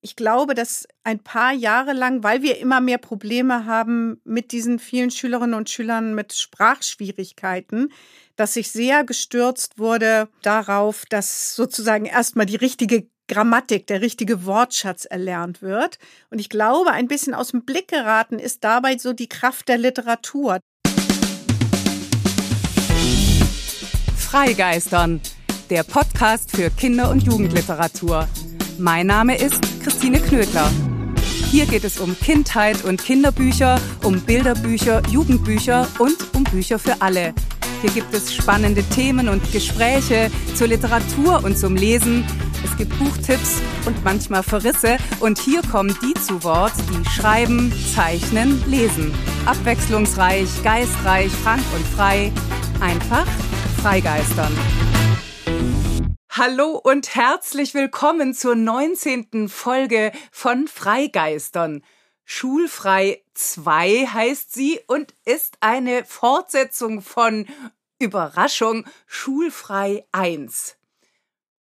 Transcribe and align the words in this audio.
Ich 0.00 0.14
glaube, 0.14 0.54
dass 0.54 0.86
ein 1.02 1.18
paar 1.18 1.52
Jahre 1.52 1.92
lang, 1.92 2.22
weil 2.22 2.40
wir 2.42 2.58
immer 2.58 2.80
mehr 2.80 2.98
Probleme 2.98 3.64
haben 3.64 4.20
mit 4.22 4.52
diesen 4.52 4.78
vielen 4.78 5.10
Schülerinnen 5.10 5.54
und 5.54 5.70
Schülern 5.70 6.14
mit 6.14 6.32
Sprachschwierigkeiten, 6.34 7.92
dass 8.36 8.54
ich 8.54 8.70
sehr 8.70 9.02
gestürzt 9.02 9.76
wurde 9.78 10.28
darauf, 10.42 11.04
dass 11.10 11.56
sozusagen 11.56 12.04
erstmal 12.04 12.46
die 12.46 12.54
richtige 12.54 13.08
Grammatik, 13.26 13.88
der 13.88 14.00
richtige 14.00 14.46
Wortschatz 14.46 15.04
erlernt 15.04 15.62
wird. 15.62 15.98
Und 16.30 16.38
ich 16.38 16.48
glaube, 16.48 16.92
ein 16.92 17.08
bisschen 17.08 17.34
aus 17.34 17.48
dem 17.48 17.64
Blick 17.64 17.88
geraten 17.88 18.38
ist 18.38 18.62
dabei 18.62 18.96
so 18.98 19.12
die 19.12 19.28
Kraft 19.28 19.68
der 19.68 19.78
Literatur. 19.78 20.60
Freigeistern, 24.16 25.20
der 25.70 25.82
Podcast 25.82 26.52
für 26.52 26.70
Kinder- 26.70 27.10
und 27.10 27.24
Jugendliteratur. 27.24 28.28
Mein 28.80 29.08
Name 29.08 29.36
ist 29.36 29.60
Christine 29.82 30.20
Knödler. 30.20 30.70
Hier 31.50 31.66
geht 31.66 31.82
es 31.82 31.98
um 31.98 32.16
Kindheit 32.16 32.84
und 32.84 33.02
Kinderbücher, 33.02 33.80
um 34.04 34.20
Bilderbücher, 34.20 35.02
Jugendbücher 35.10 35.88
und 35.98 36.16
um 36.32 36.44
Bücher 36.44 36.78
für 36.78 37.02
alle. 37.02 37.34
Hier 37.80 37.90
gibt 37.90 38.14
es 38.14 38.32
spannende 38.32 38.84
Themen 38.84 39.28
und 39.28 39.50
Gespräche 39.50 40.30
zur 40.54 40.68
Literatur 40.68 41.42
und 41.42 41.58
zum 41.58 41.74
Lesen. 41.74 42.24
Es 42.64 42.76
gibt 42.76 42.96
Buchtipps 43.00 43.60
und 43.84 44.04
manchmal 44.04 44.44
Verrisse. 44.44 44.98
Und 45.18 45.40
hier 45.40 45.62
kommen 45.62 45.96
die 46.00 46.14
zu 46.14 46.44
Wort, 46.44 46.72
die 46.92 47.08
schreiben, 47.10 47.72
zeichnen, 47.96 48.62
lesen. 48.68 49.12
Abwechslungsreich, 49.46 50.48
geistreich, 50.62 51.32
frank 51.32 51.62
und 51.74 51.84
frei. 51.96 52.30
Einfach 52.80 53.26
freigeistern. 53.82 54.52
Hallo 56.38 56.80
und 56.80 57.16
herzlich 57.16 57.74
willkommen 57.74 58.32
zur 58.32 58.54
19. 58.54 59.48
Folge 59.48 60.12
von 60.30 60.68
Freigeistern. 60.68 61.82
Schulfrei 62.24 63.24
2 63.34 64.06
heißt 64.06 64.54
sie 64.54 64.78
und 64.86 65.16
ist 65.24 65.56
eine 65.58 66.04
Fortsetzung 66.04 67.02
von 67.02 67.48
Überraschung 67.98 68.84
Schulfrei 69.08 70.06
1. 70.12 70.76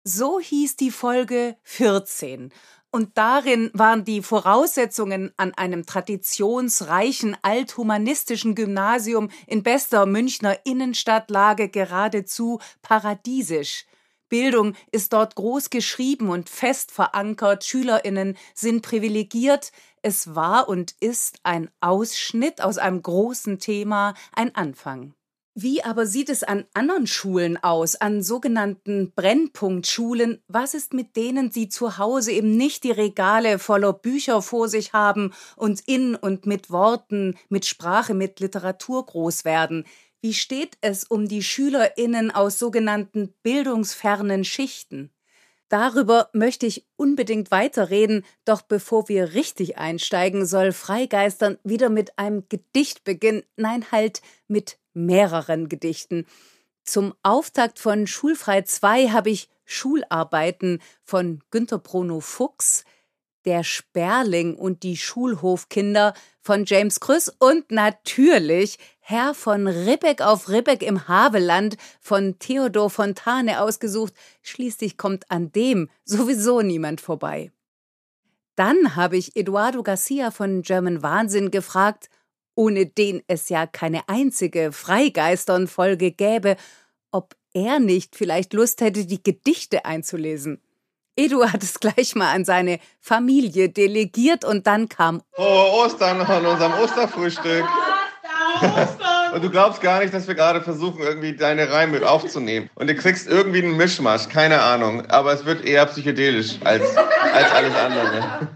So 0.03 0.37
hieß 0.41 0.75
die 0.75 0.91
Folge 0.91 1.55
14 1.63 2.51
und 2.91 3.17
darin 3.17 3.71
waren 3.73 4.03
die 4.03 4.21
Voraussetzungen 4.21 5.31
an 5.37 5.53
einem 5.53 5.85
traditionsreichen 5.85 7.37
althumanistischen 7.41 8.53
Gymnasium 8.53 9.29
in 9.45 9.63
bester 9.63 10.05
Münchner 10.05 10.57
Innenstadtlage 10.65 11.69
geradezu 11.69 12.59
paradiesisch. 12.81 13.85
Bildung 14.29 14.75
ist 14.91 15.13
dort 15.13 15.35
groß 15.35 15.69
geschrieben 15.69 16.29
und 16.29 16.49
fest 16.49 16.91
verankert, 16.91 17.63
Schülerinnen 17.63 18.37
sind 18.53 18.81
privilegiert, 18.81 19.71
es 20.01 20.35
war 20.35 20.69
und 20.69 20.95
ist 20.99 21.39
ein 21.43 21.69
Ausschnitt 21.81 22.61
aus 22.61 22.77
einem 22.77 23.01
großen 23.01 23.59
Thema, 23.59 24.13
ein 24.33 24.55
Anfang. 24.55 25.13
Wie 25.59 25.83
aber 25.83 26.05
sieht 26.05 26.29
es 26.29 26.43
an 26.43 26.65
anderen 26.75 27.07
Schulen 27.07 27.57
aus, 27.57 27.95
an 27.95 28.21
sogenannten 28.21 29.11
Brennpunktschulen? 29.15 30.39
Was 30.47 30.75
ist 30.75 30.93
mit 30.93 31.15
denen, 31.15 31.49
die 31.49 31.67
zu 31.67 31.97
Hause 31.97 32.31
eben 32.31 32.55
nicht 32.57 32.83
die 32.83 32.91
Regale 32.91 33.57
voller 33.57 33.91
Bücher 33.91 34.43
vor 34.43 34.69
sich 34.69 34.93
haben 34.93 35.33
und 35.55 35.81
in 35.87 36.13
und 36.13 36.45
mit 36.45 36.69
Worten, 36.69 37.39
mit 37.49 37.65
Sprache, 37.65 38.13
mit 38.13 38.39
Literatur 38.39 39.03
groß 39.03 39.45
werden? 39.45 39.85
Wie 40.21 40.33
steht 40.33 40.77
es 40.81 41.03
um 41.03 41.27
die 41.27 41.43
Schülerinnen 41.43 42.31
aus 42.31 42.57
sogenannten 42.57 43.33
bildungsfernen 43.43 44.43
Schichten? 44.43 45.11
Darüber 45.69 46.29
möchte 46.33 46.65
ich 46.65 46.85
unbedingt 46.95 47.51
weiterreden, 47.51 48.25
doch 48.45 48.61
bevor 48.61 49.09
wir 49.09 49.33
richtig 49.33 49.77
einsteigen, 49.77 50.45
soll 50.45 50.71
Freigeistern 50.71 51.57
wieder 51.63 51.89
mit 51.89 52.17
einem 52.17 52.47
Gedicht 52.47 53.03
beginnen, 53.03 53.43
nein, 53.57 53.85
halt 53.91 54.21
mit 54.47 54.79
mehreren 54.93 55.67
Gedichten. 55.67 56.25
Zum 56.83 57.13
Auftakt 57.21 57.79
von 57.79 58.07
Schulfrei 58.07 58.61
2 58.61 59.09
habe 59.09 59.29
ich 59.29 59.49
Schularbeiten 59.65 60.81
von 61.03 61.43
Günter 61.51 61.79
Bruno 61.79 62.21
Fuchs, 62.21 62.85
Der 63.43 63.63
Sperling 63.63 64.55
und 64.55 64.83
die 64.83 64.95
Schulhofkinder 64.95 66.13
von 66.47 66.63
James 66.63 67.01
Krüss 67.01 67.27
und 67.27 67.71
natürlich 67.71 68.77
Herr 68.99 69.33
von 69.33 69.67
Ribbeck 69.67 70.21
auf 70.21 70.47
Ribbeck 70.47 70.81
im 70.81 71.09
Havelland 71.09 71.75
von 71.99 72.39
Theodor 72.39 72.89
Fontane 72.89 73.61
ausgesucht. 73.61 74.13
Schließlich 74.43 74.97
kommt 74.97 75.29
an 75.29 75.51
dem 75.51 75.89
sowieso 76.05 76.61
niemand 76.61 77.01
vorbei. 77.01 77.51
Dann 78.55 78.95
habe 78.95 79.17
ich 79.17 79.35
Eduardo 79.35 79.83
Garcia 79.83 80.31
von 80.31 80.61
German 80.61 81.03
Wahnsinn 81.03 81.51
gefragt, 81.51 82.09
ohne 82.55 82.85
den 82.85 83.21
es 83.27 83.49
ja 83.49 83.67
keine 83.67 84.07
einzige 84.07 84.71
Freigeistern-Folge 84.71 86.13
gäbe, 86.13 86.55
ob 87.11 87.35
er 87.53 87.81
nicht 87.81 88.15
vielleicht 88.15 88.53
Lust 88.53 88.79
hätte, 88.79 89.05
die 89.05 89.21
Gedichte 89.21 89.83
einzulesen. 89.83 90.61
Edu 91.17 91.43
hat 91.43 91.63
es 91.63 91.79
gleich 91.79 92.15
mal 92.15 92.33
an 92.33 92.45
seine 92.45 92.79
Familie 93.01 93.69
delegiert 93.69 94.45
und 94.45 94.67
dann 94.67 94.87
kam 94.87 95.21
Frohe 95.33 95.71
Ostern 95.73 96.21
an 96.21 96.45
unserem 96.45 96.73
Osterfrühstück. 96.73 97.65
Und 99.33 99.43
du 99.43 99.49
glaubst 99.49 99.81
gar 99.81 99.99
nicht, 99.99 100.13
dass 100.13 100.27
wir 100.27 100.35
gerade 100.35 100.61
versuchen, 100.61 101.01
irgendwie 101.01 101.35
deine 101.35 101.69
Reime 101.71 102.07
aufzunehmen. 102.07 102.69
Und 102.75 102.87
du 102.87 102.95
kriegst 102.95 103.27
irgendwie 103.27 103.63
einen 103.63 103.77
Mischmasch, 103.77 104.29
keine 104.29 104.61
Ahnung. 104.61 105.05
Aber 105.07 105.33
es 105.33 105.45
wird 105.45 105.65
eher 105.65 105.85
psychedelisch 105.87 106.55
als, 106.63 106.95
als 106.95 107.51
alles 107.51 107.75
andere. 107.75 108.47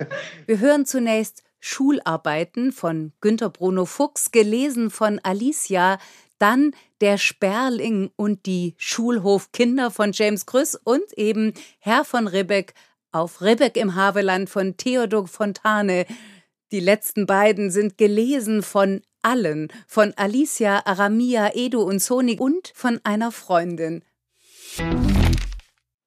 Wir 0.46 0.60
hören 0.60 0.86
zunächst 0.86 1.44
Schularbeiten 1.60 2.72
von 2.72 3.12
Günter 3.22 3.50
Bruno 3.50 3.86
Fuchs, 3.86 4.32
gelesen 4.32 4.90
von 4.90 5.20
Alicia, 5.24 6.00
dann 6.41 6.72
Der 7.02 7.18
Sperling 7.18 8.12
und 8.16 8.46
die 8.46 8.75
Schulhofkinder 8.78 9.91
von 9.91 10.12
James 10.13 10.46
Grüss 10.46 10.75
und 10.75 11.13
eben 11.16 11.53
Herr 11.79 12.03
von 12.03 12.28
Ribbeck 12.28 12.74
auf 13.12 13.41
Ribbeck 13.41 13.78
im 13.78 13.96
Haveland 13.96 14.50
von 14.50 14.78
Theodor 14.78 15.28
Fontane. 15.28 16.06
Die 16.72 16.79
letzten 16.79 17.25
beiden 17.25 17.72
sind 17.72 17.97
gelesen 17.97 18.63
von 18.63 19.02
allen, 19.22 19.68
von 19.88 20.13
Alicia, 20.16 20.84
Aramia, 20.85 21.52
Edu 21.53 21.81
und 21.81 22.00
Soni 22.00 22.40
und 22.40 22.72
von 22.73 23.00
einer 23.03 23.31
Freundin. 23.31 24.03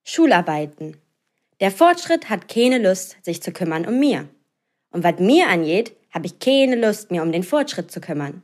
Schularbeiten. 0.05 0.97
Der 1.61 1.71
Fortschritt 1.71 2.29
hat 2.31 2.49
keine 2.49 2.79
Lust, 2.79 3.17
sich 3.23 3.43
zu 3.43 3.53
kümmern 3.53 3.87
um 3.87 3.99
mir. 3.99 4.29
Und 4.91 5.05
was 5.05 5.19
mir 5.19 5.49
angeht, 5.49 5.95
habe 6.13 6.27
ich 6.27 6.39
keine 6.39 6.77
Lust, 6.77 7.11
mir 7.11 7.23
um 7.23 7.33
den 7.33 7.43
Fortschritt 7.43 7.91
zu 7.91 8.01
kümmern. 8.01 8.43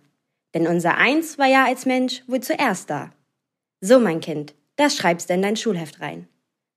Denn 0.55 0.67
unser 0.67 0.97
Eins 0.97 1.39
war 1.39 1.47
ja 1.47 1.65
als 1.65 1.87
Mensch 1.87 2.23
wohl 2.27 2.41
zuerst 2.41 2.91
da. 2.91 3.11
So, 3.81 3.99
mein 3.99 4.21
Kind, 4.21 4.55
das 4.77 4.97
schreibst 4.97 5.31
du 5.31 5.35
in 5.35 5.43
dein 5.43 5.57
Schulheft 5.57 6.01
rein. 6.01 6.29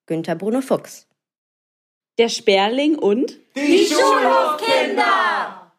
Günter 0.05 0.35
Bruno 0.35 0.61
Fuchs. 0.61 1.07
Der 2.17 2.29
Sperling 2.29 2.97
und 2.97 3.39
die 3.55 3.85
Schulhofkinder! 3.85 5.71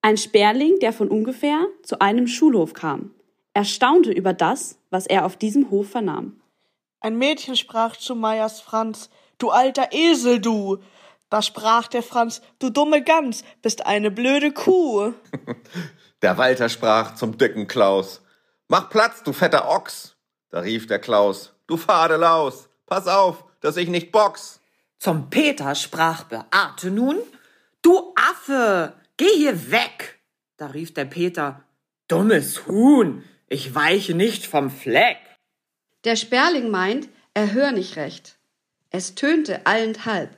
Ein 0.00 0.16
Sperling, 0.16 0.78
der 0.78 0.92
von 0.92 1.08
ungefähr 1.08 1.66
zu 1.82 2.00
einem 2.00 2.26
Schulhof 2.28 2.72
kam. 2.72 3.14
Er 3.52 3.64
staunte 3.64 4.12
über 4.12 4.32
das, 4.32 4.78
was 4.90 5.06
er 5.06 5.26
auf 5.26 5.36
diesem 5.36 5.70
Hof 5.70 5.90
vernahm. 5.90 6.40
Ein 7.00 7.18
Mädchen 7.18 7.56
sprach 7.56 7.96
zu 7.96 8.14
Meyers 8.14 8.60
Franz, 8.60 9.10
du 9.38 9.50
alter 9.50 9.88
Esel, 9.92 10.40
du! 10.40 10.78
Da 11.28 11.42
sprach 11.42 11.88
der 11.88 12.02
Franz, 12.02 12.40
du 12.58 12.70
dumme 12.70 13.02
Gans, 13.02 13.42
bist 13.62 13.84
eine 13.86 14.10
blöde 14.10 14.52
Kuh. 14.52 15.12
Der 16.22 16.38
Walter 16.38 16.68
sprach 16.68 17.14
zum 17.14 17.36
dicken 17.36 17.66
Klaus, 17.66 18.22
mach 18.68 18.88
Platz, 18.88 19.22
du 19.22 19.32
fetter 19.32 19.68
Ochs. 19.68 20.16
Da 20.50 20.60
rief 20.60 20.86
der 20.86 20.98
Klaus, 20.98 21.54
du 21.66 21.76
fade 21.76 22.16
Laus, 22.16 22.70
pass 22.86 23.06
auf, 23.06 23.44
dass 23.60 23.76
ich 23.76 23.88
nicht 23.88 24.12
box. 24.12 24.60
Zum 24.98 25.28
Peter 25.28 25.74
sprach 25.74 26.24
Beate 26.24 26.90
nun, 26.90 27.18
du 27.82 28.14
Affe, 28.14 28.94
geh 29.16 29.28
hier 29.36 29.70
weg. 29.70 30.20
Da 30.56 30.68
rief 30.68 30.94
der 30.94 31.04
Peter, 31.04 31.64
dummes 32.08 32.66
Huhn, 32.66 33.22
ich 33.48 33.74
weiche 33.74 34.14
nicht 34.14 34.46
vom 34.46 34.70
Fleck. 34.70 35.18
Der 36.04 36.16
Sperling 36.16 36.70
meint, 36.70 37.08
er 37.34 37.52
hör 37.52 37.72
nicht 37.72 37.96
recht. 37.96 38.38
Es 38.90 39.14
tönte 39.14 39.66
allenthalb. 39.66 40.30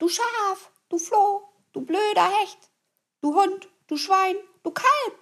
Du 0.00 0.08
Schaf, 0.08 0.72
du 0.88 0.96
Floh, 0.96 1.42
du 1.74 1.82
blöder 1.82 2.30
Hecht, 2.40 2.70
du 3.20 3.34
Hund, 3.34 3.68
du 3.86 3.98
Schwein, 3.98 4.34
du 4.62 4.70
Kalb. 4.70 5.14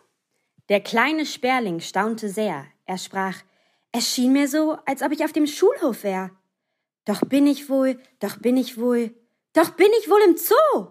Der 0.69 0.81
kleine 0.81 1.27
Sperling 1.27 1.81
staunte 1.81 2.29
sehr. 2.29 2.65
Er 2.87 2.97
sprach, 2.97 3.43
es 3.91 4.09
schien 4.09 4.33
mir 4.33 4.47
so, 4.47 4.79
als 4.87 5.03
ob 5.03 5.11
ich 5.11 5.25
auf 5.25 5.33
dem 5.33 5.49
Schulhof 5.49 6.05
wär. 6.05 6.31
Doch 7.07 7.23
bin 7.23 7.49
ich 7.49 7.69
wohl, 7.69 7.99
doch 8.21 8.37
bin 8.37 8.57
ich 8.57 8.79
wohl, 8.79 9.13
doch 9.53 9.71
bin 9.71 9.89
ich 9.99 10.09
wohl 10.09 10.21
im 10.25 10.37
Zoo. 10.37 10.87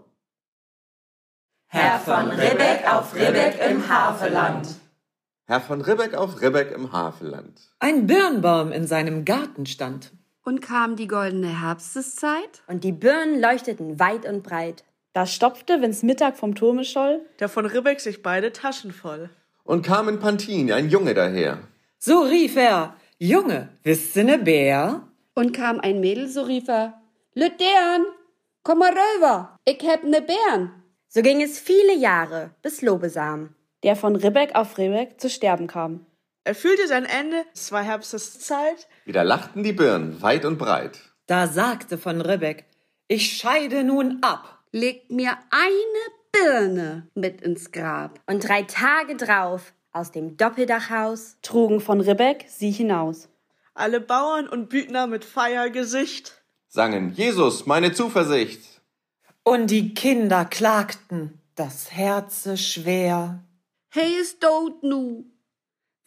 Herr 1.67 1.97
von 2.01 2.29
Ribbeck 2.31 2.91
auf 2.91 3.15
Ribbeck 3.15 3.57
im 3.69 3.87
Havelland. 3.87 4.67
Herr 5.45 5.61
von 5.61 5.79
Ribbeck 5.79 6.13
auf 6.13 6.41
Ribbeck 6.41 6.71
im 6.71 6.91
Havelland. 6.91 7.61
Ein 7.79 8.05
Birnbaum 8.05 8.73
in 8.73 8.85
seinem 8.85 9.23
Garten 9.23 9.65
stand. 9.65 10.11
Und 10.47 10.61
kam 10.61 10.95
die 10.95 11.09
goldene 11.09 11.59
Herbsteszeit? 11.59 12.63
Und 12.67 12.85
die 12.85 12.93
Birnen 12.93 13.41
leuchteten 13.41 13.99
weit 13.99 14.25
und 14.25 14.43
breit. 14.43 14.85
Da 15.11 15.25
stopfte, 15.25 15.81
wenn's 15.81 16.03
Mittag 16.03 16.37
vom 16.37 16.55
Turme 16.55 16.85
scholl, 16.85 17.19
der 17.41 17.49
von 17.49 17.65
Ribbeck 17.65 17.99
sich 17.99 18.23
beide 18.23 18.53
Taschen 18.53 18.93
voll. 18.93 19.29
Und 19.65 19.85
kam 19.85 20.07
in 20.07 20.19
Pantin 20.19 20.71
ein 20.71 20.87
Junge 20.87 21.13
daher. 21.13 21.59
So 21.97 22.21
rief 22.21 22.55
er, 22.55 22.95
Junge, 23.17 23.67
wisst 23.83 24.15
ihr 24.15 24.23
ne 24.23 24.37
Bär? 24.37 25.01
Und 25.35 25.51
kam 25.51 25.81
ein 25.81 25.99
Mädel, 25.99 26.29
so 26.29 26.43
rief 26.43 26.69
er, 26.69 26.93
Lüdern, 27.33 28.05
komm 28.63 28.79
mal 28.79 28.93
rüber, 28.93 29.57
ich 29.65 29.85
hab 29.85 30.05
ne 30.05 30.21
Bären. 30.21 30.71
So 31.09 31.23
ging 31.23 31.41
es 31.41 31.59
viele 31.59 31.97
Jahre, 31.97 32.51
bis 32.61 32.81
Lobesam, 32.81 33.53
der 33.83 33.97
von 33.97 34.15
Ribbeck 34.15 34.55
auf 34.55 34.77
Ribbeck 34.77 35.19
zu 35.19 35.29
sterben 35.29 35.67
kam. 35.67 36.05
Er 36.47 36.55
fühlte 36.55 36.87
sein 36.87 37.03
Ende, 37.03 37.43
es 37.53 37.73
war 37.73 37.83
Herbsteszeit. 37.83 38.87
Wieder 39.03 39.25
lachten 39.25 39.63
die 39.63 39.73
Birnen 39.73 40.21
weit 40.21 40.45
und 40.45 40.57
breit. 40.57 40.97
Da 41.25 41.45
sagte 41.45 41.97
von 41.97 42.21
Ribbeck, 42.21 42.63
ich 43.09 43.35
scheide 43.35 43.83
nun 43.83 44.19
ab. 44.21 44.63
Legt 44.71 45.11
mir 45.11 45.37
eine 45.49 46.05
Birne 46.31 47.09
mit 47.15 47.41
ins 47.41 47.73
Grab. 47.73 48.21
Und 48.27 48.47
drei 48.47 48.63
Tage 48.63 49.17
drauf 49.17 49.73
aus 49.91 50.13
dem 50.13 50.37
Doppeldachhaus 50.37 51.35
trugen 51.41 51.81
von 51.81 51.99
Ribbeck 51.99 52.45
sie 52.47 52.71
hinaus. 52.71 53.27
Alle 53.73 53.99
Bauern 53.99 54.47
und 54.47 54.69
Büdner 54.69 55.05
mit 55.05 55.25
Feiergesicht 55.25 56.45
sangen 56.69 57.11
Jesus, 57.11 57.65
meine 57.65 57.91
Zuversicht. 57.91 58.61
Und 59.43 59.69
die 59.69 59.93
Kinder 59.93 60.45
klagten, 60.45 61.41
das 61.55 61.91
Herze 61.91 62.55
schwer. 62.55 63.43
Hey, 63.89 64.13
ist 64.21 64.39
tot 64.39 64.81
nu. 64.81 65.25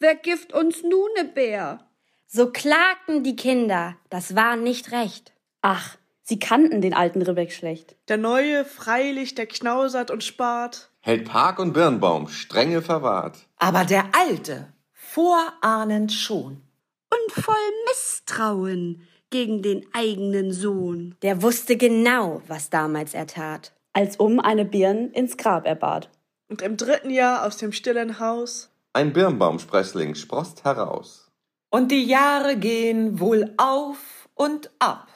Wer 0.01 0.15
gibt 0.15 0.51
uns 0.51 0.81
nu 0.81 0.97
ne 1.15 1.25
Bär? 1.25 1.79
So 2.25 2.51
klagten 2.51 3.23
die 3.23 3.35
Kinder, 3.35 3.97
das 4.09 4.35
war 4.35 4.55
nicht 4.55 4.91
recht. 4.91 5.31
Ach, 5.61 5.95
Sie 6.23 6.39
kannten 6.39 6.81
den 6.81 6.95
alten 6.95 7.21
Ribbeck 7.21 7.51
schlecht. 7.51 7.95
Der 8.07 8.17
neue, 8.17 8.65
freilich, 8.65 9.35
der 9.35 9.45
knausert 9.45 10.09
und 10.09 10.23
spart. 10.23 10.89
Hält 11.01 11.25
Park 11.25 11.59
und 11.59 11.73
Birnbaum 11.73 12.29
strenge 12.29 12.81
verwahrt. 12.81 13.37
Aber 13.57 13.85
der 13.85 14.05
alte, 14.17 14.73
vorahnend 14.91 16.11
schon. 16.11 16.63
Und 17.11 17.43
voll 17.43 17.55
Misstrauen 17.87 19.07
gegen 19.29 19.61
den 19.61 19.85
eigenen 19.93 20.51
Sohn. 20.51 21.15
Der 21.21 21.43
wusste 21.43 21.77
genau, 21.77 22.41
was 22.47 22.71
damals 22.71 23.13
er 23.13 23.27
tat. 23.27 23.71
Als 23.93 24.15
um 24.15 24.39
eine 24.39 24.65
Birn 24.65 25.11
ins 25.11 25.37
Grab 25.37 25.67
er 25.67 25.75
bat. 25.75 26.09
Und 26.47 26.63
im 26.63 26.75
dritten 26.75 27.11
Jahr 27.11 27.45
aus 27.45 27.57
dem 27.57 27.71
stillen 27.71 28.19
Haus 28.19 28.70
ein 28.93 29.13
Birnbaumsprössling 29.13 30.15
sproßt 30.15 30.63
heraus. 30.63 31.31
Und 31.69 31.91
die 31.91 32.03
Jahre 32.03 32.57
gehen 32.57 33.19
wohl 33.19 33.53
auf 33.57 34.29
und 34.35 34.71
ab. 34.79 35.07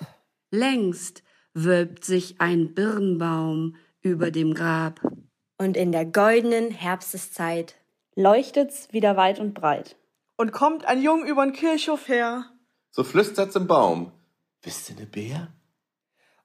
Längst 0.51 1.23
wölbt 1.53 2.05
sich 2.05 2.39
ein 2.39 2.73
Birnbaum 2.73 3.75
über 4.01 4.31
dem 4.31 4.53
Grab. 4.53 5.01
Und 5.57 5.75
in 5.75 5.91
der 5.91 6.05
goldenen 6.05 6.71
Herbsteszeit 6.71 7.75
leuchtet's 8.15 8.91
wieder 8.93 9.17
weit 9.17 9.39
und 9.39 9.53
breit. 9.53 9.97
Und 10.37 10.51
kommt 10.51 10.85
ein 10.85 11.01
Jung 11.01 11.25
übern 11.25 11.53
Kirchhof 11.53 12.07
her. 12.07 12.45
So 12.91 13.03
flüstert's 13.03 13.55
im 13.55 13.67
Baum. 13.67 14.11
Bist 14.61 14.89
du 14.89 14.93
ne 14.93 15.05
Bär? 15.05 15.53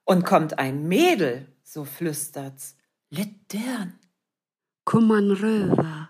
Und 0.03 0.25
kommt 0.25 0.59
ein 0.59 0.87
Mädel, 0.87 1.47
so 1.63 1.85
flüstert's. 1.85 2.75
Littern. 3.09 3.99
Komm 4.85 5.11
an 5.11 5.31
rüber, 5.31 6.09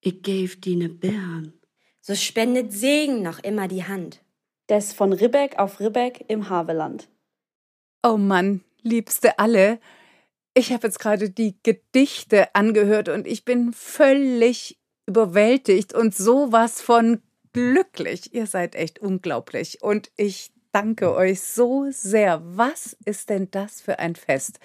ich 0.00 0.22
geb 0.22 0.62
dir 0.62 0.76
ne 0.76 0.88
Bären. 0.88 1.60
So 2.00 2.14
spendet 2.14 2.72
Segen 2.72 3.22
noch 3.22 3.38
immer 3.40 3.68
die 3.68 3.84
Hand. 3.84 4.22
Des 4.68 4.92
von 4.92 5.12
Ribbeck 5.12 5.58
auf 5.58 5.80
Ribbeck 5.80 6.24
im 6.28 6.48
Haveland. 6.48 7.08
Oh 8.02 8.16
Mann, 8.16 8.62
liebste 8.82 9.38
alle, 9.38 9.78
ich 10.54 10.72
habe 10.72 10.86
jetzt 10.86 10.98
gerade 10.98 11.30
die 11.30 11.56
Gedichte 11.62 12.54
angehört 12.54 13.08
und 13.08 13.26
ich 13.26 13.44
bin 13.44 13.72
völlig 13.72 14.78
überwältigt 15.06 15.92
und 15.94 16.14
sowas 16.14 16.80
von 16.80 17.22
glücklich. 17.52 18.34
Ihr 18.34 18.46
seid 18.46 18.74
echt 18.74 18.98
unglaublich 18.98 19.82
und 19.82 20.10
ich 20.16 20.52
danke 20.72 21.14
euch 21.14 21.42
so 21.42 21.86
sehr. 21.90 22.42
Was 22.44 22.96
ist 23.04 23.30
denn 23.30 23.50
das 23.50 23.80
für 23.80 23.98
ein 23.98 24.16
Fest? 24.16 24.60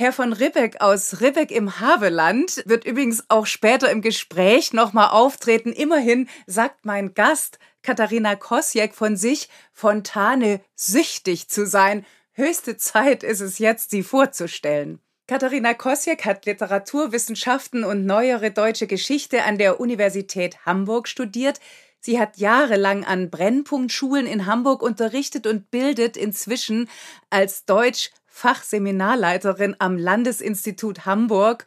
Herr 0.00 0.12
von 0.12 0.32
Ribbeck 0.32 0.80
aus 0.80 1.20
Ribbeck 1.20 1.50
im 1.50 1.80
Haveland 1.80 2.62
wird 2.66 2.84
übrigens 2.84 3.24
auch 3.26 3.46
später 3.46 3.90
im 3.90 4.00
Gespräch 4.00 4.72
nochmal 4.72 5.08
auftreten. 5.08 5.72
Immerhin 5.72 6.28
sagt 6.46 6.84
mein 6.84 7.14
Gast 7.14 7.58
Katharina 7.82 8.36
Kosjek 8.36 8.94
von 8.94 9.16
sich, 9.16 9.48
Fontane 9.72 10.60
süchtig 10.76 11.48
zu 11.48 11.66
sein. 11.66 12.06
Höchste 12.30 12.76
Zeit 12.76 13.24
ist 13.24 13.40
es 13.40 13.58
jetzt, 13.58 13.90
sie 13.90 14.04
vorzustellen. 14.04 15.00
Katharina 15.26 15.74
Kosjek 15.74 16.24
hat 16.24 16.46
Literaturwissenschaften 16.46 17.82
und 17.82 18.06
neuere 18.06 18.52
deutsche 18.52 18.86
Geschichte 18.86 19.42
an 19.42 19.58
der 19.58 19.80
Universität 19.80 20.64
Hamburg 20.64 21.08
studiert. 21.08 21.58
Sie 21.98 22.20
hat 22.20 22.36
jahrelang 22.36 23.04
an 23.04 23.30
Brennpunktschulen 23.30 24.28
in 24.28 24.46
Hamburg 24.46 24.80
unterrichtet 24.80 25.48
und 25.48 25.72
bildet 25.72 26.16
inzwischen 26.16 26.88
als 27.30 27.64
Deutsch-Fachseminarleiterin 28.38 29.76
am 29.78 29.98
Landesinstitut 29.98 31.06
Hamburg 31.06 31.64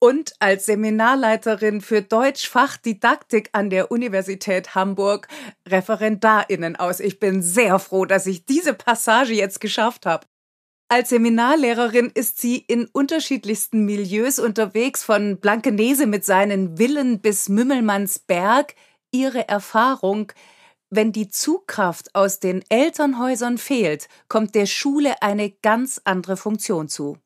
und 0.00 0.32
als 0.40 0.66
Seminarleiterin 0.66 1.80
für 1.80 2.02
Deutschfachdidaktik 2.02 3.50
an 3.52 3.70
der 3.70 3.90
Universität 3.90 4.74
Hamburg 4.74 5.28
Referendarinnen 5.66 6.76
aus. 6.76 7.00
Ich 7.00 7.18
bin 7.20 7.42
sehr 7.42 7.78
froh, 7.78 8.04
dass 8.04 8.26
ich 8.26 8.46
diese 8.46 8.74
Passage 8.74 9.32
jetzt 9.32 9.60
geschafft 9.60 10.06
habe. 10.06 10.26
Als 10.88 11.10
Seminarlehrerin 11.10 12.10
ist 12.14 12.40
sie 12.40 12.56
in 12.56 12.86
unterschiedlichsten 12.86 13.84
Milieus 13.84 14.38
unterwegs, 14.38 15.04
von 15.04 15.38
Blankenese 15.38 16.06
mit 16.06 16.24
seinen 16.24 16.78
Villen 16.78 17.20
bis 17.20 17.48
Mümmelmannsberg. 17.48 18.74
Ihre 19.10 19.48
Erfahrung, 19.48 20.32
wenn 20.90 21.12
die 21.12 21.28
Zugkraft 21.28 22.14
aus 22.14 22.40
den 22.40 22.64
Elternhäusern 22.68 23.58
fehlt, 23.58 24.08
kommt 24.28 24.54
der 24.54 24.66
Schule 24.66 25.22
eine 25.22 25.50
ganz 25.50 26.00
andere 26.04 26.36
Funktion 26.36 26.88
zu. 26.88 27.18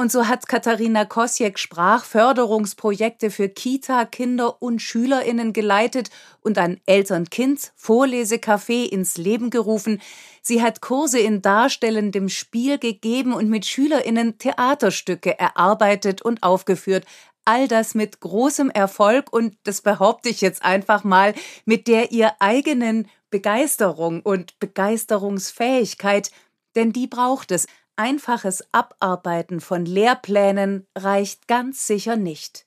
Und 0.00 0.10
so 0.10 0.26
hat 0.28 0.48
Katharina 0.48 1.04
Kosjek 1.04 1.58
Sprachförderungsprojekte 1.58 3.30
für 3.30 3.50
Kita, 3.50 4.06
Kinder 4.06 4.62
und 4.62 4.80
Schülerinnen 4.80 5.52
geleitet 5.52 6.08
und 6.40 6.56
ein 6.56 6.80
Eltern-Kind-Vorlesecafé 6.86 8.88
ins 8.88 9.18
Leben 9.18 9.50
gerufen. 9.50 10.00
Sie 10.40 10.62
hat 10.62 10.80
Kurse 10.80 11.18
in 11.18 11.42
darstellendem 11.42 12.30
Spiel 12.30 12.78
gegeben 12.78 13.34
und 13.34 13.50
mit 13.50 13.66
Schülerinnen 13.66 14.38
Theaterstücke 14.38 15.38
erarbeitet 15.38 16.22
und 16.22 16.42
aufgeführt. 16.42 17.04
All 17.50 17.66
das 17.66 17.96
mit 17.96 18.20
großem 18.20 18.70
Erfolg 18.70 19.32
und 19.32 19.56
das 19.64 19.82
behaupte 19.82 20.28
ich 20.28 20.40
jetzt 20.40 20.64
einfach 20.64 21.02
mal 21.02 21.34
mit 21.64 21.88
der 21.88 22.12
ihr 22.12 22.30
eigenen 22.38 23.08
Begeisterung 23.28 24.20
und 24.20 24.56
Begeisterungsfähigkeit, 24.60 26.30
denn 26.76 26.92
die 26.92 27.08
braucht 27.08 27.50
es 27.50 27.66
einfaches 27.96 28.62
Abarbeiten 28.70 29.60
von 29.60 29.84
Lehrplänen 29.84 30.86
reicht 30.96 31.48
ganz 31.48 31.88
sicher 31.88 32.14
nicht. 32.14 32.66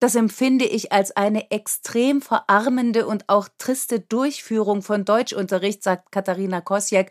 Das 0.00 0.14
empfinde 0.14 0.64
ich 0.64 0.90
als 0.90 1.14
eine 1.14 1.50
extrem 1.50 2.22
verarmende 2.22 3.06
und 3.06 3.28
auch 3.28 3.50
triste 3.58 4.00
Durchführung 4.00 4.80
von 4.80 5.04
Deutschunterricht, 5.04 5.82
sagt 5.82 6.10
Katharina 6.10 6.62
Kosjak, 6.62 7.10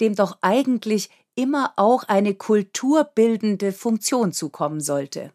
dem 0.00 0.14
doch 0.14 0.38
eigentlich 0.40 1.10
immer 1.34 1.74
auch 1.76 2.04
eine 2.04 2.34
kulturbildende 2.34 3.72
Funktion 3.72 4.32
zukommen 4.32 4.80
sollte. 4.80 5.34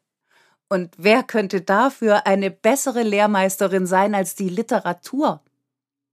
Und 0.70 0.92
wer 0.98 1.24
könnte 1.24 1.62
dafür 1.62 2.28
eine 2.28 2.52
bessere 2.52 3.02
Lehrmeisterin 3.02 3.88
sein 3.88 4.14
als 4.14 4.36
die 4.36 4.50
Literatur? 4.50 5.42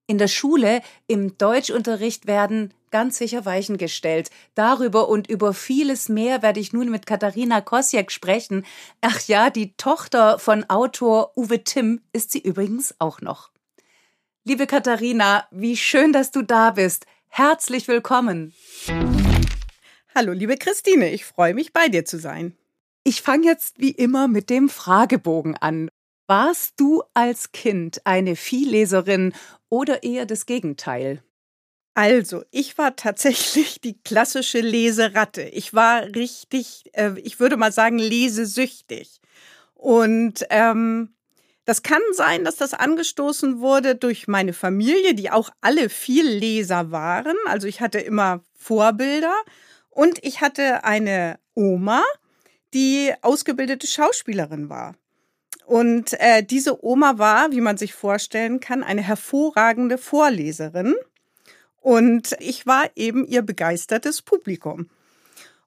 In 0.06 0.18
der 0.18 0.28
Schule, 0.28 0.80
im 1.06 1.36
Deutschunterricht 1.36 2.26
werden 2.26 2.72
ganz 2.90 3.18
sicher 3.18 3.44
Weichen 3.44 3.76
gestellt. 3.76 4.30
Darüber 4.54 5.08
und 5.08 5.28
über 5.28 5.52
vieles 5.52 6.08
mehr 6.08 6.40
werde 6.40 6.60
ich 6.60 6.72
nun 6.72 6.90
mit 6.90 7.04
Katharina 7.04 7.60
Kosjak 7.60 8.10
sprechen. 8.10 8.64
Ach 9.02 9.20
ja, 9.26 9.50
die 9.50 9.76
Tochter 9.76 10.38
von 10.38 10.64
Autor 10.70 11.36
Uwe 11.36 11.62
Timm 11.64 12.00
ist 12.12 12.30
sie 12.30 12.40
übrigens 12.40 12.94
auch 12.98 13.20
noch. 13.20 13.50
Liebe 14.44 14.66
Katharina, 14.66 15.46
wie 15.50 15.76
schön, 15.76 16.12
dass 16.12 16.30
du 16.30 16.40
da 16.40 16.70
bist. 16.70 17.04
Herzlich 17.28 17.88
willkommen. 17.88 18.54
Hallo, 20.14 20.32
liebe 20.32 20.56
Christine, 20.56 21.10
ich 21.10 21.26
freue 21.26 21.52
mich, 21.52 21.74
bei 21.74 21.88
dir 21.88 22.06
zu 22.06 22.18
sein. 22.18 22.56
Ich 23.08 23.22
fange 23.22 23.46
jetzt 23.46 23.78
wie 23.78 23.92
immer 23.92 24.26
mit 24.26 24.50
dem 24.50 24.68
Fragebogen 24.68 25.56
an. 25.56 25.90
Warst 26.26 26.72
du 26.80 27.04
als 27.14 27.52
Kind 27.52 28.04
eine 28.04 28.34
Vielleserin 28.34 29.32
oder 29.68 30.02
eher 30.02 30.26
das 30.26 30.44
Gegenteil? 30.44 31.22
Also, 31.94 32.42
ich 32.50 32.76
war 32.78 32.96
tatsächlich 32.96 33.80
die 33.80 33.96
klassische 34.02 34.58
Leseratte. 34.58 35.42
Ich 35.42 35.72
war 35.72 36.02
richtig, 36.16 36.90
äh, 36.94 37.12
ich 37.20 37.38
würde 37.38 37.56
mal 37.56 37.70
sagen, 37.70 38.00
lesesüchtig. 38.00 39.20
Und 39.74 40.44
ähm, 40.50 41.14
das 41.64 41.84
kann 41.84 42.02
sein, 42.10 42.42
dass 42.42 42.56
das 42.56 42.74
angestoßen 42.74 43.60
wurde 43.60 43.94
durch 43.94 44.26
meine 44.26 44.52
Familie, 44.52 45.14
die 45.14 45.30
auch 45.30 45.50
alle 45.60 45.90
viel 45.90 46.26
Leser 46.26 46.90
waren. 46.90 47.36
Also 47.46 47.68
ich 47.68 47.80
hatte 47.80 48.00
immer 48.00 48.42
Vorbilder 48.56 49.36
und 49.90 50.18
ich 50.24 50.40
hatte 50.40 50.82
eine 50.82 51.38
Oma, 51.54 52.02
die 52.76 53.14
ausgebildete 53.22 53.86
Schauspielerin 53.86 54.68
war. 54.68 54.96
Und 55.64 56.12
äh, 56.20 56.44
diese 56.44 56.84
Oma 56.84 57.16
war, 57.16 57.50
wie 57.50 57.62
man 57.62 57.78
sich 57.78 57.94
vorstellen 57.94 58.60
kann, 58.60 58.84
eine 58.84 59.00
hervorragende 59.00 59.96
Vorleserin. 59.96 60.94
Und 61.80 62.36
ich 62.38 62.66
war 62.66 62.90
eben 62.94 63.26
ihr 63.26 63.40
begeistertes 63.40 64.20
Publikum. 64.20 64.90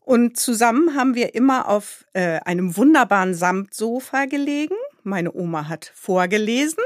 Und 0.02 0.38
zusammen 0.38 0.96
haben 0.96 1.16
wir 1.16 1.34
immer 1.34 1.68
auf 1.68 2.06
äh, 2.14 2.40
einem 2.42 2.78
wunderbaren 2.78 3.34
Samtsofa 3.34 4.26
gelegen. 4.26 4.76
Meine 5.02 5.34
Oma 5.34 5.68
hat 5.68 5.92
vorgelesen. 5.96 6.84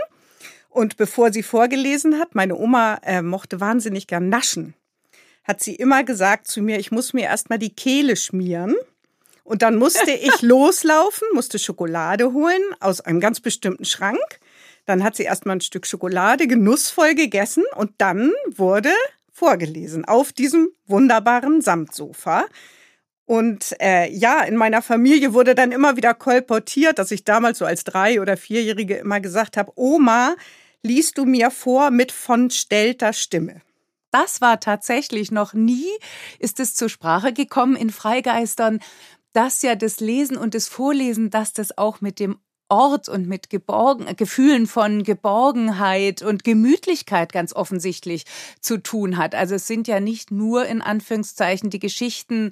Und 0.70 0.96
bevor 0.96 1.34
sie 1.34 1.44
vorgelesen 1.44 2.18
hat, 2.18 2.34
meine 2.34 2.56
Oma 2.56 2.96
äh, 3.04 3.22
mochte 3.22 3.60
wahnsinnig 3.60 4.08
gern 4.08 4.30
naschen, 4.30 4.74
hat 5.44 5.62
sie 5.62 5.76
immer 5.76 6.06
gesagt 6.06 6.48
zu 6.48 6.62
mir, 6.62 6.80
ich 6.80 6.92
muss 6.92 7.14
mir 7.14 7.26
erstmal 7.26 7.60
die 7.60 7.76
Kehle 7.76 8.16
schmieren. 8.16 8.76
Und 9.44 9.62
dann 9.62 9.76
musste 9.76 10.12
ich 10.12 10.42
loslaufen, 10.42 11.28
musste 11.34 11.60
Schokolade 11.60 12.34
holen 12.34 12.62
aus 12.80 13.02
einem 13.02 13.20
ganz 13.20 13.40
bestimmten 13.40 13.86
Schrank. 13.86 14.40
Dann 14.86 15.04
hat 15.04 15.16
sie 15.16 15.24
erstmal 15.24 15.58
ein 15.58 15.62
Stück 15.62 15.88
Schokolade 15.88 16.48
genussvoll 16.48 17.16
gegessen 17.16 17.64
und 17.76 17.92
dann 18.00 18.32
wurde 18.56 18.92
vorgelesen 19.32 20.06
auf 20.06 20.32
diesem 20.32 20.70
wunderbaren 20.86 21.62
Samtsofa. 21.62 22.46
Und 23.26 23.76
äh, 23.80 24.12
ja, 24.12 24.42
in 24.44 24.58
meiner 24.58 24.82
Familie 24.82 25.34
wurde 25.34 25.56
dann 25.56 25.72
immer 25.72 25.96
wieder 25.96 26.14
kolportiert, 26.14 27.00
dass 27.00 27.12
ich 27.12 27.24
damals 27.24 27.58
so 27.58 27.66
als 27.66 27.84
drei- 27.86 28.20
oder 28.20 28.36
vierjährige 28.36 28.98
immer 28.98 29.22
gesagt 29.22 29.56
habe, 29.56 29.72
Oma, 29.76 30.36
liest 30.82 31.18
du 31.18 31.26
mir 31.26 31.50
vor 31.50 31.90
mit 31.90 32.12
von 32.12 32.50
stellter 32.50 33.14
Stimme. 33.14 33.62
Das 34.12 34.42
war 34.42 34.60
tatsächlich 34.60 35.32
noch 35.32 35.54
nie, 35.54 35.90
ist 36.38 36.60
es 36.60 36.76
zur 36.76 36.90
Sprache 36.90 37.34
gekommen 37.34 37.76
in 37.76 37.90
Freigeistern, 37.90 38.80
dass 39.34 39.62
ja 39.62 39.76
das 39.76 40.00
Lesen 40.00 40.38
und 40.38 40.54
das 40.54 40.68
Vorlesen, 40.68 41.30
dass 41.30 41.54
das 41.54 41.78
auch 41.78 42.02
mit 42.02 42.20
dem 42.20 42.38
Ort 42.70 43.10
und 43.10 43.28
mit 43.28 43.50
Geborgen, 43.50 44.16
Gefühlen 44.16 44.66
von 44.66 45.04
Geborgenheit 45.04 46.22
und 46.22 46.44
Gemütlichkeit 46.44 47.32
ganz 47.32 47.54
offensichtlich 47.54 48.26
zu 48.62 48.82
tun 48.82 49.18
hat. 49.18 49.36
Also 49.36 49.56
es 49.56 49.68
sind 49.68 49.88
ja 49.88 50.00
nicht 50.00 50.32
nur 50.32 50.66
in 50.66 50.82
Anführungszeichen 50.82 51.70
die 51.70 51.80
Geschichten 51.80 52.52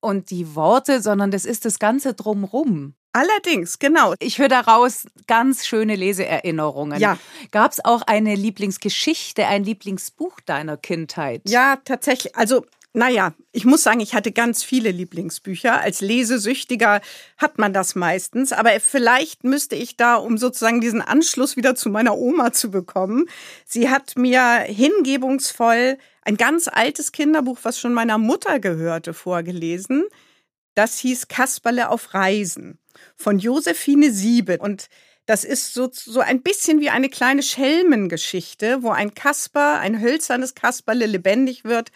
und 0.00 0.30
die 0.30 0.54
Worte, 0.54 1.00
sondern 1.00 1.30
das 1.30 1.44
ist 1.44 1.64
das 1.64 1.78
Ganze 1.78 2.14
drumrum. 2.14 2.94
Allerdings, 3.12 3.78
genau. 3.78 4.12
Ich 4.18 4.38
höre 4.38 4.50
daraus 4.50 5.06
ganz 5.26 5.66
schöne 5.66 5.96
Leseerinnerungen. 5.96 7.00
Ja. 7.00 7.18
Gab 7.50 7.72
es 7.72 7.82
auch 7.82 8.02
eine 8.02 8.34
Lieblingsgeschichte, 8.34 9.46
ein 9.46 9.64
Lieblingsbuch 9.64 10.38
deiner 10.40 10.76
Kindheit? 10.76 11.40
Ja, 11.48 11.76
tatsächlich. 11.82 12.36
Also 12.36 12.66
naja, 12.96 13.34
ich 13.52 13.66
muss 13.66 13.82
sagen, 13.82 14.00
ich 14.00 14.14
hatte 14.14 14.32
ganz 14.32 14.64
viele 14.64 14.90
Lieblingsbücher. 14.90 15.82
Als 15.82 16.00
Lesesüchtiger 16.00 17.02
hat 17.36 17.58
man 17.58 17.74
das 17.74 17.94
meistens. 17.94 18.54
Aber 18.54 18.70
vielleicht 18.80 19.44
müsste 19.44 19.76
ich 19.76 19.98
da, 19.98 20.14
um 20.14 20.38
sozusagen 20.38 20.80
diesen 20.80 21.02
Anschluss 21.02 21.58
wieder 21.58 21.74
zu 21.74 21.90
meiner 21.90 22.16
Oma 22.16 22.54
zu 22.54 22.70
bekommen. 22.70 23.26
Sie 23.66 23.90
hat 23.90 24.16
mir 24.16 24.60
hingebungsvoll 24.60 25.98
ein 26.22 26.38
ganz 26.38 26.68
altes 26.68 27.12
Kinderbuch, 27.12 27.58
was 27.64 27.78
schon 27.78 27.92
meiner 27.92 28.16
Mutter 28.16 28.60
gehörte, 28.60 29.12
vorgelesen. 29.12 30.06
Das 30.74 30.98
hieß 30.98 31.28
Kasperle 31.28 31.90
auf 31.90 32.14
Reisen 32.14 32.78
von 33.14 33.38
Josephine 33.38 34.10
Siebe. 34.10 34.56
Und 34.56 34.88
das 35.26 35.44
ist 35.44 35.74
so, 35.74 35.90
so 35.92 36.20
ein 36.20 36.40
bisschen 36.40 36.80
wie 36.80 36.88
eine 36.88 37.10
kleine 37.10 37.42
Schelmengeschichte, 37.42 38.82
wo 38.82 38.88
ein 38.88 39.12
Kasper, 39.12 39.80
ein 39.80 40.00
hölzernes 40.00 40.54
Kasperle 40.54 41.04
lebendig 41.04 41.64
wird 41.64 41.92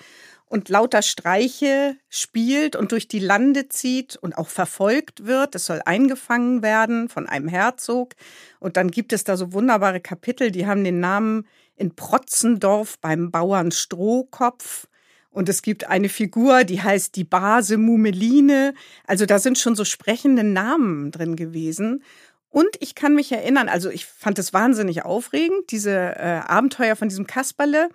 und 0.50 0.68
lauter 0.68 1.00
Streiche 1.00 1.96
spielt 2.08 2.74
und 2.74 2.90
durch 2.90 3.06
die 3.06 3.20
Lande 3.20 3.68
zieht 3.68 4.16
und 4.16 4.36
auch 4.36 4.48
verfolgt 4.48 5.24
wird. 5.24 5.54
Es 5.54 5.66
soll 5.66 5.80
eingefangen 5.86 6.60
werden 6.60 7.08
von 7.08 7.28
einem 7.28 7.46
Herzog. 7.46 8.16
Und 8.58 8.76
dann 8.76 8.90
gibt 8.90 9.12
es 9.12 9.22
da 9.22 9.36
so 9.36 9.52
wunderbare 9.52 10.00
Kapitel, 10.00 10.50
die 10.50 10.66
haben 10.66 10.82
den 10.82 10.98
Namen 10.98 11.46
in 11.76 11.94
Protzendorf 11.94 12.98
beim 12.98 13.30
Bauern 13.30 13.70
Strohkopf. 13.70 14.88
Und 15.30 15.48
es 15.48 15.62
gibt 15.62 15.86
eine 15.86 16.08
Figur, 16.08 16.64
die 16.64 16.82
heißt 16.82 17.14
die 17.14 17.22
Base 17.22 17.78
Mumeline. 17.78 18.74
Also 19.06 19.26
da 19.26 19.38
sind 19.38 19.56
schon 19.56 19.76
so 19.76 19.84
sprechende 19.84 20.42
Namen 20.42 21.12
drin 21.12 21.36
gewesen. 21.36 22.02
Und 22.48 22.70
ich 22.80 22.96
kann 22.96 23.14
mich 23.14 23.30
erinnern, 23.30 23.68
also 23.68 23.88
ich 23.88 24.04
fand 24.04 24.40
es 24.40 24.52
wahnsinnig 24.52 25.04
aufregend, 25.04 25.70
diese 25.70 25.92
äh, 25.92 26.40
Abenteuer 26.44 26.96
von 26.96 27.08
diesem 27.08 27.28
Kasperle. 27.28 27.90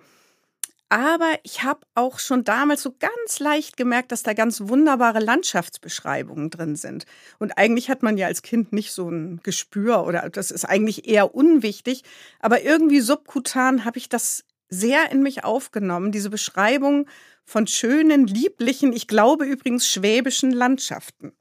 Aber 0.88 1.38
ich 1.42 1.64
habe 1.64 1.80
auch 1.94 2.20
schon 2.20 2.44
damals 2.44 2.82
so 2.82 2.94
ganz 2.98 3.40
leicht 3.40 3.76
gemerkt, 3.76 4.12
dass 4.12 4.22
da 4.22 4.34
ganz 4.34 4.60
wunderbare 4.62 5.18
Landschaftsbeschreibungen 5.18 6.50
drin 6.50 6.76
sind. 6.76 7.06
Und 7.38 7.58
eigentlich 7.58 7.90
hat 7.90 8.04
man 8.04 8.16
ja 8.16 8.28
als 8.28 8.42
Kind 8.42 8.72
nicht 8.72 8.92
so 8.92 9.10
ein 9.10 9.40
Gespür 9.42 10.06
oder 10.06 10.30
das 10.30 10.52
ist 10.52 10.64
eigentlich 10.64 11.08
eher 11.08 11.34
unwichtig. 11.34 12.04
Aber 12.38 12.62
irgendwie 12.62 13.00
subkutan 13.00 13.84
habe 13.84 13.98
ich 13.98 14.08
das 14.08 14.44
sehr 14.68 15.10
in 15.10 15.22
mich 15.22 15.44
aufgenommen, 15.44 16.12
diese 16.12 16.30
Beschreibung 16.30 17.08
von 17.44 17.66
schönen, 17.66 18.26
lieblichen, 18.26 18.92
ich 18.92 19.08
glaube 19.08 19.44
übrigens 19.44 19.88
schwäbischen 19.88 20.52
Landschaften. 20.52 21.32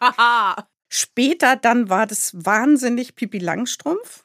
Später 0.88 1.56
dann 1.56 1.88
war 1.88 2.06
das 2.06 2.32
wahnsinnig 2.34 3.16
Pipi 3.16 3.38
Langstrumpf. 3.38 4.23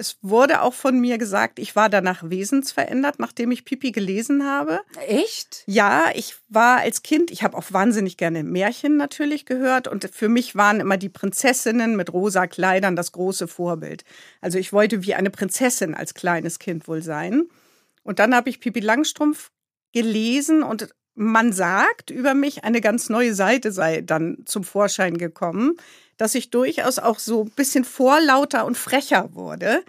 Es 0.00 0.16
wurde 0.22 0.62
auch 0.62 0.72
von 0.72 0.98
mir 0.98 1.18
gesagt, 1.18 1.58
ich 1.58 1.76
war 1.76 1.90
danach 1.90 2.22
wesensverändert, 2.24 3.18
nachdem 3.18 3.50
ich 3.50 3.66
Pipi 3.66 3.92
gelesen 3.92 4.46
habe. 4.46 4.80
Echt? 5.06 5.62
Ja, 5.66 6.06
ich 6.14 6.36
war 6.48 6.78
als 6.78 7.02
Kind, 7.02 7.30
ich 7.30 7.42
habe 7.42 7.54
auch 7.54 7.64
wahnsinnig 7.70 8.16
gerne 8.16 8.42
Märchen 8.42 8.96
natürlich 8.96 9.44
gehört 9.44 9.88
und 9.88 10.08
für 10.10 10.30
mich 10.30 10.56
waren 10.56 10.80
immer 10.80 10.96
die 10.96 11.10
Prinzessinnen 11.10 11.96
mit 11.96 12.14
rosa 12.14 12.46
Kleidern 12.46 12.96
das 12.96 13.12
große 13.12 13.46
Vorbild. 13.46 14.04
Also 14.40 14.56
ich 14.56 14.72
wollte 14.72 15.04
wie 15.04 15.14
eine 15.14 15.28
Prinzessin 15.28 15.94
als 15.94 16.14
kleines 16.14 16.58
Kind 16.58 16.88
wohl 16.88 17.02
sein. 17.02 17.44
Und 18.02 18.20
dann 18.20 18.34
habe 18.34 18.48
ich 18.48 18.60
Pipi 18.60 18.80
Langstrumpf 18.80 19.50
gelesen 19.92 20.62
und 20.62 20.88
man 21.14 21.52
sagt 21.52 22.08
über 22.08 22.32
mich, 22.32 22.64
eine 22.64 22.80
ganz 22.80 23.10
neue 23.10 23.34
Seite 23.34 23.70
sei 23.70 24.00
dann 24.00 24.38
zum 24.46 24.64
Vorschein 24.64 25.18
gekommen 25.18 25.76
dass 26.20 26.34
ich 26.34 26.50
durchaus 26.50 26.98
auch 26.98 27.18
so 27.18 27.44
ein 27.44 27.50
bisschen 27.50 27.84
vorlauter 27.84 28.66
und 28.66 28.76
frecher 28.76 29.34
wurde. 29.34 29.82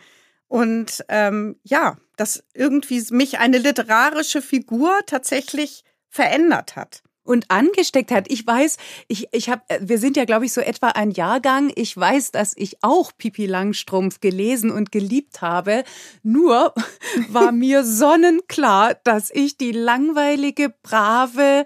Und 0.48 1.04
ähm, 1.10 1.58
ja, 1.64 1.98
dass 2.16 2.44
irgendwie 2.54 3.06
mich 3.10 3.40
eine 3.40 3.58
literarische 3.58 4.42
Figur 4.42 4.94
tatsächlich 5.06 5.84
verändert 6.10 6.76
hat 6.76 7.04
und 7.24 7.50
angesteckt 7.50 8.12
hat. 8.12 8.30
Ich 8.30 8.46
weiß, 8.48 8.78
ich, 9.08 9.28
ich 9.32 9.50
habe, 9.50 9.62
äh, 9.68 9.80
wir 9.82 9.98
sind 9.98 10.18
ja, 10.18 10.26
glaube 10.26 10.46
ich, 10.46 10.54
so 10.54 10.62
etwa 10.62 10.90
ein 10.90 11.12
Jahrgang. 11.12 11.72
Ich 11.76 11.96
weiß, 11.96 12.32
dass 12.32 12.54
ich 12.56 12.78
auch 12.82 13.12
Pipi 13.18 13.46
Langstrumpf 13.46 14.22
gelesen 14.22 14.72
und 14.72 14.92
geliebt 14.92 15.42
habe. 15.42 15.84
Nur 16.24 16.74
war 17.30 17.52
mir 17.52 17.84
sonnenklar, 17.84 18.96
dass 19.04 19.32
ich 19.32 19.58
die 19.58 19.72
langweilige, 19.72 20.74
brave, 20.82 21.66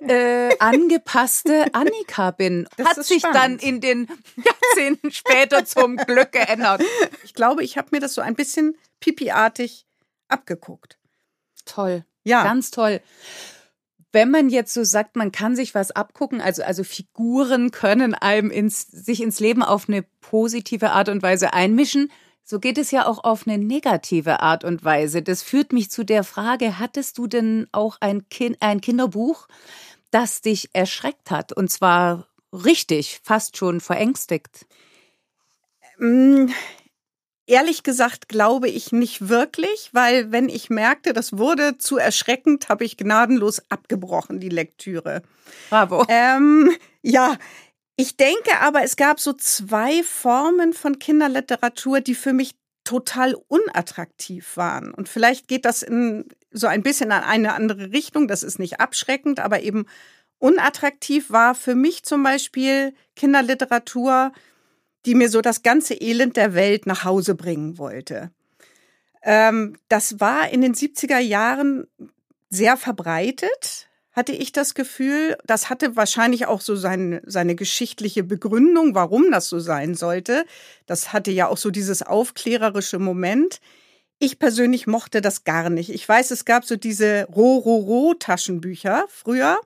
äh, 0.08 0.56
angepasste 0.58 1.66
Annika 1.72 2.30
bin. 2.30 2.68
Das 2.76 2.88
Hat 2.88 3.04
sich 3.04 3.20
spannend. 3.20 3.36
dann 3.36 3.58
in 3.58 3.80
den 3.80 4.08
Jahrzehnten 4.36 5.10
später 5.10 5.64
zum 5.64 5.96
Glück 5.96 6.32
geändert. 6.32 6.82
Ich 7.24 7.34
glaube, 7.34 7.64
ich 7.64 7.76
habe 7.78 7.88
mir 7.92 8.00
das 8.00 8.14
so 8.14 8.20
ein 8.20 8.34
bisschen 8.34 8.76
pipiartig 9.00 9.86
abgeguckt. 10.28 10.98
Toll. 11.64 12.04
Ja. 12.24 12.44
Ganz 12.44 12.70
toll. 12.70 13.00
Wenn 14.12 14.30
man 14.30 14.48
jetzt 14.48 14.72
so 14.72 14.84
sagt, 14.84 15.16
man 15.16 15.32
kann 15.32 15.54
sich 15.54 15.74
was 15.74 15.90
abgucken, 15.90 16.40
also, 16.40 16.62
also 16.62 16.82
Figuren 16.82 17.70
können 17.70 18.14
einem 18.14 18.50
ins, 18.50 18.82
sich 18.82 19.22
ins 19.22 19.38
Leben 19.38 19.62
auf 19.62 19.88
eine 19.88 20.04
positive 20.20 20.90
Art 20.92 21.10
und 21.10 21.22
Weise 21.22 21.52
einmischen, 21.52 22.10
so 22.42 22.58
geht 22.58 22.78
es 22.78 22.90
ja 22.90 23.06
auch 23.06 23.24
auf 23.24 23.46
eine 23.46 23.58
negative 23.58 24.40
Art 24.40 24.64
und 24.64 24.82
Weise. 24.82 25.20
Das 25.20 25.42
führt 25.42 25.74
mich 25.74 25.90
zu 25.90 26.04
der 26.04 26.24
Frage, 26.24 26.78
hattest 26.78 27.18
du 27.18 27.26
denn 27.26 27.66
auch 27.72 27.98
ein, 28.00 28.26
kind, 28.30 28.56
ein 28.60 28.80
Kinderbuch, 28.80 29.48
das 30.10 30.40
dich 30.40 30.70
erschreckt 30.72 31.30
hat? 31.30 31.52
Und 31.52 31.70
zwar 31.70 32.26
richtig, 32.52 33.20
fast 33.22 33.56
schon 33.56 33.80
verängstigt? 33.80 34.66
Mm, 35.98 36.46
ehrlich 37.46 37.82
gesagt 37.82 38.28
glaube 38.28 38.68
ich 38.68 38.92
nicht 38.92 39.28
wirklich, 39.28 39.90
weil 39.92 40.30
wenn 40.30 40.48
ich 40.48 40.70
merkte, 40.70 41.12
das 41.12 41.36
wurde 41.36 41.78
zu 41.78 41.96
erschreckend, 41.96 42.68
habe 42.68 42.84
ich 42.84 42.96
gnadenlos 42.96 43.62
abgebrochen, 43.70 44.40
die 44.40 44.48
Lektüre. 44.48 45.22
Bravo. 45.70 46.04
Ähm, 46.08 46.70
ja, 47.02 47.36
ich 47.96 48.16
denke 48.16 48.60
aber, 48.60 48.84
es 48.84 48.94
gab 48.96 49.18
so 49.18 49.32
zwei 49.32 50.04
Formen 50.04 50.72
von 50.72 51.00
Kinderliteratur, 51.00 52.00
die 52.00 52.14
für 52.14 52.32
mich 52.32 52.54
total 52.88 53.34
unattraktiv 53.48 54.56
waren. 54.56 54.94
Und 54.94 55.10
vielleicht 55.10 55.46
geht 55.46 55.66
das 55.66 55.82
in 55.82 56.24
so 56.50 56.66
ein 56.66 56.82
bisschen 56.82 57.10
in 57.10 57.12
eine 57.12 57.52
andere 57.52 57.92
Richtung. 57.92 58.28
Das 58.28 58.42
ist 58.42 58.58
nicht 58.58 58.80
abschreckend, 58.80 59.40
aber 59.40 59.60
eben 59.60 59.84
unattraktiv 60.38 61.28
war 61.28 61.54
für 61.54 61.74
mich 61.74 62.04
zum 62.04 62.22
Beispiel 62.22 62.94
Kinderliteratur, 63.14 64.32
die 65.04 65.14
mir 65.14 65.28
so 65.28 65.42
das 65.42 65.62
ganze 65.62 66.00
Elend 66.00 66.38
der 66.38 66.54
Welt 66.54 66.86
nach 66.86 67.04
Hause 67.04 67.34
bringen 67.34 67.76
wollte. 67.76 68.30
Ähm, 69.22 69.76
das 69.90 70.18
war 70.18 70.48
in 70.48 70.62
den 70.62 70.72
70er 70.72 71.18
Jahren 71.18 71.86
sehr 72.48 72.78
verbreitet, 72.78 73.87
hatte 74.18 74.32
ich 74.32 74.50
das 74.50 74.74
Gefühl, 74.74 75.38
das 75.46 75.70
hatte 75.70 75.94
wahrscheinlich 75.94 76.46
auch 76.46 76.60
so 76.60 76.74
seine, 76.74 77.22
seine 77.24 77.54
geschichtliche 77.54 78.24
Begründung, 78.24 78.96
warum 78.96 79.30
das 79.30 79.48
so 79.48 79.60
sein 79.60 79.94
sollte. 79.94 80.44
Das 80.86 81.12
hatte 81.12 81.30
ja 81.30 81.46
auch 81.46 81.56
so 81.56 81.70
dieses 81.70 82.02
aufklärerische 82.02 82.98
Moment. 82.98 83.60
Ich 84.18 84.40
persönlich 84.40 84.88
mochte 84.88 85.20
das 85.20 85.44
gar 85.44 85.70
nicht. 85.70 85.90
Ich 85.90 86.06
weiß, 86.06 86.32
es 86.32 86.44
gab 86.44 86.64
so 86.64 86.74
diese 86.74 87.28
Ro-Ro-Ro-Taschenbücher 87.32 89.04
früher. 89.08 89.60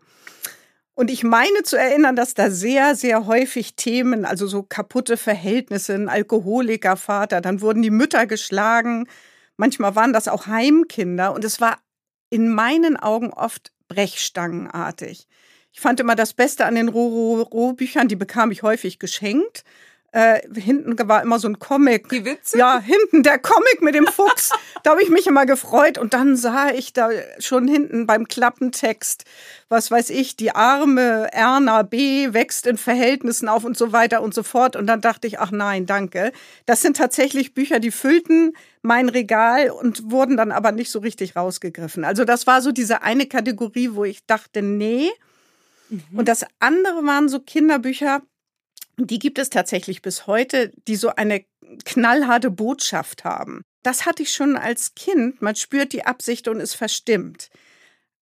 Und 0.93 1.11
ich 1.11 1.25
meine 1.25 1.63
zu 1.63 1.79
erinnern, 1.79 2.15
dass 2.15 2.35
da 2.35 2.51
sehr, 2.51 2.95
sehr 2.95 3.25
häufig 3.25 3.75
Themen, 3.75 4.27
also 4.27 4.47
so 4.47 4.63
kaputte 4.63 5.17
Verhältnisse, 5.17 5.95
ein 5.95 6.11
Alkoholikervater, 6.11 7.41
dann 7.41 7.63
wurden 7.63 7.81
die 7.81 7.91
Mütter 7.91 8.27
geschlagen. 8.27 9.09
Manchmal 9.57 9.97
waren 9.97 10.13
das 10.13 10.29
auch 10.29 10.47
Heimkinder. 10.47 11.33
Und 11.33 11.43
es 11.43 11.63
war 11.63 11.79
in 12.29 12.51
meinen 12.51 12.99
Augen 12.99 13.33
oft 13.33 13.73
brechstangenartig. 13.93 15.27
Ich 15.73 15.81
fand 15.81 16.01
immer 16.01 16.15
das 16.15 16.35
Beste 16.35 16.67
an 16.67 16.75
den 16.75 16.89
Ro-Ro-Ro-Büchern, 16.89 18.09
die 18.09 18.17
bekam 18.17 18.51
ich 18.51 18.63
häufig 18.63 18.99
geschenkt. 18.99 19.65
Äh, 20.15 20.43
hinten 20.61 20.97
war 21.09 21.23
immer 21.23 21.39
so 21.39 21.49
ein 21.49 21.59
Comic. 21.59 22.11
Die 22.11 22.27
Witze? 22.27 22.59
Ja, 22.59 22.79
hinten 22.79 23.23
der 23.23 23.39
Comic 23.39 23.81
mit 23.81 23.95
dem 23.95 24.07
Fuchs. 24.07 24.51
da 24.83 24.91
habe 24.91 25.03
ich 25.03 25.09
mich 25.09 25.27
immer 25.27 25.47
gefreut. 25.47 25.97
Und 25.97 26.13
dann 26.13 26.37
sah 26.37 26.69
ich 26.69 26.93
da 26.93 27.09
schon 27.39 27.67
hinten 27.67 28.07
beim 28.07 28.29
Klappentext, 28.29 29.25
was 29.71 29.91
weiß 29.91 30.11
ich, 30.11 30.37
die 30.37 30.55
arme 30.55 31.33
Erna 31.33 31.81
B. 31.81 32.35
wächst 32.35 32.67
in 32.67 32.77
Verhältnissen 32.77 33.49
auf 33.49 33.65
und 33.65 33.79
so 33.79 33.93
weiter 33.93 34.21
und 34.21 34.35
so 34.35 34.43
fort. 34.43 34.77
Und 34.77 34.87
dann 34.87 35.01
dachte 35.01 35.27
ich, 35.27 35.41
ach 35.41 35.51
nein, 35.51 35.87
danke. 35.87 36.33
Das 36.67 36.83
sind 36.83 36.99
tatsächlich 36.99 37.55
Bücher, 37.55 37.81
die 37.81 37.91
füllten 37.91 38.53
mein 38.83 39.09
Regal 39.09 39.71
und 39.71 40.11
wurden 40.11 40.37
dann 40.37 40.53
aber 40.53 40.73
nicht 40.73 40.91
so 40.91 40.99
richtig 40.99 41.37
rausgegriffen. 41.37 42.05
Also 42.05 42.27
das 42.27 42.47
war 42.47 42.61
so 42.61 42.71
diese 42.71 43.03
eine 43.03 43.25
Kategorie, 43.25 43.91
wo 43.95 44.05
ich 44.05 44.27
dachte, 44.27 44.61
nee. 44.61 45.09
Mhm. 45.89 46.03
Und 46.19 46.29
das 46.29 46.45
andere 46.61 47.03
waren 47.07 47.31
so 47.31 47.41
Kinderbücher, 47.41 48.21
die 48.97 49.19
gibt 49.19 49.39
es 49.39 49.51
tatsächlich 49.51 50.03
bis 50.03 50.27
heute, 50.27 50.73
die 50.87 50.97
so 50.97 51.11
eine 51.11 51.45
knallharte 51.85 52.51
Botschaft 52.51 53.25
haben. 53.25 53.63
Das 53.83 54.07
hatte 54.07 54.23
ich 54.23 54.33
schon 54.33 54.57
als 54.57 54.95
Kind. 54.95 55.43
Man 55.43 55.57
spürt 55.57 55.93
die 55.93 56.05
Absicht 56.05 56.49
und 56.49 56.61
ist 56.61 56.75
verstimmt. 56.75 57.51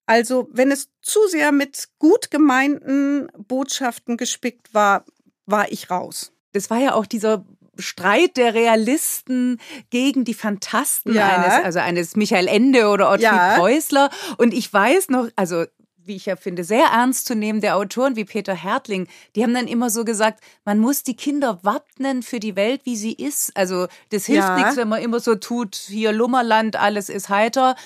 Also, 0.07 0.49
wenn 0.53 0.71
es 0.71 0.89
zu 1.03 1.21
sehr 1.29 1.53
mit 1.53 1.89
gut 1.99 2.31
gemeinten 2.31 3.29
Botschaften 3.37 4.17
gespickt 4.17 4.75
war, 4.75 5.05
war 5.47 5.71
ich 5.71 5.91
raus. 5.91 6.33
Das 6.53 6.71
war 6.71 6.79
ja 6.79 6.95
auch 6.95 7.07
dieser 7.07 7.45
Streit 7.79 8.37
der 8.37 8.55
Realisten 8.55 9.61
gegen 9.91 10.25
die 10.25 10.35
Fantasten 10.35 11.15
ja. 11.15 11.29
eines, 11.29 11.65
also 11.65 11.79
eines 11.79 12.17
Michael 12.17 12.49
Ende 12.49 12.89
oder 12.89 13.09
Ottfried 13.09 13.23
ja. 13.23 13.57
Preußler. 13.57 14.11
Und 14.37 14.53
ich 14.53 14.73
weiß 14.73 15.11
noch, 15.11 15.29
also 15.37 15.65
wie 16.11 16.17
ich 16.17 16.27
ja 16.27 16.35
finde, 16.35 16.65
sehr 16.65 16.87
ernst 16.87 17.27
zu 17.27 17.37
nehmen, 17.37 17.61
der 17.61 17.77
Autoren 17.77 18.17
wie 18.17 18.25
Peter 18.25 18.53
Hertling, 18.53 19.07
die 19.37 19.45
haben 19.45 19.55
dann 19.55 19.69
immer 19.69 19.91
so 19.91 20.05
gesagt, 20.05 20.43
man 20.65 20.81
muss 20.81 21.05
die 21.05 21.15
Kinder 21.15 21.61
wappnen 21.63 22.25
für 22.25 22.41
die 22.41 22.57
Welt, 22.57 22.81
wie 22.85 22.97
sie 22.97 23.13
ist. 23.13 23.57
Also 23.57 23.87
das 24.11 24.27
hilft 24.27 24.49
ja. 24.49 24.57
nichts, 24.57 24.77
wenn 24.77 24.89
man 24.89 25.01
immer 25.01 25.21
so 25.21 25.37
tut, 25.37 25.77
hier 25.77 26.11
Lummerland, 26.11 26.75
alles 26.75 27.09
ist 27.09 27.29
heiter, 27.29 27.77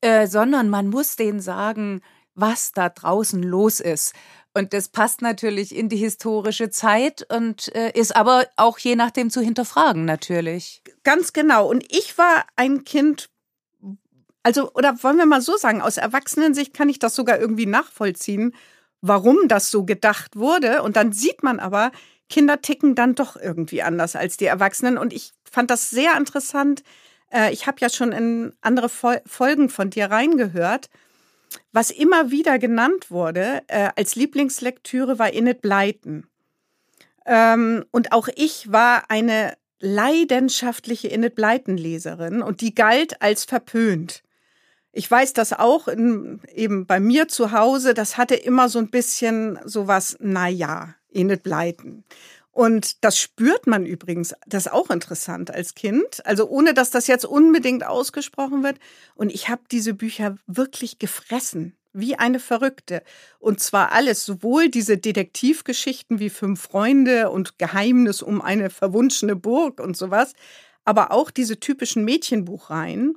äh, 0.00 0.28
sondern 0.28 0.70
man 0.70 0.88
muss 0.88 1.16
denen 1.16 1.40
sagen, 1.40 2.02
was 2.36 2.70
da 2.70 2.88
draußen 2.88 3.42
los 3.42 3.80
ist. 3.80 4.14
Und 4.54 4.74
das 4.74 4.88
passt 4.88 5.20
natürlich 5.20 5.74
in 5.74 5.88
die 5.88 5.96
historische 5.96 6.70
Zeit 6.70 7.26
und 7.32 7.74
äh, 7.74 7.90
ist 7.98 8.14
aber 8.14 8.46
auch 8.56 8.78
je 8.78 8.94
nachdem 8.94 9.28
zu 9.28 9.40
hinterfragen 9.40 10.04
natürlich. 10.04 10.82
Ganz 11.02 11.32
genau. 11.32 11.68
Und 11.68 11.84
ich 11.88 12.16
war 12.16 12.44
ein 12.54 12.84
Kind, 12.84 13.28
also, 14.42 14.72
oder 14.72 15.02
wollen 15.02 15.18
wir 15.18 15.26
mal 15.26 15.40
so 15.40 15.56
sagen, 15.56 15.82
aus 15.82 15.96
Erwachsenensicht 15.96 16.74
kann 16.74 16.88
ich 16.88 16.98
das 16.98 17.14
sogar 17.14 17.38
irgendwie 17.38 17.66
nachvollziehen, 17.66 18.54
warum 19.00 19.48
das 19.48 19.70
so 19.70 19.84
gedacht 19.84 20.36
wurde. 20.36 20.82
Und 20.82 20.96
dann 20.96 21.12
sieht 21.12 21.42
man 21.42 21.60
aber, 21.60 21.92
Kinder 22.28 22.60
ticken 22.62 22.94
dann 22.94 23.14
doch 23.14 23.36
irgendwie 23.36 23.82
anders 23.82 24.16
als 24.16 24.36
die 24.36 24.46
Erwachsenen. 24.46 24.98
Und 24.98 25.12
ich 25.12 25.32
fand 25.44 25.70
das 25.70 25.90
sehr 25.90 26.16
interessant. 26.16 26.82
Äh, 27.30 27.52
ich 27.52 27.66
habe 27.66 27.78
ja 27.80 27.88
schon 27.88 28.12
in 28.12 28.54
andere 28.62 28.88
Folgen 28.88 29.68
von 29.68 29.90
dir 29.90 30.06
reingehört. 30.06 30.88
Was 31.72 31.90
immer 31.90 32.30
wieder 32.30 32.58
genannt 32.58 33.10
wurde 33.10 33.62
äh, 33.66 33.90
als 33.96 34.16
Lieblingslektüre 34.16 35.18
war 35.18 35.32
Innet 35.32 35.60
Bleiten. 35.60 36.26
Ähm, 37.26 37.84
und 37.90 38.12
auch 38.12 38.28
ich 38.34 38.72
war 38.72 39.10
eine 39.10 39.54
leidenschaftliche 39.80 41.08
Innet 41.08 41.34
Bleiten 41.34 41.76
Leserin 41.76 42.40
und 42.40 42.60
die 42.60 42.74
galt 42.74 43.20
als 43.20 43.44
verpönt. 43.44 44.22
Ich 44.92 45.10
weiß 45.10 45.32
das 45.32 45.54
auch 45.54 45.88
in, 45.88 46.40
eben 46.54 46.86
bei 46.86 47.00
mir 47.00 47.26
zu 47.26 47.52
Hause, 47.52 47.94
das 47.94 48.18
hatte 48.18 48.34
immer 48.34 48.68
so 48.68 48.78
ein 48.78 48.90
bisschen 48.90 49.58
sowas, 49.64 50.16
na 50.20 50.48
ja, 50.48 50.94
eh 51.10 51.24
nicht 51.24 51.42
bleiten. 51.42 52.04
Und 52.50 53.02
das 53.02 53.18
spürt 53.18 53.66
man 53.66 53.86
übrigens, 53.86 54.34
das 54.46 54.66
ist 54.66 54.72
auch 54.72 54.90
interessant 54.90 55.50
als 55.50 55.74
Kind, 55.74 56.24
also 56.26 56.46
ohne 56.46 56.74
dass 56.74 56.90
das 56.90 57.06
jetzt 57.06 57.24
unbedingt 57.24 57.86
ausgesprochen 57.86 58.62
wird. 58.62 58.78
Und 59.14 59.32
ich 59.32 59.48
habe 59.48 59.62
diese 59.70 59.94
Bücher 59.94 60.36
wirklich 60.46 60.98
gefressen, 60.98 61.74
wie 61.94 62.16
eine 62.16 62.40
Verrückte. 62.40 63.02
Und 63.38 63.60
zwar 63.60 63.92
alles, 63.92 64.26
sowohl 64.26 64.68
diese 64.68 64.98
Detektivgeschichten 64.98 66.18
wie 66.18 66.28
Fünf 66.28 66.60
Freunde 66.60 67.30
und 67.30 67.58
Geheimnis 67.58 68.20
um 68.20 68.42
eine 68.42 68.68
verwunschene 68.68 69.34
Burg 69.34 69.80
und 69.80 69.96
sowas, 69.96 70.34
aber 70.84 71.10
auch 71.10 71.30
diese 71.30 71.58
typischen 71.58 72.04
Mädchenbuchreihen 72.04 73.16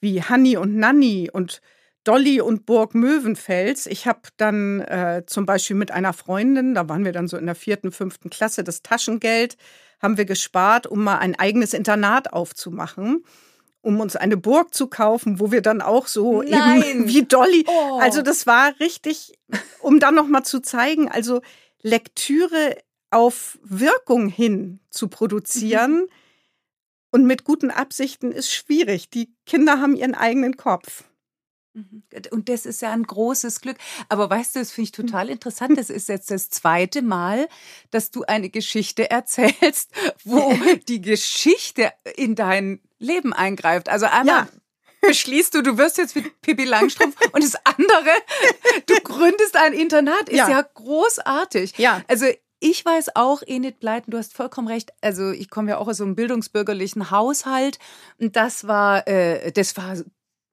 wie 0.00 0.22
Hanni 0.22 0.56
und 0.56 0.76
Nanni 0.76 1.30
und 1.32 1.60
Dolly 2.04 2.40
und 2.40 2.64
Burg 2.64 2.94
Möwenfels. 2.94 3.86
Ich 3.86 4.06
habe 4.06 4.20
dann 4.36 4.80
äh, 4.80 5.22
zum 5.26 5.44
Beispiel 5.46 5.76
mit 5.76 5.90
einer 5.90 6.12
Freundin, 6.12 6.74
da 6.74 6.88
waren 6.88 7.04
wir 7.04 7.12
dann 7.12 7.28
so 7.28 7.36
in 7.36 7.46
der 7.46 7.54
vierten, 7.54 7.92
fünften 7.92 8.30
Klasse, 8.30 8.64
das 8.64 8.82
Taschengeld 8.82 9.56
haben 10.00 10.16
wir 10.16 10.24
gespart, 10.24 10.86
um 10.86 11.04
mal 11.04 11.18
ein 11.18 11.38
eigenes 11.38 11.74
Internat 11.74 12.32
aufzumachen, 12.32 13.22
um 13.82 14.00
uns 14.00 14.16
eine 14.16 14.38
Burg 14.38 14.72
zu 14.72 14.86
kaufen, 14.86 15.40
wo 15.40 15.52
wir 15.52 15.60
dann 15.60 15.82
auch 15.82 16.06
so 16.06 16.42
Nein. 16.42 16.82
eben 16.82 17.08
wie 17.08 17.24
Dolly. 17.24 17.66
Oh. 17.66 17.98
Also 18.00 18.22
das 18.22 18.46
war 18.46 18.72
richtig, 18.80 19.34
um 19.80 20.00
dann 20.00 20.14
noch 20.14 20.26
mal 20.26 20.42
zu 20.42 20.60
zeigen, 20.60 21.10
also 21.10 21.42
Lektüre 21.82 22.78
auf 23.10 23.58
Wirkung 23.62 24.28
hin 24.28 24.80
zu 24.88 25.08
produzieren. 25.08 25.92
Mhm 25.92 26.08
und 27.10 27.26
mit 27.26 27.44
guten 27.44 27.70
Absichten 27.70 28.32
ist 28.32 28.52
schwierig. 28.52 29.10
Die 29.10 29.34
Kinder 29.46 29.80
haben 29.80 29.96
ihren 29.96 30.14
eigenen 30.14 30.56
Kopf. 30.56 31.04
Mhm. 31.74 32.02
Und 32.30 32.48
das 32.48 32.66
ist 32.66 32.82
ja 32.82 32.90
ein 32.90 33.04
großes 33.04 33.60
Glück. 33.60 33.76
Aber 34.08 34.28
weißt 34.28 34.56
du, 34.56 34.58
das 34.58 34.72
finde 34.72 34.86
ich 34.86 34.92
total 34.92 35.28
interessant. 35.28 35.78
Das 35.78 35.90
ist 35.90 36.08
jetzt 36.08 36.30
das 36.30 36.50
zweite 36.50 37.02
Mal, 37.02 37.48
dass 37.90 38.10
du 38.10 38.24
eine 38.24 38.50
Geschichte 38.50 39.10
erzählst, 39.10 39.92
wo 40.24 40.52
die 40.88 41.00
Geschichte 41.00 41.92
in 42.16 42.34
dein 42.34 42.80
Leben 42.98 43.32
eingreift. 43.32 43.88
Also 43.88 44.06
einmal 44.06 44.46
ja. 44.46 44.48
beschließt 45.00 45.54
du, 45.54 45.62
du 45.62 45.78
wirst 45.78 45.98
jetzt 45.98 46.16
mit 46.16 46.40
Pippi 46.42 46.64
Langstrumpf 46.64 47.16
und 47.32 47.42
das 47.44 47.54
andere, 47.64 48.10
du 48.86 48.94
gründest 49.02 49.56
ein 49.56 49.72
Internat, 49.72 50.28
ist 50.28 50.38
ja, 50.38 50.50
ja 50.50 50.62
großartig. 50.62 51.78
Ja. 51.78 52.02
Also 52.08 52.26
ich 52.60 52.84
weiß 52.84 53.16
auch, 53.16 53.42
Enid 53.44 53.80
Bleiten, 53.80 54.10
du 54.10 54.18
hast 54.18 54.34
vollkommen 54.34 54.68
recht. 54.68 54.92
Also 55.00 55.30
ich 55.30 55.50
komme 55.50 55.70
ja 55.70 55.78
auch 55.78 55.88
aus 55.88 55.96
so 55.96 56.04
einem 56.04 56.14
bildungsbürgerlichen 56.14 57.10
Haushalt. 57.10 57.78
Und 58.18 58.36
das 58.36 58.66
war, 58.66 59.08
äh, 59.08 59.50
das 59.52 59.76
war 59.76 59.96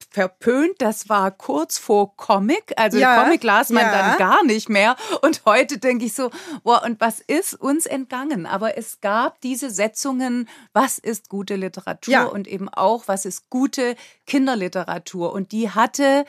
verpönt, 0.09 0.75
das 0.79 1.09
war 1.09 1.31
kurz 1.31 1.77
vor 1.77 2.15
Comic. 2.15 2.73
Also 2.77 2.97
ja, 2.97 3.23
Comic 3.23 3.43
las 3.43 3.69
man 3.69 3.83
ja. 3.83 3.91
dann 3.91 4.17
gar 4.17 4.43
nicht 4.45 4.69
mehr. 4.69 4.95
Und 5.21 5.43
heute 5.45 5.77
denke 5.77 6.05
ich 6.05 6.13
so, 6.13 6.31
boah, 6.63 6.81
und 6.83 6.99
was 7.01 7.19
ist 7.19 7.53
uns 7.53 7.85
entgangen? 7.85 8.45
Aber 8.45 8.77
es 8.77 9.01
gab 9.01 9.41
diese 9.41 9.69
Setzungen, 9.69 10.47
was 10.73 10.97
ist 10.97 11.29
gute 11.29 11.55
Literatur 11.55 12.13
ja. 12.13 12.23
und 12.23 12.47
eben 12.47 12.69
auch, 12.69 13.07
was 13.07 13.25
ist 13.25 13.49
gute 13.49 13.95
Kinderliteratur. 14.25 15.33
Und 15.33 15.51
die 15.51 15.69
hatte 15.69 16.25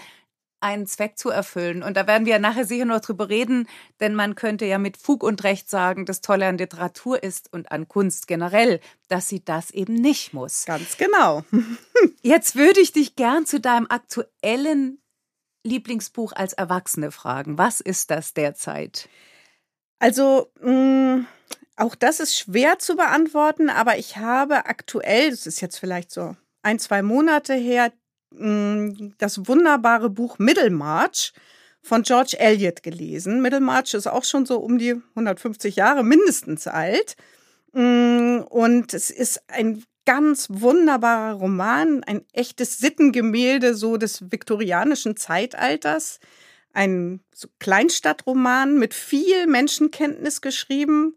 einen 0.60 0.86
Zweck 0.86 1.18
zu 1.18 1.30
erfüllen. 1.30 1.82
Und 1.82 1.96
da 1.96 2.06
werden 2.06 2.26
wir 2.26 2.38
nachher 2.38 2.64
sicher 2.64 2.84
noch 2.84 3.00
drüber 3.00 3.28
reden, 3.28 3.68
denn 4.00 4.14
man 4.14 4.34
könnte 4.34 4.66
ja 4.66 4.78
mit 4.78 4.96
Fug 4.96 5.22
und 5.22 5.44
Recht 5.44 5.70
sagen, 5.70 6.04
das 6.04 6.20
Tolle 6.20 6.46
an 6.46 6.58
Literatur 6.58 7.22
ist 7.22 7.52
und 7.52 7.70
an 7.70 7.88
Kunst 7.88 8.26
generell, 8.26 8.80
dass 9.08 9.28
sie 9.28 9.44
das 9.44 9.70
eben 9.70 9.94
nicht 9.94 10.32
muss. 10.32 10.64
Ganz 10.64 10.96
genau. 10.96 11.44
Jetzt 12.22 12.56
würde 12.56 12.80
ich 12.80 12.92
dich 12.92 13.16
gern 13.16 13.46
zu 13.46 13.60
deinem 13.60 13.86
aktuellen 13.88 15.00
Lieblingsbuch 15.64 16.32
als 16.32 16.52
Erwachsene 16.52 17.10
fragen. 17.10 17.58
Was 17.58 17.80
ist 17.80 18.10
das 18.10 18.34
derzeit? 18.34 19.08
Also, 19.98 20.50
mh, 20.60 21.16
mm, 21.16 21.26
auch 21.76 21.94
das 21.94 22.18
ist 22.18 22.36
schwer 22.36 22.78
zu 22.78 22.96
beantworten, 22.96 23.70
aber 23.70 23.98
ich 23.98 24.16
habe 24.16 24.66
aktuell, 24.66 25.30
das 25.30 25.46
ist 25.46 25.60
jetzt 25.60 25.78
vielleicht 25.78 26.10
so 26.10 26.36
ein, 26.62 26.78
zwei 26.78 27.02
Monate 27.02 27.54
her, 27.54 27.92
das 28.30 29.48
wunderbare 29.48 30.10
Buch 30.10 30.38
Middlemarch 30.38 31.32
von 31.82 32.02
George 32.02 32.36
Eliot 32.38 32.82
gelesen. 32.82 33.40
Middlemarch 33.40 33.94
ist 33.94 34.06
auch 34.06 34.24
schon 34.24 34.46
so 34.46 34.58
um 34.58 34.78
die 34.78 35.00
150 35.14 35.76
Jahre 35.76 36.04
mindestens 36.04 36.66
alt. 36.66 37.16
Mm, 37.72 38.40
und 38.48 38.94
es 38.94 39.10
ist 39.10 39.42
ein 39.48 39.84
ganz 40.04 40.48
wunderbarer 40.50 41.34
Roman, 41.34 42.02
ein 42.04 42.24
echtes 42.32 42.78
Sittengemälde 42.78 43.74
so 43.74 43.96
des 43.96 44.30
viktorianischen 44.30 45.16
Zeitalters. 45.16 46.20
ein 46.74 47.20
Kleinstadtroman 47.58 48.78
mit 48.78 48.94
viel 48.94 49.46
Menschenkenntnis 49.46 50.40
geschrieben, 50.42 51.16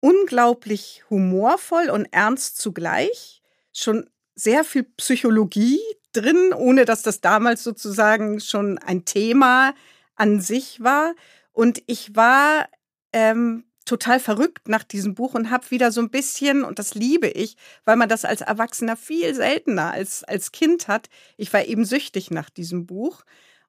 unglaublich 0.00 1.02
humorvoll 1.10 1.90
und 1.90 2.06
ernst 2.12 2.58
zugleich, 2.58 3.42
schon 3.72 4.08
sehr 4.34 4.64
viel 4.64 4.84
Psychologie 4.84 5.80
drin, 6.16 6.52
ohne 6.54 6.84
dass 6.84 7.02
das 7.02 7.20
damals 7.20 7.62
sozusagen 7.62 8.40
schon 8.40 8.78
ein 8.78 9.04
Thema 9.04 9.74
an 10.14 10.40
sich 10.40 10.82
war. 10.82 11.14
Und 11.52 11.82
ich 11.86 12.16
war 12.16 12.68
ähm, 13.12 13.64
total 13.84 14.20
verrückt 14.20 14.68
nach 14.68 14.82
diesem 14.82 15.14
Buch 15.14 15.34
und 15.34 15.50
habe 15.50 15.70
wieder 15.70 15.92
so 15.92 16.00
ein 16.00 16.10
bisschen, 16.10 16.64
und 16.64 16.78
das 16.78 16.94
liebe 16.94 17.28
ich, 17.28 17.56
weil 17.84 17.96
man 17.96 18.08
das 18.08 18.24
als 18.24 18.40
Erwachsener 18.40 18.96
viel 18.96 19.34
seltener 19.34 19.92
als 19.92 20.24
als 20.24 20.52
Kind 20.52 20.88
hat. 20.88 21.08
Ich 21.36 21.52
war 21.52 21.64
eben 21.64 21.84
süchtig 21.84 22.30
nach 22.30 22.50
diesem 22.50 22.86
Buch. 22.86 23.24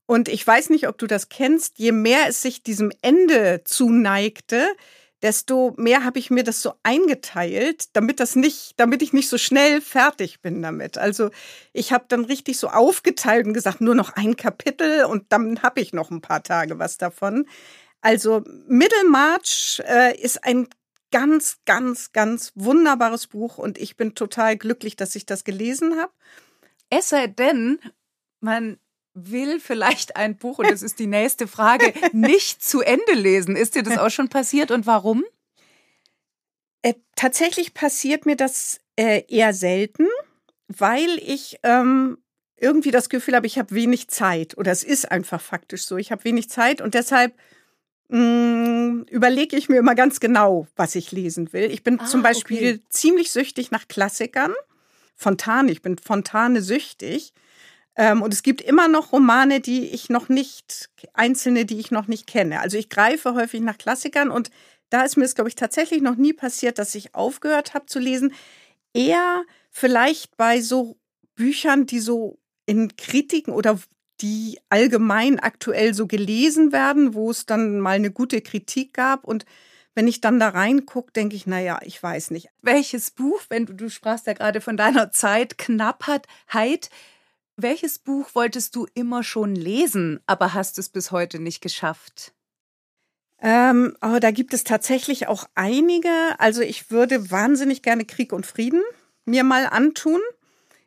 Und 0.06 0.30
ich 0.30 0.46
weiß 0.48 0.70
nicht, 0.70 0.88
ob 0.88 0.98
du 0.98 1.06
das 1.06 1.30
kennst, 1.30 1.80
je 1.80 1.92
mehr 1.92 2.28
es 2.30 2.42
sich 2.42 2.64
diesem 2.64 2.92
Ende 3.02 3.62
zuneigte, 3.66 4.68
desto 5.22 5.74
mehr 5.78 6.04
habe 6.04 6.20
ich 6.20 6.30
mir 6.30 6.44
das 6.44 6.62
so 6.62 6.74
eingeteilt, 6.84 7.96
damit 7.96 8.20
das 8.20 8.36
nicht, 8.36 8.74
damit 8.78 9.02
ich 9.02 9.14
nicht 9.14 9.30
so 9.30 9.38
schnell 9.38 9.82
fertig 9.82 10.42
bin 10.42 10.62
damit. 10.62 10.98
Also 10.98 11.32
ich 11.74 11.92
habe 11.92 12.06
dann 12.08 12.26
richtig 12.26 12.60
so 12.60 12.68
aufgeteilt 12.70 13.48
und 13.48 13.54
gesagt, 13.54 13.82
nur 13.82 13.96
noch 13.96 14.12
ein 14.12 14.36
Kapitel 14.36 15.06
und 15.06 15.26
dann 15.30 15.64
habe 15.64 15.82
ich 15.82 15.94
noch 15.94 16.12
ein 16.12 16.22
paar 16.22 16.44
Tage 16.44 16.80
was 16.80 16.98
davon. 16.98 17.48
Also 18.02 18.44
Middlemarch 18.68 19.82
äh, 19.88 20.16
ist 20.20 20.44
ein 20.44 20.68
ganz, 21.12 21.58
ganz, 21.66 22.12
ganz 22.12 22.52
wunderbares 22.56 23.28
Buch 23.28 23.58
und 23.58 23.78
ich 23.78 23.98
bin 23.98 24.14
total 24.14 24.58
glücklich, 24.58 24.96
dass 24.96 25.16
ich 25.16 25.26
das 25.26 25.44
gelesen 25.44 26.00
habe. 26.00 26.12
Es 26.90 27.10
sei 27.10 27.28
denn, 27.28 27.80
man 28.40 28.78
will 29.18 29.60
vielleicht 29.60 30.16
ein 30.16 30.38
Buch, 30.38 30.60
und 30.60 30.70
das 30.70 30.84
ist 30.84 31.00
die 31.00 31.08
nächste 31.08 31.48
Frage, 31.48 31.94
nicht 32.14 32.64
zu 32.64 32.82
Ende 32.82 33.14
lesen. 33.14 33.56
Ist 33.56 33.76
dir 33.76 33.84
das 33.84 33.98
auch 33.98 34.10
schon 34.10 34.30
passiert 34.30 34.72
und 34.72 34.86
warum? 34.86 35.24
Äh, 36.84 36.94
tatsächlich 37.16 37.74
passiert 37.74 38.26
mir 38.26 38.36
das 38.36 38.80
äh, 38.96 39.24
eher 39.28 39.54
selten, 39.54 40.08
weil 40.68 41.20
ich 41.22 41.60
ähm, 41.64 42.18
irgendwie 42.58 42.92
das 42.92 43.10
Gefühl 43.10 43.36
habe, 43.36 43.48
ich 43.48 43.58
habe 43.58 43.74
wenig 43.74 44.08
Zeit. 44.10 44.58
Oder 44.58 44.72
es 44.72 44.84
ist 44.84 45.12
einfach 45.12 45.42
faktisch 45.42 45.86
so. 45.86 45.98
Ich 45.98 46.12
habe 46.12 46.24
wenig 46.24 46.50
Zeit 46.50 46.82
und 46.82 46.94
deshalb 46.94 47.34
mm, 48.10 49.02
überlege 49.10 49.56
ich 49.56 49.70
mir 49.70 49.78
immer 49.78 49.96
ganz 49.96 50.20
genau, 50.20 50.68
was 50.76 50.96
ich 50.96 51.12
lesen 51.12 51.54
will. 51.54 51.72
Ich 51.72 51.84
bin 51.84 52.00
ah, 52.00 52.06
zum 52.06 52.22
Beispiel 52.22 52.76
okay. 52.76 52.84
ziemlich 52.90 53.32
süchtig 53.32 53.72
nach 53.72 53.88
Klassikern. 53.88 54.54
Fontane, 55.16 55.72
ich 55.72 55.82
bin 55.82 55.98
Fontane 55.98 56.62
süchtig. 56.62 57.34
Ähm, 57.98 58.22
und 58.22 58.34
es 58.34 58.44
gibt 58.44 58.62
immer 58.62 58.88
noch 58.88 59.12
Romane, 59.12 59.60
die 59.60 59.88
ich 59.88 60.10
noch 60.10 60.30
nicht, 60.30 60.90
einzelne, 61.14 61.66
die 61.66 61.80
ich 61.80 61.92
noch 61.92 62.08
nicht 62.08 62.28
kenne. 62.28 62.62
Also 62.62 62.78
ich 62.78 62.90
greife 62.90 63.34
häufig 63.34 63.62
nach 63.62 63.78
Klassikern 63.78 64.30
und 64.30 64.52
da 64.90 65.04
ist 65.04 65.18
mir 65.18 65.26
es, 65.26 65.36
glaube 65.36 65.50
ich, 65.50 65.56
tatsächlich 65.56 66.02
noch 66.02 66.16
nie 66.16 66.32
passiert, 66.34 66.80
dass 66.80 66.96
ich 66.96 67.14
aufgehört 67.16 67.74
habe 67.74 67.88
zu 67.88 68.00
lesen. 68.00 68.34
Eher 68.94 69.44
vielleicht 69.72 70.38
bei 70.38 70.62
so 70.62 70.98
Büchern, 71.36 71.86
die 71.86 72.00
so 72.00 72.40
in 72.66 72.96
Kritiken 72.96 73.54
oder 73.54 73.80
die 74.22 74.60
allgemein 74.70 75.40
aktuell 75.40 75.94
so 75.94 76.08
gelesen 76.08 76.72
werden, 76.72 77.14
wo 77.14 77.32
es 77.32 77.46
dann 77.46 77.80
mal 77.80 77.96
eine 77.96 78.12
gute 78.12 78.42
Kritik 78.42 78.94
gab 78.94 79.24
und 79.26 79.46
wenn 79.94 80.08
ich 80.08 80.22
dann 80.22 80.40
da 80.40 80.50
reingucke, 80.50 81.12
denke 81.12 81.36
ich, 81.36 81.48
naja, 81.48 81.80
ich 81.84 82.02
weiß 82.02 82.30
nicht. 82.30 82.50
Welches 82.62 83.10
Buch, 83.10 83.42
wenn 83.50 83.66
du, 83.66 83.74
du 83.74 83.90
sprachst 83.90 84.28
ja 84.28 84.34
gerade 84.34 84.62
von 84.62 84.78
deiner 84.78 85.12
Zeit, 85.12 85.58
Knappheit, 85.58 86.28
welches 87.58 88.00
Buch 88.00 88.30
wolltest 88.34 88.76
du 88.76 88.88
immer 88.94 89.24
schon 89.24 89.56
lesen, 89.56 90.20
aber 90.28 90.54
hast 90.54 90.78
es 90.80 90.90
bis 90.90 91.12
heute 91.12 91.40
nicht 91.40 91.62
geschafft? 91.62 92.34
Ähm, 93.40 93.96
oh, 94.02 94.18
da 94.20 94.32
gibt 94.32 94.54
es 94.54 94.64
tatsächlich 94.64 95.28
auch 95.28 95.46
einige. 95.56 96.10
Also 96.38 96.62
ich 96.62 96.90
würde 96.92 97.30
wahnsinnig 97.30 97.82
gerne 97.82 98.06
Krieg 98.06 98.32
und 98.34 98.46
Frieden 98.46 98.82
mir 99.26 99.44
mal 99.44 99.68
antun. 99.68 100.22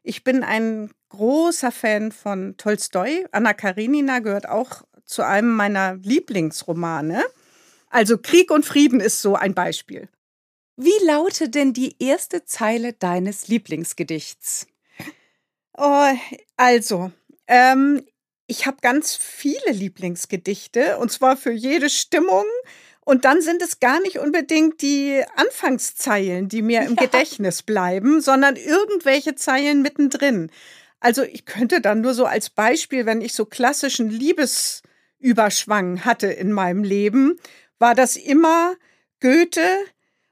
Ich 0.02 0.24
bin 0.24 0.42
ein 0.42 0.90
großer 1.10 1.70
Fan 1.72 2.10
von 2.12 2.56
Tolstoi. 2.56 3.26
Anna 3.32 3.52
Karenina 3.52 4.20
gehört 4.20 4.48
auch 4.48 4.82
zu 5.04 5.22
einem 5.24 5.54
meiner 5.54 5.96
Lieblingsromane. 5.96 7.22
Also 7.88 8.18
Krieg 8.18 8.50
und 8.50 8.64
Frieden 8.64 9.00
ist 9.00 9.20
so 9.20 9.34
ein 9.34 9.54
Beispiel. 9.54 10.08
Wie 10.76 11.04
lautet 11.04 11.54
denn 11.54 11.72
die 11.72 11.96
erste 11.98 12.44
Zeile 12.44 12.94
deines 12.94 13.48
Lieblingsgedichts? 13.48 14.66
Oh, 15.82 16.14
also, 16.58 17.10
ähm, 17.46 18.02
ich 18.46 18.66
habe 18.66 18.76
ganz 18.82 19.16
viele 19.16 19.72
Lieblingsgedichte 19.72 20.98
und 20.98 21.10
zwar 21.10 21.38
für 21.38 21.52
jede 21.52 21.88
Stimmung. 21.88 22.44
Und 23.00 23.24
dann 23.24 23.40
sind 23.40 23.62
es 23.62 23.80
gar 23.80 23.98
nicht 24.02 24.18
unbedingt 24.18 24.82
die 24.82 25.24
Anfangszeilen, 25.36 26.50
die 26.50 26.60
mir 26.60 26.82
im 26.82 26.96
ja. 26.96 27.04
Gedächtnis 27.06 27.62
bleiben, 27.62 28.20
sondern 28.20 28.56
irgendwelche 28.56 29.36
Zeilen 29.36 29.80
mittendrin. 29.80 30.50
Also 31.00 31.22
ich 31.22 31.46
könnte 31.46 31.80
dann 31.80 32.02
nur 32.02 32.12
so 32.12 32.26
als 32.26 32.50
Beispiel, 32.50 33.06
wenn 33.06 33.22
ich 33.22 33.32
so 33.32 33.46
klassischen 33.46 34.10
Liebesüberschwang 34.10 36.04
hatte 36.04 36.26
in 36.26 36.52
meinem 36.52 36.84
Leben, 36.84 37.40
war 37.78 37.94
das 37.94 38.16
immer 38.16 38.76
Goethe, 39.20 39.66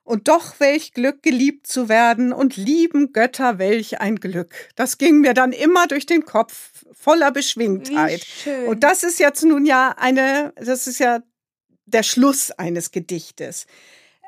und 0.09 0.27
doch 0.27 0.59
welch 0.59 0.95
Glück, 0.95 1.23
geliebt 1.23 1.67
zu 1.67 1.91
werden 1.91 2.33
und 2.33 2.57
lieben 2.57 3.13
Götter, 3.13 3.59
welch 3.59 4.01
ein 4.01 4.17
Glück. 4.17 4.55
Das 4.75 4.97
ging 4.97 5.21
mir 5.21 5.35
dann 5.35 5.53
immer 5.53 5.87
durch 5.87 6.07
den 6.07 6.25
Kopf, 6.25 6.71
voller 6.93 7.31
Beschwingtheit. 7.31 8.27
Und 8.67 8.85
das 8.85 9.03
ist 9.03 9.19
jetzt 9.19 9.45
nun 9.45 9.67
ja 9.67 9.95
eine, 9.99 10.55
das 10.57 10.87
ist 10.87 10.99
ja 10.99 11.21
der 11.85 12.03
Schluss 12.03 12.51
eines 12.53 12.91
Gedichtes. 12.91 13.67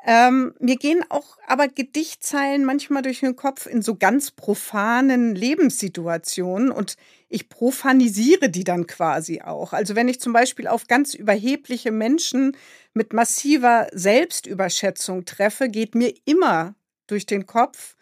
Ähm, 0.03 0.55
mir 0.59 0.77
gehen 0.77 1.03
auch 1.09 1.37
aber 1.45 1.67
Gedichtzeilen 1.67 2.65
manchmal 2.65 3.03
durch 3.03 3.19
den 3.19 3.35
Kopf 3.35 3.67
in 3.67 3.83
so 3.83 3.95
ganz 3.95 4.31
profanen 4.31 5.35
Lebenssituationen 5.35 6.71
und 6.71 6.95
ich 7.29 7.49
profanisiere 7.49 8.49
die 8.49 8.63
dann 8.63 8.87
quasi 8.87 9.41
auch. 9.41 9.73
Also 9.73 9.95
wenn 9.95 10.07
ich 10.07 10.19
zum 10.19 10.33
Beispiel 10.33 10.67
auf 10.67 10.87
ganz 10.87 11.13
überhebliche 11.13 11.91
Menschen 11.91 12.57
mit 12.95 13.13
massiver 13.13 13.87
Selbstüberschätzung 13.93 15.25
treffe, 15.25 15.69
geht 15.69 15.93
mir 15.93 16.13
immer 16.25 16.73
durch 17.05 17.27
den 17.27 17.45
Kopf, 17.45 17.95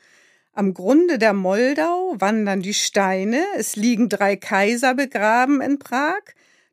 am 0.54 0.74
Grunde 0.74 1.18
der 1.20 1.34
Moldau 1.34 2.16
wandern 2.18 2.62
die 2.62 2.74
Steine, 2.74 3.44
es 3.56 3.76
liegen 3.76 4.10
drei 4.10 4.36
Kaiser 4.36 4.94
begraben 4.94 5.62
in 5.62 5.80
Prag, 5.80 6.22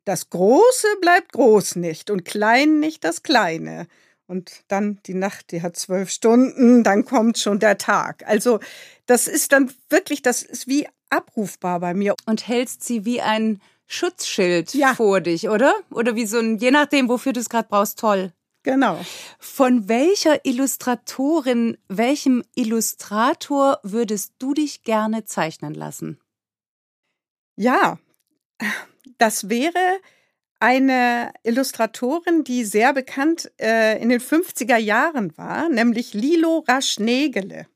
das 0.03 0.29
Große 0.29 0.87
bleibt 1.01 1.33
groß 1.33 1.75
nicht 1.75 2.09
und 2.09 2.25
klein 2.25 2.79
nicht 2.79 3.03
das 3.03 3.23
Kleine. 3.23 3.87
Und 4.27 4.63
dann 4.67 4.99
die 5.05 5.13
Nacht, 5.13 5.51
die 5.51 5.61
hat 5.61 5.77
zwölf 5.77 6.09
Stunden, 6.09 6.83
dann 6.83 7.05
kommt 7.05 7.37
schon 7.37 7.59
der 7.59 7.77
Tag. 7.77 8.27
Also 8.27 8.59
das 9.05 9.27
ist 9.27 9.53
dann 9.53 9.71
wirklich, 9.89 10.21
das 10.21 10.43
ist 10.43 10.67
wie 10.67 10.87
abrufbar 11.09 11.79
bei 11.79 11.93
mir. 11.93 12.13
Und 12.25 12.47
hältst 12.47 12.83
sie 12.83 13.05
wie 13.05 13.21
ein 13.21 13.61
Schutzschild 13.87 14.73
ja. 14.73 14.93
vor 14.95 15.21
dich, 15.21 15.47
oder? 15.47 15.73
Oder 15.91 16.15
wie 16.15 16.25
so 16.25 16.39
ein, 16.39 16.57
je 16.57 16.71
nachdem, 16.71 17.07
wofür 17.07 17.31
du 17.31 17.39
es 17.39 17.49
gerade 17.49 17.69
brauchst, 17.69 17.99
toll. 17.99 18.33
Genau. 18.63 18.99
Von 19.39 19.87
welcher 19.87 20.43
Illustratorin, 20.45 21.77
welchem 21.87 22.43
Illustrator 22.53 23.79
würdest 23.83 24.33
du 24.39 24.53
dich 24.53 24.83
gerne 24.83 25.23
zeichnen 25.23 25.73
lassen? 25.73 26.19
Ja, 27.55 27.97
das 29.17 29.49
wäre 29.49 29.99
eine 30.59 31.31
Illustratorin, 31.43 32.43
die 32.43 32.65
sehr 32.65 32.93
bekannt 32.93 33.51
äh, 33.59 34.01
in 34.01 34.09
den 34.09 34.19
50er 34.19 34.77
Jahren 34.77 35.37
war, 35.37 35.69
nämlich 35.69 36.13
Lilo 36.13 36.63
Raschnegele. 36.67 37.67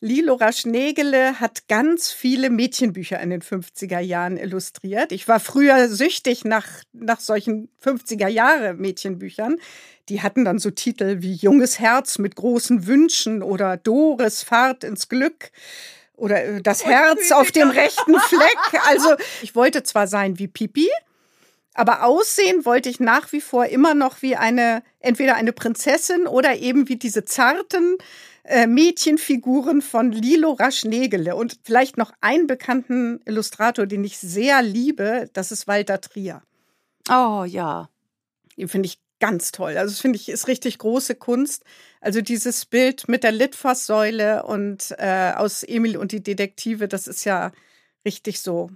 Lilo 0.00 0.34
Raschnegele 0.34 1.40
hat 1.40 1.68
ganz 1.68 2.12
viele 2.12 2.50
Mädchenbücher 2.50 3.18
in 3.18 3.30
den 3.30 3.40
50er 3.40 3.98
Jahren 3.98 4.36
illustriert. 4.36 5.10
Ich 5.10 5.26
war 5.26 5.40
früher 5.40 5.88
süchtig 5.88 6.44
nach, 6.44 6.66
nach 6.92 7.18
solchen 7.18 7.70
50er 7.82 8.28
Jahre 8.28 8.74
Mädchenbüchern. 8.74 9.56
Die 10.10 10.22
hatten 10.22 10.44
dann 10.44 10.58
so 10.58 10.70
Titel 10.70 11.22
wie 11.22 11.32
Junges 11.32 11.80
Herz 11.80 12.18
mit 12.18 12.36
großen 12.36 12.86
Wünschen 12.86 13.42
oder 13.42 13.78
Doris 13.78 14.42
Fahrt 14.42 14.84
ins 14.84 15.08
Glück 15.08 15.50
oder 16.14 16.44
äh, 16.44 16.62
Das 16.62 16.84
Herz 16.84 17.32
auf 17.32 17.50
dem 17.50 17.70
rechten 17.70 18.20
Fleck. 18.20 18.82
Also 18.86 19.16
ich 19.42 19.54
wollte 19.54 19.82
zwar 19.82 20.06
sein 20.06 20.38
wie 20.38 20.46
Pipi, 20.46 20.88
aber 21.76 22.04
aussehen 22.04 22.64
wollte 22.64 22.88
ich 22.88 23.00
nach 23.00 23.32
wie 23.32 23.40
vor 23.40 23.66
immer 23.66 23.94
noch 23.94 24.22
wie 24.22 24.36
eine, 24.36 24.82
entweder 25.00 25.36
eine 25.36 25.52
Prinzessin 25.52 26.26
oder 26.26 26.56
eben 26.56 26.88
wie 26.88 26.96
diese 26.96 27.24
zarten 27.24 27.96
äh, 28.44 28.66
Mädchenfiguren 28.66 29.82
von 29.82 30.12
Lilo 30.12 30.52
Raschnegele. 30.52 31.36
Und 31.36 31.58
vielleicht 31.62 31.96
noch 31.96 32.12
einen 32.20 32.46
bekannten 32.46 33.20
Illustrator, 33.24 33.86
den 33.86 34.04
ich 34.04 34.18
sehr 34.18 34.62
liebe, 34.62 35.28
das 35.32 35.52
ist 35.52 35.66
Walter 35.66 36.00
Trier. 36.00 36.42
Oh 37.08 37.44
ja. 37.44 37.88
Den 38.56 38.68
finde 38.68 38.86
ich 38.86 38.98
ganz 39.20 39.52
toll. 39.52 39.76
Also 39.76 39.92
das 39.92 40.00
finde 40.00 40.16
ich 40.16 40.28
ist 40.28 40.48
richtig 40.48 40.78
große 40.78 41.14
Kunst. 41.14 41.64
Also 42.00 42.20
dieses 42.20 42.64
Bild 42.66 43.08
mit 43.08 43.24
der 43.24 43.32
Litfaßsäule 43.32 44.44
und 44.44 44.94
äh, 44.98 45.32
aus 45.36 45.62
Emil 45.62 45.96
und 45.96 46.12
die 46.12 46.22
Detektive, 46.22 46.88
das 46.88 47.06
ist 47.06 47.24
ja 47.24 47.52
richtig 48.04 48.40
so 48.40 48.70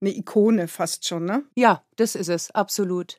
eine 0.00 0.14
Ikone 0.14 0.68
fast 0.68 1.06
schon, 1.06 1.24
ne? 1.24 1.44
Ja, 1.54 1.84
das 1.96 2.14
ist 2.14 2.28
es, 2.28 2.50
absolut. 2.50 3.18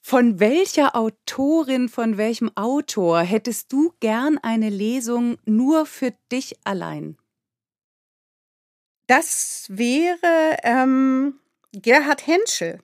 Von 0.00 0.40
welcher 0.40 0.96
Autorin, 0.96 1.88
von 1.88 2.16
welchem 2.16 2.50
Autor 2.56 3.20
hättest 3.20 3.72
du 3.72 3.92
gern 4.00 4.38
eine 4.38 4.70
Lesung 4.70 5.36
nur 5.44 5.84
für 5.84 6.14
dich 6.32 6.56
allein? 6.64 7.18
Das 9.06 9.66
wäre 9.68 10.56
ähm, 10.62 11.40
Gerhard 11.72 12.26
Henschel. 12.26 12.80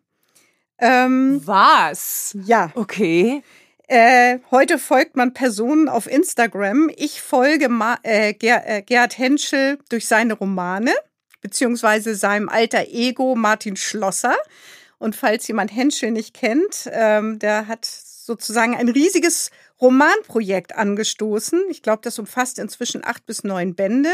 Ähm, 0.79 1.40
Was? 1.47 2.37
Ja. 2.44 2.70
Okay. 2.75 3.42
Äh, 3.88 4.38
heute 4.51 4.79
folgt 4.79 5.16
man 5.16 5.35
Personen 5.35 5.88
auf 5.88 6.07
Instagram. 6.07 6.90
Ich 6.97 7.20
folge 7.20 7.68
Ma 7.68 7.99
äh, 8.03 8.33
Ger 8.33 8.66
äh, 8.66 8.83
Gerhard 8.83 9.18
Henschel 9.18 9.79
durch 9.90 10.07
seine 10.09 10.35
Romane, 10.35 10.94
beziehungsweise 11.44 12.14
seinem 12.14 12.48
alter 12.48 12.87
Ego 12.88 13.35
Martin 13.35 13.76
Schlosser. 13.76 14.35
Und 14.96 15.14
falls 15.14 15.46
jemand 15.46 15.70
Henschel 15.76 16.11
nicht 16.11 16.33
kennt, 16.33 16.88
ähm, 16.90 17.38
der 17.38 17.68
hat 17.68 17.85
sozusagen 17.85 18.74
ein 18.74 18.88
riesiges 18.88 19.50
Romanprojekt 19.78 20.74
angestoßen. 20.74 21.62
Ich 21.68 21.83
glaube, 21.83 22.00
das 22.02 22.18
umfasst 22.18 22.59
inzwischen 22.59 23.04
acht 23.04 23.26
bis 23.26 23.44
neun 23.44 23.74
Bände. 23.74 24.11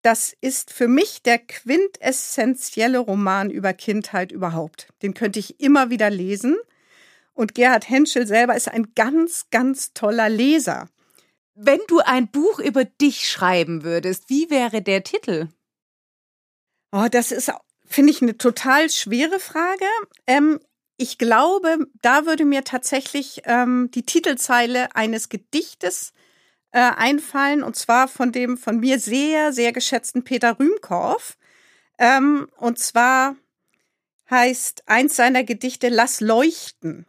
Das 0.00 0.34
ist 0.40 0.72
für 0.72 0.88
mich 0.88 1.22
der 1.22 1.40
quintessentielle 1.40 3.00
Roman 3.00 3.50
über 3.50 3.74
Kindheit 3.74 4.32
überhaupt. 4.32 4.88
Den 5.02 5.12
könnte 5.12 5.38
ich 5.38 5.60
immer 5.60 5.90
wieder 5.90 6.08
lesen. 6.08 6.56
Und 7.34 7.54
Gerhard 7.54 7.90
Henschel 7.90 8.26
selber 8.26 8.56
ist 8.56 8.68
ein 8.68 8.94
ganz, 8.94 9.50
ganz 9.50 9.92
toller 9.92 10.30
Leser. 10.30 10.88
Wenn 11.54 11.80
du 11.86 11.98
ein 11.98 12.30
Buch 12.30 12.60
über 12.60 12.86
dich 12.86 13.28
schreiben 13.28 13.84
würdest, 13.84 14.30
wie 14.30 14.48
wäre 14.48 14.80
der 14.80 15.04
Titel? 15.04 15.48
Oh, 16.90 17.06
das 17.10 17.32
ist 17.32 17.50
Finde 17.88 18.12
ich 18.12 18.20
eine 18.20 18.36
total 18.36 18.90
schwere 18.90 19.40
Frage. 19.40 19.86
Ähm, 20.26 20.60
ich 20.98 21.16
glaube, 21.16 21.86
da 22.02 22.26
würde 22.26 22.44
mir 22.44 22.62
tatsächlich 22.62 23.42
ähm, 23.44 23.90
die 23.94 24.04
Titelzeile 24.04 24.94
eines 24.94 25.30
Gedichtes 25.30 26.12
äh, 26.70 26.80
einfallen, 26.80 27.62
und 27.62 27.76
zwar 27.76 28.08
von 28.08 28.30
dem 28.30 28.58
von 28.58 28.80
mir 28.80 28.98
sehr, 29.00 29.54
sehr 29.54 29.72
geschätzten 29.72 30.22
Peter 30.22 30.58
Rühmkorff. 30.58 31.38
Ähm, 31.98 32.48
und 32.58 32.78
zwar 32.78 33.36
heißt 34.30 34.82
eins 34.86 35.16
seiner 35.16 35.44
Gedichte 35.44 35.88
Lass 35.88 36.20
leuchten. 36.20 37.06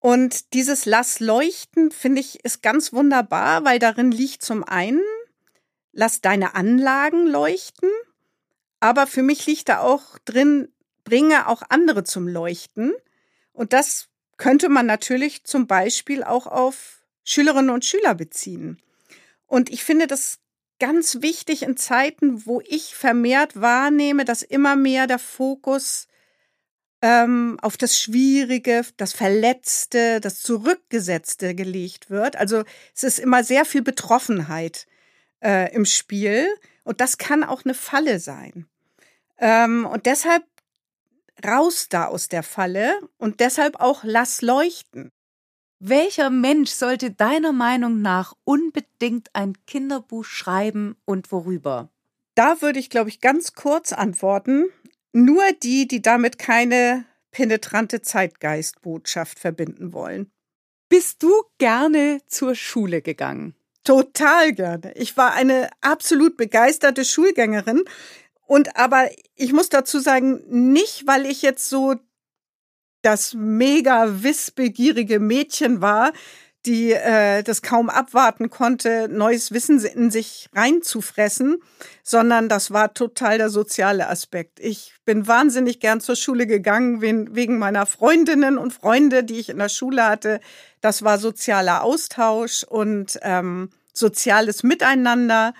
Und 0.00 0.52
dieses 0.52 0.84
Lass 0.84 1.20
leuchten, 1.20 1.92
finde 1.92 2.22
ich, 2.22 2.44
ist 2.44 2.60
ganz 2.60 2.92
wunderbar, 2.92 3.64
weil 3.64 3.78
darin 3.78 4.10
liegt 4.10 4.42
zum 4.42 4.64
einen, 4.64 5.02
lass 5.92 6.20
deine 6.20 6.56
Anlagen 6.56 7.28
leuchten 7.28 7.90
aber 8.80 9.06
für 9.06 9.22
mich 9.22 9.46
liegt 9.46 9.68
da 9.68 9.80
auch 9.80 10.18
drin, 10.24 10.72
bringe 11.04 11.48
auch 11.48 11.62
andere 11.68 12.04
zum 12.04 12.26
Leuchten. 12.26 12.92
Und 13.52 13.72
das 13.72 14.08
könnte 14.36 14.68
man 14.68 14.86
natürlich 14.86 15.44
zum 15.44 15.66
Beispiel 15.66 16.24
auch 16.24 16.46
auf 16.46 17.02
Schülerinnen 17.24 17.70
und 17.70 17.84
Schüler 17.84 18.14
beziehen. 18.14 18.80
Und 19.46 19.70
ich 19.70 19.84
finde 19.84 20.06
das 20.06 20.38
ganz 20.78 21.20
wichtig 21.20 21.62
in 21.62 21.76
Zeiten, 21.76 22.46
wo 22.46 22.62
ich 22.66 22.94
vermehrt 22.94 23.60
wahrnehme, 23.60 24.24
dass 24.24 24.42
immer 24.42 24.76
mehr 24.76 25.06
der 25.06 25.18
Fokus 25.18 26.08
ähm, 27.02 27.58
auf 27.60 27.76
das 27.76 27.98
Schwierige, 27.98 28.84
das 28.96 29.12
Verletzte, 29.12 30.20
das 30.20 30.40
Zurückgesetzte 30.40 31.54
gelegt 31.54 32.10
wird. 32.10 32.36
Also 32.36 32.64
es 32.94 33.02
ist 33.02 33.18
immer 33.18 33.44
sehr 33.44 33.64
viel 33.64 33.82
Betroffenheit 33.82 34.86
äh, 35.42 35.72
im 35.74 35.84
Spiel. 35.84 36.48
Und 36.84 37.00
das 37.00 37.18
kann 37.18 37.44
auch 37.44 37.64
eine 37.64 37.74
Falle 37.74 38.18
sein. 38.18 38.66
Ähm, 39.38 39.86
und 39.86 40.06
deshalb 40.06 40.44
raus 41.44 41.88
da 41.88 42.06
aus 42.06 42.28
der 42.28 42.42
Falle 42.42 42.98
und 43.18 43.40
deshalb 43.40 43.80
auch 43.80 44.00
lass 44.04 44.42
leuchten. 44.42 45.10
Welcher 45.78 46.28
Mensch 46.28 46.70
sollte 46.70 47.10
deiner 47.10 47.52
Meinung 47.52 48.02
nach 48.02 48.34
unbedingt 48.44 49.30
ein 49.32 49.54
Kinderbuch 49.66 50.24
schreiben 50.24 50.96
und 51.06 51.32
worüber? 51.32 51.88
Da 52.34 52.60
würde 52.60 52.78
ich, 52.78 52.90
glaube 52.90 53.08
ich, 53.08 53.20
ganz 53.20 53.54
kurz 53.54 53.92
antworten. 53.92 54.66
Nur 55.12 55.42
die, 55.62 55.88
die 55.88 56.02
damit 56.02 56.38
keine 56.38 57.06
penetrante 57.30 58.02
Zeitgeistbotschaft 58.02 59.38
verbinden 59.38 59.92
wollen. 59.92 60.30
Bist 60.88 61.22
du 61.22 61.32
gerne 61.58 62.20
zur 62.26 62.54
Schule 62.54 63.00
gegangen? 63.00 63.54
Total 63.84 64.52
gerne. 64.52 64.92
Ich 64.96 65.16
war 65.16 65.32
eine 65.32 65.70
absolut 65.80 66.36
begeisterte 66.36 67.04
Schulgängerin. 67.04 67.84
Und 68.46 68.76
aber 68.76 69.08
ich 69.36 69.52
muss 69.52 69.68
dazu 69.68 70.00
sagen, 70.00 70.42
nicht, 70.48 71.06
weil 71.06 71.24
ich 71.26 71.42
jetzt 71.42 71.68
so 71.68 71.94
das 73.02 73.32
mega 73.34 74.22
wissbegierige 74.22 75.20
Mädchen 75.20 75.80
war, 75.80 76.12
die 76.66 76.92
äh, 76.92 77.42
das 77.42 77.62
kaum 77.62 77.88
abwarten 77.88 78.50
konnte, 78.50 79.08
neues 79.08 79.52
Wissen 79.52 79.82
in 79.82 80.10
sich 80.10 80.48
reinzufressen, 80.54 81.62
sondern 82.02 82.48
das 82.48 82.70
war 82.70 82.92
total 82.92 83.38
der 83.38 83.48
soziale 83.48 84.08
Aspekt. 84.08 84.60
Ich 84.60 84.92
bin 85.04 85.26
wahnsinnig 85.26 85.80
gern 85.80 86.00
zur 86.00 86.16
Schule 86.16 86.46
gegangen 86.46 87.00
wegen 87.00 87.58
meiner 87.58 87.86
Freundinnen 87.86 88.58
und 88.58 88.72
Freunde, 88.72 89.24
die 89.24 89.38
ich 89.38 89.48
in 89.48 89.58
der 89.58 89.70
Schule 89.70 90.04
hatte. 90.04 90.40
Das 90.80 91.02
war 91.02 91.18
sozialer 91.18 91.82
Austausch 91.82 92.64
und 92.64 93.18
ähm, 93.22 93.70
soziales 93.94 94.62
Miteinander. 94.62 95.54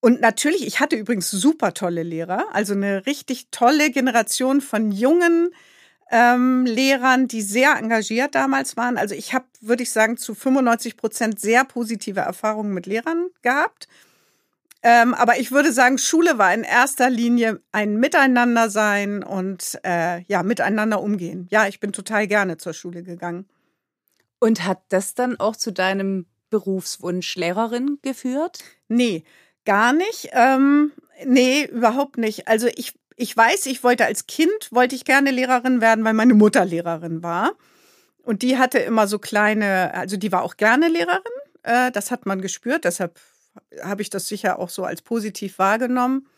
Und 0.00 0.20
natürlich, 0.20 0.66
ich 0.66 0.80
hatte 0.80 0.96
übrigens 0.96 1.30
super 1.30 1.74
tolle 1.74 2.04
Lehrer, 2.04 2.46
also 2.52 2.72
eine 2.72 3.04
richtig 3.04 3.48
tolle 3.50 3.90
Generation 3.90 4.60
von 4.60 4.92
jungen 4.92 5.50
ähm, 6.10 6.64
Lehrern, 6.64 7.28
die 7.28 7.42
sehr 7.42 7.76
engagiert 7.76 8.34
damals 8.34 8.76
waren. 8.76 8.96
Also 8.96 9.14
ich 9.14 9.34
habe, 9.34 9.46
würde 9.60 9.82
ich 9.82 9.90
sagen, 9.90 10.16
zu 10.16 10.34
95 10.34 10.96
Prozent 10.96 11.40
sehr 11.40 11.64
positive 11.64 12.20
Erfahrungen 12.20 12.72
mit 12.72 12.86
Lehrern 12.86 13.28
gehabt. 13.42 13.88
Ähm, 14.82 15.12
aber 15.14 15.38
ich 15.38 15.50
würde 15.50 15.72
sagen, 15.72 15.98
Schule 15.98 16.38
war 16.38 16.54
in 16.54 16.62
erster 16.62 17.10
Linie 17.10 17.60
ein 17.72 17.98
Miteinander 17.98 18.70
sein 18.70 19.22
und 19.22 19.78
äh, 19.84 20.22
ja, 20.22 20.42
miteinander 20.42 21.02
umgehen. 21.02 21.48
Ja, 21.50 21.66
ich 21.66 21.80
bin 21.80 21.92
total 21.92 22.26
gerne 22.26 22.56
zur 22.58 22.74
Schule 22.74 23.02
gegangen. 23.02 23.46
Und 24.38 24.64
hat 24.64 24.80
das 24.88 25.14
dann 25.14 25.38
auch 25.40 25.56
zu 25.56 25.72
deinem 25.72 26.26
Berufswunsch 26.48 27.34
Lehrerin 27.34 27.98
geführt? 28.02 28.60
Nee, 28.86 29.24
Gar 29.68 29.92
nicht. 29.92 30.30
Ähm, 30.32 30.92
nee, 31.26 31.66
überhaupt 31.66 32.16
nicht. 32.16 32.48
Also 32.48 32.68
ich, 32.74 32.94
ich 33.18 33.36
weiß, 33.36 33.66
ich 33.66 33.82
wollte 33.82 34.06
als 34.06 34.28
Kind, 34.28 34.70
wollte 34.70 34.94
ich 34.94 35.04
gerne 35.04 35.32
Lehrerin 35.32 35.80
werden, 35.80 36.04
weil 36.04 36.14
meine 36.14 36.34
Mutter 36.34 36.64
Lehrerin 36.64 37.22
war. 37.22 37.52
Und 38.22 38.42
die 38.42 38.58
hatte 38.58 38.78
immer 38.78 39.08
so 39.08 39.18
kleine, 39.18 39.92
also 39.92 40.16
die 40.16 40.30
war 40.30 40.44
auch 40.44 40.56
gerne 40.56 40.88
Lehrerin. 40.88 41.22
Äh, 41.64 41.90
das 41.90 42.12
hat 42.12 42.26
man 42.26 42.40
gespürt, 42.40 42.84
deshalb 42.84 43.18
habe 43.82 44.02
ich 44.02 44.10
das 44.10 44.28
sicher 44.28 44.60
auch 44.60 44.68
so 44.68 44.84
als 44.84 45.02
positiv 45.02 45.58
wahrgenommen. 45.58 46.28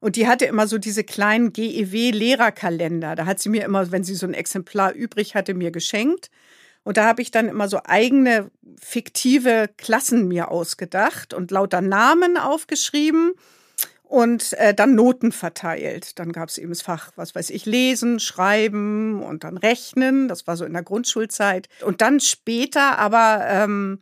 Und 0.00 0.16
die 0.16 0.28
hatte 0.28 0.44
immer 0.44 0.68
so 0.68 0.76
diese 0.76 1.02
kleinen 1.02 1.54
GEW-Lehrerkalender. 1.54 3.14
Da 3.14 3.24
hat 3.24 3.40
sie 3.40 3.48
mir 3.48 3.64
immer, 3.64 3.90
wenn 3.90 4.04
sie 4.04 4.14
so 4.14 4.26
ein 4.26 4.34
Exemplar 4.34 4.92
übrig 4.92 5.34
hatte, 5.34 5.54
mir 5.54 5.70
geschenkt. 5.70 6.30
Und 6.84 6.98
da 6.98 7.06
habe 7.06 7.22
ich 7.22 7.30
dann 7.30 7.48
immer 7.48 7.68
so 7.68 7.80
eigene 7.84 8.50
fiktive 8.78 9.70
Klassen 9.78 10.28
mir 10.28 10.50
ausgedacht 10.50 11.32
und 11.32 11.50
lauter 11.50 11.80
Namen 11.80 12.36
aufgeschrieben 12.36 13.32
und 14.08 14.54
äh, 14.54 14.72
dann 14.72 14.94
Noten 14.94 15.32
verteilt. 15.32 16.18
Dann 16.18 16.32
gab 16.32 16.48
es 16.48 16.56
eben 16.56 16.70
das 16.70 16.80
Fach, 16.80 17.12
was 17.16 17.34
weiß 17.34 17.50
ich, 17.50 17.66
Lesen, 17.66 18.20
Schreiben 18.20 19.22
und 19.22 19.44
dann 19.44 19.58
Rechnen. 19.58 20.28
Das 20.28 20.46
war 20.46 20.56
so 20.56 20.64
in 20.64 20.72
der 20.72 20.82
Grundschulzeit. 20.82 21.68
Und 21.84 22.00
dann 22.00 22.18
später 22.18 22.98
aber 22.98 23.44
ähm, 23.46 24.00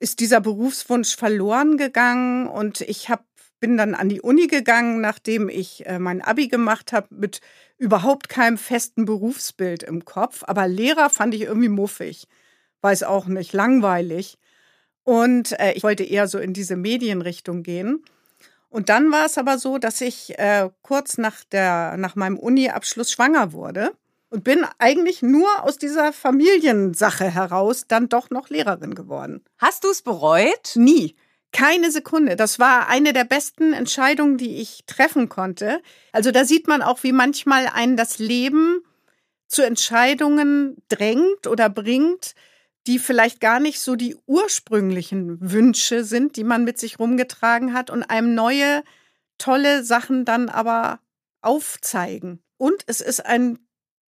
ist 0.00 0.20
dieser 0.20 0.40
Berufswunsch 0.40 1.14
verloren 1.14 1.76
gegangen 1.76 2.48
und 2.48 2.80
ich 2.80 3.10
hab, 3.10 3.26
bin 3.60 3.76
dann 3.76 3.94
an 3.94 4.08
die 4.08 4.22
Uni 4.22 4.46
gegangen, 4.46 5.02
nachdem 5.02 5.50
ich 5.50 5.84
äh, 5.86 5.98
mein 5.98 6.22
Abi 6.22 6.48
gemacht 6.48 6.92
habe 6.94 7.08
mit 7.10 7.42
überhaupt 7.76 8.30
keinem 8.30 8.56
festen 8.56 9.04
Berufsbild 9.04 9.82
im 9.82 10.06
Kopf. 10.06 10.42
Aber 10.46 10.66
Lehrer 10.66 11.10
fand 11.10 11.34
ich 11.34 11.42
irgendwie 11.42 11.68
muffig. 11.68 12.28
Weiß 12.80 13.02
auch 13.02 13.26
nicht, 13.26 13.52
langweilig. 13.52 14.38
Und 15.02 15.52
äh, 15.60 15.72
ich 15.72 15.82
wollte 15.82 16.04
eher 16.04 16.28
so 16.28 16.38
in 16.38 16.54
diese 16.54 16.76
Medienrichtung 16.76 17.62
gehen. 17.62 18.02
Und 18.74 18.88
dann 18.88 19.12
war 19.12 19.26
es 19.26 19.38
aber 19.38 19.56
so, 19.56 19.78
dass 19.78 20.00
ich 20.00 20.36
äh, 20.36 20.68
kurz 20.82 21.16
nach, 21.16 21.44
der, 21.44 21.96
nach 21.96 22.16
meinem 22.16 22.36
Uni-Abschluss 22.36 23.12
schwanger 23.12 23.52
wurde 23.52 23.92
und 24.30 24.42
bin 24.42 24.66
eigentlich 24.78 25.22
nur 25.22 25.46
aus 25.62 25.78
dieser 25.78 26.12
Familiensache 26.12 27.30
heraus 27.30 27.86
dann 27.86 28.08
doch 28.08 28.30
noch 28.30 28.48
Lehrerin 28.48 28.96
geworden. 28.96 29.44
Hast 29.58 29.84
du 29.84 29.90
es 29.90 30.02
bereut? 30.02 30.72
Nie. 30.74 31.14
Keine 31.52 31.92
Sekunde. 31.92 32.34
Das 32.34 32.58
war 32.58 32.88
eine 32.88 33.12
der 33.12 33.22
besten 33.22 33.74
Entscheidungen, 33.74 34.38
die 34.38 34.56
ich 34.56 34.82
treffen 34.86 35.28
konnte. 35.28 35.80
Also 36.10 36.32
da 36.32 36.44
sieht 36.44 36.66
man 36.66 36.82
auch, 36.82 37.04
wie 37.04 37.12
manchmal 37.12 37.68
einen 37.68 37.96
das 37.96 38.18
Leben 38.18 38.82
zu 39.46 39.64
Entscheidungen 39.64 40.82
drängt 40.88 41.46
oder 41.46 41.68
bringt, 41.68 42.34
die 42.86 42.98
vielleicht 42.98 43.40
gar 43.40 43.60
nicht 43.60 43.80
so 43.80 43.96
die 43.96 44.16
ursprünglichen 44.26 45.38
Wünsche 45.40 46.04
sind, 46.04 46.36
die 46.36 46.44
man 46.44 46.64
mit 46.64 46.78
sich 46.78 46.98
rumgetragen 46.98 47.72
hat 47.72 47.90
und 47.90 48.02
einem 48.02 48.34
neue, 48.34 48.82
tolle 49.38 49.84
Sachen 49.84 50.24
dann 50.24 50.48
aber 50.48 51.00
aufzeigen. 51.40 52.42
Und 52.56 52.82
es 52.86 53.00
ist 53.00 53.24
ein 53.24 53.58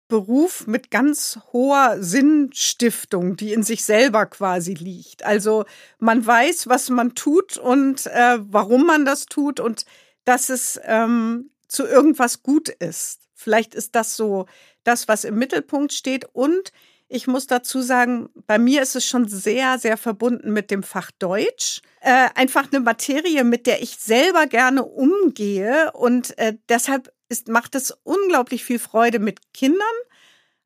Beruf 0.07 0.67
mit 0.67 0.91
ganz 0.91 1.39
hoher 1.53 1.97
Sinnstiftung, 1.99 3.35
die 3.35 3.53
in 3.53 3.63
sich 3.63 3.83
selber 3.83 4.25
quasi 4.25 4.73
liegt. 4.73 5.23
Also 5.23 5.65
man 5.97 6.25
weiß, 6.25 6.67
was 6.67 6.89
man 6.89 7.15
tut 7.15 7.57
und 7.57 8.05
äh, 8.07 8.37
warum 8.39 8.85
man 8.85 9.05
das 9.05 9.25
tut 9.25 9.59
und 9.59 9.85
dass 10.25 10.49
es 10.49 10.79
ähm, 10.83 11.51
zu 11.67 11.85
irgendwas 11.85 12.43
gut 12.43 12.69
ist. 12.69 13.21
Vielleicht 13.33 13.75
ist 13.75 13.95
das 13.95 14.15
so 14.15 14.45
das, 14.83 15.07
was 15.07 15.23
im 15.23 15.35
Mittelpunkt 15.35 15.93
steht. 15.93 16.25
Und 16.33 16.71
ich 17.13 17.27
muss 17.27 17.45
dazu 17.45 17.81
sagen, 17.81 18.29
bei 18.47 18.57
mir 18.57 18.81
ist 18.81 18.95
es 18.95 19.05
schon 19.05 19.27
sehr, 19.27 19.77
sehr 19.77 19.97
verbunden 19.97 20.51
mit 20.51 20.71
dem 20.71 20.81
Fach 20.81 21.11
Deutsch. 21.19 21.81
Äh, 22.01 22.29
einfach 22.33 22.71
eine 22.71 22.79
Materie, 22.79 23.43
mit 23.43 23.67
der 23.67 23.83
ich 23.83 23.97
selber 23.97 24.47
gerne 24.47 24.83
umgehe. 24.83 25.91
Und 25.91 26.35
äh, 26.39 26.57
deshalb 26.69 27.13
ist, 27.29 27.49
macht 27.49 27.75
es 27.75 27.95
unglaublich 28.03 28.63
viel 28.63 28.79
Freude 28.79 29.19
mit 29.19 29.53
Kindern. 29.53 29.79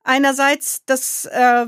Einerseits 0.05 0.85
das 0.85 1.25
äh, 1.25 1.65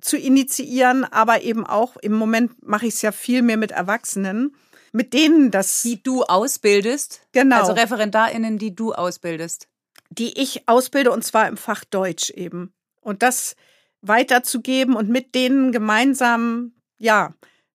zu 0.00 0.16
initiieren, 0.16 1.04
aber 1.04 1.42
eben 1.42 1.66
auch 1.66 1.98
im 1.98 2.12
Moment 2.12 2.66
mache 2.66 2.86
ich 2.86 2.94
es 2.94 3.02
ja 3.02 3.12
viel 3.12 3.42
mehr 3.42 3.58
mit 3.58 3.70
Erwachsenen, 3.70 4.56
mit 4.92 5.12
denen 5.12 5.50
das. 5.50 5.82
Die 5.82 6.02
du 6.02 6.22
ausbildest? 6.22 7.20
Genau. 7.32 7.60
Also 7.60 7.72
ReferendarInnen, 7.72 8.56
die 8.56 8.74
du 8.74 8.94
ausbildest. 8.94 9.68
Die 10.08 10.40
ich 10.40 10.68
ausbilde 10.68 11.10
und 11.10 11.22
zwar 11.22 11.48
im 11.48 11.58
Fach 11.58 11.84
Deutsch 11.84 12.30
eben. 12.30 12.72
Und 13.02 13.22
das 13.22 13.56
weiterzugeben 14.02 14.94
und 14.96 15.08
mit 15.08 15.34
denen 15.34 15.72
gemeinsam, 15.72 16.72
ja, 16.98 17.34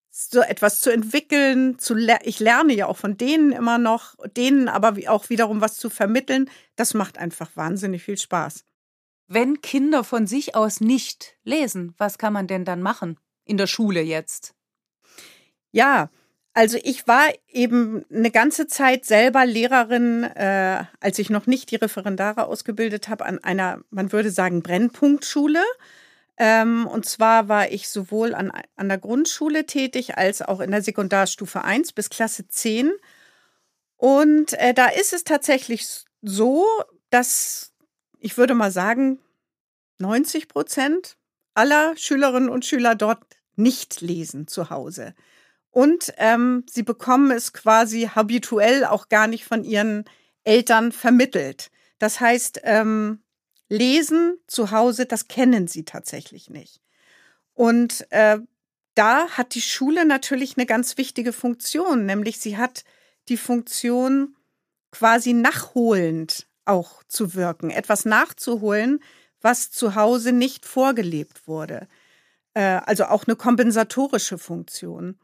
so 0.09 0.41
etwas 0.41 0.79
zu 0.79 0.89
entwickeln, 0.91 1.77
zu 1.77 1.93
ler 1.93 2.19
ich 2.23 2.39
lerne 2.39 2.73
ja 2.73 2.87
auch 2.87 2.97
von 2.97 3.17
denen 3.17 3.51
immer 3.51 3.77
noch, 3.77 4.15
denen 4.35 4.67
aber 4.67 4.95
auch 5.07 5.29
wiederum 5.29 5.61
was 5.61 5.77
zu 5.77 5.89
vermitteln, 5.89 6.49
das 6.75 6.93
macht 6.93 7.17
einfach 7.17 7.51
wahnsinnig 7.55 8.03
viel 8.03 8.17
Spaß. 8.17 8.65
Wenn 9.27 9.61
Kinder 9.61 10.03
von 10.03 10.25
sich 10.25 10.55
aus 10.55 10.81
nicht 10.81 11.35
lesen, 11.43 11.93
was 11.97 12.17
kann 12.17 12.33
man 12.33 12.47
denn 12.47 12.65
dann 12.65 12.81
machen 12.81 13.19
in 13.45 13.57
der 13.57 13.67
Schule 13.67 14.01
jetzt? 14.01 14.55
Ja, 15.71 16.09
also 16.53 16.79
ich 16.81 17.07
war 17.07 17.27
eben 17.49 18.03
eine 18.11 18.31
ganze 18.31 18.65
Zeit 18.65 19.05
selber 19.05 19.45
Lehrerin, 19.45 20.23
äh, 20.23 20.85
als 20.99 21.19
ich 21.19 21.29
noch 21.29 21.45
nicht 21.45 21.69
die 21.69 21.75
Referendare 21.75 22.47
ausgebildet 22.47 23.09
habe, 23.09 23.27
an 23.27 23.37
einer, 23.43 23.81
man 23.91 24.11
würde 24.11 24.31
sagen, 24.31 24.63
Brennpunktschule. 24.63 25.61
Ähm, 26.37 26.87
und 26.87 27.05
zwar 27.05 27.49
war 27.49 27.71
ich 27.71 27.89
sowohl 27.89 28.35
an, 28.35 28.51
an 28.75 28.89
der 28.89 28.97
Grundschule 28.99 29.65
tätig 29.65 30.17
als 30.17 30.41
auch 30.41 30.59
in 30.59 30.71
der 30.71 30.81
Sekundarstufe 30.81 31.63
1 31.63 31.93
bis 31.93 32.09
Klasse 32.09 32.47
10. 32.47 32.91
Und 33.95 34.53
äh, 34.53 34.73
da 34.73 34.87
ist 34.87 35.13
es 35.13 35.23
tatsächlich 35.23 35.87
so, 36.21 36.65
dass 37.09 37.73
ich 38.19 38.37
würde 38.37 38.55
mal 38.55 38.71
sagen, 38.71 39.19
90 39.99 40.47
Prozent 40.47 41.17
aller 41.53 41.95
Schülerinnen 41.97 42.49
und 42.49 42.65
Schüler 42.65 42.95
dort 42.95 43.23
nicht 43.55 44.01
lesen 44.01 44.47
zu 44.47 44.69
Hause. 44.69 45.15
Und 45.71 46.13
ähm, 46.17 46.63
sie 46.69 46.83
bekommen 46.83 47.31
es 47.31 47.53
quasi 47.53 48.09
habituell 48.13 48.85
auch 48.85 49.09
gar 49.09 49.27
nicht 49.27 49.45
von 49.45 49.63
ihren 49.63 50.05
Eltern 50.43 50.91
vermittelt. 50.91 51.69
Das 51.99 52.19
heißt, 52.19 52.61
ähm, 52.63 53.21
Lesen 53.69 54.37
zu 54.47 54.71
Hause, 54.71 55.05
das 55.05 55.27
kennen 55.27 55.67
sie 55.67 55.83
tatsächlich 55.83 56.49
nicht. 56.49 56.81
Und 57.53 58.05
äh, 58.11 58.39
da 58.95 59.29
hat 59.29 59.55
die 59.55 59.61
Schule 59.61 60.05
natürlich 60.05 60.57
eine 60.57 60.65
ganz 60.65 60.97
wichtige 60.97 61.33
Funktion, 61.33 62.05
nämlich 62.05 62.39
sie 62.39 62.57
hat 62.57 62.83
die 63.29 63.37
Funktion, 63.37 64.35
quasi 64.91 65.33
nachholend 65.33 66.47
auch 66.65 67.03
zu 67.07 67.33
wirken, 67.33 67.69
etwas 67.69 68.05
nachzuholen, 68.05 68.99
was 69.41 69.71
zu 69.71 69.95
Hause 69.95 70.31
nicht 70.31 70.65
vorgelebt 70.65 71.47
wurde. 71.47 71.87
Äh, 72.53 72.81
also 72.85 73.05
auch 73.05 73.27
eine 73.27 73.35
kompensatorische 73.35 74.37
Funktion. 74.37 75.19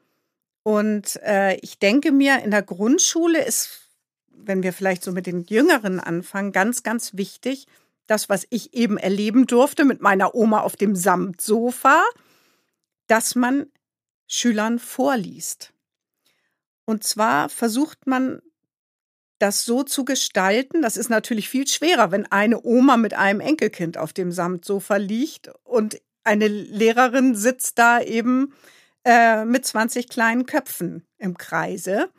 Und 0.63 1.19
äh, 1.23 1.55
ich 1.57 1.79
denke 1.79 2.11
mir, 2.11 2.43
in 2.43 2.51
der 2.51 2.61
Grundschule 2.61 3.43
ist, 3.43 3.89
wenn 4.27 4.63
wir 4.63 4.73
vielleicht 4.73 5.03
so 5.03 5.11
mit 5.11 5.25
den 5.25 5.43
Jüngeren 5.43 5.99
anfangen, 5.99 6.51
ganz, 6.51 6.83
ganz 6.83 7.15
wichtig, 7.15 7.67
das, 8.07 8.29
was 8.29 8.45
ich 8.49 8.73
eben 8.73 8.97
erleben 8.97 9.47
durfte 9.47 9.85
mit 9.85 10.01
meiner 10.01 10.35
Oma 10.35 10.61
auf 10.61 10.75
dem 10.75 10.95
Samtsofa, 10.95 12.03
dass 13.07 13.35
man 13.35 13.67
Schülern 14.27 14.79
vorliest. 14.79 15.73
Und 16.85 17.03
zwar 17.03 17.49
versucht 17.49 18.07
man 18.07 18.41
das 19.39 19.65
so 19.65 19.83
zu 19.83 20.05
gestalten, 20.05 20.81
das 20.81 20.95
ist 20.95 21.09
natürlich 21.09 21.49
viel 21.49 21.67
schwerer, 21.67 22.11
wenn 22.11 22.25
eine 22.31 22.63
Oma 22.63 22.97
mit 22.97 23.13
einem 23.13 23.41
Enkelkind 23.41 23.97
auf 23.97 24.13
dem 24.13 24.31
Samtsofa 24.31 24.95
liegt 24.97 25.49
und 25.63 26.01
eine 26.23 26.47
Lehrerin 26.47 27.35
sitzt 27.35 27.77
da 27.77 28.01
eben 28.01 28.53
äh, 29.03 29.43
mit 29.43 29.65
20 29.65 30.07
kleinen 30.07 30.45
Köpfen 30.45 31.05
im 31.17 31.37
Kreise. 31.37 32.09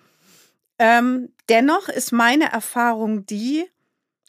Ähm, 0.79 1.33
dennoch 1.49 1.89
ist 1.89 2.13
meine 2.13 2.53
Erfahrung 2.53 3.25
die, 3.25 3.65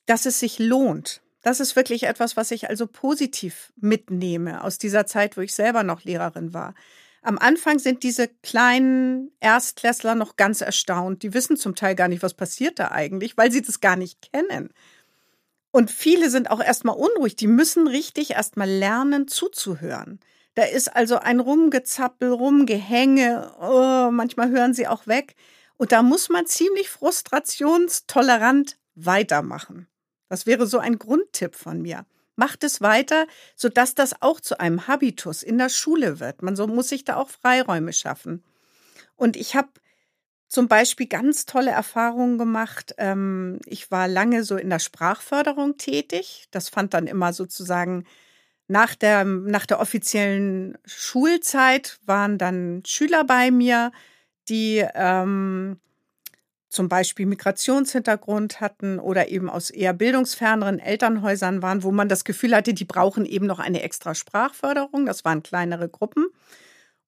dass 0.06 0.26
es 0.26 0.40
sich 0.40 0.60
lohnt, 0.60 1.22
das 1.46 1.60
ist 1.60 1.76
wirklich 1.76 2.04
etwas, 2.04 2.36
was 2.36 2.50
ich 2.50 2.70
also 2.70 2.88
positiv 2.88 3.72
mitnehme 3.76 4.64
aus 4.64 4.80
dieser 4.80 5.06
Zeit, 5.06 5.38
wo 5.38 5.42
ich 5.42 5.54
selber 5.54 5.84
noch 5.84 6.04
Lehrerin 6.04 6.56
war. 6.56 6.74
Am 7.22 7.38
Anfang 7.38 7.78
sind 7.78 8.02
diese 8.02 8.28
kleinen 8.28 9.32
Erstklässler 9.42 10.16
noch 10.16 10.38
ganz 10.38 10.62
erstaunt. 10.62 11.22
Die 11.22 11.36
wissen 11.36 11.56
zum 11.56 11.76
Teil 11.76 11.94
gar 11.94 12.08
nicht, 12.08 12.24
was 12.24 12.34
passiert 12.34 12.80
da 12.80 12.90
eigentlich, 12.90 13.38
weil 13.38 13.52
sie 13.52 13.62
das 13.62 13.80
gar 13.80 13.96
nicht 13.96 14.32
kennen. 14.34 14.74
Und 15.70 15.92
viele 15.92 16.32
sind 16.32 16.50
auch 16.50 16.64
erstmal 16.64 16.96
unruhig. 16.96 17.36
Die 17.36 17.46
müssen 17.46 17.88
richtig 17.88 18.32
erstmal 18.32 18.70
lernen, 18.70 19.28
zuzuhören. 19.28 20.20
Da 20.56 20.64
ist 20.64 20.96
also 20.96 21.20
ein 21.20 21.40
Rumgezappel, 21.40 22.32
Rumgehänge. 22.32 23.52
Oh, 23.62 24.10
manchmal 24.12 24.50
hören 24.50 24.74
sie 24.74 24.88
auch 24.88 25.06
weg. 25.06 25.36
Und 25.78 25.92
da 25.92 26.02
muss 26.02 26.30
man 26.30 26.48
ziemlich 26.48 26.90
frustrationstolerant 26.90 28.78
weitermachen. 28.96 29.88
Das 30.36 30.46
wäre 30.46 30.68
so 30.68 30.80
ein 30.80 31.00
Grundtipp 31.00 31.56
von 31.56 31.82
mir. 31.82 32.06
Macht 32.36 32.66
es 32.66 32.82
weiter, 32.82 33.26
sodass 33.56 33.96
das 33.96 34.22
auch 34.22 34.42
zu 34.42 34.60
einem 34.60 34.86
Habitus 34.86 35.44
in 35.44 35.58
der 35.58 35.70
Schule 35.70 36.20
wird. 36.20 36.42
Man 36.42 36.58
so 36.58 36.68
muss 36.68 36.90
sich 36.90 37.06
da 37.06 37.16
auch 37.16 37.30
Freiräume 37.30 37.94
schaffen. 37.94 38.44
Und 39.16 39.38
ich 39.38 39.56
habe 39.56 39.70
zum 40.50 40.68
Beispiel 40.68 41.08
ganz 41.08 41.46
tolle 41.46 41.72
Erfahrungen 41.72 42.38
gemacht. 42.38 42.96
Ähm, 42.98 43.62
ich 43.66 43.92
war 43.92 44.10
lange 44.10 44.44
so 44.44 44.58
in 44.58 44.70
der 44.70 44.80
Sprachförderung 44.80 45.78
tätig. 45.78 46.48
Das 46.52 46.68
fand 46.68 46.94
dann 46.94 47.08
immer 47.08 47.32
sozusagen 47.32 48.04
nach 48.68 48.94
der, 48.94 49.24
nach 49.24 49.66
der 49.66 49.80
offiziellen 49.80 50.78
Schulzeit 50.84 51.98
waren 52.06 52.38
dann 52.38 52.84
Schüler 52.86 53.24
bei 53.24 53.52
mir, 53.52 53.94
die 54.50 54.86
ähm, 54.96 55.80
zum 56.76 56.90
Beispiel 56.90 57.26
Migrationshintergrund 57.26 58.62
hatten 58.62 59.00
oder 59.00 59.30
eben 59.30 59.50
aus 59.50 59.70
eher 59.70 59.94
bildungsferneren 59.94 60.80
Elternhäusern 60.80 61.62
waren, 61.62 61.84
wo 61.84 61.92
man 61.92 62.10
das 62.10 62.26
Gefühl 62.26 62.56
hatte, 62.56 62.74
die 62.74 62.86
brauchen 62.86 63.26
eben 63.26 63.48
noch 63.48 63.60
eine 63.60 63.82
extra 63.82 64.14
Sprachförderung. 64.14 65.06
Das 65.06 65.26
waren 65.26 65.42
kleinere 65.42 65.90
Gruppen. 65.90 66.28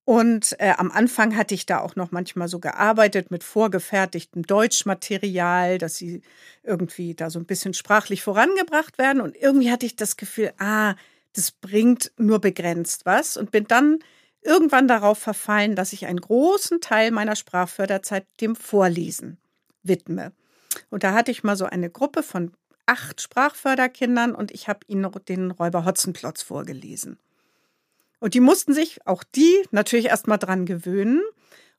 Und 0.06 0.56
äh, 0.60 0.74
am 0.78 0.90
Anfang 0.90 1.36
hatte 1.36 1.54
ich 1.54 1.66
da 1.66 1.82
auch 1.82 1.98
noch 1.98 2.12
manchmal 2.12 2.48
so 2.48 2.60
gearbeitet 2.60 3.30
mit 3.30 3.44
vorgefertigtem 3.44 4.44
Deutschmaterial, 4.44 5.80
dass 5.80 5.98
sie 5.98 6.22
irgendwie 6.64 7.14
da 7.14 7.30
so 7.30 7.40
ein 7.40 7.46
bisschen 7.46 7.74
sprachlich 7.74 8.24
vorangebracht 8.24 8.98
werden. 8.98 9.22
Und 9.22 9.36
irgendwie 9.36 9.70
hatte 9.70 9.86
ich 9.86 9.98
das 9.98 10.16
Gefühl, 10.16 10.54
ah, 10.60 10.96
das 11.34 11.52
bringt 11.52 12.14
nur 12.18 12.40
begrenzt 12.40 13.06
was. 13.06 13.36
Und 13.36 13.52
bin 13.52 13.66
dann 13.68 14.00
irgendwann 14.42 14.88
darauf 14.88 15.18
verfallen, 15.18 15.76
dass 15.76 15.92
ich 15.92 16.06
einen 16.06 16.22
großen 16.22 16.80
Teil 16.80 17.12
meiner 17.12 17.36
Sprachförderzeit 17.36 18.26
dem 18.40 18.56
Vorlesen 18.56 19.38
widme. 19.88 20.32
Und 20.90 21.04
da 21.04 21.14
hatte 21.14 21.32
ich 21.32 21.44
mal 21.44 21.56
so 21.56 21.66
eine 21.66 21.90
Gruppe 21.90 22.24
von 22.24 22.52
acht 22.86 23.22
Sprachförderkindern 23.22 24.34
und 24.34 24.52
ich 24.52 24.68
habe 24.68 24.80
ihnen 24.88 25.10
den 25.28 25.52
Räuber 25.52 25.86
Hotzenplotz 25.86 26.42
vorgelesen. 26.42 27.20
Und 28.20 28.34
die 28.34 28.40
mussten 28.40 28.74
sich, 28.74 29.06
auch 29.06 29.24
die, 29.24 29.64
natürlich 29.72 30.08
erstmal 30.08 30.40
dran 30.40 30.66
gewöhnen. 30.66 31.22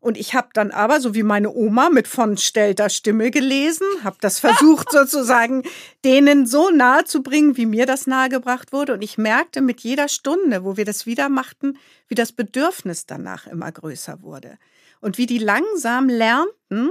Und 0.00 0.16
ich 0.16 0.34
habe 0.34 0.50
dann 0.52 0.70
aber, 0.70 1.00
so 1.00 1.14
wie 1.14 1.24
meine 1.24 1.50
Oma, 1.52 1.90
mit 1.90 2.06
von 2.06 2.36
stellter 2.36 2.88
Stimme 2.88 3.32
gelesen, 3.32 3.84
habe 4.04 4.18
das 4.20 4.38
versucht 4.38 4.92
sozusagen 4.92 5.64
denen 6.04 6.46
so 6.46 6.70
nahe 6.70 7.04
zu 7.04 7.24
bringen, 7.24 7.56
wie 7.56 7.66
mir 7.66 7.86
das 7.86 8.06
nahegebracht 8.06 8.72
wurde. 8.72 8.94
Und 8.94 9.02
ich 9.02 9.18
merkte 9.18 9.60
mit 9.60 9.80
jeder 9.80 10.08
Stunde, 10.08 10.62
wo 10.62 10.76
wir 10.76 10.84
das 10.84 11.06
wieder 11.06 11.28
machten, 11.28 11.78
wie 12.06 12.14
das 12.14 12.30
Bedürfnis 12.30 13.06
danach 13.06 13.48
immer 13.48 13.72
größer 13.72 14.22
wurde. 14.22 14.58
Und 15.00 15.18
wie 15.18 15.26
die 15.26 15.38
langsam 15.38 16.08
lernten, 16.08 16.90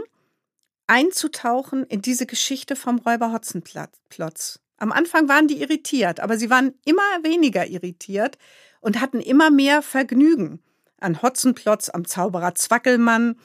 einzutauchen 0.88 1.84
in 1.86 2.02
diese 2.02 2.26
Geschichte 2.26 2.76
vom 2.76 3.00
Räuber 3.00 3.32
Hotzenplotz. 3.32 4.60
Am 4.78 4.92
Anfang 4.92 5.28
waren 5.28 5.48
die 5.48 5.62
irritiert, 5.62 6.20
aber 6.20 6.38
sie 6.38 6.50
waren 6.50 6.74
immer 6.86 7.02
weniger 7.24 7.68
irritiert 7.68 8.38
und 8.80 9.02
hatten 9.02 9.20
immer 9.20 9.50
mehr 9.50 9.82
Vergnügen 9.82 10.62
an 11.00 11.22
Hotzenplotz, 11.22 11.90
am 11.90 12.06
Zauberer 12.06 12.56
Zwackelmann 12.56 13.38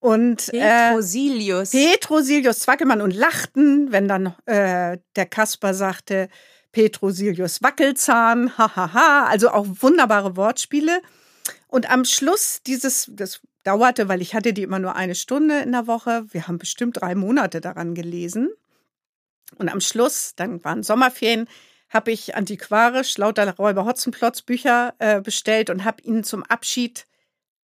und 0.00 0.52
äh, 0.52 0.60
Petrosilius. 0.60 1.70
Petrosilius 1.70 2.60
Zwackelmann 2.60 3.00
und 3.00 3.14
lachten, 3.14 3.90
wenn 3.92 4.08
dann 4.08 4.34
äh, 4.46 4.98
der 5.16 5.26
Kasper 5.26 5.74
sagte, 5.74 6.28
Petrosilius 6.72 7.62
Wackelzahn, 7.62 8.56
hahaha, 8.58 9.26
also 9.26 9.50
auch 9.50 9.66
wunderbare 9.80 10.36
Wortspiele. 10.36 11.00
Und 11.68 11.90
am 11.90 12.04
Schluss 12.04 12.60
dieses, 12.66 13.10
das 13.10 13.40
dauerte, 13.66 14.08
weil 14.08 14.22
ich 14.22 14.34
hatte 14.34 14.52
die 14.52 14.62
immer 14.62 14.78
nur 14.78 14.96
eine 14.96 15.14
Stunde 15.14 15.58
in 15.60 15.72
der 15.72 15.86
Woche. 15.86 16.26
Wir 16.30 16.46
haben 16.46 16.58
bestimmt 16.58 17.00
drei 17.00 17.14
Monate 17.14 17.60
daran 17.60 17.94
gelesen. 17.94 18.50
Und 19.56 19.68
am 19.68 19.80
Schluss, 19.80 20.34
dann 20.36 20.62
waren 20.64 20.82
Sommerferien, 20.82 21.48
habe 21.88 22.10
ich 22.12 22.34
antiquarisch 22.34 23.16
lauter 23.16 23.56
Räuber 23.56 23.84
Hotzenplotz 23.84 24.42
Bücher 24.42 24.94
äh, 24.98 25.20
bestellt 25.20 25.70
und 25.70 25.84
habe 25.84 26.02
ihnen 26.02 26.24
zum 26.24 26.42
Abschied 26.42 27.06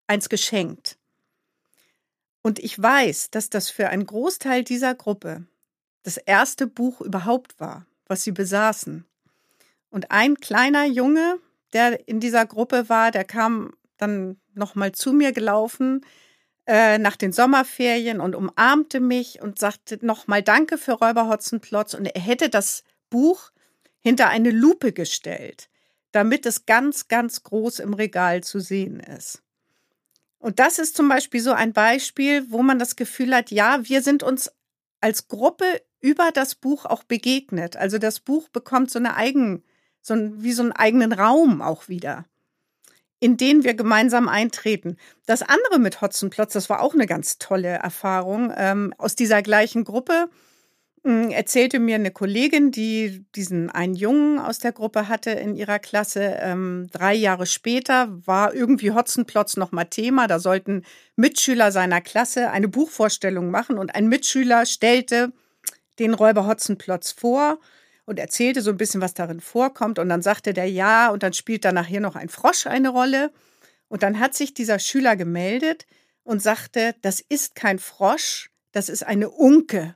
eins 0.07 0.29
geschenkt. 0.29 0.97
Und 2.41 2.59
ich 2.59 2.81
weiß, 2.81 3.29
dass 3.31 3.49
das 3.49 3.69
für 3.69 3.89
einen 3.89 4.05
Großteil 4.05 4.63
dieser 4.63 4.95
Gruppe 4.95 5.45
das 6.03 6.17
erste 6.17 6.65
Buch 6.67 7.01
überhaupt 7.01 7.59
war, 7.59 7.85
was 8.07 8.23
sie 8.23 8.31
besaßen. 8.31 9.05
Und 9.89 10.09
ein 10.09 10.35
kleiner 10.35 10.85
Junge, 10.85 11.37
der 11.73 12.07
in 12.07 12.19
dieser 12.19 12.45
Gruppe 12.45 12.89
war, 12.89 13.11
der 13.11 13.25
kam 13.25 13.73
dann 14.01 14.39
nochmal 14.53 14.91
zu 14.91 15.13
mir 15.13 15.31
gelaufen 15.31 16.05
äh, 16.65 16.97
nach 16.97 17.15
den 17.15 17.31
Sommerferien 17.31 18.19
und 18.19 18.35
umarmte 18.35 18.99
mich 18.99 19.41
und 19.41 19.59
sagte 19.59 19.99
nochmal 20.05 20.43
Danke 20.43 20.77
für 20.77 20.93
Räuber 20.93 21.27
Hotzenplotz. 21.27 21.93
Und 21.93 22.05
er 22.05 22.21
hätte 22.21 22.49
das 22.49 22.83
Buch 23.09 23.51
hinter 23.99 24.29
eine 24.29 24.51
Lupe 24.51 24.93
gestellt, 24.93 25.69
damit 26.11 26.45
es 26.45 26.65
ganz, 26.65 27.07
ganz 27.07 27.43
groß 27.43 27.79
im 27.79 27.93
Regal 27.93 28.43
zu 28.43 28.59
sehen 28.59 28.99
ist. 28.99 29.41
Und 30.39 30.59
das 30.59 30.79
ist 30.79 30.95
zum 30.95 31.07
Beispiel 31.07 31.39
so 31.39 31.51
ein 31.51 31.71
Beispiel, 31.71 32.49
wo 32.49 32.63
man 32.63 32.79
das 32.79 32.95
Gefühl 32.95 33.35
hat, 33.35 33.51
ja, 33.51 33.87
wir 33.87 34.01
sind 34.01 34.23
uns 34.23 34.51
als 34.99 35.27
Gruppe 35.27 35.65
über 35.99 36.31
das 36.31 36.55
Buch 36.55 36.85
auch 36.85 37.03
begegnet. 37.03 37.77
Also 37.77 37.99
das 37.99 38.19
Buch 38.19 38.49
bekommt 38.49 38.89
so 38.89 38.97
eine 38.97 39.15
eigen, 39.15 39.63
so 40.01 40.15
ein, 40.15 40.41
wie 40.41 40.51
so 40.51 40.63
einen 40.63 40.71
eigenen 40.71 41.13
Raum 41.13 41.61
auch 41.61 41.89
wieder, 41.89 42.25
in 43.21 43.37
den 43.37 43.63
wir 43.63 43.75
gemeinsam 43.75 44.27
eintreten. 44.27 44.97
Das 45.25 45.43
andere 45.43 45.79
mit 45.79 46.01
Hotzenplotz, 46.01 46.51
das 46.51 46.69
war 46.69 46.81
auch 46.81 46.93
eine 46.93 47.05
ganz 47.05 47.37
tolle 47.37 47.69
Erfahrung 47.69 48.51
ähm, 48.57 48.93
aus 48.97 49.15
dieser 49.15 49.41
gleichen 49.41 49.85
Gruppe 49.85 50.27
hm, 51.03 51.31
erzählte 51.31 51.79
mir 51.79 51.95
eine 51.95 52.11
Kollegin, 52.11 52.71
die 52.71 53.25
diesen 53.35 53.71
einen 53.71 53.95
Jungen 53.95 54.37
aus 54.37 54.59
der 54.59 54.71
Gruppe 54.71 55.07
hatte 55.07 55.31
in 55.31 55.55
ihrer 55.55 55.79
Klasse. 55.79 56.37
Ähm, 56.39 56.89
drei 56.91 57.15
Jahre 57.15 57.47
später 57.47 58.07
war 58.27 58.53
irgendwie 58.53 58.91
Hotzenplotz 58.91 59.57
nochmal 59.57 59.85
Thema. 59.85 60.27
Da 60.27 60.37
sollten 60.37 60.83
Mitschüler 61.15 61.71
seiner 61.71 62.01
Klasse 62.01 62.51
eine 62.51 62.67
Buchvorstellung 62.67 63.49
machen 63.49 63.79
und 63.79 63.95
ein 63.95 64.07
Mitschüler 64.09 64.67
stellte 64.67 65.31
den 65.97 66.13
Räuber 66.13 66.45
Hotzenplotz 66.45 67.11
vor 67.11 67.59
und 68.11 68.19
erzählte 68.19 68.61
so 68.61 68.69
ein 68.69 68.77
bisschen, 68.77 69.01
was 69.01 69.15
darin 69.15 69.41
vorkommt. 69.41 69.97
Und 69.97 70.09
dann 70.09 70.21
sagte 70.21 70.53
der 70.53 70.69
Ja 70.69 71.09
und 71.09 71.23
dann 71.23 71.33
spielt 71.33 71.65
da 71.65 71.71
nachher 71.71 71.99
noch 71.99 72.15
ein 72.15 72.29
Frosch 72.29 72.67
eine 72.67 72.89
Rolle. 72.89 73.31
Und 73.87 74.03
dann 74.03 74.19
hat 74.19 74.35
sich 74.35 74.53
dieser 74.53 74.77
Schüler 74.77 75.15
gemeldet 75.15 75.87
und 76.23 76.41
sagte, 76.41 76.95
das 77.01 77.19
ist 77.19 77.55
kein 77.55 77.79
Frosch, 77.79 78.51
das 78.71 78.87
ist 78.87 79.03
eine 79.03 79.29
Unke 79.29 79.95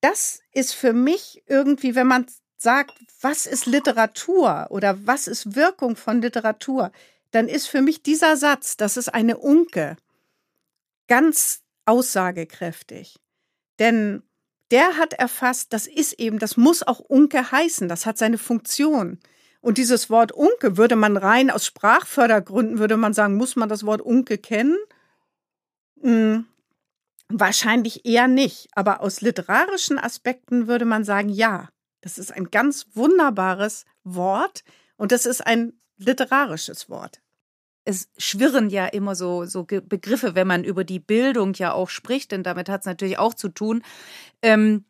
das 0.00 0.40
ist 0.52 0.72
für 0.74 0.92
mich 0.92 1.42
irgendwie, 1.46 1.94
wenn 1.94 2.06
man 2.06 2.26
sagt, 2.56 2.94
was 3.20 3.46
ist 3.46 3.66
Literatur 3.66 4.66
oder 4.70 5.04
was 5.06 5.26
ist 5.26 5.56
Wirkung 5.56 5.96
von 5.96 6.22
Literatur, 6.22 6.92
dann 7.32 7.48
ist 7.48 7.66
für 7.66 7.82
mich 7.82 8.02
dieser 8.02 8.36
Satz, 8.36 8.76
das 8.76 8.96
ist 8.96 9.08
eine 9.08 9.36
Unke, 9.38 9.96
ganz 11.08 11.62
aussagekräftig. 11.86 13.16
Denn 13.80 14.22
der 14.70 14.96
hat 14.96 15.12
erfasst, 15.12 15.72
das 15.72 15.86
ist 15.86 16.14
eben, 16.14 16.38
das 16.38 16.56
muss 16.56 16.82
auch 16.82 17.00
Unke 17.00 17.50
heißen, 17.50 17.88
das 17.88 18.06
hat 18.06 18.18
seine 18.18 18.38
Funktion. 18.38 19.18
Und 19.60 19.78
dieses 19.78 20.10
Wort 20.10 20.32
Unke 20.32 20.76
würde 20.76 20.96
man 20.96 21.16
rein 21.16 21.50
aus 21.50 21.66
Sprachfördergründen, 21.66 22.78
würde 22.78 22.96
man 22.96 23.14
sagen, 23.14 23.36
muss 23.36 23.56
man 23.56 23.68
das 23.68 23.84
Wort 23.84 24.00
Unke 24.00 24.38
kennen? 24.38 24.76
Hm, 26.00 26.46
Wahrscheinlich 27.28 28.06
eher 28.06 28.28
nicht, 28.28 28.68
aber 28.72 29.00
aus 29.00 29.20
literarischen 29.20 29.98
Aspekten 29.98 30.68
würde 30.68 30.84
man 30.84 31.04
sagen, 31.04 31.28
ja, 31.28 31.68
das 32.00 32.18
ist 32.18 32.32
ein 32.32 32.50
ganz 32.52 32.86
wunderbares 32.94 33.84
Wort 34.04 34.62
und 34.96 35.10
das 35.10 35.26
ist 35.26 35.44
ein 35.44 35.72
literarisches 35.96 36.88
Wort. 36.88 37.20
Es 37.86 38.08
schwirren 38.18 38.68
ja 38.68 38.86
immer 38.86 39.14
so, 39.14 39.44
so 39.46 39.64
Begriffe, 39.64 40.34
wenn 40.34 40.46
man 40.46 40.64
über 40.64 40.84
die 40.84 40.98
Bildung 40.98 41.54
ja 41.54 41.72
auch 41.72 41.88
spricht, 41.88 42.32
denn 42.32 42.42
damit 42.42 42.68
hat 42.68 42.80
es 42.80 42.86
natürlich 42.86 43.18
auch 43.18 43.32
zu 43.32 43.48
tun. 43.48 43.82
Ähm, 44.42 44.84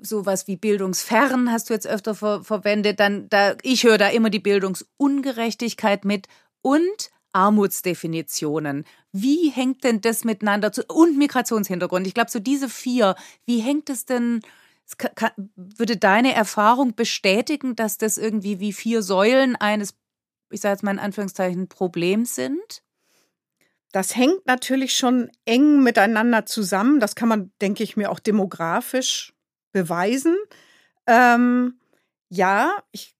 sowas 0.00 0.46
wie 0.46 0.56
bildungsfern 0.56 1.52
hast 1.52 1.68
du 1.68 1.74
jetzt 1.74 1.86
öfter 1.86 2.14
ver 2.14 2.42
verwendet, 2.42 3.00
dann 3.00 3.28
da 3.28 3.56
ich 3.62 3.84
höre 3.84 3.98
da 3.98 4.08
immer 4.08 4.30
die 4.30 4.38
Bildungsungerechtigkeit 4.38 6.04
mit 6.04 6.28
und 6.62 7.10
Armutsdefinitionen. 7.32 8.84
Wie 9.12 9.50
hängt 9.50 9.84
denn 9.84 10.00
das 10.00 10.24
miteinander 10.24 10.72
zu 10.72 10.84
und 10.88 11.18
Migrationshintergrund? 11.18 12.06
Ich 12.06 12.14
glaube, 12.14 12.30
so 12.30 12.38
diese 12.38 12.68
vier, 12.68 13.16
wie 13.44 13.58
hängt 13.58 13.90
es 13.90 14.06
denn 14.06 14.40
würde 15.56 15.96
deine 15.96 16.34
Erfahrung 16.34 16.94
bestätigen, 16.94 17.74
dass 17.74 17.98
das 17.98 18.18
irgendwie 18.18 18.60
wie 18.60 18.72
vier 18.72 19.02
Säulen 19.02 19.56
eines, 19.56 19.94
ich 20.54 20.60
sage 20.60 20.74
jetzt 20.74 20.82
mal 20.82 20.92
in 20.92 20.98
Anführungszeichen, 20.98 21.68
Problems 21.68 22.34
sind? 22.34 22.82
Das 23.92 24.16
hängt 24.16 24.46
natürlich 24.46 24.96
schon 24.96 25.30
eng 25.44 25.82
miteinander 25.82 26.46
zusammen. 26.46 26.98
Das 26.98 27.14
kann 27.14 27.28
man, 27.28 27.52
denke 27.60 27.84
ich 27.84 27.96
mir, 27.96 28.10
auch 28.10 28.18
demografisch 28.18 29.34
beweisen. 29.72 30.36
Ähm, 31.06 31.78
ja, 32.28 32.72
ich 32.90 33.14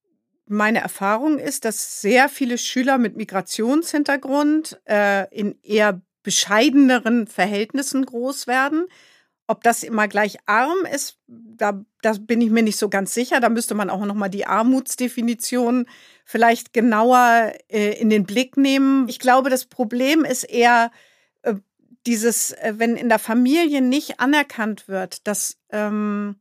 meine 0.47 0.81
Erfahrung 0.81 1.39
ist, 1.39 1.65
dass 1.65 2.01
sehr 2.01 2.29
viele 2.29 2.59
Schüler 2.59 2.99
mit 2.99 3.17
Migrationshintergrund 3.17 4.81
äh, 4.89 5.29
in 5.35 5.59
eher 5.63 6.01
bescheideneren 6.23 7.27
Verhältnissen 7.27 8.05
groß 8.05 8.47
werden. 8.47 8.87
Ob 9.47 9.63
das 9.63 9.83
immer 9.83 10.09
gleich 10.09 10.39
arm 10.47 10.87
ist, 10.93 11.19
da, 11.29 11.85
da 12.03 12.15
bin 12.19 12.41
ich 12.41 12.51
mir 12.51 12.63
nicht 12.63 12.79
so 12.79 12.89
ganz 12.89 13.15
sicher. 13.15 13.41
Da 13.41 13.49
müsste 13.49 13.75
man 13.75 13.91
auch 13.91 14.05
noch 14.05 14.15
mal 14.15 14.29
die 14.29 14.47
Armutsdefinition 14.47 15.87
vielleicht 16.25 16.73
genauer 16.73 17.53
äh, 17.69 17.99
in 18.01 18.11
den 18.11 18.25
Blick 18.25 18.57
nehmen. 18.57 19.09
Ich 19.09 19.19
glaube, 19.19 19.51
das 19.51 19.67
Problem 19.67 20.25
ist 20.25 20.45
eher 20.45 20.91
äh, 21.43 21.55
dieses, 22.07 22.53
äh, 22.53 22.75
wenn 22.77 22.97
in 22.97 23.09
der 23.09 23.19
Familie 23.19 23.83
nicht 23.83 24.21
anerkannt 24.21 24.89
wird, 24.89 25.27
dass 25.27 25.59
ähm, 25.71 26.37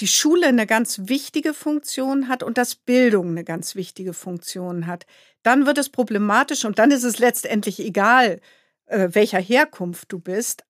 die 0.00 0.08
Schule 0.08 0.46
eine 0.46 0.66
ganz 0.66 1.02
wichtige 1.04 1.52
Funktion 1.52 2.28
hat 2.28 2.42
und 2.42 2.56
dass 2.56 2.74
Bildung 2.74 3.28
eine 3.28 3.44
ganz 3.44 3.74
wichtige 3.74 4.14
Funktion 4.14 4.86
hat, 4.86 5.06
dann 5.42 5.66
wird 5.66 5.76
es 5.78 5.90
problematisch 5.90 6.64
und 6.64 6.78
dann 6.78 6.90
ist 6.90 7.04
es 7.04 7.18
letztendlich 7.18 7.80
egal, 7.80 8.40
äh, 8.86 9.08
welcher 9.12 9.40
Herkunft 9.40 10.12
du 10.12 10.18
bist. 10.18 10.64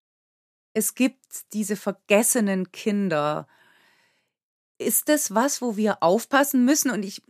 Es 0.74 0.94
gibt 0.94 1.52
diese 1.52 1.76
vergessenen 1.76 2.72
Kinder. 2.72 3.46
Ist 4.78 5.08
das 5.08 5.34
was, 5.34 5.62
wo 5.62 5.76
wir 5.76 6.02
aufpassen 6.02 6.64
müssen? 6.64 6.90
Und 6.90 7.04
ich 7.04 7.22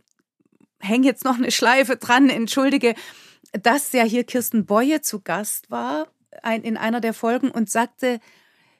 hänge 0.81 1.07
jetzt 1.07 1.23
noch 1.23 1.37
eine 1.37 1.51
Schleife 1.51 1.97
dran, 1.97 2.29
entschuldige, 2.29 2.95
dass 3.53 3.91
ja 3.91 4.03
hier 4.03 4.23
Kirsten 4.23 4.65
Boye 4.65 5.01
zu 5.01 5.21
Gast 5.21 5.71
war 5.71 6.07
in 6.63 6.77
einer 6.77 7.01
der 7.01 7.13
Folgen 7.13 7.51
und 7.51 7.69
sagte, 7.69 8.19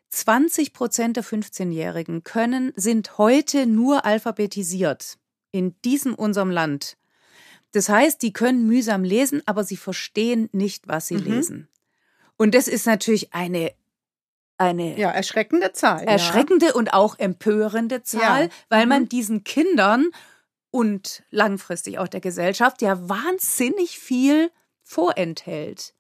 20 0.10 0.74
Prozent 0.74 1.18
der 1.18 1.24
15-Jährigen 1.24 2.24
können, 2.24 2.74
sind 2.76 3.18
heute 3.18 3.66
nur 3.66 4.06
alphabetisiert 4.06 5.18
in 5.52 5.76
diesem 5.84 6.16
unserem 6.16 6.50
Land. 6.50 6.98
Das 7.72 7.88
heißt, 7.88 8.22
die 8.22 8.34
können 8.34 8.68
mühsam 8.68 9.04
lesen, 9.04 9.42
aber 9.46 9.64
sie 9.64 9.78
verstehen 9.78 10.50
nicht, 10.52 10.88
was 10.88 11.08
sie 11.08 11.18
mhm. 11.18 11.24
lesen. 11.24 11.68
Und 12.38 12.56
das 12.56 12.68
ist 12.68 12.86
natürlich 12.86 13.34
eine 13.34 13.74
eine 14.58 14.96
ja, 14.96 15.10
erschreckende 15.10 15.72
Zahl. 15.74 16.04
Erschreckende 16.04 16.68
ja. 16.68 16.74
und 16.74 16.94
auch 16.94 17.18
empörende 17.18 18.04
Zahl, 18.04 18.44
ja. 18.44 18.50
weil 18.70 18.84
mhm. 18.84 18.90
man 18.90 19.10
diesen 19.10 19.44
Kindern 19.44 20.08
und 20.72 21.24
langfristig 21.30 22.00
auch 22.00 22.08
der 22.08 22.22
Gesellschaft 22.22 22.82
ja 22.82 23.08
wahnsinnig 23.08 24.00
viel 24.00 24.52
vorenthält. 24.82 25.94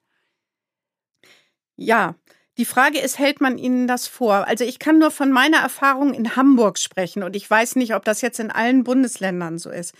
Ja, 1.76 2.16
die 2.58 2.66
Frage 2.66 3.00
ist, 3.00 3.18
hält 3.18 3.42
man 3.42 3.58
ihnen 3.58 3.88
das 3.88 4.08
vor? 4.08 4.48
Also 4.48 4.64
ich 4.64 4.80
kann 4.80 5.00
nur 5.00 5.12
von 5.12 5.32
meiner 5.32 5.58
Erfahrung 5.58 6.14
in 6.14 6.36
Hamburg 6.36 6.78
sprechen 6.80 7.24
und 7.24 7.36
ich 7.36 7.50
weiß 7.50 7.76
nicht, 7.76 7.96
ob 7.96 8.06
das 8.06 8.22
jetzt 8.22 8.40
in 8.40 8.52
allen 8.52 8.84
Bundesländern 8.84 9.58
so 9.58 9.70
ist. 9.70 9.94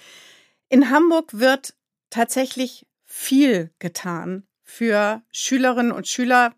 In 0.70 0.90
Hamburg 0.90 1.40
wird 1.40 1.74
tatsächlich 2.10 2.86
viel 3.06 3.72
getan 3.80 4.48
für 4.64 5.22
Schülerinnen 5.32 5.92
und 5.92 6.08
Schüler. 6.08 6.54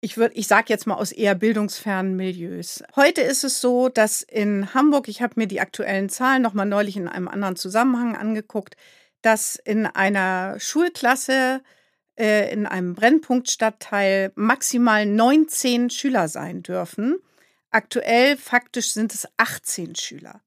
Ich 0.00 0.16
würde, 0.16 0.34
ich 0.34 0.46
sage 0.46 0.66
jetzt 0.68 0.86
mal 0.86 0.94
aus 0.94 1.10
eher 1.10 1.34
bildungsfernen 1.34 2.16
Milieus. 2.16 2.82
Heute 2.96 3.22
ist 3.22 3.44
es 3.44 3.60
so, 3.60 3.88
dass 3.88 4.22
in 4.22 4.74
Hamburg, 4.74 5.08
ich 5.08 5.22
habe 5.22 5.34
mir 5.36 5.46
die 5.46 5.60
aktuellen 5.60 6.08
Zahlen 6.08 6.42
noch 6.42 6.52
mal 6.52 6.66
neulich 6.66 6.96
in 6.96 7.08
einem 7.08 7.28
anderen 7.28 7.56
Zusammenhang 7.56 8.14
angeguckt, 8.14 8.76
dass 9.22 9.56
in 9.56 9.86
einer 9.86 10.60
Schulklasse 10.60 11.62
äh, 12.16 12.52
in 12.52 12.66
einem 12.66 12.94
Brennpunktstadtteil 12.94 14.32
maximal 14.34 15.06
19 15.06 15.90
Schüler 15.90 16.28
sein 16.28 16.62
dürfen. 16.62 17.18
Aktuell 17.70 18.36
faktisch 18.36 18.92
sind 18.92 19.14
es 19.14 19.28
18 19.38 19.96
Schüler. 19.96 20.40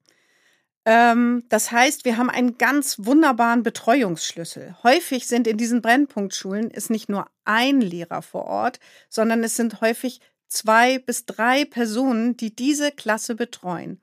Ähm, 0.89 1.43
das 1.49 1.71
heißt, 1.71 2.03
wir 2.03 2.17
haben 2.17 2.31
einen 2.31 2.57
ganz 2.57 2.95
wunderbaren 2.97 3.61
Betreuungsschlüssel. 3.61 4.75
Häufig 4.81 5.27
sind 5.27 5.45
in 5.45 5.55
diesen 5.55 5.83
Brennpunktschulen 5.83 6.71
ist 6.71 6.89
nicht 6.89 7.09
nur 7.09 7.27
ein 7.45 7.79
Lehrer 7.79 8.23
vor 8.23 8.45
Ort, 8.45 8.79
sondern 9.07 9.43
es 9.43 9.55
sind 9.55 9.81
häufig 9.81 10.19
zwei 10.47 10.97
bis 10.97 11.27
drei 11.27 11.63
Personen, 11.65 12.37
die 12.37 12.55
diese 12.55 12.91
Klasse 12.91 13.35
betreuen. 13.35 14.01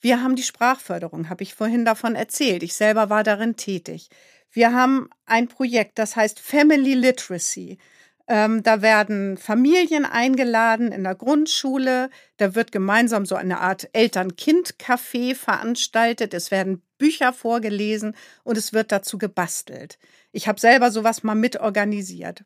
Wir 0.00 0.24
haben 0.24 0.34
die 0.34 0.42
Sprachförderung, 0.42 1.28
habe 1.30 1.44
ich 1.44 1.54
vorhin 1.54 1.84
davon 1.84 2.16
erzählt. 2.16 2.64
Ich 2.64 2.74
selber 2.74 3.10
war 3.10 3.22
darin 3.22 3.54
tätig. 3.54 4.08
Wir 4.50 4.72
haben 4.72 5.10
ein 5.26 5.46
Projekt, 5.46 6.00
das 6.00 6.16
heißt 6.16 6.40
Family 6.40 6.94
Literacy. 6.94 7.78
Ähm, 8.26 8.62
da 8.62 8.80
werden 8.80 9.36
Familien 9.36 10.06
eingeladen 10.06 10.92
in 10.92 11.04
der 11.04 11.14
Grundschule. 11.14 12.08
Da 12.38 12.54
wird 12.54 12.72
gemeinsam 12.72 13.26
so 13.26 13.34
eine 13.34 13.60
Art 13.60 13.88
Eltern-Kind-Café 13.92 15.34
veranstaltet. 15.34 16.32
Es 16.32 16.50
werden 16.50 16.82
Bücher 16.96 17.32
vorgelesen 17.34 18.16
und 18.42 18.56
es 18.56 18.72
wird 18.72 18.92
dazu 18.92 19.18
gebastelt. 19.18 19.98
Ich 20.32 20.48
habe 20.48 20.58
selber 20.58 20.90
sowas 20.90 21.22
mal 21.22 21.34
mitorganisiert. 21.34 22.44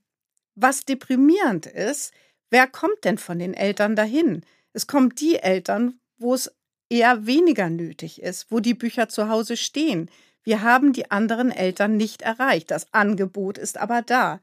Was 0.57 0.85
deprimierend 0.85 1.67
ist, 1.67 2.13
wer 2.51 2.67
kommt 2.67 3.05
denn 3.05 3.19
von 3.19 3.39
den 3.39 3.55
Eltern 3.55 3.95
dahin? 3.95 4.45
Es 4.73 4.89
kommen 4.89 5.15
die 5.15 5.37
Eltern, 5.37 6.01
wo 6.19 6.35
es 6.35 6.53
eher 6.91 7.27
weniger 7.27 7.71
nötig 7.71 8.21
ist, 8.21 8.51
wo 8.51 8.59
die 8.59 8.75
Bücher 8.75 9.09
zu 9.09 9.29
Hause 9.29 9.57
stehen. 9.57 10.11
Wir 10.43 10.63
haben 10.63 10.93
die 10.93 11.11
anderen 11.11 11.53
Eltern 11.53 11.97
nicht 11.97 12.23
erreicht. 12.23 12.73
Das 12.73 12.93
Angebot 12.93 13.59
ist 13.59 13.79
aber 13.79 14.03
da. 14.03 14.41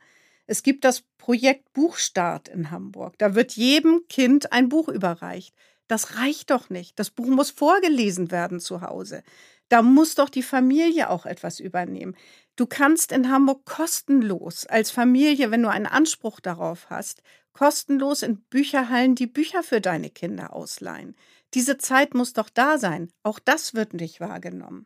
Es 0.47 0.63
gibt 0.63 0.85
das 0.85 1.03
Projekt 1.25 1.73
Buchstart 1.73 2.49
in 2.49 2.69
Hamburg. 2.69 3.15
Da 3.17 3.33
wird 3.33 3.53
jedem 3.53 4.03
Kind 4.09 4.53
ein 4.53 4.69
Buch 4.69 4.89
überreicht. 4.89 5.55
Das 5.87 6.19
reicht 6.19 6.51
doch 6.51 6.69
nicht. 6.69 6.99
Das 6.99 7.09
Buch 7.09 7.25
muss 7.25 7.49
vorgelesen 7.49 8.29
werden 8.29 8.59
zu 8.59 8.81
Hause. 8.81 9.23
Da 9.67 9.81
muss 9.81 10.13
doch 10.13 10.29
die 10.29 10.43
Familie 10.43 11.09
auch 11.09 11.25
etwas 11.25 11.59
übernehmen. 11.59 12.15
Du 12.55 12.67
kannst 12.67 13.11
in 13.11 13.31
Hamburg 13.31 13.65
kostenlos 13.65 14.67
als 14.67 14.91
Familie, 14.91 15.49
wenn 15.49 15.63
du 15.63 15.69
einen 15.69 15.87
Anspruch 15.87 16.39
darauf 16.39 16.91
hast, 16.91 17.23
kostenlos 17.53 18.21
in 18.21 18.41
Bücherhallen 18.51 19.15
die 19.15 19.25
Bücher 19.25 19.63
für 19.63 19.81
deine 19.81 20.11
Kinder 20.11 20.53
ausleihen. 20.53 21.15
Diese 21.55 21.79
Zeit 21.79 22.13
muss 22.13 22.33
doch 22.33 22.51
da 22.51 22.77
sein. 22.77 23.11
Auch 23.23 23.39
das 23.39 23.73
wird 23.73 23.95
nicht 23.95 24.19
wahrgenommen. 24.19 24.85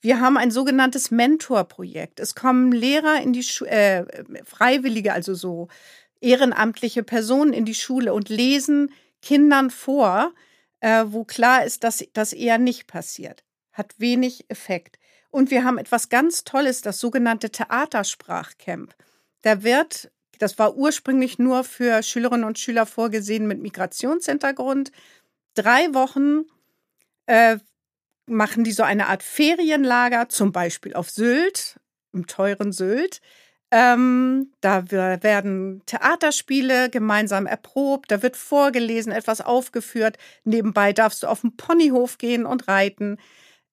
Wir 0.00 0.20
haben 0.20 0.36
ein 0.36 0.50
sogenanntes 0.50 1.10
Mentorprojekt. 1.10 2.20
Es 2.20 2.34
kommen 2.34 2.72
Lehrer 2.72 3.20
in 3.20 3.32
die 3.32 3.42
Schule, 3.42 3.70
äh, 3.70 4.44
Freiwillige, 4.44 5.12
also 5.12 5.34
so 5.34 5.68
ehrenamtliche 6.20 7.02
Personen 7.02 7.52
in 7.52 7.64
die 7.64 7.74
Schule 7.74 8.12
und 8.14 8.28
lesen 8.28 8.92
Kindern 9.22 9.70
vor, 9.70 10.32
äh, 10.80 11.04
wo 11.08 11.24
klar 11.24 11.64
ist, 11.64 11.84
dass 11.84 12.04
das 12.12 12.32
eher 12.32 12.58
nicht 12.58 12.86
passiert. 12.86 13.44
Hat 13.72 13.94
wenig 13.98 14.48
Effekt. 14.48 14.98
Und 15.30 15.50
wir 15.50 15.64
haben 15.64 15.78
etwas 15.78 16.08
ganz 16.08 16.44
Tolles, 16.44 16.80
das 16.80 17.00
sogenannte 17.00 17.50
Theatersprachcamp. 17.50 18.94
Da 19.42 19.62
wird, 19.62 20.10
das 20.38 20.58
war 20.58 20.76
ursprünglich 20.76 21.38
nur 21.38 21.64
für 21.64 22.02
Schülerinnen 22.02 22.44
und 22.44 22.58
Schüler 22.58 22.86
vorgesehen 22.86 23.46
mit 23.46 23.60
Migrationshintergrund, 23.60 24.92
drei 25.54 25.92
Wochen 25.92 26.44
äh, 27.26 27.58
machen 28.28 28.64
die 28.64 28.72
so 28.72 28.82
eine 28.82 29.08
Art 29.08 29.22
Ferienlager, 29.22 30.28
zum 30.28 30.52
Beispiel 30.52 30.94
auf 30.94 31.10
Sylt, 31.10 31.78
im 32.12 32.26
teuren 32.26 32.72
Sylt. 32.72 33.20
Ähm, 33.70 34.52
da 34.62 34.90
werden 34.90 35.82
Theaterspiele 35.84 36.88
gemeinsam 36.88 37.46
erprobt, 37.46 38.10
da 38.10 38.22
wird 38.22 38.36
vorgelesen, 38.36 39.12
etwas 39.12 39.42
aufgeführt. 39.42 40.16
Nebenbei 40.44 40.94
darfst 40.94 41.22
du 41.22 41.26
auf 41.26 41.42
den 41.42 41.56
Ponyhof 41.56 42.16
gehen 42.16 42.46
und 42.46 42.66
reiten. 42.68 43.18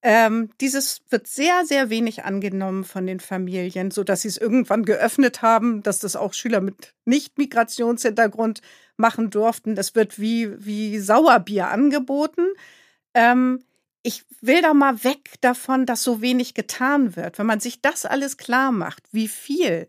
Ähm, 0.01 0.49
dieses 0.61 1.01
wird 1.09 1.27
sehr, 1.27 1.65
sehr 1.65 1.89
wenig 1.89 2.25
angenommen 2.25 2.83
von 2.83 3.07
den 3.07 3.19
Familien, 3.19 3.89
so 3.89 4.03
dass 4.03 4.21
sie 4.21 4.27
es 4.27 4.37
irgendwann 4.37 4.83
geöffnet 4.83 5.41
haben, 5.41 5.81
dass 5.81 5.99
das 5.99 6.15
auch 6.15 6.33
Schüler 6.33 6.61
mit 6.61 6.93
Nicht-Migrationshintergrund 7.05 8.61
machen 8.97 9.29
durften. 9.29 9.75
Das 9.75 9.95
wird 9.95 10.19
wie, 10.19 10.63
wie 10.63 10.99
Sauerbier 10.99 11.69
angeboten. 11.69 12.45
Ähm, 13.15 13.63
ich 14.05 14.23
will 14.39 14.61
da 14.61 14.75
mal 14.75 15.03
weg 15.03 15.31
davon, 15.41 15.87
dass 15.87 16.03
so 16.03 16.21
wenig 16.21 16.53
getan 16.53 17.15
wird. 17.15 17.39
Wenn 17.39 17.47
man 17.47 17.59
sich 17.59 17.81
das 17.81 18.05
alles 18.05 18.37
klar 18.37 18.71
macht, 18.71 19.03
wie 19.11 19.27
viel 19.27 19.87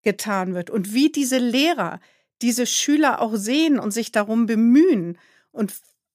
getan 0.00 0.54
wird 0.54 0.70
und 0.70 0.94
wie 0.94 1.12
diese 1.12 1.36
Lehrer 1.36 2.00
diese 2.40 2.64
Schüler 2.64 3.20
auch 3.20 3.36
sehen 3.36 3.78
und 3.78 3.90
sich 3.90 4.12
darum 4.12 4.46
bemühen 4.46 5.18
und 5.52 5.74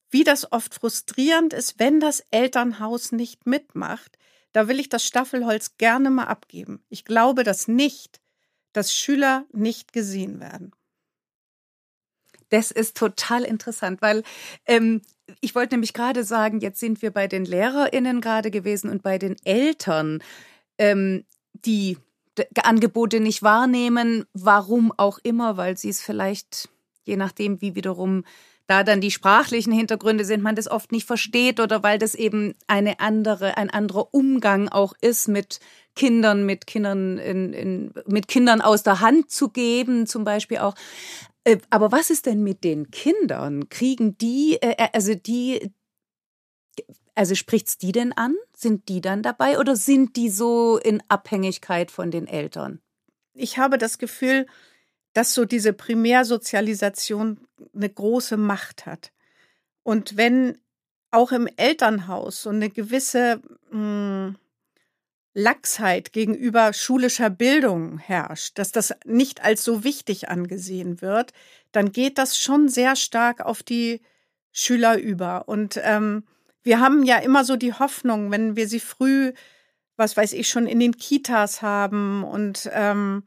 wie 0.09 0.23
das 0.23 0.51
oft 0.51 0.73
frustrierend 0.73 1.53
ist, 1.53 1.77
wenn 1.77 1.99
das 1.99 2.25
Elternhaus 2.31 3.11
nicht 3.11 3.45
mitmacht, 3.45 4.17
da 4.51 4.67
will 4.67 4.79
ich 4.79 4.89
das 4.89 5.05
Staffelholz 5.05 5.77
gerne 5.77 6.09
mal 6.09 6.25
abgeben. 6.25 6.83
Ich 6.89 7.05
glaube 7.05 7.43
das 7.43 7.67
nicht, 7.67 8.21
dass 8.73 8.91
Schüler 8.91 9.45
nicht 9.51 9.93
gesehen 9.93 10.39
werden. 10.39 10.71
Das 12.49 12.71
ist 12.71 12.97
total 12.97 13.43
interessant, 13.43 14.01
weil 14.01 14.23
ähm, 14.65 15.01
ich 15.41 15.55
wollte 15.55 15.75
nämlich 15.75 15.93
gerade 15.93 16.23
sagen, 16.23 16.59
jetzt 16.59 16.79
sind 16.79 17.01
wir 17.01 17.11
bei 17.11 17.27
den 17.27 17.45
LehrerInnen 17.45 18.21
gerade 18.21 18.51
gewesen 18.51 18.89
und 18.89 19.03
bei 19.03 19.17
den 19.17 19.35
Eltern, 19.43 20.21
ähm, 20.77 21.23
die 21.53 21.97
Angebote 22.61 23.19
nicht 23.19 23.43
wahrnehmen, 23.43 24.25
warum 24.33 24.91
auch 24.97 25.19
immer, 25.23 25.57
weil 25.57 25.77
sie 25.77 25.89
es 25.89 26.01
vielleicht, 26.01 26.69
je 27.05 27.15
nachdem, 27.15 27.61
wie 27.61 27.75
wiederum 27.75 28.23
da 28.67 28.83
dann 28.83 28.99
die 28.99 29.11
sprachlichen 29.11 29.71
Hintergründe 29.71 30.25
sind, 30.25 30.41
man 30.41 30.55
das 30.55 30.69
oft 30.69 30.91
nicht 30.91 31.05
versteht 31.05 31.59
oder 31.59 31.83
weil 31.83 31.99
das 31.99 32.15
eben 32.15 32.55
eine 32.67 32.99
andere, 32.99 33.57
ein 33.57 33.69
anderer 33.69 34.13
Umgang 34.13 34.69
auch 34.69 34.93
ist 35.01 35.27
mit 35.27 35.59
Kindern, 35.95 36.45
mit 36.45 36.65
Kindern 36.65 37.19
in, 37.19 37.53
in, 37.53 37.93
mit 38.07 38.27
Kindern 38.27 38.61
aus 38.61 38.83
der 38.83 39.01
Hand 39.01 39.29
zu 39.29 39.49
geben, 39.49 40.07
zum 40.07 40.23
Beispiel 40.23 40.57
auch. 40.57 40.75
Äh, 41.45 41.59
aber 41.69 41.91
was 41.91 42.09
ist 42.09 42.25
denn 42.25 42.43
mit 42.43 42.63
den 42.63 42.91
Kindern? 42.91 43.69
Kriegen 43.69 44.17
die, 44.17 44.57
äh, 44.61 44.75
äh, 44.77 44.89
also 44.91 45.15
die, 45.15 45.71
also 47.13 47.35
spricht's 47.35 47.77
die 47.77 47.93
denn 47.93 48.11
an? 48.11 48.35
Sind 48.57 48.89
die 48.89 48.99
dann 48.99 49.23
dabei 49.23 49.59
oder 49.59 49.75
sind 49.75 50.17
die 50.17 50.29
so 50.29 50.77
in 50.77 51.01
Abhängigkeit 51.07 51.91
von 51.91 52.11
den 52.11 52.27
Eltern? 52.27 52.81
Ich 53.33 53.57
habe 53.57 53.77
das 53.77 53.97
Gefühl, 53.97 54.47
dass 55.13 55.33
so 55.33 55.45
diese 55.45 55.71
Primärsozialisation 55.71 57.39
eine 57.73 57.89
große 57.89 58.37
Macht 58.37 58.85
hat. 58.85 59.13
Und 59.83 60.17
wenn 60.17 60.57
auch 61.11 61.31
im 61.31 61.47
Elternhaus 61.55 62.41
so 62.41 62.49
eine 62.49 62.69
gewisse 62.69 63.41
mh, 63.71 64.27
hm, 64.27 64.35
Lachsheit 65.35 66.13
gegenüber 66.13 66.71
schulischer 66.71 67.29
Bildung 67.29 67.97
herrscht, 67.97 68.57
dass 68.57 68.71
das 68.71 68.93
nicht 69.03 69.43
als 69.43 69.65
so 69.65 69.83
wichtig 69.83 70.29
angesehen 70.29 71.01
wird, 71.01 71.33
dann 71.73 71.91
geht 71.91 72.17
das 72.17 72.37
schon 72.37 72.69
sehr 72.69 72.95
stark 72.95 73.45
auf 73.45 73.61
die 73.61 74.01
Schüler 74.53 74.97
über. 74.97 75.49
Und 75.49 75.77
ähm, 75.83 76.23
wir 76.63 76.79
haben 76.79 77.03
ja 77.03 77.17
immer 77.17 77.43
so 77.43 77.57
die 77.57 77.73
Hoffnung, 77.73 78.31
wenn 78.31 78.55
wir 78.55 78.69
sie 78.69 78.79
früh, 78.79 79.33
was 79.97 80.15
weiß 80.15 80.31
ich, 80.31 80.47
schon 80.49 80.67
in 80.67 80.79
den 80.79 80.95
Kitas 80.95 81.61
haben 81.61 82.23
und 82.23 82.69
ähm, 82.73 83.23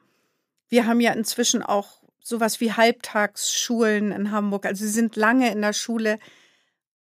wir 0.69 0.87
haben 0.87 1.01
ja 1.01 1.13
inzwischen 1.13 1.63
auch 1.63 2.03
sowas 2.21 2.61
wie 2.61 2.73
Halbtagsschulen 2.73 4.13
in 4.13 4.31
Hamburg. 4.31 4.67
Also 4.67 4.85
sie 4.85 4.91
sind 4.91 5.17
lange 5.17 5.51
in 5.51 5.63
der 5.63 5.73
Schule. 5.73 6.19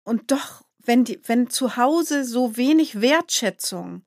Und 0.03 0.31
doch, 0.31 0.63
wenn, 0.85 1.05
die, 1.05 1.21
wenn 1.27 1.49
zu 1.49 1.77
Hause 1.77 2.25
so 2.25 2.57
wenig 2.57 3.01
Wertschätzung 3.01 4.03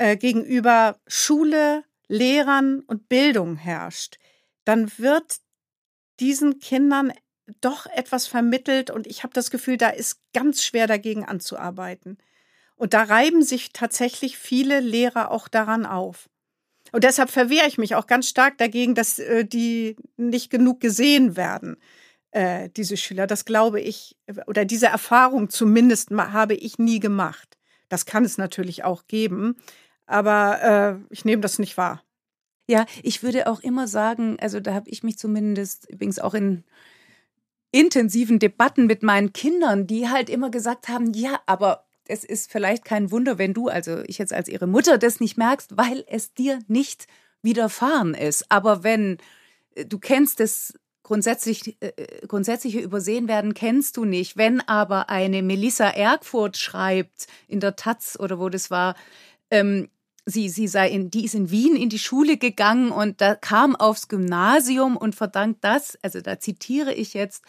äh, 0.00 0.16
gegenüber 0.16 0.98
Schule, 1.06 1.84
Lehrern 2.08 2.80
und 2.86 3.10
Bildung 3.10 3.56
herrscht, 3.56 4.18
dann 4.64 4.90
wird 4.96 5.36
diesen 6.20 6.58
Kindern 6.58 7.12
doch 7.60 7.84
etwas 7.84 8.26
vermittelt 8.26 8.90
und 8.90 9.06
ich 9.06 9.24
habe 9.24 9.34
das 9.34 9.50
Gefühl, 9.50 9.76
da 9.76 9.90
ist 9.90 10.22
ganz 10.32 10.64
schwer 10.64 10.86
dagegen 10.86 11.26
anzuarbeiten. 11.26 12.16
Und 12.76 12.94
da 12.94 13.02
reiben 13.02 13.42
sich 13.42 13.74
tatsächlich 13.74 14.38
viele 14.38 14.80
Lehrer 14.80 15.30
auch 15.30 15.48
daran 15.48 15.84
auf. 15.84 16.30
Und 16.92 17.04
deshalb 17.04 17.28
verwehre 17.28 17.68
ich 17.68 17.76
mich 17.76 17.94
auch 17.94 18.06
ganz 18.06 18.26
stark 18.26 18.56
dagegen, 18.56 18.94
dass 18.94 19.18
äh, 19.18 19.44
die 19.44 19.96
nicht 20.16 20.48
genug 20.48 20.80
gesehen 20.80 21.36
werden, 21.36 21.76
äh, 22.30 22.70
diese 22.70 22.96
Schüler. 22.96 23.26
Das 23.26 23.44
glaube 23.44 23.82
ich, 23.82 24.16
oder 24.46 24.64
diese 24.64 24.86
Erfahrung 24.86 25.50
zumindest 25.50 26.10
habe 26.10 26.54
ich 26.54 26.78
nie 26.78 27.00
gemacht. 27.00 27.58
Das 27.90 28.06
kann 28.06 28.24
es 28.24 28.38
natürlich 28.38 28.82
auch 28.82 29.06
geben, 29.06 29.56
aber 30.10 31.00
äh, 31.08 31.14
ich 31.14 31.24
nehme 31.24 31.40
das 31.40 31.58
nicht 31.58 31.76
wahr. 31.76 32.02
Ja, 32.68 32.86
ich 33.02 33.22
würde 33.22 33.46
auch 33.46 33.60
immer 33.60 33.88
sagen, 33.88 34.36
also 34.40 34.60
da 34.60 34.74
habe 34.74 34.90
ich 34.90 35.02
mich 35.02 35.18
zumindest 35.18 35.88
übrigens 35.90 36.18
auch 36.18 36.34
in 36.34 36.64
intensiven 37.72 38.38
Debatten 38.38 38.86
mit 38.86 39.02
meinen 39.02 39.32
Kindern, 39.32 39.86
die 39.86 40.08
halt 40.08 40.28
immer 40.28 40.50
gesagt 40.50 40.88
haben, 40.88 41.12
ja, 41.14 41.40
aber 41.46 41.86
es 42.06 42.24
ist 42.24 42.50
vielleicht 42.50 42.84
kein 42.84 43.12
Wunder, 43.12 43.38
wenn 43.38 43.54
du, 43.54 43.68
also 43.68 44.02
ich 44.06 44.18
jetzt 44.18 44.32
als 44.32 44.48
ihre 44.48 44.66
Mutter, 44.66 44.98
das 44.98 45.20
nicht 45.20 45.36
merkst, 45.36 45.76
weil 45.76 46.04
es 46.08 46.34
dir 46.34 46.58
nicht 46.66 47.06
widerfahren 47.42 48.14
ist. 48.14 48.50
Aber 48.50 48.82
wenn 48.82 49.18
äh, 49.76 49.86
du 49.86 49.98
kennst 49.98 50.40
es 50.40 50.74
grundsätzlich, 51.04 51.76
äh, 51.80 52.26
grundsätzliche 52.26 52.80
Übersehen 52.80 53.28
werden, 53.28 53.54
kennst 53.54 53.96
du 53.96 54.04
nicht. 54.04 54.36
Wenn 54.36 54.60
aber 54.60 55.08
eine 55.08 55.42
Melissa 55.42 55.88
Ergfurt 55.88 56.56
schreibt 56.56 57.28
in 57.46 57.60
der 57.60 57.76
Taz 57.76 58.18
oder 58.18 58.40
wo 58.40 58.48
das 58.48 58.70
war, 58.70 58.96
ähm, 59.50 59.88
sie, 60.30 60.48
sie 60.48 60.68
sei 60.68 60.88
in, 60.90 61.10
die 61.10 61.24
ist 61.24 61.34
in 61.34 61.50
Wien 61.50 61.76
in 61.76 61.88
die 61.88 61.98
Schule 61.98 62.36
gegangen 62.36 62.90
und 62.90 63.20
da 63.20 63.34
kam 63.34 63.76
aufs 63.76 64.08
Gymnasium 64.08 64.96
und 64.96 65.14
verdankt 65.14 65.62
das, 65.62 65.98
also 66.02 66.20
da 66.20 66.38
zitiere 66.38 66.94
ich 66.94 67.14
jetzt, 67.14 67.44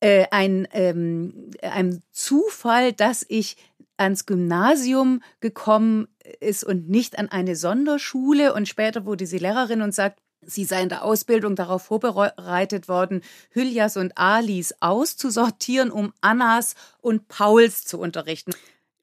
äh, 0.00 0.26
ein, 0.30 0.68
ähm, 0.72 1.50
ein 1.62 2.02
Zufall, 2.12 2.92
dass 2.92 3.24
ich 3.28 3.56
ans 3.96 4.26
Gymnasium 4.26 5.22
gekommen 5.40 6.08
ist 6.40 6.64
und 6.64 6.88
nicht 6.88 7.18
an 7.18 7.28
eine 7.30 7.56
Sonderschule. 7.56 8.52
Und 8.54 8.68
später 8.68 9.06
wurde 9.06 9.26
sie 9.26 9.38
Lehrerin 9.38 9.82
und 9.82 9.94
sagt, 9.94 10.20
sie 10.42 10.64
sei 10.64 10.82
in 10.82 10.88
der 10.88 11.04
Ausbildung 11.04 11.56
darauf 11.56 11.84
vorbereitet 11.84 12.88
worden, 12.88 13.22
Hüljas 13.50 13.96
und 13.96 14.16
Alis 14.16 14.74
auszusortieren, 14.80 15.90
um 15.90 16.12
Annas 16.20 16.74
und 17.00 17.28
Pauls 17.28 17.84
zu 17.84 17.98
unterrichten. 17.98 18.52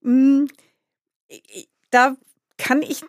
Mm, 0.01 0.45
da 1.89 2.15
kann 2.63 2.81
ich 2.81 3.03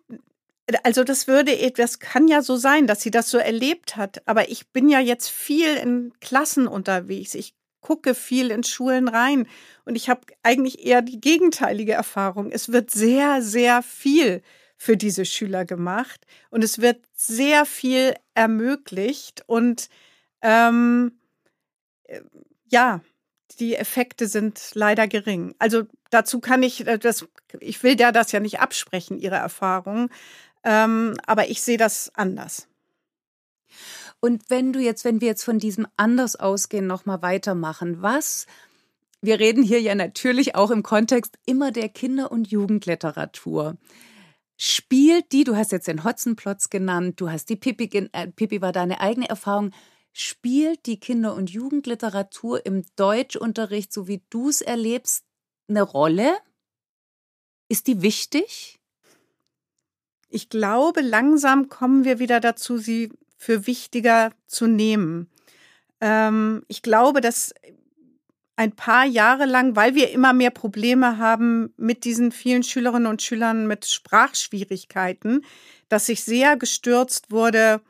also 0.82 1.04
das 1.04 1.28
würde, 1.28 1.54
das 1.72 1.98
kann 1.98 2.26
ja 2.26 2.42
so 2.42 2.56
sein, 2.56 2.86
dass 2.86 3.02
sie 3.02 3.10
das 3.10 3.30
so 3.30 3.38
erlebt 3.38 3.96
hat. 3.96 4.26
Aber 4.26 4.48
ich 4.48 4.68
bin 4.68 4.88
ja 4.88 4.98
jetzt 4.98 5.28
viel 5.28 5.76
in 5.76 6.12
Klassen 6.20 6.66
unterwegs. 6.66 7.34
Ich 7.34 7.54
gucke 7.80 8.14
viel 8.14 8.50
in 8.50 8.64
Schulen 8.64 9.08
rein 9.08 9.46
und 9.84 9.94
ich 9.94 10.08
habe 10.08 10.22
eigentlich 10.42 10.84
eher 10.84 11.02
die 11.02 11.20
gegenteilige 11.20 11.92
Erfahrung. 11.92 12.50
Es 12.50 12.72
wird 12.72 12.90
sehr, 12.90 13.42
sehr 13.42 13.82
viel 13.82 14.42
für 14.78 14.96
diese 14.96 15.26
Schüler 15.26 15.66
gemacht 15.66 16.26
und 16.50 16.64
es 16.64 16.80
wird 16.80 17.04
sehr 17.12 17.66
viel 17.66 18.14
ermöglicht 18.32 19.44
und 19.46 19.90
ähm, 20.40 21.20
äh, 22.04 22.22
ja, 22.70 23.02
die 23.56 23.76
Effekte 23.76 24.26
sind 24.26 24.60
leider 24.74 25.08
gering. 25.08 25.54
Also 25.58 25.84
dazu 26.10 26.40
kann 26.40 26.62
ich 26.62 26.86
äh, 26.86 26.98
das, 26.98 27.26
ich 27.60 27.82
will 27.82 27.96
der 27.96 28.12
das 28.12 28.32
ja 28.32 28.40
nicht 28.40 28.60
absprechen, 28.60 29.18
ihre 29.18 29.36
Erfahrung, 29.36 30.10
ähm, 30.64 31.14
aber 31.26 31.48
ich 31.48 31.62
sehe 31.62 31.78
das 31.78 32.10
anders. 32.14 32.68
Und 34.20 34.48
wenn 34.48 34.72
du 34.72 34.80
jetzt, 34.80 35.04
wenn 35.04 35.20
wir 35.20 35.28
jetzt 35.28 35.44
von 35.44 35.58
diesem 35.58 35.86
anders 35.96 36.36
ausgehen, 36.36 36.86
nochmal 36.86 37.20
weitermachen, 37.20 38.00
was, 38.00 38.46
wir 39.20 39.38
reden 39.38 39.62
hier 39.62 39.80
ja 39.80 39.94
natürlich 39.94 40.54
auch 40.54 40.70
im 40.70 40.82
Kontext 40.82 41.38
immer 41.46 41.72
der 41.72 41.88
Kinder- 41.88 42.30
und 42.30 42.50
Jugendliteratur. 42.50 43.76
Spielt 44.56 45.32
die, 45.32 45.44
du 45.44 45.56
hast 45.56 45.72
jetzt 45.72 45.88
den 45.88 46.04
Hotzenplotz 46.04 46.70
genannt, 46.70 47.20
du 47.20 47.30
hast 47.30 47.48
die 47.48 47.56
Pippi, 47.56 48.08
äh, 48.12 48.28
Pippi 48.28 48.62
war 48.62 48.72
deine 48.72 49.00
eigene 49.00 49.28
Erfahrung, 49.28 49.72
spielt 50.14 50.86
die 50.86 50.98
Kinder- 50.98 51.34
und 51.34 51.50
Jugendliteratur 51.50 52.64
im 52.64 52.84
Deutschunterricht, 52.96 53.92
so 53.92 54.06
wie 54.06 54.22
du 54.30 54.48
es 54.48 54.60
erlebst, 54.60 55.24
eine 55.68 55.82
Rolle? 55.82 56.36
Ist 57.68 57.88
die 57.88 58.00
wichtig? 58.00 58.78
Ich 60.30 60.48
glaube, 60.48 61.00
langsam 61.00 61.68
kommen 61.68 62.04
wir 62.04 62.20
wieder 62.20 62.38
dazu, 62.38 62.78
sie 62.78 63.12
für 63.36 63.66
wichtiger 63.66 64.30
zu 64.46 64.68
nehmen. 64.68 65.28
Ähm, 66.00 66.64
ich 66.68 66.82
glaube, 66.82 67.20
dass 67.20 67.52
ein 68.54 68.70
paar 68.70 69.04
Jahre 69.04 69.46
lang, 69.46 69.74
weil 69.74 69.96
wir 69.96 70.12
immer 70.12 70.32
mehr 70.32 70.50
Probleme 70.50 71.18
haben 71.18 71.74
mit 71.76 72.04
diesen 72.04 72.30
vielen 72.30 72.62
Schülerinnen 72.62 73.08
und 73.08 73.20
Schülern 73.20 73.66
mit 73.66 73.84
Sprachschwierigkeiten, 73.84 75.44
dass 75.88 76.06
sich 76.06 76.22
sehr 76.22 76.56
gestürzt 76.56 77.32
wurde 77.32 77.80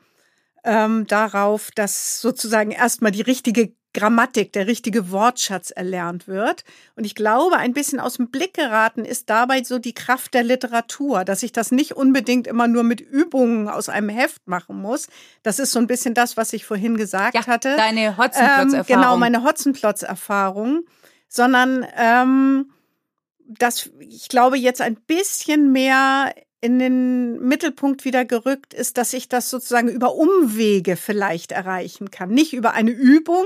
ähm, 0.65 1.07
darauf, 1.07 1.71
dass 1.71 2.19
sozusagen 2.19 2.71
erstmal 2.71 3.11
die 3.11 3.21
richtige 3.21 3.73
Grammatik, 3.95 4.51
der 4.51 4.67
richtige 4.67 5.09
Wortschatz 5.09 5.71
erlernt 5.71 6.27
wird. 6.27 6.65
Und 6.95 7.05
ich 7.05 7.15
glaube, 7.15 7.55
ein 7.55 7.71
bisschen 7.71 8.01
aus 8.01 8.15
dem 8.15 8.29
Blick 8.29 8.53
geraten 8.53 9.05
ist 9.05 9.29
dabei 9.29 9.63
so 9.63 9.79
die 9.79 9.93
Kraft 9.93 10.33
der 10.33 10.43
Literatur, 10.43 11.23
dass 11.23 11.43
ich 11.43 11.53
das 11.53 11.71
nicht 11.71 11.93
unbedingt 11.93 12.45
immer 12.45 12.67
nur 12.67 12.83
mit 12.83 12.99
Übungen 12.99 13.69
aus 13.69 13.87
einem 13.87 14.09
Heft 14.09 14.45
machen 14.47 14.81
muss. 14.81 15.07
Das 15.43 15.59
ist 15.59 15.71
so 15.71 15.79
ein 15.79 15.87
bisschen 15.87 16.13
das, 16.13 16.35
was 16.35 16.51
ich 16.51 16.65
vorhin 16.65 16.97
gesagt 16.97 17.35
ja, 17.35 17.47
hatte. 17.47 17.77
Deine 17.77 18.17
Hotzenplotz-Erfahrung. 18.17 18.73
Ähm, 18.73 18.85
genau, 18.85 19.17
meine 19.17 19.43
Hotzenplotz-Erfahrung. 19.43 20.81
Sondern 21.29 21.87
ähm, 21.97 22.69
dass 23.47 23.89
ich 23.99 24.27
glaube, 24.27 24.57
jetzt 24.57 24.81
ein 24.81 24.95
bisschen 24.95 25.71
mehr 25.71 26.33
in 26.65 26.79
den 26.79 27.39
Mittelpunkt 27.47 28.05
wieder 28.05 28.25
gerückt 28.25 28.73
ist, 28.73 28.97
dass 28.97 29.13
ich 29.13 29.29
das 29.29 29.51
sozusagen 29.51 29.87
über 29.87 30.15
Umwege 30.15 30.95
vielleicht 30.95 31.51
erreichen 31.51 32.09
kann. 32.09 32.29
Nicht 32.29 32.53
über 32.53 32.73
eine 32.73 32.89
Übung, 32.89 33.45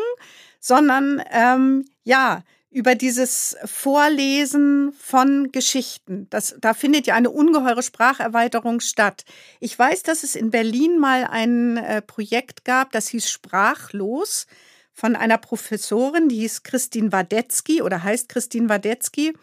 sondern 0.61 1.22
ähm, 1.30 1.84
ja, 2.05 2.43
über 2.72 2.95
dieses 2.95 3.57
Vorlesen 3.65 4.93
von 4.93 5.51
Geschichten. 5.51 6.28
Das, 6.30 6.55
da 6.61 6.74
findet 6.74 7.07
ja 7.07 7.15
eine 7.15 7.30
ungeheure 7.30 7.84
Spracherweiterung 7.84 8.80
statt. 8.80 9.26
Ich 9.59 9.78
weiß, 9.78 10.03
dass 10.03 10.24
es 10.24 10.36
in 10.36 10.49
Berlin 10.49 10.97
mal 10.97 11.26
ein 11.26 11.76
äh, 11.76 12.01
Projekt 12.01 12.63
gab, 12.63 12.93
das 12.93 13.09
hieß 13.09 13.30
Sprachlos 13.30 14.47
von 14.93 15.17
einer 15.17 15.38
Professorin, 15.38 16.30
die 16.30 16.39
hieß 16.39 16.63
Christine 16.63 17.11
Wadetzky 17.11 17.82
oder 17.82 18.01
heißt 18.01 18.30
Christine 18.30 18.70
Wadetzky. 18.70 19.34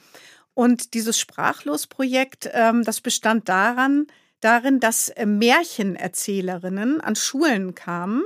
Und 0.56 0.94
dieses 0.94 1.18
Sprachlos-Projekt, 1.18 2.48
ähm, 2.54 2.82
das 2.82 3.02
bestand 3.02 3.46
daran, 3.46 4.06
darin, 4.40 4.80
dass 4.80 5.10
äh, 5.10 5.26
Märchenerzählerinnen 5.26 7.02
an 7.02 7.14
Schulen 7.14 7.74
kamen 7.74 8.24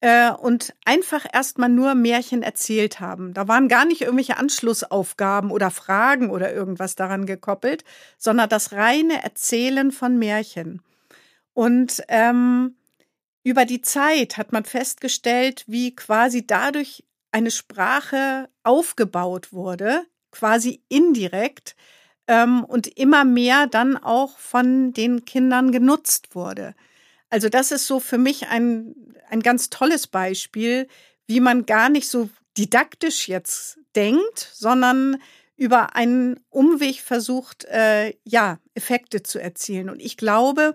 äh, 0.00 0.32
und 0.32 0.74
einfach 0.84 1.24
erstmal 1.32 1.70
nur 1.70 1.94
Märchen 1.94 2.42
erzählt 2.42 3.00
haben. 3.00 3.32
Da 3.32 3.48
waren 3.48 3.68
gar 3.68 3.86
nicht 3.86 4.02
irgendwelche 4.02 4.36
Anschlussaufgaben 4.36 5.50
oder 5.50 5.70
Fragen 5.70 6.28
oder 6.28 6.52
irgendwas 6.52 6.94
daran 6.94 7.24
gekoppelt, 7.24 7.84
sondern 8.18 8.50
das 8.50 8.72
reine 8.72 9.22
Erzählen 9.22 9.92
von 9.92 10.18
Märchen. 10.18 10.82
Und 11.54 12.02
ähm, 12.08 12.76
über 13.44 13.64
die 13.64 13.80
Zeit 13.80 14.36
hat 14.36 14.52
man 14.52 14.66
festgestellt, 14.66 15.64
wie 15.66 15.96
quasi 15.96 16.46
dadurch 16.46 17.02
eine 17.32 17.50
Sprache 17.50 18.50
aufgebaut 18.62 19.54
wurde, 19.54 20.04
quasi 20.30 20.82
indirekt 20.88 21.76
ähm, 22.26 22.64
und 22.64 22.86
immer 22.86 23.24
mehr 23.24 23.66
dann 23.66 23.96
auch 23.96 24.38
von 24.38 24.92
den 24.92 25.24
Kindern 25.24 25.72
genutzt 25.72 26.34
wurde. 26.34 26.74
Also 27.28 27.48
das 27.48 27.70
ist 27.70 27.86
so 27.86 28.00
für 28.00 28.18
mich 28.18 28.48
ein, 28.48 28.94
ein 29.28 29.40
ganz 29.40 29.70
tolles 29.70 30.06
Beispiel, 30.06 30.88
wie 31.26 31.40
man 31.40 31.66
gar 31.66 31.88
nicht 31.88 32.08
so 32.08 32.28
didaktisch 32.56 33.28
jetzt 33.28 33.78
denkt, 33.94 34.50
sondern 34.52 35.22
über 35.56 35.94
einen 35.94 36.40
Umweg 36.48 37.00
versucht, 37.00 37.64
äh, 37.66 38.14
ja, 38.24 38.58
Effekte 38.74 39.22
zu 39.22 39.38
erzielen. 39.38 39.90
Und 39.90 40.00
ich 40.00 40.16
glaube, 40.16 40.74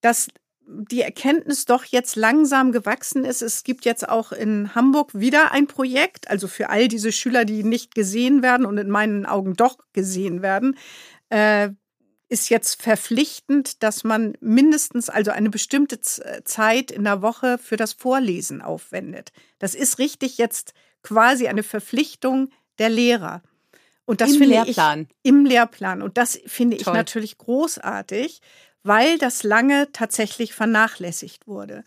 dass 0.00 0.28
die 0.70 1.00
Erkenntnis 1.00 1.64
doch 1.64 1.84
jetzt 1.84 2.14
langsam 2.14 2.72
gewachsen 2.72 3.24
ist. 3.24 3.40
Es 3.40 3.64
gibt 3.64 3.84
jetzt 3.84 4.08
auch 4.08 4.32
in 4.32 4.74
Hamburg 4.74 5.14
wieder 5.14 5.52
ein 5.52 5.66
Projekt, 5.66 6.28
also 6.28 6.46
für 6.46 6.68
all 6.68 6.88
diese 6.88 7.10
Schüler, 7.10 7.44
die 7.44 7.64
nicht 7.64 7.94
gesehen 7.94 8.42
werden 8.42 8.66
und 8.66 8.76
in 8.76 8.90
meinen 8.90 9.24
Augen 9.24 9.54
doch 9.54 9.78
gesehen 9.94 10.42
werden, 10.42 10.76
äh, 11.30 11.70
ist 12.28 12.50
jetzt 12.50 12.82
verpflichtend, 12.82 13.82
dass 13.82 14.04
man 14.04 14.36
mindestens 14.40 15.08
also 15.08 15.30
eine 15.30 15.48
bestimmte 15.48 16.00
Zeit 16.00 16.90
in 16.90 17.04
der 17.04 17.22
Woche 17.22 17.56
für 17.56 17.76
das 17.76 17.94
Vorlesen 17.94 18.60
aufwendet. 18.60 19.32
Das 19.58 19.74
ist 19.74 19.98
richtig 19.98 20.36
jetzt 20.36 20.74
quasi 21.02 21.48
eine 21.48 21.62
Verpflichtung 21.62 22.50
der 22.78 22.90
Lehrer. 22.90 23.42
Und 24.04 24.20
das 24.20 24.32
Im 24.32 24.38
finde 24.38 24.54
Lehrplan. 24.54 25.00
ich 25.02 25.16
im 25.22 25.44
Lehrplan. 25.44 26.02
Und 26.02 26.16
das 26.18 26.38
finde 26.46 26.76
Toll. 26.76 26.92
ich 26.92 26.96
natürlich 26.96 27.38
großartig, 27.38 28.40
weil 28.82 29.18
das 29.18 29.42
lange 29.42 29.90
tatsächlich 29.92 30.54
vernachlässigt 30.54 31.46
wurde. 31.46 31.84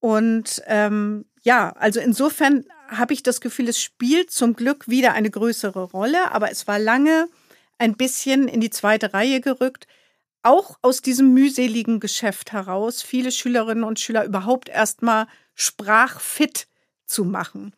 Und 0.00 0.62
ähm, 0.66 1.24
ja, 1.42 1.70
also 1.70 2.00
insofern 2.00 2.64
habe 2.88 3.14
ich 3.14 3.22
das 3.22 3.40
Gefühl, 3.40 3.68
es 3.68 3.80
spielt 3.80 4.30
zum 4.30 4.54
Glück 4.54 4.88
wieder 4.88 5.12
eine 5.12 5.30
größere 5.30 5.82
Rolle, 5.82 6.30
aber 6.32 6.50
es 6.50 6.66
war 6.66 6.78
lange 6.78 7.28
ein 7.78 7.96
bisschen 7.96 8.48
in 8.48 8.60
die 8.60 8.70
zweite 8.70 9.14
Reihe 9.14 9.40
gerückt, 9.40 9.86
auch 10.42 10.78
aus 10.82 11.00
diesem 11.00 11.32
mühseligen 11.32 12.00
Geschäft 12.00 12.52
heraus, 12.52 13.02
viele 13.02 13.32
Schülerinnen 13.32 13.84
und 13.84 13.98
Schüler 13.98 14.24
überhaupt 14.24 14.68
erstmal 14.68 15.26
sprachfit 15.54 16.66
zu 17.06 17.24
machen. 17.24 17.74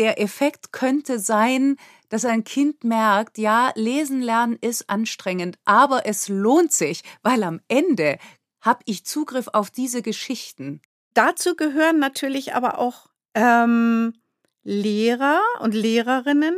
Der 0.00 0.18
Effekt 0.18 0.72
könnte 0.72 1.18
sein, 1.18 1.76
dass 2.08 2.24
ein 2.24 2.42
Kind 2.42 2.84
merkt, 2.84 3.36
ja, 3.36 3.70
lesen 3.74 4.22
lernen 4.22 4.56
ist 4.58 4.88
anstrengend, 4.88 5.58
aber 5.66 6.06
es 6.06 6.30
lohnt 6.30 6.72
sich, 6.72 7.02
weil 7.22 7.42
am 7.42 7.60
Ende 7.68 8.16
habe 8.62 8.80
ich 8.86 9.04
Zugriff 9.04 9.48
auf 9.52 9.70
diese 9.70 10.00
Geschichten. 10.00 10.80
Dazu 11.12 11.54
gehören 11.54 11.98
natürlich 11.98 12.54
aber 12.54 12.78
auch 12.78 13.08
ähm, 13.34 14.14
Lehrer 14.62 15.42
und 15.60 15.74
Lehrerinnen, 15.74 16.56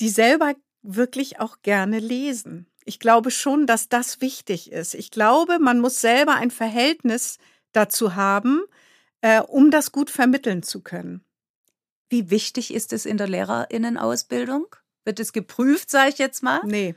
die 0.00 0.08
selber 0.08 0.54
wirklich 0.80 1.38
auch 1.38 1.58
gerne 1.60 1.98
lesen. 1.98 2.66
Ich 2.86 2.98
glaube 2.98 3.30
schon, 3.30 3.66
dass 3.66 3.90
das 3.90 4.22
wichtig 4.22 4.72
ist. 4.72 4.94
Ich 4.94 5.10
glaube, 5.10 5.58
man 5.58 5.80
muss 5.80 6.00
selber 6.00 6.36
ein 6.36 6.50
Verhältnis 6.50 7.36
dazu 7.72 8.14
haben, 8.14 8.62
äh, 9.20 9.42
um 9.42 9.70
das 9.70 9.92
gut 9.92 10.08
vermitteln 10.08 10.62
zu 10.62 10.80
können. 10.80 11.22
Wie 12.12 12.30
wichtig 12.30 12.74
ist 12.74 12.92
es 12.92 13.06
in 13.06 13.16
der 13.16 13.26
Lehrerinnenausbildung? 13.26 14.66
Wird 15.06 15.18
es 15.18 15.32
geprüft, 15.32 15.90
sage 15.90 16.10
ich 16.10 16.18
jetzt 16.18 16.42
mal? 16.42 16.60
Nee, 16.62 16.94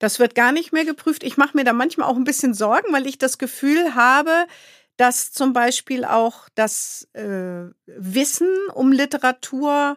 das 0.00 0.18
wird 0.18 0.34
gar 0.34 0.50
nicht 0.50 0.72
mehr 0.72 0.84
geprüft. 0.84 1.22
Ich 1.22 1.36
mache 1.36 1.56
mir 1.56 1.62
da 1.62 1.72
manchmal 1.72 2.08
auch 2.08 2.16
ein 2.16 2.24
bisschen 2.24 2.52
Sorgen, 2.52 2.92
weil 2.92 3.06
ich 3.06 3.16
das 3.16 3.38
Gefühl 3.38 3.94
habe, 3.94 4.48
dass 4.96 5.30
zum 5.30 5.52
Beispiel 5.52 6.04
auch 6.04 6.48
das 6.56 7.06
äh, 7.12 7.70
Wissen 7.86 8.48
um 8.74 8.90
Literatur 8.90 9.96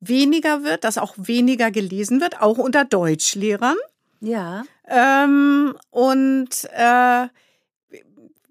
weniger 0.00 0.64
wird, 0.64 0.84
dass 0.84 0.98
auch 0.98 1.14
weniger 1.16 1.70
gelesen 1.70 2.20
wird, 2.20 2.42
auch 2.42 2.58
unter 2.58 2.84
Deutschlehrern. 2.84 3.78
Ja. 4.20 4.64
Ähm, 4.86 5.74
und 5.88 6.68
äh, 6.74 7.28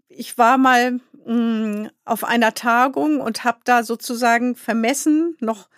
ich 0.07 0.35
war 0.39 0.57
mal 0.57 0.99
mm, 1.29 1.89
auf 2.05 2.23
einer 2.23 2.53
Tagung 2.53 3.21
und 3.21 3.43
habe 3.43 3.59
da 3.63 3.83
sozusagen 3.83 4.55
vermessen, 4.55 5.37
noch 5.39 5.69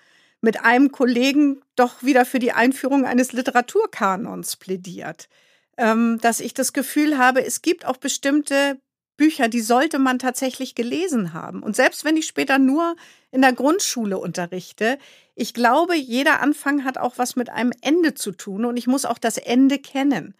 mit 0.41 0.63
einem 0.63 0.91
Kollegen 0.91 1.61
doch 1.75 2.01
wieder 2.03 2.25
für 2.25 2.39
die 2.39 2.51
Einführung 2.51 3.05
eines 3.05 3.31
Literaturkanons 3.31 4.55
plädiert. 4.55 5.29
Ähm, 5.77 6.19
dass 6.21 6.39
ich 6.39 6.53
das 6.53 6.73
Gefühl 6.73 7.17
habe, 7.17 7.45
es 7.45 7.61
gibt 7.61 7.85
auch 7.85 7.97
bestimmte 7.97 8.79
Bücher, 9.17 9.49
die 9.49 9.61
sollte 9.61 9.99
man 9.99 10.17
tatsächlich 10.17 10.73
gelesen 10.73 11.33
haben. 11.33 11.61
Und 11.61 11.75
selbst 11.75 12.03
wenn 12.03 12.17
ich 12.17 12.25
später 12.25 12.57
nur 12.57 12.95
in 13.29 13.41
der 13.41 13.53
Grundschule 13.53 14.17
unterrichte, 14.17 14.97
ich 15.35 15.53
glaube, 15.53 15.95
jeder 15.95 16.41
Anfang 16.41 16.83
hat 16.83 16.97
auch 16.97 17.17
was 17.17 17.35
mit 17.35 17.49
einem 17.49 17.71
Ende 17.81 18.15
zu 18.15 18.31
tun 18.31 18.65
und 18.65 18.77
ich 18.77 18.87
muss 18.87 19.05
auch 19.05 19.19
das 19.19 19.37
Ende 19.37 19.77
kennen. 19.77 20.33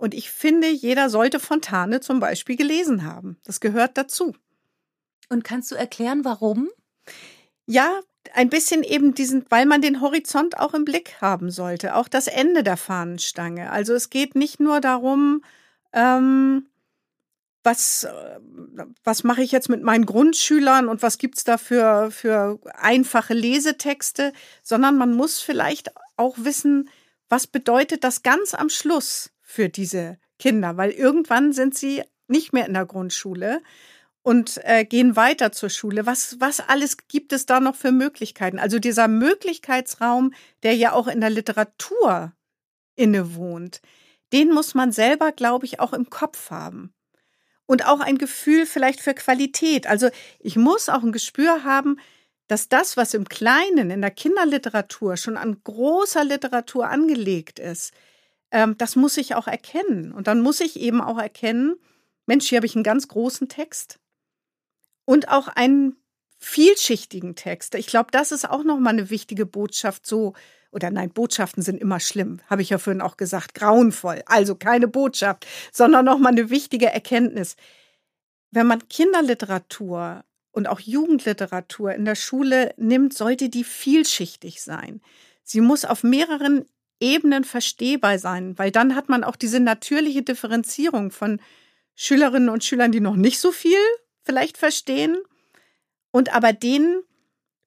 Und 0.00 0.14
ich 0.14 0.30
finde, 0.30 0.66
jeder 0.66 1.10
sollte 1.10 1.38
Fontane 1.38 2.00
zum 2.00 2.20
Beispiel 2.20 2.56
gelesen 2.56 3.04
haben. 3.04 3.36
Das 3.44 3.60
gehört 3.60 3.98
dazu. 3.98 4.34
Und 5.28 5.44
kannst 5.44 5.70
du 5.70 5.74
erklären, 5.74 6.24
warum? 6.24 6.70
Ja, 7.66 8.00
ein 8.32 8.48
bisschen 8.48 8.82
eben 8.82 9.12
diesen, 9.12 9.44
weil 9.50 9.66
man 9.66 9.82
den 9.82 10.00
Horizont 10.00 10.58
auch 10.58 10.72
im 10.72 10.86
Blick 10.86 11.20
haben 11.20 11.50
sollte, 11.50 11.96
auch 11.96 12.08
das 12.08 12.28
Ende 12.28 12.62
der 12.62 12.78
Fahnenstange. 12.78 13.70
Also 13.70 13.92
es 13.92 14.08
geht 14.08 14.36
nicht 14.36 14.58
nur 14.58 14.80
darum, 14.80 15.44
ähm, 15.92 16.66
was, 17.62 18.04
äh, 18.04 18.40
was 19.04 19.22
mache 19.22 19.42
ich 19.42 19.52
jetzt 19.52 19.68
mit 19.68 19.82
meinen 19.82 20.06
Grundschülern 20.06 20.88
und 20.88 21.02
was 21.02 21.18
gibt's 21.18 21.44
da 21.44 21.58
für, 21.58 22.10
für 22.10 22.58
einfache 22.74 23.34
Lesetexte, 23.34 24.32
sondern 24.62 24.96
man 24.96 25.12
muss 25.12 25.40
vielleicht 25.40 25.90
auch 26.16 26.36
wissen, 26.38 26.88
was 27.28 27.46
bedeutet 27.46 28.02
das 28.02 28.22
ganz 28.22 28.54
am 28.54 28.70
Schluss 28.70 29.29
für 29.50 29.68
diese 29.68 30.18
Kinder, 30.38 30.76
weil 30.76 30.90
irgendwann 30.90 31.52
sind 31.52 31.76
sie 31.76 32.02
nicht 32.28 32.52
mehr 32.52 32.66
in 32.66 32.74
der 32.74 32.86
Grundschule 32.86 33.60
und 34.22 34.60
äh, 34.64 34.84
gehen 34.84 35.16
weiter 35.16 35.50
zur 35.50 35.70
Schule. 35.70 36.06
Was, 36.06 36.36
was 36.38 36.60
alles 36.60 36.96
gibt 37.08 37.32
es 37.32 37.46
da 37.46 37.58
noch 37.58 37.74
für 37.74 37.90
Möglichkeiten? 37.90 38.58
Also 38.58 38.78
dieser 38.78 39.08
Möglichkeitsraum, 39.08 40.32
der 40.62 40.76
ja 40.76 40.92
auch 40.92 41.08
in 41.08 41.20
der 41.20 41.30
Literatur 41.30 42.32
innewohnt, 42.94 43.80
den 44.32 44.52
muss 44.52 44.74
man 44.74 44.92
selber, 44.92 45.32
glaube 45.32 45.66
ich, 45.66 45.80
auch 45.80 45.92
im 45.92 46.08
Kopf 46.08 46.50
haben. 46.50 46.94
Und 47.66 47.86
auch 47.86 48.00
ein 48.00 48.18
Gefühl 48.18 48.66
vielleicht 48.66 49.00
für 49.00 49.14
Qualität. 49.14 49.86
Also 49.86 50.10
ich 50.38 50.56
muss 50.56 50.88
auch 50.88 51.02
ein 51.02 51.12
Gespür 51.12 51.64
haben, 51.64 51.98
dass 52.46 52.68
das, 52.68 52.96
was 52.96 53.14
im 53.14 53.28
Kleinen, 53.28 53.90
in 53.90 54.00
der 54.00 54.10
Kinderliteratur 54.10 55.16
schon 55.16 55.36
an 55.36 55.60
großer 55.62 56.24
Literatur 56.24 56.88
angelegt 56.88 57.58
ist, 57.58 57.92
ähm, 58.50 58.76
das 58.78 58.96
muss 58.96 59.16
ich 59.16 59.34
auch 59.34 59.46
erkennen. 59.46 60.12
Und 60.12 60.26
dann 60.26 60.40
muss 60.40 60.60
ich 60.60 60.78
eben 60.78 61.00
auch 61.00 61.18
erkennen, 61.18 61.76
Mensch, 62.26 62.48
hier 62.48 62.56
habe 62.56 62.66
ich 62.66 62.74
einen 62.74 62.84
ganz 62.84 63.08
großen 63.08 63.48
Text 63.48 63.98
und 65.04 65.28
auch 65.28 65.48
einen 65.48 65.96
vielschichtigen 66.38 67.34
Text. 67.34 67.74
Ich 67.74 67.86
glaube, 67.86 68.10
das 68.12 68.32
ist 68.32 68.48
auch 68.48 68.64
nochmal 68.64 68.94
eine 68.94 69.10
wichtige 69.10 69.46
Botschaft, 69.46 70.06
so, 70.06 70.34
oder 70.72 70.90
nein, 70.90 71.10
Botschaften 71.10 71.62
sind 71.62 71.80
immer 71.80 72.00
schlimm, 72.00 72.40
habe 72.48 72.62
ich 72.62 72.70
ja 72.70 72.78
vorhin 72.78 73.02
auch 73.02 73.16
gesagt, 73.16 73.54
grauenvoll. 73.54 74.22
Also 74.26 74.54
keine 74.54 74.88
Botschaft, 74.88 75.46
sondern 75.72 76.04
nochmal 76.04 76.32
eine 76.32 76.48
wichtige 76.50 76.86
Erkenntnis. 76.86 77.56
Wenn 78.50 78.66
man 78.66 78.88
Kinderliteratur 78.88 80.24
und 80.52 80.68
auch 80.68 80.80
Jugendliteratur 80.80 81.92
in 81.94 82.04
der 82.04 82.14
Schule 82.14 82.74
nimmt, 82.76 83.12
sollte 83.12 83.48
die 83.48 83.64
vielschichtig 83.64 84.62
sein. 84.62 85.00
Sie 85.42 85.60
muss 85.60 85.84
auf 85.84 86.02
mehreren 86.02 86.66
Ebenen 87.00 87.44
verstehbar 87.44 88.18
sein, 88.18 88.58
weil 88.58 88.70
dann 88.70 88.94
hat 88.94 89.08
man 89.08 89.24
auch 89.24 89.36
diese 89.36 89.60
natürliche 89.60 90.22
Differenzierung 90.22 91.10
von 91.10 91.40
Schülerinnen 91.94 92.48
und 92.48 92.64
Schülern, 92.64 92.92
die 92.92 93.00
noch 93.00 93.16
nicht 93.16 93.40
so 93.40 93.52
viel 93.52 93.78
vielleicht 94.22 94.58
verstehen 94.58 95.16
und 96.10 96.34
aber 96.34 96.52
denen, 96.52 97.02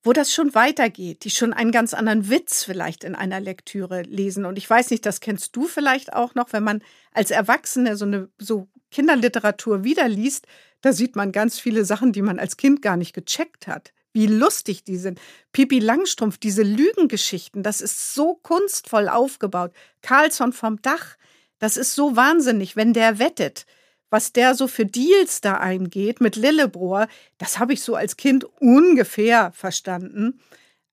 wo 0.03 0.13
das 0.13 0.33
schon 0.33 0.53
weitergeht, 0.53 1.23
die 1.23 1.29
schon 1.29 1.53
einen 1.53 1.71
ganz 1.71 1.93
anderen 1.93 2.29
Witz 2.29 2.63
vielleicht 2.63 3.03
in 3.03 3.15
einer 3.15 3.39
Lektüre 3.39 4.01
lesen. 4.01 4.45
Und 4.45 4.57
ich 4.57 4.69
weiß 4.69 4.91
nicht, 4.91 5.05
das 5.05 5.21
kennst 5.21 5.55
du 5.55 5.65
vielleicht 5.65 6.13
auch 6.13 6.35
noch, 6.35 6.51
wenn 6.51 6.63
man 6.63 6.83
als 7.11 7.31
Erwachsene 7.31 7.95
so 7.95 8.05
eine 8.05 8.29
so 8.37 8.67
Kinderliteratur 8.91 9.83
wiederliest, 9.83 10.45
da 10.81 10.93
sieht 10.93 11.15
man 11.15 11.31
ganz 11.31 11.59
viele 11.59 11.85
Sachen, 11.85 12.11
die 12.11 12.21
man 12.21 12.37
als 12.37 12.57
Kind 12.57 12.81
gar 12.81 12.97
nicht 12.97 13.13
gecheckt 13.13 13.67
hat. 13.67 13.93
Wie 14.13 14.27
lustig 14.27 14.83
die 14.83 14.97
sind. 14.97 15.19
Pipi 15.51 15.79
Langstrumpf, 15.79 16.37
diese 16.37 16.63
Lügengeschichten, 16.63 17.63
das 17.63 17.81
ist 17.81 18.13
so 18.13 18.35
kunstvoll 18.35 19.09
aufgebaut. 19.09 19.73
Carlsson 20.01 20.53
vom 20.53 20.81
Dach, 20.81 21.17
das 21.59 21.77
ist 21.77 21.95
so 21.95 22.15
wahnsinnig, 22.15 22.75
wenn 22.75 22.93
der 22.93 23.19
wettet 23.19 23.65
was 24.13 24.31
der 24.31 24.53
so 24.53 24.67
für 24.67 24.85
Deals 24.85 25.41
da 25.41 25.55
eingeht 25.55 26.21
mit 26.21 26.35
Lillebrohr, 26.35 27.07
das 27.39 27.57
habe 27.57 27.73
ich 27.73 27.81
so 27.81 27.95
als 27.95 28.15
Kind 28.15 28.45
ungefähr 28.59 29.51
verstanden. 29.53 30.39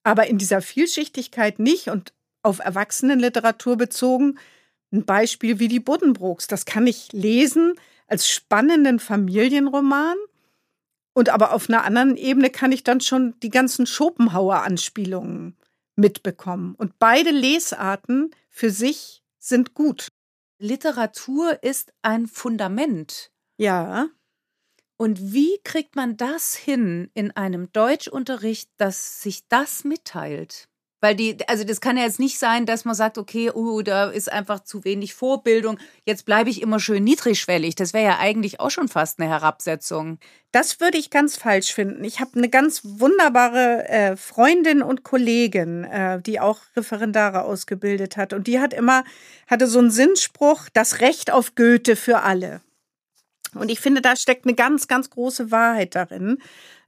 Aber 0.03 0.27
in 0.29 0.39
dieser 0.39 0.63
Vielschichtigkeit 0.63 1.59
nicht 1.59 1.89
und 1.89 2.15
auf 2.43 2.61
Erwachsenenliteratur 2.61 3.77
bezogen, 3.77 4.39
ein 4.91 5.05
Beispiel 5.05 5.59
wie 5.59 5.69
die 5.69 5.81
Buddenbrooks. 5.81 6.47
Das 6.47 6.65
kann 6.65 6.87
ich 6.87 7.13
lesen 7.13 7.75
als 8.07 8.27
spannenden 8.27 8.99
Familienroman. 8.99 10.17
Und 11.21 11.29
aber 11.29 11.53
auf 11.53 11.69
einer 11.69 11.85
anderen 11.85 12.17
Ebene 12.17 12.49
kann 12.49 12.73
ich 12.73 12.83
dann 12.83 13.03
schon 13.03 13.39
die 13.41 13.51
ganzen 13.51 13.85
Schopenhauer-Anspielungen 13.85 15.55
mitbekommen. 15.95 16.75
Und 16.75 16.99
beide 16.99 17.31
Lesarten 17.31 18.31
für 18.49 18.71
sich 18.71 19.23
sind 19.39 19.75
gut. 19.75 20.09
Literatur 20.59 21.63
ist 21.63 21.93
ein 22.01 22.27
Fundament. 22.27 23.31
Ja. 23.59 24.09
Und 24.97 25.35
wie 25.35 25.61
kriegt 25.63 25.95
man 25.95 26.17
das 26.17 26.55
hin 26.55 27.11
in 27.13 27.33
einem 27.33 27.71
Deutschunterricht, 27.71 28.71
dass 28.79 29.21
sich 29.21 29.47
das 29.49 29.85
mitteilt? 29.85 30.70
Weil 31.01 31.15
die, 31.15 31.37
also 31.49 31.65
das 31.65 31.81
kann 31.81 31.97
ja 31.97 32.05
jetzt 32.05 32.19
nicht 32.19 32.39
sein, 32.39 32.67
dass 32.67 32.85
man 32.85 32.95
sagt, 32.95 33.17
okay, 33.17 33.51
uh, 33.55 33.81
da 33.81 34.11
ist 34.11 34.31
einfach 34.31 34.61
zu 34.61 34.85
wenig 34.85 35.15
Vorbildung. 35.15 35.79
Jetzt 36.05 36.27
bleibe 36.27 36.51
ich 36.51 36.61
immer 36.61 36.79
schön 36.79 37.05
niedrigschwellig. 37.05 37.75
Das 37.75 37.95
wäre 37.95 38.05
ja 38.05 38.19
eigentlich 38.19 38.61
auch 38.61 38.71
schon 38.71 38.89
fast 38.89 39.19
eine 39.19 39.31
Herabsetzung. 39.31 40.19
Das 40.53 40.79
würde 40.79 40.99
ich 40.99 41.09
ganz 41.09 41.37
falsch 41.37 41.73
finden. 41.73 42.05
Ich 42.05 42.21
habe 42.21 42.33
eine 42.35 42.51
ganz 42.51 42.83
wunderbare 42.85 43.89
äh, 43.89 44.17
Freundin 44.17 44.83
und 44.83 45.03
Kollegin, 45.03 45.85
äh, 45.85 46.21
die 46.21 46.39
auch 46.39 46.59
Referendare 46.77 47.45
ausgebildet 47.45 48.19
hat. 48.19 48.35
Und 48.35 48.47
die 48.47 48.61
hat 48.61 48.75
immer, 48.75 49.05
hatte 49.47 49.67
so 49.69 49.79
einen 49.79 49.91
Sinnspruch, 49.91 50.69
das 50.75 51.01
Recht 51.01 51.33
auf 51.33 51.55
Goethe 51.55 51.97
für 51.97 52.21
alle. 52.21 52.61
Und 53.55 53.71
ich 53.71 53.81
finde, 53.81 54.03
da 54.03 54.17
steckt 54.17 54.45
eine 54.45 54.55
ganz, 54.55 54.87
ganz 54.87 55.09
große 55.09 55.51
Wahrheit 55.51 55.95
darin. 55.95 56.39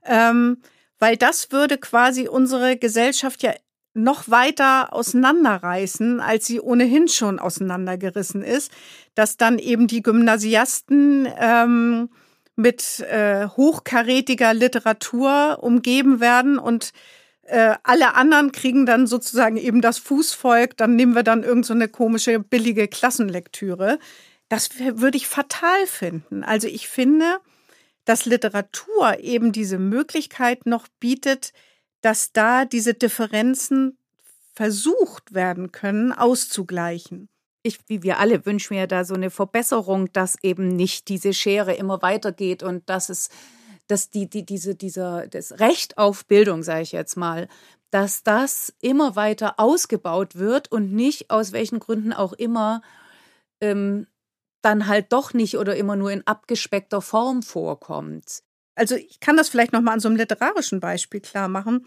Ähm, 0.05 0.61
weil 0.99 1.17
das 1.17 1.51
würde 1.51 1.77
quasi 1.77 2.27
unsere 2.27 2.77
Gesellschaft 2.77 3.43
ja 3.43 3.53
noch 3.93 4.29
weiter 4.29 4.93
auseinanderreißen, 4.93 6.19
als 6.19 6.47
sie 6.47 6.59
ohnehin 6.59 7.07
schon 7.07 7.39
auseinandergerissen 7.39 8.43
ist, 8.43 8.71
dass 9.15 9.37
dann 9.37 9.59
eben 9.59 9.87
die 9.87 10.01
Gymnasiasten 10.01 11.27
ähm, 11.39 12.09
mit 12.55 12.99
äh, 13.01 13.47
hochkarätiger 13.47 14.53
Literatur 14.53 15.59
umgeben 15.61 16.19
werden 16.19 16.57
und 16.57 16.91
äh, 17.43 17.75
alle 17.83 18.15
anderen 18.15 18.51
kriegen 18.51 18.85
dann 18.85 19.05
sozusagen 19.05 19.57
eben 19.57 19.81
das 19.81 19.97
Fußvolk, 19.99 20.77
dann 20.77 20.95
nehmen 20.95 21.15
wir 21.15 21.23
dann 21.23 21.43
irgendeine 21.43 21.85
so 21.85 21.91
komische 21.91 22.39
billige 22.39 22.87
Klassenlektüre. 22.87 23.99
Das 24.49 24.69
würde 24.79 25.17
ich 25.17 25.27
fatal 25.27 25.85
finden. 25.87 26.43
Also 26.43 26.67
ich 26.67 26.87
finde, 26.87 27.39
dass 28.05 28.25
Literatur 28.25 29.19
eben 29.19 29.51
diese 29.51 29.77
Möglichkeit 29.77 30.65
noch 30.65 30.87
bietet, 30.99 31.53
dass 32.03 32.33
da 32.33 32.65
diese 32.65 32.93
Differenzen 32.93 33.97
versucht 34.53 35.33
werden 35.33 35.71
können, 35.71 36.11
auszugleichen. 36.11 37.29
Ich, 37.63 37.79
wie 37.87 38.03
wir 38.03 38.19
alle, 38.19 38.45
wünschen 38.45 38.75
mir 38.75 38.87
da 38.87 39.05
so 39.05 39.13
eine 39.13 39.29
Verbesserung, 39.29 40.11
dass 40.11 40.37
eben 40.43 40.67
nicht 40.67 41.07
diese 41.07 41.33
Schere 41.33 41.73
immer 41.73 42.01
weitergeht 42.01 42.61
und 42.61 42.87
dass 42.89 43.07
es, 43.09 43.29
dass 43.87 44.09
die, 44.09 44.29
die, 44.29 44.45
diese, 44.45 44.75
dieser, 44.75 45.27
das 45.27 45.59
Recht 45.59 45.97
auf 45.97 46.25
Bildung, 46.25 46.61
sage 46.61 46.81
ich 46.81 46.91
jetzt 46.91 47.15
mal, 47.15 47.47
dass 47.89 48.23
das 48.23 48.73
immer 48.81 49.15
weiter 49.15 49.59
ausgebaut 49.59 50.35
wird 50.35 50.71
und 50.71 50.91
nicht 50.91 51.31
aus 51.31 51.53
welchen 51.53 51.79
Gründen 51.79 52.11
auch 52.11 52.33
immer 52.33 52.81
ähm, 53.61 54.07
dann 54.61 54.87
halt 54.87 55.13
doch 55.13 55.33
nicht 55.33 55.57
oder 55.57 55.75
immer 55.77 55.95
nur 55.95 56.11
in 56.11 56.27
abgespeckter 56.27 57.01
Form 57.01 57.43
vorkommt. 57.43 58.43
Also 58.75 58.95
ich 58.95 59.19
kann 59.19 59.37
das 59.37 59.49
vielleicht 59.49 59.73
noch 59.73 59.81
mal 59.81 59.93
an 59.93 59.99
so 59.99 60.07
einem 60.07 60.17
literarischen 60.17 60.79
Beispiel 60.79 61.21
klar 61.21 61.47
machen. 61.47 61.85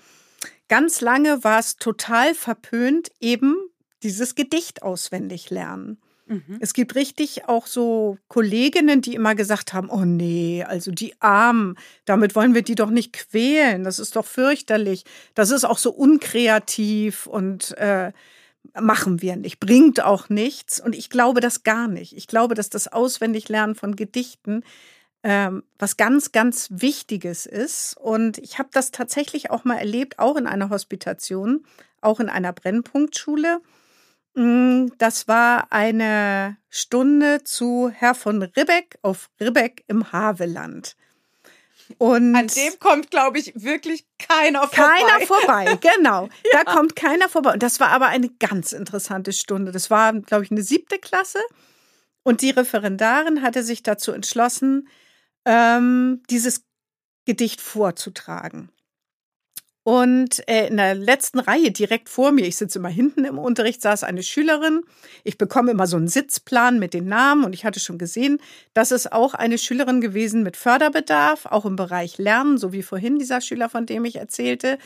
Ganz 0.69 1.01
lange 1.01 1.45
war 1.45 1.59
es 1.59 1.77
total 1.77 2.35
verpönt, 2.35 3.11
eben 3.21 3.57
dieses 4.03 4.35
Gedicht 4.35 4.83
auswendig 4.83 5.51
lernen. 5.51 5.99
Mhm. 6.27 6.59
Es 6.61 6.75
gibt 6.75 6.97
richtig 6.97 7.49
auch 7.49 7.67
so 7.67 8.19
Kolleginnen, 8.29 9.01
die 9.01 9.15
immer 9.15 9.35
gesagt 9.35 9.73
haben, 9.73 9.89
oh 9.91 10.05
nee, 10.05 10.65
also 10.65 10.91
die 10.91 11.15
Armen, 11.21 11.77
damit 12.05 12.35
wollen 12.35 12.55
wir 12.55 12.63
die 12.63 12.75
doch 12.75 12.91
nicht 12.91 13.13
quälen, 13.13 13.85
das 13.85 14.01
ist 14.01 14.17
doch 14.17 14.27
fürchterlich, 14.27 15.05
das 15.35 15.51
ist 15.51 15.65
auch 15.65 15.79
so 15.79 15.93
unkreativ 15.93 17.27
und 17.27 17.77
äh, 17.79 18.13
machen 18.81 19.23
wir 19.23 19.37
nicht, 19.37 19.61
bringt 19.61 20.03
auch 20.03 20.29
nichts. 20.29 20.81
Und 20.81 20.97
ich 20.97 21.11
glaube 21.11 21.41
das 21.41 21.63
gar 21.63 21.87
nicht. 21.87 22.17
Ich 22.17 22.27
glaube, 22.27 22.55
dass 22.55 22.71
das 22.71 22.89
Auswendiglernen 22.89 23.77
von 23.77 23.95
Gedichten 23.95 24.65
ähm, 25.29 25.65
was 25.77 25.97
ganz, 25.97 26.31
ganz 26.31 26.69
Wichtiges 26.71 27.47
ist. 27.47 27.97
Und 27.97 28.39
ich 28.39 28.61
habe 28.61 28.69
das 28.73 28.93
tatsächlich 28.93 29.51
auch 29.51 29.65
mal 29.65 29.77
erlebt, 29.77 30.21
auch 30.21 30.37
in 30.37 30.47
einer 30.47 30.71
Hospitation, 30.71 31.67
auch 32.01 32.21
in 32.21 32.29
einer 32.29 32.53
Brennpunktschule. 32.53 33.61
Mm, 34.35 34.87
das 34.99 35.27
war 35.27 35.73
eine 35.73 36.59
Stunde 36.71 37.43
zu 37.43 37.91
Herr 37.93 38.15
von 38.15 38.41
Ribbeck 38.41 39.01
auf 39.03 39.29
Ribbeck 39.41 39.83
im 39.89 40.13
Haveland. 40.13 40.95
Und 41.99 42.37
An 42.37 42.47
dem 42.47 42.79
kommt, 42.79 43.11
glaube 43.11 43.41
ich, 43.41 43.53
wirklich 43.57 44.07
keiner 44.21 44.69
vorbei. 44.69 45.01
Keiner 45.01 45.27
vorbei, 45.27 45.79
genau. 45.97 46.29
ja. 46.53 46.63
Da 46.63 46.73
kommt 46.73 46.95
keiner 46.95 47.29
vorbei. 47.29 47.53
Und 47.53 47.65
das 47.65 47.81
war 47.81 47.89
aber 47.89 48.07
eine 48.07 48.29
ganz 48.29 48.71
interessante 48.71 49.33
Stunde. 49.33 49.73
Das 49.73 49.91
war, 49.91 50.13
glaube 50.13 50.45
ich, 50.45 50.53
eine 50.53 50.63
siebte 50.63 51.01
Klasse. 51.01 51.41
Und 52.23 52.43
die 52.43 52.51
Referendarin 52.51 53.43
hatte 53.43 53.65
sich 53.65 53.83
dazu 53.83 54.13
entschlossen, 54.13 54.89
ähm, 55.47 56.23
dieses 56.29 56.65
Gedicht 57.25 57.63
vorzutragen. 57.63 58.71
Und 59.85 60.47
äh, 60.49 60.67
in 60.67 60.79
der 60.79 60.97
letzten 60.97 61.39
Reihe 61.39 61.71
direkt 61.71 62.09
vor 62.09 62.33
mir, 62.33 62.45
ich 62.45 62.57
sitze 62.57 62.81
immer 62.81 62.89
hinten 62.89 63.25
im 63.25 63.39
Unterricht, 63.39 63.81
saß 63.81 64.03
eine 64.03 64.25
Schülerin. 64.25 64.83
Ich 65.23 65.39
bekomme 65.39 65.71
immer 65.71 65.87
so 65.87 65.97
einen 65.97 66.09
Sitzplan 66.09 66.81
mit 66.81 66.93
den 66.93 67.07
Namen 67.07 67.45
und 67.45 67.53
ich 67.53 67.65
hatte 67.65 67.79
schon 67.79 67.97
gesehen, 67.97 68.41
das 68.75 68.91
ist 68.91 69.13
auch 69.13 69.35
eine 69.35 69.59
Schülerin 69.59 70.01
gewesen 70.01 70.43
mit 70.43 70.57
Förderbedarf, 70.57 71.47
auch 71.47 71.65
im 71.65 71.77
Bereich 71.77 72.19
Lernen, 72.19 72.59
so 72.59 72.73
wie 72.73 72.83
vorhin 72.83 73.21
dieser 73.21 73.41
Schüler, 73.41 73.69
von 73.69 73.87
dem 73.87 74.05
ich 74.05 74.17
erzählte. 74.17 74.79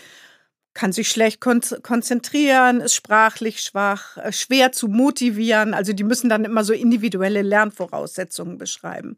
Kann 0.75 0.93
sich 0.93 1.09
schlecht 1.09 1.41
kon 1.41 1.63
konzentrieren, 1.83 2.83
ist 2.83 2.95
sprachlich 2.95 3.63
schwach, 3.63 4.19
äh, 4.19 4.33
schwer 4.33 4.71
zu 4.71 4.89
motivieren. 4.89 5.73
Also 5.73 5.95
die 5.95 6.05
müssen 6.05 6.29
dann 6.29 6.45
immer 6.45 6.63
so 6.63 6.75
individuelle 6.75 7.41
Lernvoraussetzungen 7.41 8.59
beschreiben. 8.59 9.17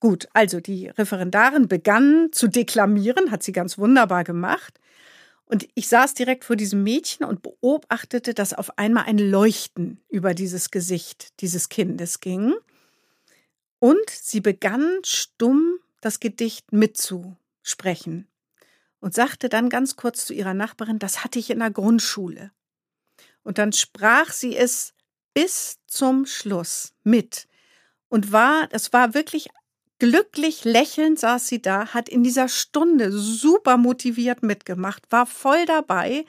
Gut, 0.00 0.28
also 0.32 0.60
die 0.60 0.88
Referendarin 0.88 1.68
begann 1.68 2.30
zu 2.32 2.48
deklamieren, 2.48 3.30
hat 3.30 3.42
sie 3.42 3.52
ganz 3.52 3.76
wunderbar 3.76 4.24
gemacht. 4.24 4.80
Und 5.44 5.68
ich 5.74 5.88
saß 5.88 6.14
direkt 6.14 6.44
vor 6.44 6.56
diesem 6.56 6.82
Mädchen 6.82 7.26
und 7.26 7.42
beobachtete, 7.42 8.32
dass 8.32 8.54
auf 8.54 8.78
einmal 8.78 9.04
ein 9.04 9.18
Leuchten 9.18 10.00
über 10.08 10.32
dieses 10.32 10.70
Gesicht 10.70 11.40
dieses 11.40 11.68
Kindes 11.68 12.20
ging. 12.20 12.54
Und 13.78 14.08
sie 14.08 14.40
begann 14.40 15.00
stumm 15.04 15.78
das 16.00 16.18
Gedicht 16.18 16.72
mitzusprechen 16.72 18.26
und 19.00 19.12
sagte 19.12 19.48
dann 19.48 19.68
ganz 19.68 19.96
kurz 19.96 20.24
zu 20.24 20.32
ihrer 20.32 20.54
Nachbarin, 20.54 20.98
das 20.98 21.24
hatte 21.24 21.38
ich 21.38 21.50
in 21.50 21.58
der 21.58 21.70
Grundschule. 21.70 22.52
Und 23.42 23.58
dann 23.58 23.72
sprach 23.72 24.32
sie 24.32 24.56
es 24.56 24.94
bis 25.34 25.78
zum 25.86 26.26
Schluss 26.26 26.94
mit 27.02 27.48
und 28.08 28.32
war, 28.32 28.66
das 28.68 28.92
war 28.92 29.14
wirklich 29.14 29.48
Glücklich 30.00 30.64
lächelnd 30.64 31.18
saß 31.18 31.46
sie 31.46 31.60
da, 31.60 31.88
hat 31.88 32.08
in 32.08 32.24
dieser 32.24 32.48
Stunde 32.48 33.12
super 33.12 33.76
motiviert 33.76 34.42
mitgemacht, 34.42 35.02
war 35.10 35.26
voll 35.26 35.66
dabei. 35.66 36.24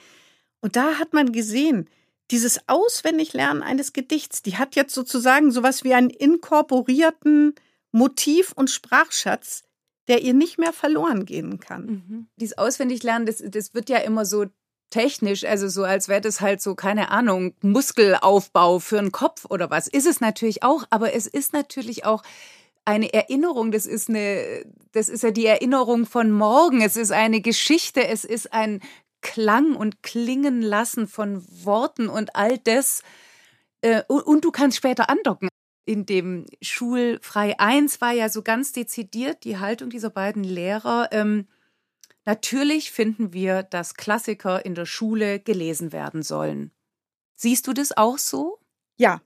Und 0.59 0.76
da 0.76 0.99
hat 0.99 1.13
man 1.13 1.32
gesehen, 1.32 1.89
dieses 2.32 2.67
Auswendiglernen 2.67 3.63
eines 3.63 3.93
Gedichts, 3.93 4.43
die 4.43 4.57
hat 4.57 4.76
jetzt 4.76 4.93
sozusagen 4.93 5.51
sowas 5.51 5.86
wie 5.86 5.93
einen 5.93 6.09
inkorporierten 6.09 7.55
Motiv- 7.93 8.51
und 8.53 8.69
Sprachschatz, 8.69 9.63
der 10.09 10.22
ihr 10.22 10.34
nicht 10.34 10.57
mehr 10.57 10.74
verloren 10.74 11.26
gehen 11.26 11.61
kann. 11.61 11.86
Mhm. 11.86 12.28
Dieses 12.36 12.57
Auswendiglernen, 12.57 13.26
das, 13.26 13.41
das 13.45 13.74
wird 13.74 13.89
ja 13.89 13.99
immer 13.99 14.26
so 14.26 14.47
technisch, 14.89 15.45
also 15.45 15.69
so 15.69 15.86
als 15.86 16.09
wäre 16.09 16.19
das 16.19 16.41
halt 16.41 16.61
so, 16.61 16.76
keine 16.76 17.09
Ahnung, 17.09 17.53
Muskelaufbau 17.61 18.80
für 18.80 18.99
einen 18.99 19.13
Kopf 19.13 19.45
oder 19.49 19.69
was. 19.69 19.88
Ist 19.88 20.07
es 20.07 20.19
natürlich 20.19 20.61
auch, 20.63 20.84
aber 20.89 21.13
es 21.13 21.28
ist 21.28 21.53
natürlich 21.53 22.03
auch 22.03 22.24
eine 22.86 23.14
Erinnerung, 23.14 23.72
das 23.72 23.86
ist 23.86 24.10
eine, 24.10 24.66
das 24.92 25.10
ist 25.10 25.24
ja 25.24 25.32
die 25.32 25.46
Erinnerung 25.46 26.06
von 26.06 26.32
morgen, 26.32 26.82
es 26.82 26.98
ist 26.98 27.12
eine 27.12 27.42
Geschichte, 27.42 28.08
es 28.08 28.26
ist 28.26 28.54
ein 28.54 28.82
Klang 29.22 29.76
und 29.76 30.02
Klingen 30.04 30.62
lassen 30.62 31.08
von 31.08 31.46
Worten 31.64 32.10
und 32.10 32.36
all 32.36 32.58
das. 32.58 33.04
Äh, 33.82 34.04
und 34.08 34.44
du 34.44 34.52
kannst 34.52 34.78
später 34.78 35.10
andocken. 35.10 35.50
In 35.86 36.06
dem 36.06 36.46
Schulfrei 36.62 37.60
1 37.60 38.02
war 38.02 38.12
ja 38.12 38.30
so 38.30 38.42
ganz 38.42 38.72
dezidiert 38.72 39.44
die 39.44 39.58
Haltung 39.58 39.90
dieser 39.90 40.10
beiden 40.10 40.44
Lehrer. 40.44 41.10
Ähm, 41.12 41.48
natürlich 42.26 42.92
finden 42.92 43.34
wir, 43.34 43.64
dass 43.64 43.96
Klassiker 43.96 44.64
in 44.66 44.76
der 44.76 44.86
Schule 44.86 45.40
gelesen 45.40 45.92
werden 45.92 46.24
sollen. 46.24 46.72
Siehst 47.36 47.68
du 47.68 47.74
das 47.74 47.96
auch 47.98 48.18
so? 48.18 48.60
Ja, 48.98 49.22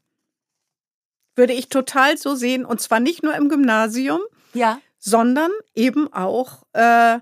würde 1.36 1.54
ich 1.54 1.70
total 1.70 2.18
so 2.18 2.36
sehen. 2.36 2.66
Und 2.66 2.82
zwar 2.82 3.00
nicht 3.00 3.24
nur 3.24 3.36
im 3.36 3.50
Gymnasium, 3.50 4.22
ja. 4.54 4.80
sondern 4.98 5.52
eben 5.74 6.12
auch 6.12 6.64
äh, 6.74 7.20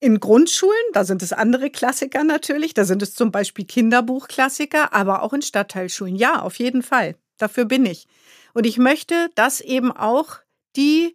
in 0.00 0.20
Grundschulen. 0.20 0.74
Da 0.92 1.04
sind 1.04 1.22
es 1.22 1.32
andere 1.32 1.70
Klassiker 1.70 2.24
natürlich. 2.24 2.74
Da 2.74 2.84
sind 2.84 3.02
es 3.02 3.14
zum 3.14 3.32
Beispiel 3.32 3.64
Kinderbuchklassiker, 3.64 4.92
aber 4.92 5.22
auch 5.22 5.32
in 5.32 5.42
Stadtteilschulen. 5.42 6.16
Ja, 6.16 6.42
auf 6.42 6.58
jeden 6.58 6.82
Fall. 6.82 7.16
Dafür 7.38 7.64
bin 7.64 7.86
ich. 7.86 8.06
Und 8.52 8.66
ich 8.66 8.78
möchte, 8.78 9.30
dass 9.34 9.60
eben 9.60 9.90
auch 9.90 10.38
die 10.76 11.14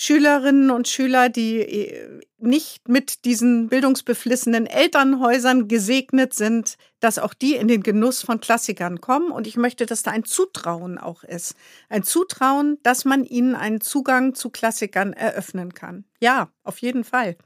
Schülerinnen 0.00 0.70
und 0.70 0.86
Schüler, 0.86 1.28
die 1.28 1.58
äh, 1.58 2.20
nicht 2.38 2.86
mit 2.86 3.24
diesen 3.24 3.68
bildungsbeflissenen 3.68 4.66
Elternhäusern 4.66 5.66
gesegnet 5.66 6.34
sind, 6.34 6.76
dass 7.00 7.18
auch 7.18 7.34
die 7.34 7.56
in 7.56 7.66
den 7.66 7.82
Genuss 7.82 8.22
von 8.22 8.38
Klassikern 8.38 9.00
kommen. 9.00 9.32
Und 9.32 9.48
ich 9.48 9.56
möchte, 9.56 9.86
dass 9.86 10.04
da 10.04 10.12
ein 10.12 10.22
Zutrauen 10.22 10.98
auch 10.98 11.24
ist. 11.24 11.56
Ein 11.88 12.04
Zutrauen, 12.04 12.78
dass 12.84 13.04
man 13.04 13.24
ihnen 13.24 13.56
einen 13.56 13.80
Zugang 13.80 14.36
zu 14.36 14.50
Klassikern 14.50 15.14
eröffnen 15.14 15.74
kann. 15.74 16.04
Ja, 16.20 16.52
auf 16.62 16.78
jeden 16.78 17.02
Fall. 17.02 17.36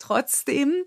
Trotzdem 0.00 0.86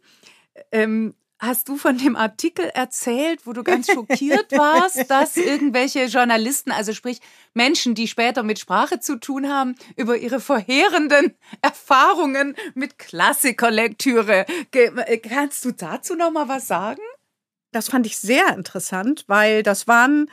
ähm, 0.73 1.15
Hast 1.41 1.69
du 1.69 1.77
von 1.77 1.97
dem 1.97 2.17
Artikel 2.17 2.65
erzählt, 2.73 3.47
wo 3.47 3.53
du 3.53 3.63
ganz 3.63 3.89
schockiert 3.89 4.51
warst, 4.51 5.09
dass 5.09 5.37
irgendwelche 5.37 6.03
Journalisten, 6.05 6.69
also 6.69 6.93
sprich 6.93 7.21
Menschen, 7.53 7.95
die 7.95 8.09
später 8.09 8.43
mit 8.43 8.59
Sprache 8.59 8.99
zu 8.99 9.17
tun 9.17 9.47
haben, 9.47 9.75
über 9.95 10.17
ihre 10.17 10.41
vorherenden 10.41 11.37
Erfahrungen 11.61 12.57
mit 12.75 12.99
Klassikerlektüre. 12.99 14.45
Kannst 15.23 15.63
du 15.63 15.71
dazu 15.71 16.15
noch 16.15 16.31
mal 16.31 16.49
was 16.49 16.67
sagen? 16.67 17.01
Das 17.71 17.87
fand 17.87 18.05
ich 18.05 18.17
sehr 18.17 18.53
interessant, 18.55 19.23
weil 19.27 19.63
das 19.63 19.87
waren 19.87 20.29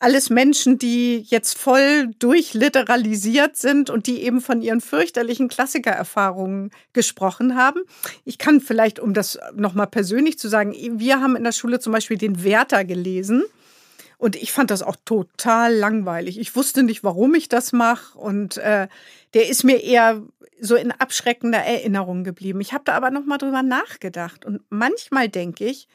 alles 0.00 0.30
Menschen, 0.30 0.78
die 0.78 1.18
jetzt 1.26 1.58
voll 1.58 2.10
durchliteralisiert 2.18 3.56
sind 3.56 3.90
und 3.90 4.06
die 4.06 4.22
eben 4.22 4.40
von 4.40 4.62
ihren 4.62 4.80
fürchterlichen 4.80 5.48
Klassikererfahrungen 5.48 6.70
gesprochen 6.92 7.56
haben. 7.56 7.80
Ich 8.24 8.38
kann 8.38 8.60
vielleicht, 8.60 9.00
um 9.00 9.14
das 9.14 9.38
nochmal 9.54 9.88
persönlich 9.88 10.38
zu 10.38 10.48
sagen, 10.48 10.74
wir 10.74 11.20
haben 11.20 11.36
in 11.36 11.44
der 11.44 11.52
Schule 11.52 11.80
zum 11.80 11.92
Beispiel 11.92 12.18
den 12.18 12.44
Werther 12.44 12.84
gelesen. 12.84 13.44
Und 14.18 14.34
ich 14.34 14.50
fand 14.50 14.72
das 14.72 14.82
auch 14.82 14.96
total 15.04 15.74
langweilig. 15.74 16.40
Ich 16.40 16.56
wusste 16.56 16.82
nicht, 16.82 17.04
warum 17.04 17.36
ich 17.36 17.48
das 17.48 17.72
mache. 17.72 18.18
Und 18.18 18.56
äh, 18.56 18.88
der 19.34 19.48
ist 19.48 19.62
mir 19.62 19.80
eher 19.82 20.22
so 20.60 20.74
in 20.74 20.90
abschreckender 20.90 21.58
Erinnerung 21.58 22.24
geblieben. 22.24 22.60
Ich 22.60 22.72
habe 22.72 22.82
da 22.84 22.94
aber 22.94 23.10
nochmal 23.10 23.38
drüber 23.38 23.62
nachgedacht. 23.62 24.44
Und 24.44 24.60
manchmal 24.70 25.28
denke 25.28 25.66
ich, 25.66 25.86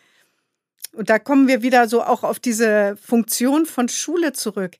und 0.93 1.09
da 1.09 1.19
kommen 1.19 1.47
wir 1.47 1.61
wieder 1.61 1.87
so 1.87 2.03
auch 2.03 2.23
auf 2.23 2.39
diese 2.39 2.95
Funktion 2.97 3.65
von 3.65 3.89
Schule 3.89 4.33
zurück. 4.33 4.77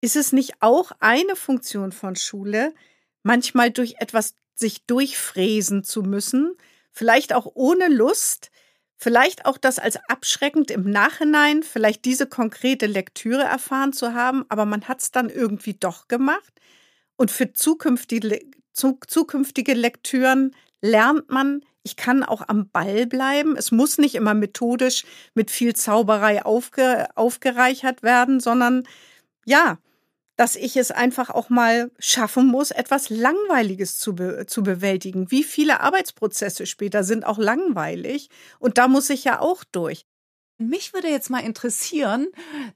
Ist 0.00 0.16
es 0.16 0.32
nicht 0.32 0.54
auch 0.60 0.92
eine 1.00 1.36
Funktion 1.36 1.92
von 1.92 2.16
Schule, 2.16 2.74
manchmal 3.22 3.70
durch 3.70 3.96
etwas 3.98 4.34
sich 4.54 4.84
durchfräsen 4.86 5.84
zu 5.84 6.02
müssen, 6.02 6.56
vielleicht 6.90 7.32
auch 7.32 7.50
ohne 7.54 7.88
Lust, 7.88 8.50
vielleicht 8.96 9.46
auch 9.46 9.56
das 9.58 9.78
als 9.78 9.96
abschreckend 10.08 10.70
im 10.70 10.90
Nachhinein, 10.90 11.62
vielleicht 11.62 12.04
diese 12.04 12.26
konkrete 12.26 12.86
Lektüre 12.86 13.42
erfahren 13.42 13.92
zu 13.92 14.14
haben, 14.14 14.44
aber 14.48 14.64
man 14.64 14.88
hat 14.88 15.00
es 15.00 15.12
dann 15.12 15.30
irgendwie 15.30 15.74
doch 15.74 16.08
gemacht. 16.08 16.52
Und 17.16 17.30
für 17.30 17.52
zukünftige, 17.52 18.40
zukünftige 18.72 19.74
Lektüren 19.74 20.54
lernt 20.80 21.30
man, 21.30 21.64
ich 21.88 21.96
kann 21.96 22.22
auch 22.22 22.42
am 22.48 22.68
Ball 22.68 23.06
bleiben. 23.06 23.56
Es 23.56 23.72
muss 23.72 23.96
nicht 23.96 24.14
immer 24.14 24.34
methodisch 24.34 25.04
mit 25.32 25.50
viel 25.50 25.74
Zauberei 25.74 26.44
aufge, 26.44 27.08
aufgereichert 27.14 28.02
werden, 28.02 28.40
sondern 28.40 28.86
ja, 29.46 29.78
dass 30.36 30.54
ich 30.54 30.76
es 30.76 30.90
einfach 30.90 31.30
auch 31.30 31.48
mal 31.48 31.90
schaffen 31.98 32.46
muss, 32.46 32.70
etwas 32.70 33.08
Langweiliges 33.08 33.98
zu, 33.98 34.14
be 34.14 34.44
zu 34.46 34.62
bewältigen. 34.62 35.30
Wie 35.30 35.42
viele 35.42 35.80
Arbeitsprozesse 35.80 36.66
später 36.66 37.04
sind 37.04 37.24
auch 37.26 37.38
langweilig 37.38 38.28
und 38.58 38.76
da 38.76 38.86
muss 38.86 39.08
ich 39.08 39.24
ja 39.24 39.40
auch 39.40 39.64
durch. 39.64 40.04
Mich 40.60 40.92
würde 40.92 41.08
jetzt 41.08 41.30
mal 41.30 41.40
interessieren, 41.40 42.26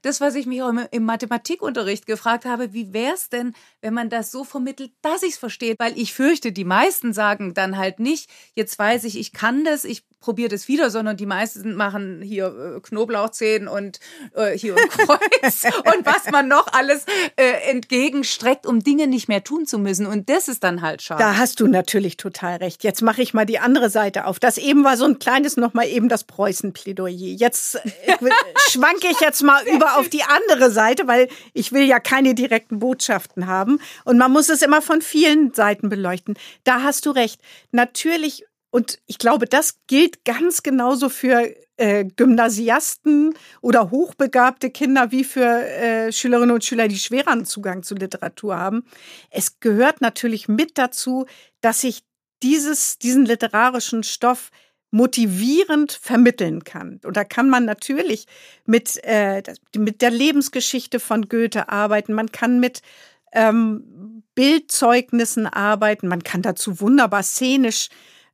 das, 0.01 0.21
was 0.21 0.35
ich 0.35 0.45
mich 0.45 0.63
auch 0.63 0.73
im, 0.91 1.03
Mathematikunterricht 1.05 2.05
gefragt 2.05 2.45
habe, 2.45 2.73
wie 2.73 2.93
wäre 2.93 3.13
es 3.13 3.29
denn, 3.29 3.53
wenn 3.83 3.93
man 3.93 4.09
das 4.09 4.31
so 4.31 4.43
vermittelt, 4.43 4.91
dass 5.01 5.23
ich 5.23 5.33
es 5.33 5.37
verstehe? 5.37 5.75
Weil 5.77 5.97
ich 5.97 6.13
fürchte, 6.13 6.51
die 6.51 6.63
meisten 6.63 7.13
sagen 7.13 7.53
dann 7.53 7.77
halt 7.77 7.99
nicht, 7.99 8.29
jetzt 8.55 8.79
weiß 8.79 9.03
ich, 9.03 9.19
ich 9.19 9.33
kann 9.33 9.65
das, 9.65 9.83
ich 9.83 10.03
probiere 10.23 10.49
das 10.49 10.69
wieder, 10.69 10.89
sondern 10.89 11.17
die 11.17 11.25
meisten 11.25 11.75
machen 11.75 12.21
hier 12.21 12.77
äh, 12.77 12.79
Knoblauchzehen 12.79 13.67
und 13.67 13.99
äh, 14.33 14.57
hier 14.57 14.75
ein 14.75 14.89
Kreuz 14.89 15.65
und 15.95 16.05
was 16.05 16.31
man 16.31 16.47
noch 16.47 16.67
alles 16.71 17.05
äh, 17.35 17.69
entgegenstreckt, 17.69 18.65
um 18.65 18.81
Dinge 18.81 19.07
nicht 19.07 19.27
mehr 19.27 19.43
tun 19.43 19.65
zu 19.65 19.77
müssen. 19.77 20.07
Und 20.07 20.29
das 20.29 20.47
ist 20.47 20.63
dann 20.63 20.81
halt 20.81 21.01
schade. 21.01 21.21
Da 21.21 21.37
hast 21.37 21.59
du 21.59 21.67
natürlich 21.67 22.15
total 22.15 22.55
recht. 22.55 22.85
Jetzt 22.85 23.01
mache 23.01 23.21
ich 23.21 23.33
mal 23.33 23.45
die 23.45 23.59
andere 23.59 23.89
Seite 23.89 24.25
auf. 24.25 24.39
Das 24.39 24.57
eben 24.57 24.85
war 24.85 24.95
so 24.95 25.03
ein 25.03 25.19
kleines 25.19 25.57
nochmal 25.57 25.87
eben 25.89 26.07
das 26.07 26.23
Preußen-Plädoyer. 26.23 27.11
Jetzt 27.11 27.75
äh, 27.75 27.81
schwanke 28.69 29.07
ich 29.11 29.19
jetzt 29.19 29.43
mal 29.43 29.61
über 29.67 29.97
auf 29.97 30.07
die 30.07 30.23
andere 30.23 30.71
Seite, 30.71 31.05
weil 31.05 31.27
ich 31.53 31.73
will 31.73 31.83
ja 31.83 31.99
keine 31.99 32.33
direkten 32.33 32.79
Botschaften 32.79 33.47
haben. 33.47 33.72
Und 34.05 34.17
man 34.17 34.31
muss 34.31 34.49
es 34.49 34.61
immer 34.61 34.81
von 34.81 35.01
vielen 35.01 35.53
Seiten 35.53 35.89
beleuchten. 35.89 36.35
Da 36.63 36.83
hast 36.83 37.05
du 37.05 37.11
recht. 37.11 37.41
Natürlich 37.71 38.45
und 38.73 38.97
ich 39.05 39.19
glaube, 39.19 39.45
das 39.45 39.77
gilt 39.85 40.25
ganz 40.25 40.63
genauso 40.63 41.07
für 41.09 41.53
äh, 41.77 42.05
Gymnasiasten 42.05 43.35
oder 43.61 43.91
hochbegabte 43.91 44.71
Kinder 44.71 45.11
wie 45.11 45.23
für 45.23 45.45
äh, 45.45 46.11
Schülerinnen 46.11 46.55
und 46.55 46.65
Schüler, 46.65 46.87
die 46.87 46.97
schwereren 46.97 47.45
Zugang 47.45 47.83
zu 47.83 47.93
Literatur 47.93 48.57
haben. 48.57 48.83
Es 49.29 49.59
gehört 49.59 50.01
natürlich 50.01 50.47
mit 50.47 50.79
dazu, 50.79 51.27
dass 51.61 51.83
ich 51.83 52.01
dieses, 52.41 52.97
diesen 52.97 53.27
literarischen 53.27 54.01
Stoff 54.01 54.49
motivierend 54.89 55.91
vermitteln 55.91 56.63
kann. 56.63 56.99
Und 57.03 57.15
da 57.15 57.23
kann 57.23 57.49
man 57.49 57.65
natürlich 57.65 58.25
mit, 58.65 59.03
äh, 59.03 59.43
mit 59.75 60.01
der 60.01 60.11
Lebensgeschichte 60.11 60.99
von 60.99 61.29
Goethe 61.29 61.69
arbeiten. 61.69 62.13
Man 62.13 62.31
kann 62.31 62.59
mit 62.59 62.81
ähm, 63.33 64.23
Bildzeugnissen 64.35 65.47
arbeiten. 65.47 66.07
Man 66.07 66.23
kann 66.23 66.41
dazu 66.41 66.79
wunderbar 66.79 67.23
szenisch 67.23 67.89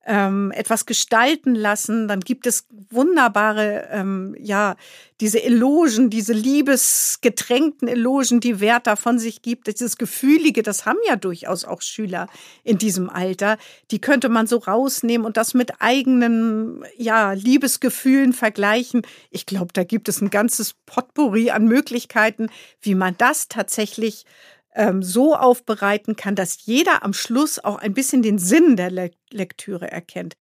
ähm, 0.10 0.52
etwas 0.56 0.88
gestalten 0.88 1.54
lassen, 1.54 2.08
dann 2.08 2.22
gibt 2.22 2.48
es 2.48 2.66
wunderbare, 2.90 3.90
ähm, 3.92 4.36
ja, 4.40 4.76
diese 5.22 5.44
Elogen, 5.44 6.10
diese 6.10 6.34
liebesgetränkten 6.34 7.88
Elogen, 7.88 8.40
die 8.40 8.60
Werther 8.60 8.96
von 8.96 9.20
sich 9.20 9.44
gibt, 9.44 9.68
dieses 9.68 9.98
Gefühlige, 9.98 10.64
das 10.64 10.88
haben 10.88 10.98
ja 11.06 11.16
durchaus 11.16 11.64
auch 11.64 11.84
Schüler 11.84 12.28
in 12.64 12.80
diesem 12.80 13.10
Alter. 13.10 13.58
Die 13.92 14.00
könnte 14.00 14.30
man 14.30 14.48
so 14.48 14.58
rausnehmen 14.58 15.28
und 15.28 15.38
das 15.38 15.54
mit 15.54 15.74
eigenen, 15.80 16.84
ja, 16.98 17.34
Liebesgefühlen 17.34 18.34
vergleichen. 18.34 19.04
Ich 19.30 19.46
glaube, 19.46 19.74
da 19.74 19.84
gibt 19.84 20.10
es 20.10 20.22
ein 20.22 20.32
ganzes 20.32 20.74
Potpourri 20.88 21.52
an 21.52 21.66
Möglichkeiten, 21.66 22.48
wie 22.82 22.96
man 22.96 23.16
das 23.18 23.48
tatsächlich 23.48 24.26
ähm, 24.76 25.04
so 25.04 25.36
aufbereiten 25.36 26.16
kann, 26.16 26.36
dass 26.36 26.66
jeder 26.66 27.04
am 27.04 27.14
Schluss 27.14 27.60
auch 27.60 27.78
ein 27.78 27.94
bisschen 27.94 28.22
den 28.22 28.38
Sinn 28.38 28.76
der 28.76 28.92
Le 28.92 29.12
Lektüre 29.32 29.92
erkennt. 29.92 30.36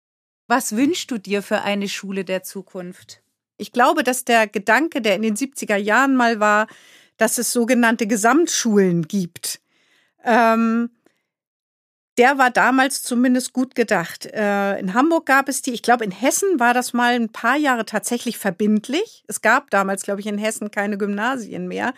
Was 0.48 0.76
wünschst 0.76 1.12
du 1.12 1.18
dir 1.18 1.44
für 1.44 1.62
eine 1.62 1.90
Schule 1.90 2.24
der 2.24 2.44
Zukunft? 2.44 3.22
Ich 3.58 3.72
glaube, 3.72 4.04
dass 4.04 4.24
der 4.24 4.48
Gedanke, 4.48 5.02
der 5.02 5.16
in 5.16 5.24
den 5.24 5.36
70er 5.36 5.76
Jahren 5.76 6.16
mal 6.16 6.40
war, 6.40 6.68
dass 7.18 7.38
es 7.38 7.52
sogenannte 7.52 8.08
Gesamtschulen 8.08 9.08
gibt, 9.08 9.60
ähm, 10.24 10.90
der 12.18 12.40
war 12.40 12.50
damals 12.50 13.04
zumindest 13.04 13.54
gut 13.54 13.76
gedacht. 13.76 14.26
Äh, 14.26 14.80
in 14.80 14.94
Hamburg 14.96 15.28
gab 15.28 15.48
es 15.50 15.62
die, 15.62 15.72
ich 15.72 15.84
glaube, 15.84 16.04
in 16.04 16.12
Hessen 16.12 16.60
war 16.60 16.74
das 16.74 16.94
mal 16.94 17.14
ein 17.14 17.32
paar 17.32 17.58
Jahre 17.58 17.86
tatsächlich 17.86 18.40
verbindlich. 18.40 19.24
Es 19.28 19.42
gab 19.42 19.70
damals, 19.70 20.02
glaube 20.02 20.22
ich, 20.22 20.28
in 20.28 20.40
Hessen 20.40 20.72
keine 20.72 20.98
Gymnasien 20.98 21.68
mehr. 21.68 21.94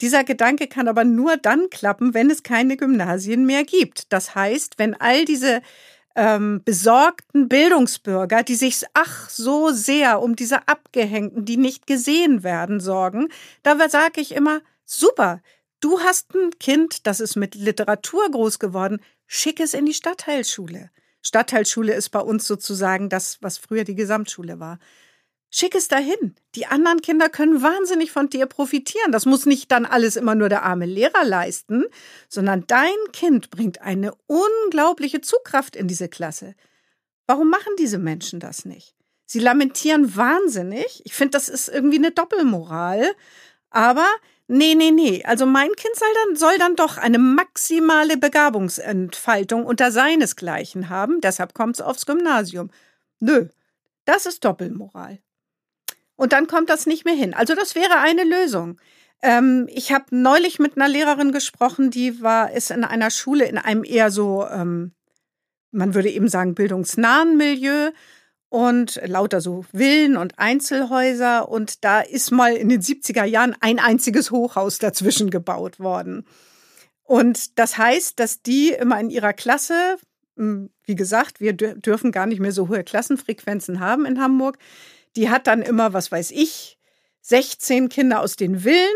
Dieser 0.00 0.24
Gedanke 0.24 0.66
kann 0.66 0.88
aber 0.88 1.04
nur 1.04 1.36
dann 1.36 1.70
klappen, 1.70 2.14
wenn 2.14 2.30
es 2.30 2.42
keine 2.42 2.76
Gymnasien 2.76 3.46
mehr 3.46 3.64
gibt. 3.64 4.12
Das 4.12 4.34
heißt, 4.34 4.78
wenn 4.78 4.94
all 4.94 5.24
diese 5.24 5.62
ähm, 6.16 6.62
besorgten 6.64 7.48
Bildungsbürger, 7.48 8.42
die 8.42 8.54
sich 8.54 8.84
ach 8.94 9.28
so 9.30 9.70
sehr 9.70 10.20
um 10.20 10.36
diese 10.36 10.68
Abgehängten, 10.68 11.44
die 11.44 11.56
nicht 11.56 11.86
gesehen 11.86 12.42
werden, 12.42 12.80
sorgen, 12.80 13.28
da 13.62 13.88
sage 13.88 14.20
ich 14.20 14.32
immer, 14.32 14.60
super, 14.84 15.40
du 15.80 16.00
hast 16.00 16.34
ein 16.34 16.50
Kind, 16.58 17.06
das 17.06 17.20
ist 17.20 17.36
mit 17.36 17.54
Literatur 17.54 18.30
groß 18.30 18.58
geworden, 18.58 19.00
schick 19.26 19.60
es 19.60 19.74
in 19.74 19.86
die 19.86 19.94
Stadtteilschule. 19.94 20.90
Stadtteilschule 21.22 21.94
ist 21.94 22.10
bei 22.10 22.20
uns 22.20 22.46
sozusagen 22.46 23.08
das, 23.08 23.38
was 23.40 23.58
früher 23.58 23.84
die 23.84 23.94
Gesamtschule 23.94 24.60
war. 24.60 24.78
Schick 25.56 25.76
es 25.76 25.86
dahin. 25.86 26.34
Die 26.56 26.66
anderen 26.66 27.00
Kinder 27.00 27.28
können 27.28 27.62
wahnsinnig 27.62 28.10
von 28.10 28.28
dir 28.28 28.46
profitieren. 28.46 29.12
Das 29.12 29.24
muss 29.24 29.46
nicht 29.46 29.70
dann 29.70 29.86
alles 29.86 30.16
immer 30.16 30.34
nur 30.34 30.48
der 30.48 30.64
arme 30.64 30.84
Lehrer 30.84 31.24
leisten, 31.24 31.84
sondern 32.28 32.66
dein 32.66 32.96
Kind 33.12 33.50
bringt 33.50 33.80
eine 33.80 34.14
unglaubliche 34.26 35.20
Zugkraft 35.20 35.76
in 35.76 35.86
diese 35.86 36.08
Klasse. 36.08 36.56
Warum 37.28 37.50
machen 37.50 37.72
diese 37.78 37.98
Menschen 37.98 38.40
das 38.40 38.64
nicht? 38.64 38.96
Sie 39.26 39.38
lamentieren 39.38 40.16
wahnsinnig. 40.16 41.02
Ich 41.04 41.14
finde, 41.14 41.30
das 41.30 41.48
ist 41.48 41.68
irgendwie 41.68 41.98
eine 41.98 42.10
Doppelmoral. 42.10 43.14
Aber 43.70 44.08
nee, 44.48 44.74
nee, 44.74 44.90
nee. 44.90 45.22
Also 45.24 45.46
mein 45.46 45.70
Kind 45.76 45.94
soll 45.94 46.08
dann, 46.24 46.34
soll 46.34 46.58
dann 46.58 46.74
doch 46.74 46.96
eine 46.96 47.20
maximale 47.20 48.16
Begabungsentfaltung 48.16 49.64
unter 49.64 49.92
seinesgleichen 49.92 50.88
haben. 50.88 51.20
Deshalb 51.20 51.54
kommt 51.54 51.76
es 51.76 51.80
aufs 51.80 52.06
Gymnasium. 52.06 52.72
Nö, 53.20 53.50
das 54.04 54.26
ist 54.26 54.44
Doppelmoral. 54.44 55.20
Und 56.16 56.32
dann 56.32 56.46
kommt 56.46 56.70
das 56.70 56.86
nicht 56.86 57.04
mehr 57.04 57.14
hin. 57.14 57.34
Also 57.34 57.54
das 57.54 57.74
wäre 57.74 57.98
eine 57.98 58.24
Lösung. 58.24 58.78
Ähm, 59.22 59.68
ich 59.72 59.92
habe 59.92 60.04
neulich 60.10 60.58
mit 60.58 60.76
einer 60.76 60.88
Lehrerin 60.88 61.32
gesprochen, 61.32 61.90
die 61.90 62.22
war, 62.22 62.52
ist 62.52 62.70
in 62.70 62.84
einer 62.84 63.10
Schule 63.10 63.46
in 63.46 63.58
einem 63.58 63.84
eher 63.84 64.10
so, 64.10 64.46
ähm, 64.46 64.92
man 65.70 65.94
würde 65.94 66.10
eben 66.10 66.28
sagen, 66.28 66.54
bildungsnahen 66.54 67.36
Milieu 67.36 67.90
und 68.48 69.00
lauter 69.04 69.40
so 69.40 69.64
Villen 69.74 70.16
und 70.16 70.38
Einzelhäuser. 70.38 71.48
Und 71.48 71.84
da 71.84 72.00
ist 72.00 72.30
mal 72.30 72.54
in 72.54 72.68
den 72.68 72.80
70er 72.80 73.24
Jahren 73.24 73.56
ein 73.60 73.78
einziges 73.80 74.30
Hochhaus 74.30 74.78
dazwischen 74.78 75.30
gebaut 75.30 75.80
worden. 75.80 76.24
Und 77.02 77.58
das 77.58 77.76
heißt, 77.76 78.20
dass 78.20 78.42
die 78.42 78.70
immer 78.70 79.00
in 79.00 79.10
ihrer 79.10 79.32
Klasse, 79.32 79.96
hm, 80.36 80.70
wie 80.84 80.94
gesagt, 80.94 81.40
wir 81.40 81.52
dürfen 81.52 82.12
gar 82.12 82.26
nicht 82.26 82.40
mehr 82.40 82.52
so 82.52 82.68
hohe 82.68 82.84
Klassenfrequenzen 82.84 83.80
haben 83.80 84.06
in 84.06 84.20
Hamburg, 84.20 84.58
die 85.16 85.30
hat 85.30 85.46
dann 85.46 85.62
immer, 85.62 85.92
was 85.92 86.10
weiß 86.10 86.30
ich, 86.32 86.78
16 87.22 87.88
Kinder 87.88 88.20
aus 88.20 88.36
den 88.36 88.60
Villen 88.60 88.88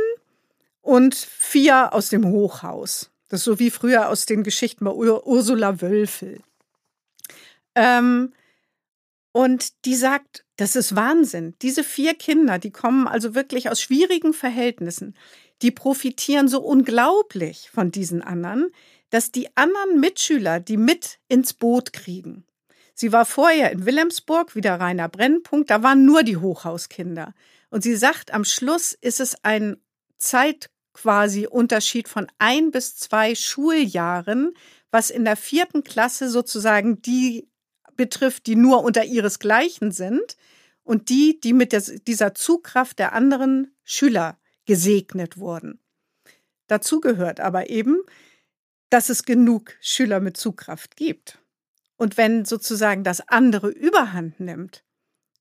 und 0.81 1.15
vier 1.15 1.93
aus 1.93 2.09
dem 2.09 2.27
Hochhaus. 2.27 3.11
Das 3.29 3.41
ist 3.41 3.45
so 3.45 3.59
wie 3.59 3.71
früher 3.71 4.09
aus 4.09 4.27
den 4.27 4.43
Geschichten 4.43 4.85
bei 4.85 4.93
Ur 4.93 5.27
Ursula 5.27 5.81
Wölfel. 5.81 6.41
Ähm, 7.75 8.33
und 9.33 9.85
die 9.85 9.95
sagt, 9.95 10.45
das 10.57 10.77
ist 10.77 10.97
Wahnsinn. 10.97 11.55
Diese 11.63 11.85
vier 11.85 12.15
Kinder, 12.15 12.59
die 12.59 12.71
kommen 12.71 13.07
also 13.07 13.35
wirklich 13.35 13.71
aus 13.71 13.81
schwierigen 13.81 14.33
Verhältnissen, 14.33 15.15
die 15.63 15.71
profitieren 15.71 16.49
so 16.49 16.61
unglaublich 16.61 17.71
von 17.73 17.91
diesen 17.91 18.23
anderen, 18.23 18.71
dass 19.11 19.31
die 19.31 19.49
anderen 19.57 20.01
Mitschüler 20.01 20.61
die 20.61 20.77
mit 20.77 21.19
ins 21.29 21.55
Boot 21.55 21.93
kriegen. 21.93 22.45
Sie 23.01 23.13
war 23.13 23.25
vorher 23.25 23.71
in 23.71 23.87
Wilhelmsburg, 23.87 24.57
wieder 24.57 24.81
reiner 24.81 25.09
Brennpunkt, 25.09 25.71
da 25.71 25.85
waren 25.85 26.05
nur 26.05 26.25
die 26.25 26.39
Hochhauskinder. 26.39 27.33
Und 27.71 27.85
sie 27.85 27.95
sagt, 27.95 28.35
am 28.35 28.43
Schluss 28.43 28.93
ist 28.93 29.21
es 29.21 29.45
ein 29.45 29.77
Zeit 30.17 30.69
quasi 30.95 31.47
Unterschied 31.47 32.09
von 32.09 32.27
ein 32.39 32.73
bis 32.73 32.97
zwei 32.97 33.37
Schuljahren, 33.37 34.53
was 34.91 35.11
in 35.11 35.25
der 35.25 35.37
vierten 35.37 35.85
Klasse 35.85 36.29
sozusagen 36.29 37.01
die 37.01 37.49
betrifft, 37.95 38.47
die 38.49 38.57
nur 38.57 38.83
unter 38.83 39.05
ihresgleichen 39.05 39.93
sind 39.93 40.37
und 40.83 41.09
die, 41.09 41.39
die 41.39 41.53
mit 41.53 41.71
der, 41.71 41.83
dieser 41.83 42.35
Zugkraft 42.35 42.99
der 42.99 43.13
anderen 43.13 43.77
Schüler 43.85 44.41
gesegnet 44.67 45.39
wurden. 45.39 45.79
Dazu 46.67 46.99
gehört 46.99 47.39
aber 47.39 47.71
eben, 47.71 48.01
dass 48.91 49.09
es 49.09 49.23
genug 49.23 49.77
Schüler 49.81 50.19
mit 50.19 50.37
Zugkraft 50.37 50.97
gibt. 50.97 51.39
Und 51.99 52.17
wenn 52.17 52.47
sozusagen 52.47 53.05
das 53.05 53.29
andere 53.29 53.69
überhand 53.69 54.41
nimmt, 54.41 54.85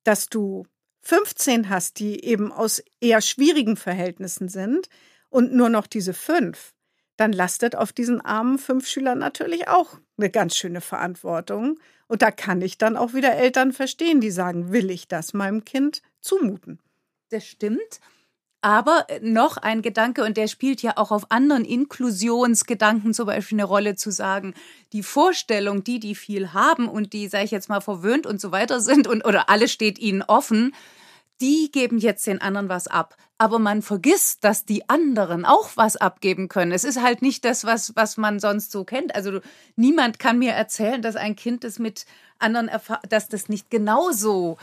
dass 0.04 0.28
du 0.28 0.66
15 1.02 1.70
hast, 1.70 2.00
die 2.00 2.26
eben 2.26 2.52
aus 2.52 2.84
eher 3.00 3.22
schwierigen 3.22 3.78
Verhältnissen 3.78 4.50
sind 4.50 4.90
und 5.30 5.54
nur 5.54 5.70
noch 5.70 5.88
diese 5.88 6.14
fünf, 6.14 6.74
dann 7.16 7.32
lastet 7.32 7.76
auf 7.76 7.94
diesen 7.94 8.22
armen 8.22 8.58
fünf 8.58 8.88
Schülern 8.88 9.20
natürlich 9.20 9.68
auch 9.70 10.00
eine 10.18 10.30
ganz 10.30 10.58
schöne 10.58 10.82
Verantwortung. 10.82 11.80
Und 12.08 12.22
da 12.22 12.32
kann 12.32 12.62
ich 12.62 12.78
dann 12.78 12.98
auch 12.98 13.14
wieder 13.14 13.34
Eltern 13.36 13.72
verstehen, 13.72 14.20
die 14.20 14.32
sagen, 14.32 14.72
will 14.72 14.90
ich 14.92 15.08
das 15.08 15.34
meinem 15.34 15.64
Kind 15.64 16.02
zumuten? 16.20 16.80
Das 17.30 17.46
stimmt. 17.46 18.00
Aber 18.62 19.06
noch 19.22 19.58
ein 19.58 19.82
Gedanke, 19.82 20.24
und 20.24 20.36
der 20.36 20.48
spielt 20.48 20.82
ja 20.82 20.94
auch 20.98 21.12
auf 21.12 21.32
anderen 21.32 21.64
Inklusionsgedanken 21.64 23.14
zum 23.14 23.28
Beispiel 23.28 23.58
eine 23.58 23.66
Rolle, 23.66 23.96
zu 23.96 24.12
sagen, 24.12 24.56
die 24.94 25.04
Vorstellung, 25.04 25.84
die, 25.84 26.00
die 26.00 26.16
viel 26.16 26.54
haben 26.54 26.90
und 26.90 27.14
die, 27.14 27.28
sage 27.28 27.46
ich 27.46 27.52
jetzt 27.52 27.70
mal, 27.70 27.82
verwöhnt 27.82 28.26
und 28.26 28.42
so 28.42 28.52
weiter 28.52 28.80
sind 28.80 29.08
und 29.08 29.26
oder 29.26 29.50
alles 29.50 29.72
steht 29.72 30.00
ihnen 30.00 30.24
offen, 30.24 30.74
die 31.42 31.72
geben 31.72 31.98
jetzt 31.98 32.28
den 32.28 32.42
anderen 32.42 32.70
was 32.70 32.88
ab. 32.88 33.16
Aber 33.38 33.60
man 33.60 33.84
vergisst, 33.84 34.44
dass 34.44 34.66
die 34.66 34.90
anderen 34.90 35.46
auch 35.46 35.70
was 35.76 35.96
abgeben 35.96 36.48
können. 36.48 36.72
Es 36.72 36.84
ist 36.84 37.02
halt 37.02 37.22
nicht 37.22 37.46
das, 37.46 37.66
was, 37.66 37.96
was 37.96 38.18
man 38.18 38.40
sonst 38.40 38.72
so 38.72 38.84
kennt. 38.84 39.14
Also 39.14 39.42
niemand 39.76 40.18
kann 40.18 40.40
mir 40.40 40.54
erzählen, 40.54 41.02
dass 41.02 41.16
ein 41.16 41.36
Kind 41.36 41.64
das 41.64 41.78
mit 41.78 42.06
anderen, 42.40 42.72
dass 43.10 43.30
das 43.30 43.50
nicht 43.50 43.70
genauso, 43.70 44.58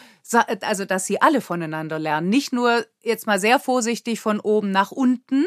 also 0.60 0.84
dass 0.84 1.06
sie 1.06 1.22
alle 1.22 1.40
voneinander 1.40 1.98
lernen. 1.98 2.28
Nicht 2.28 2.52
nur 2.52 2.84
jetzt 3.02 3.26
mal 3.26 3.38
sehr 3.38 3.60
vorsichtig 3.60 4.20
von 4.20 4.40
oben 4.40 4.70
nach 4.72 4.90
unten, 4.90 5.46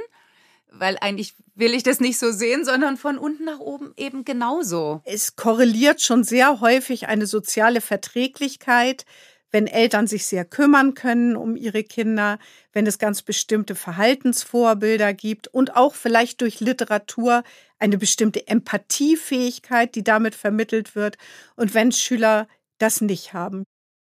weil 0.72 0.98
eigentlich 1.02 1.34
will 1.56 1.74
ich 1.74 1.84
das 1.84 2.00
nicht 2.00 2.20
so 2.20 2.32
sehen, 2.32 2.64
sondern 2.64 2.98
von 2.98 3.18
unten 3.18 3.46
nach 3.46 3.60
oben 3.60 3.94
eben 3.98 4.26
genauso. 4.26 5.02
Es 5.06 5.36
korreliert 5.36 6.02
schon 6.02 6.24
sehr 6.24 6.62
häufig 6.62 7.08
eine 7.08 7.26
soziale 7.26 7.82
Verträglichkeit 7.82 9.06
wenn 9.52 9.68
Eltern 9.68 10.08
sich 10.08 10.26
sehr 10.26 10.46
kümmern 10.46 10.94
können 10.94 11.36
um 11.36 11.56
ihre 11.56 11.84
Kinder, 11.84 12.40
wenn 12.74 12.86
es 12.86 13.00
ganz 13.00 13.22
bestimmte 13.22 13.76
Verhaltensvorbilder 13.76 15.14
gibt 15.14 15.48
und 15.48 15.76
auch 15.76 15.96
vielleicht 15.96 16.42
durch 16.42 16.60
Literatur 16.60 17.44
eine 17.80 17.98
bestimmte 17.98 18.48
Empathiefähigkeit, 18.48 19.96
die 19.96 20.04
damit 20.04 20.36
vermittelt 20.36 20.96
wird 20.96 21.18
und 21.56 21.74
wenn 21.74 21.92
Schüler 21.92 22.48
das 22.78 23.02
nicht 23.02 23.34
haben. 23.34 23.64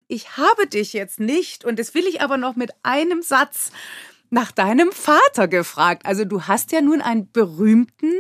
Ich 0.09 0.37
habe 0.37 0.67
dich 0.67 0.93
jetzt 0.93 1.21
nicht 1.21 1.65
und 1.65 1.79
das 1.79 1.95
will 1.95 2.07
ich 2.07 2.21
aber 2.21 2.37
noch 2.37 2.57
mit 2.57 2.73
einem 2.83 3.23
Satz 3.23 3.73
nach 4.31 4.53
deinem 4.53 4.93
Vater 4.93 5.49
gefragt. 5.49 6.07
Also 6.07 6.25
du 6.25 6.43
hast 6.43 6.73
ja 6.73 6.81
nun 6.81 7.01
einen 7.01 7.31
berühmten 7.31 8.13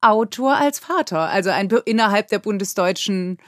Autor 0.00 0.56
als 0.56 0.78
Vater, 0.78 1.30
also 1.30 1.50
ein, 1.50 1.70
innerhalb 1.84 2.28
der 2.28 2.38
bundesdeutschen 2.40 3.38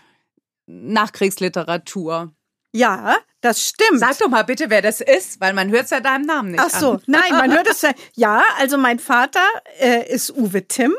Nachkriegsliteratur. 0.66 2.32
Ja, 2.74 3.16
das 3.40 3.62
stimmt. 3.62 4.00
Sag 4.00 4.18
doch 4.18 4.28
mal 4.28 4.42
bitte, 4.42 4.68
wer 4.68 4.82
das 4.82 5.00
ist, 5.00 5.40
weil 5.40 5.52
man 5.52 5.70
hört 5.70 5.84
es 5.84 5.90
ja 5.90 6.00
deinem 6.00 6.26
Namen 6.26 6.50
nicht 6.50 6.60
Ach 6.60 6.70
so, 6.70 6.92
an. 6.94 7.02
nein, 7.06 7.30
man 7.30 7.52
hört 7.52 7.68
es 7.68 7.82
ja. 7.82 7.92
Ja, 8.14 8.42
also 8.58 8.78
mein 8.78 8.98
Vater 8.98 9.46
äh, 9.78 10.12
ist 10.12 10.36
Uwe 10.36 10.66
Timm 10.66 10.92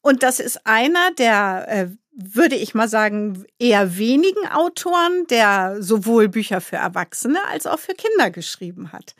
und 0.00 0.24
das 0.24 0.40
ist 0.40 0.66
einer 0.66 1.12
der, 1.12 1.66
äh, 1.68 1.86
würde 2.10 2.56
ich 2.56 2.74
mal 2.74 2.88
sagen, 2.88 3.44
eher 3.60 3.96
wenigen 3.96 4.48
Autoren, 4.48 5.26
der 5.30 5.76
sowohl 5.80 6.28
Bücher 6.28 6.60
für 6.60 6.76
Erwachsene 6.76 7.38
als 7.50 7.68
auch 7.68 7.78
für 7.78 7.94
Kinder 7.94 8.30
geschrieben 8.30 8.92
hat. 8.92 9.14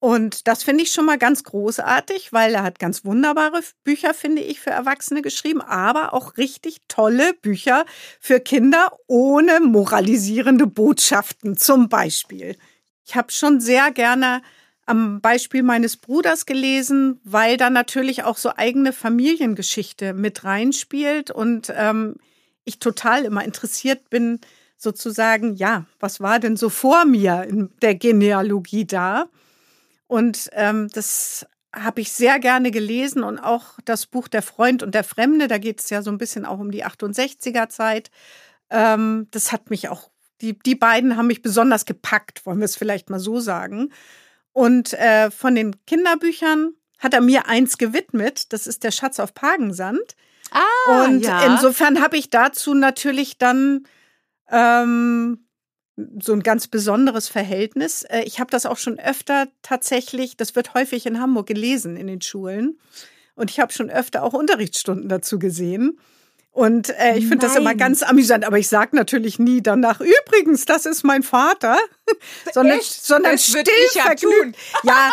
Und 0.00 0.48
das 0.48 0.62
finde 0.62 0.82
ich 0.82 0.92
schon 0.92 1.04
mal 1.04 1.18
ganz 1.18 1.44
großartig, 1.44 2.32
weil 2.32 2.54
er 2.54 2.62
hat 2.62 2.78
ganz 2.78 3.04
wunderbare 3.04 3.60
Bücher, 3.84 4.14
finde 4.14 4.40
ich, 4.40 4.58
für 4.58 4.70
Erwachsene 4.70 5.20
geschrieben, 5.20 5.60
aber 5.60 6.14
auch 6.14 6.38
richtig 6.38 6.78
tolle 6.88 7.34
Bücher 7.34 7.84
für 8.18 8.40
Kinder 8.40 8.96
ohne 9.06 9.60
moralisierende 9.60 10.66
Botschaften 10.66 11.58
zum 11.58 11.90
Beispiel. 11.90 12.56
Ich 13.04 13.14
habe 13.14 13.30
schon 13.30 13.60
sehr 13.60 13.90
gerne 13.90 14.40
am 14.86 15.20
Beispiel 15.20 15.62
meines 15.62 15.98
Bruders 15.98 16.46
gelesen, 16.46 17.20
weil 17.22 17.58
da 17.58 17.68
natürlich 17.68 18.24
auch 18.24 18.38
so 18.38 18.52
eigene 18.56 18.94
Familiengeschichte 18.94 20.14
mit 20.14 20.44
reinspielt 20.44 21.30
und 21.30 21.70
ähm, 21.76 22.16
ich 22.64 22.78
total 22.78 23.24
immer 23.24 23.44
interessiert 23.44 24.08
bin, 24.08 24.40
sozusagen, 24.78 25.56
ja, 25.56 25.84
was 25.98 26.20
war 26.20 26.38
denn 26.38 26.56
so 26.56 26.70
vor 26.70 27.04
mir 27.04 27.44
in 27.44 27.70
der 27.82 27.94
Genealogie 27.94 28.86
da? 28.86 29.28
Und 30.10 30.50
ähm, 30.54 30.88
das 30.92 31.46
habe 31.72 32.00
ich 32.00 32.10
sehr 32.10 32.40
gerne 32.40 32.72
gelesen 32.72 33.22
und 33.22 33.38
auch 33.38 33.78
das 33.84 34.06
Buch 34.06 34.26
Der 34.26 34.42
Freund 34.42 34.82
und 34.82 34.92
der 34.92 35.04
Fremde, 35.04 35.46
da 35.46 35.58
geht 35.58 35.78
es 35.78 35.88
ja 35.88 36.02
so 36.02 36.10
ein 36.10 36.18
bisschen 36.18 36.44
auch 36.44 36.58
um 36.58 36.72
die 36.72 36.84
68er 36.84 37.68
Zeit. 37.68 38.10
Ähm, 38.70 39.28
das 39.30 39.52
hat 39.52 39.70
mich 39.70 39.88
auch, 39.88 40.10
die, 40.40 40.58
die 40.58 40.74
beiden 40.74 41.16
haben 41.16 41.28
mich 41.28 41.42
besonders 41.42 41.84
gepackt, 41.84 42.44
wollen 42.44 42.58
wir 42.58 42.64
es 42.64 42.74
vielleicht 42.74 43.08
mal 43.08 43.20
so 43.20 43.38
sagen. 43.38 43.92
Und 44.50 44.94
äh, 44.94 45.30
von 45.30 45.54
den 45.54 45.76
Kinderbüchern 45.86 46.72
hat 46.98 47.14
er 47.14 47.20
mir 47.20 47.46
eins 47.46 47.78
gewidmet, 47.78 48.52
das 48.52 48.66
ist 48.66 48.82
der 48.82 48.90
Schatz 48.90 49.20
auf 49.20 49.32
Pagensand. 49.32 50.16
Ah, 50.50 51.04
und 51.04 51.20
ja. 51.20 51.46
insofern 51.46 52.02
habe 52.02 52.16
ich 52.16 52.30
dazu 52.30 52.74
natürlich 52.74 53.38
dann 53.38 53.86
ähm, 54.50 55.46
so 56.20 56.32
ein 56.32 56.42
ganz 56.42 56.68
besonderes 56.68 57.28
Verhältnis. 57.28 58.02
Äh, 58.02 58.22
ich 58.22 58.40
habe 58.40 58.50
das 58.50 58.66
auch 58.66 58.78
schon 58.78 58.98
öfter 58.98 59.48
tatsächlich, 59.62 60.36
das 60.36 60.54
wird 60.56 60.74
häufig 60.74 61.06
in 61.06 61.20
Hamburg 61.20 61.46
gelesen 61.46 61.96
in 61.96 62.06
den 62.06 62.20
Schulen. 62.22 62.78
Und 63.34 63.50
ich 63.50 63.60
habe 63.60 63.72
schon 63.72 63.90
öfter 63.90 64.22
auch 64.22 64.34
Unterrichtsstunden 64.34 65.08
dazu 65.08 65.38
gesehen. 65.38 65.98
Und 66.52 66.90
äh, 66.98 67.16
ich 67.16 67.28
finde 67.28 67.46
das 67.46 67.54
immer 67.54 67.76
ganz 67.76 68.02
amüsant, 68.02 68.44
aber 68.44 68.58
ich 68.58 68.66
sage 68.66 68.96
natürlich 68.96 69.38
nie 69.38 69.62
danach, 69.62 70.00
übrigens, 70.00 70.64
das 70.64 70.84
ist 70.84 71.04
mein 71.04 71.22
Vater, 71.22 71.78
sondern, 72.52 72.78
Echt? 72.78 73.06
sondern 73.06 73.32
Das 73.32 73.46
still 73.46 73.62
ich 73.88 73.94
ja 73.94 74.02
vergnügt. 74.02 74.58
Ja, 74.82 75.10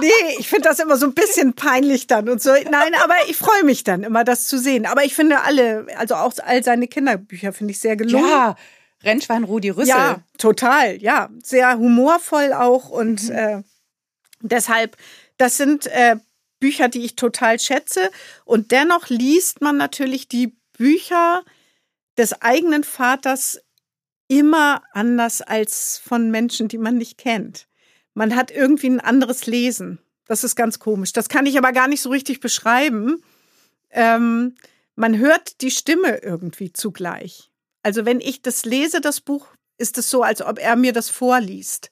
nee, 0.00 0.08
ich 0.38 0.48
finde 0.48 0.68
das 0.68 0.80
immer 0.80 0.96
so 0.96 1.06
ein 1.06 1.14
bisschen 1.14 1.54
peinlich 1.54 2.08
dann 2.08 2.28
und 2.28 2.42
so. 2.42 2.50
Nein, 2.50 2.94
aber 3.04 3.14
ich 3.28 3.36
freue 3.36 3.62
mich 3.62 3.84
dann 3.84 4.02
immer, 4.02 4.24
das 4.24 4.48
zu 4.48 4.58
sehen. 4.58 4.84
Aber 4.84 5.04
ich 5.04 5.14
finde 5.14 5.42
alle, 5.42 5.86
also 5.96 6.16
auch 6.16 6.32
all 6.44 6.64
seine 6.64 6.88
Kinderbücher 6.88 7.52
finde 7.52 7.70
ich 7.70 7.78
sehr 7.78 7.94
gelungen. 7.94 8.28
Ja, 8.28 8.56
Rennschwein 9.02 9.44
Rudi 9.44 9.70
Rüssel. 9.70 9.88
Ja, 9.88 10.22
total, 10.38 11.00
ja. 11.02 11.30
Sehr 11.42 11.78
humorvoll 11.78 12.52
auch 12.52 12.90
und 12.90 13.28
Mhm. 13.28 13.34
äh, 13.34 13.62
deshalb, 14.40 14.96
das 15.38 15.56
sind 15.56 15.86
äh, 15.86 16.16
Bücher, 16.58 16.88
die 16.88 17.04
ich 17.04 17.16
total 17.16 17.58
schätze. 17.58 18.10
Und 18.44 18.70
dennoch 18.70 19.08
liest 19.08 19.62
man 19.62 19.76
natürlich 19.78 20.28
die 20.28 20.56
Bücher 20.76 21.42
des 22.18 22.42
eigenen 22.42 22.84
Vaters 22.84 23.60
immer 24.28 24.82
anders 24.92 25.40
als 25.42 25.98
von 25.98 26.30
Menschen, 26.30 26.68
die 26.68 26.78
man 26.78 26.96
nicht 26.98 27.18
kennt. 27.18 27.66
Man 28.14 28.36
hat 28.36 28.50
irgendwie 28.50 28.88
ein 28.90 29.00
anderes 29.00 29.46
Lesen. 29.46 29.98
Das 30.26 30.44
ist 30.44 30.54
ganz 30.54 30.78
komisch. 30.78 31.12
Das 31.12 31.28
kann 31.28 31.46
ich 31.46 31.56
aber 31.58 31.72
gar 31.72 31.88
nicht 31.88 32.02
so 32.02 32.10
richtig 32.10 32.40
beschreiben. 32.40 33.22
Ähm, 33.90 34.54
man 34.94 35.18
hört 35.18 35.60
die 35.62 35.70
Stimme 35.70 36.18
irgendwie 36.22 36.72
zugleich. 36.72 37.49
Also 37.82 38.04
wenn 38.04 38.20
ich 38.20 38.42
das 38.42 38.64
lese, 38.64 39.00
das 39.00 39.20
Buch, 39.20 39.46
ist 39.78 39.96
es 39.98 40.10
so, 40.10 40.22
als 40.22 40.42
ob 40.42 40.58
er 40.58 40.76
mir 40.76 40.92
das 40.92 41.08
vorliest. 41.08 41.90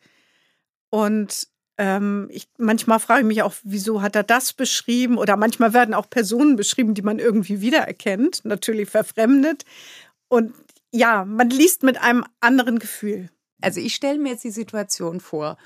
Und 0.91 1.49
ähm, 1.79 2.29
ich, 2.31 2.49
manchmal 2.59 2.99
frage 2.99 3.21
ich 3.21 3.27
mich 3.27 3.43
auch, 3.43 3.55
wieso 3.63 4.03
hat 4.03 4.17
er 4.17 4.25
das 4.25 4.53
beschrieben? 4.53 5.17
Oder 5.17 5.37
manchmal 5.37 5.73
werden 5.73 5.95
auch 5.95 6.11
Personen 6.11 6.57
beschrieben, 6.57 6.95
die 6.95 7.03
man 7.03 7.19
irgendwie 7.19 7.61
wiedererkennt, 7.61 8.45
natürlich 8.45 8.91
verfremdet. 8.91 9.65
Und 10.29 10.55
ja, 10.93 11.25
man 11.25 11.51
liest 11.51 11.83
mit 11.83 12.01
einem 12.01 12.25
anderen 12.41 12.79
Gefühl. 12.79 13.31
Also 13.61 13.81
ich 13.81 13.95
stelle 13.95 14.19
mir 14.19 14.33
jetzt 14.33 14.45
die 14.45 14.51
Situation 14.51 15.21
vor. 15.21 15.57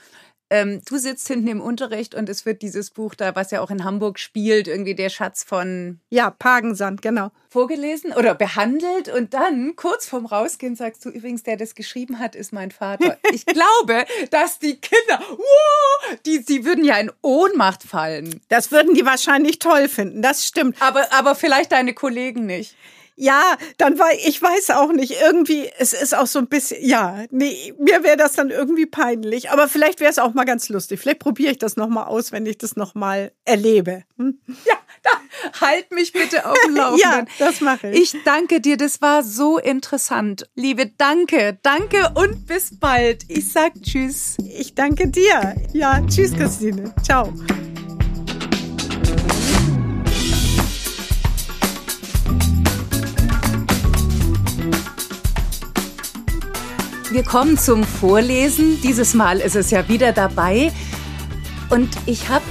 Ähm, 0.52 0.82
du 0.84 0.98
sitzt 0.98 1.28
hinten 1.28 1.48
im 1.48 1.60
Unterricht 1.62 2.14
und 2.14 2.28
es 2.28 2.44
wird 2.44 2.60
dieses 2.60 2.90
Buch 2.90 3.14
da, 3.14 3.34
was 3.34 3.50
ja 3.52 3.62
auch 3.62 3.70
in 3.70 3.84
Hamburg 3.84 4.18
spielt, 4.18 4.68
irgendwie 4.68 4.94
der 4.94 5.08
Schatz 5.08 5.42
von 5.44 5.98
Ja, 6.10 6.28
Pagensand, 6.28 7.00
genau. 7.00 7.30
vorgelesen 7.48 8.12
oder 8.12 8.34
behandelt 8.34 9.08
und 9.08 9.32
dann 9.32 9.76
kurz 9.76 10.06
vorm 10.06 10.26
Rausgehen 10.26 10.76
sagst 10.76 11.06
du 11.06 11.08
übrigens, 11.08 11.42
der 11.42 11.56
das 11.56 11.74
geschrieben 11.74 12.18
hat, 12.18 12.36
ist 12.36 12.52
mein 12.52 12.70
Vater. 12.70 13.16
Ich 13.32 13.46
glaube, 13.46 14.04
dass 14.30 14.58
die 14.58 14.76
Kinder, 14.76 15.18
wow, 15.26 16.18
die, 16.26 16.44
die 16.44 16.66
würden 16.66 16.84
ja 16.84 16.98
in 16.98 17.10
Ohnmacht 17.22 17.82
fallen. 17.82 18.42
Das 18.50 18.70
würden 18.70 18.94
die 18.94 19.06
wahrscheinlich 19.06 19.58
toll 19.58 19.88
finden, 19.88 20.20
das 20.20 20.46
stimmt. 20.46 20.76
Aber, 20.80 21.10
aber 21.14 21.34
vielleicht 21.34 21.72
deine 21.72 21.94
Kollegen 21.94 22.44
nicht. 22.44 22.76
Ja, 23.16 23.56
dann 23.78 23.98
war 23.98 24.08
ich 24.24 24.40
weiß 24.40 24.70
auch 24.70 24.92
nicht, 24.92 25.20
irgendwie, 25.20 25.70
es 25.78 25.92
ist 25.92 26.16
auch 26.16 26.26
so 26.26 26.38
ein 26.38 26.46
bisschen, 26.46 26.78
ja, 26.84 27.24
nee, 27.30 27.74
mir 27.78 28.02
wäre 28.02 28.16
das 28.16 28.32
dann 28.32 28.50
irgendwie 28.50 28.86
peinlich, 28.86 29.50
aber 29.50 29.68
vielleicht 29.68 30.00
wäre 30.00 30.10
es 30.10 30.18
auch 30.18 30.34
mal 30.34 30.44
ganz 30.44 30.68
lustig. 30.68 31.00
Vielleicht 31.00 31.18
probiere 31.18 31.52
ich 31.52 31.58
das 31.58 31.76
nochmal 31.76 32.06
aus, 32.06 32.32
wenn 32.32 32.46
ich 32.46 32.58
das 32.58 32.76
nochmal 32.76 33.32
erlebe. 33.44 34.04
Hm? 34.16 34.38
Ja, 34.66 34.76
da, 35.02 35.10
halt 35.60 35.90
mich 35.92 36.12
bitte 36.12 36.46
auf 36.46 36.58
dem 36.66 36.74
Laufenden. 36.76 37.00
Ja, 37.00 37.24
das 37.38 37.60
mache 37.60 37.90
ich. 37.90 38.14
Ich 38.14 38.24
danke 38.24 38.60
dir, 38.60 38.76
das 38.76 39.02
war 39.02 39.22
so 39.22 39.58
interessant. 39.58 40.48
Liebe, 40.54 40.86
danke, 40.96 41.58
danke 41.62 42.10
und 42.14 42.46
bis 42.46 42.78
bald. 42.78 43.24
Ich 43.28 43.52
sag 43.52 43.74
Tschüss. 43.82 44.36
Ich 44.38 44.74
danke 44.74 45.08
dir. 45.08 45.54
Ja, 45.72 46.00
tschüss, 46.08 46.32
Christine. 46.32 46.94
Ciao. 47.02 47.32
Wir 57.12 57.24
kommen 57.24 57.58
zum 57.58 57.84
Vorlesen. 57.84 58.80
Dieses 58.80 59.12
Mal 59.12 59.40
ist 59.40 59.54
es 59.54 59.70
ja 59.70 59.86
wieder 59.86 60.12
dabei. 60.12 60.72
Und 61.68 61.90
ich 62.06 62.30
habe 62.30 62.44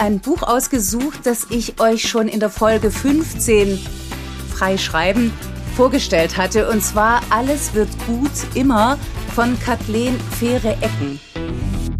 ein 0.00 0.18
Buch 0.18 0.42
ausgesucht, 0.42 1.20
das 1.22 1.46
ich 1.50 1.80
euch 1.80 2.08
schon 2.08 2.26
in 2.26 2.40
der 2.40 2.50
Folge 2.50 2.90
15 2.90 3.78
Freischreiben 4.52 5.32
vorgestellt 5.76 6.36
hatte. 6.36 6.68
Und 6.68 6.82
zwar 6.82 7.22
Alles 7.30 7.72
wird 7.74 7.88
gut 8.08 8.32
immer 8.56 8.98
von 9.36 9.56
Kathleen 9.60 10.18
Fähre-Ecken. 10.40 11.20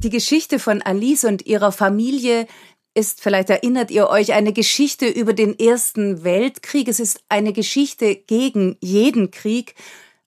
Die 0.03 0.11
Geschichte 0.11 0.59
von 0.59 0.83
Alice 0.83 1.23
und 1.23 1.47
ihrer 1.47 1.71
Familie 1.71 2.49
ist, 2.93 3.21
vielleicht 3.21 3.51
erinnert 3.51 3.93
ihr 3.93 4.09
euch, 4.09 4.33
eine 4.33 4.53
Geschichte 4.53 5.07
über 5.07 5.33
den 5.33 5.57
Ersten 5.61 6.25
Weltkrieg. 6.25 6.89
Es 6.89 6.99
ist 6.99 7.21
eine 7.29 7.53
Geschichte 7.53 8.17
gegen 8.17 8.79
jeden 8.81 9.31
Krieg. 9.31 9.77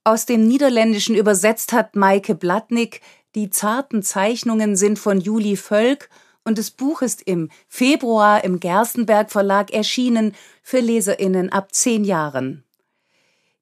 Aus 0.06 0.26
dem 0.26 0.46
Niederländischen 0.48 1.16
übersetzt 1.16 1.72
hat 1.72 1.96
Maike 1.96 2.36
Blatnik. 2.36 3.02
Die 3.36 3.50
zarten 3.50 4.04
Zeichnungen 4.04 4.76
sind 4.76 5.00
von 5.00 5.22
Juli 5.22 5.56
Völk 5.56 6.10
und 6.44 6.58
das 6.58 6.72
Buch 6.72 7.02
ist 7.02 7.22
im 7.22 7.50
Februar 7.70 8.44
im 8.44 8.60
Gerstenberg 8.60 9.32
Verlag 9.32 9.72
erschienen 9.72 10.36
für 10.62 10.80
Leserinnen 10.80 11.50
ab 11.50 11.74
zehn 11.74 12.04
Jahren. 12.04 12.66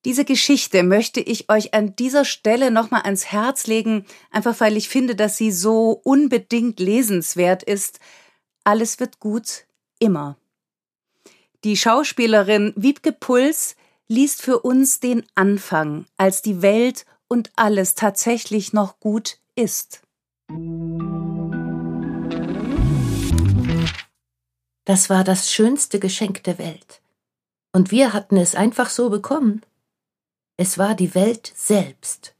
Diese 0.04 0.26
Geschichte 0.26 0.82
möchte 0.82 1.20
ich 1.20 1.48
euch 1.52 1.76
an 1.76 1.96
dieser 1.96 2.26
Stelle 2.26 2.72
nochmal 2.72 3.04
ans 3.04 3.28
Herz 3.28 3.68
legen, 3.68 4.08
einfach 4.32 4.60
weil 4.60 4.78
ich 4.78 4.90
finde, 4.90 5.16
dass 5.16 5.38
sie 5.38 5.52
so 5.52 6.02
unbedingt 6.04 6.80
lesenswert 6.80 7.62
ist. 7.62 8.00
Alles 8.64 9.00
wird 9.00 9.20
gut, 9.20 9.66
immer. 10.00 10.38
Die 11.64 11.78
Schauspielerin 11.78 12.74
Wiebke 12.76 13.12
Puls 13.12 13.76
liest 14.12 14.42
für 14.42 14.60
uns 14.60 15.00
den 15.00 15.26
Anfang, 15.36 16.06
als 16.18 16.42
die 16.42 16.62
Welt 16.62 17.06
und 17.30 17.50
alles 17.56 17.96
tatsächlich 17.96 18.74
noch 18.74 19.00
gut 19.00 19.40
ist. 19.56 20.02
Das 24.84 25.10
war 25.10 25.24
das 25.24 25.50
schönste 25.50 25.98
Geschenk 25.98 26.44
der 26.44 26.58
Welt. 26.58 27.02
Und 27.72 27.92
wir 27.92 28.12
hatten 28.12 28.36
es 28.36 28.54
einfach 28.54 28.90
so 28.90 29.10
bekommen. 29.10 29.62
Es 30.58 30.78
war 30.78 30.94
die 30.94 31.16
Welt 31.16 31.54
selbst. 31.56 32.36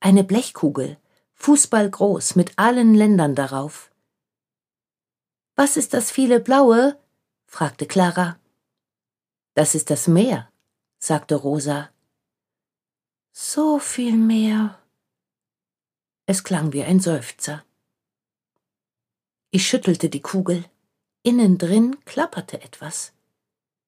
Eine 0.00 0.22
Blechkugel, 0.22 0.98
fußballgroß, 1.32 2.36
mit 2.36 2.58
allen 2.58 2.94
Ländern 2.94 3.34
darauf. 3.34 3.90
Was 5.54 5.78
ist 5.78 5.94
das 5.94 6.10
viele 6.10 6.40
Blaue? 6.40 6.98
fragte 7.46 7.86
Clara. 7.86 8.38
Das 9.54 9.74
ist 9.74 9.88
das 9.88 10.08
Meer, 10.08 10.50
sagte 10.98 11.34
Rosa. 11.34 11.90
So 13.32 13.78
viel 13.78 14.16
Meer. 14.16 14.78
Es 16.26 16.42
klang 16.42 16.72
wie 16.72 16.82
ein 16.82 17.00
Seufzer. 17.00 17.64
Ich 19.50 19.66
schüttelte 19.66 20.08
die 20.08 20.22
Kugel. 20.22 20.64
Innen 21.22 21.58
drin 21.58 21.96
klapperte 22.04 22.60
etwas. 22.62 23.12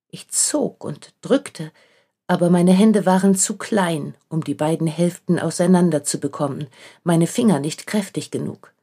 Ich 0.09 0.29
zog 0.29 0.85
und 0.85 1.15
drückte, 1.21 1.73
aber 2.27 2.51
meine 2.51 2.73
Hände 2.73 3.07
waren 3.07 3.35
zu 3.35 3.57
klein, 3.57 4.15
um 4.29 4.45
die 4.45 4.55
beiden 4.55 4.87
Hälften 4.87 5.39
auseinanderzubekommen, 5.39 6.69
meine 7.03 7.27
Finger 7.27 7.59
nicht 7.59 7.87
kräftig 7.87 8.31
genug. 8.31 8.75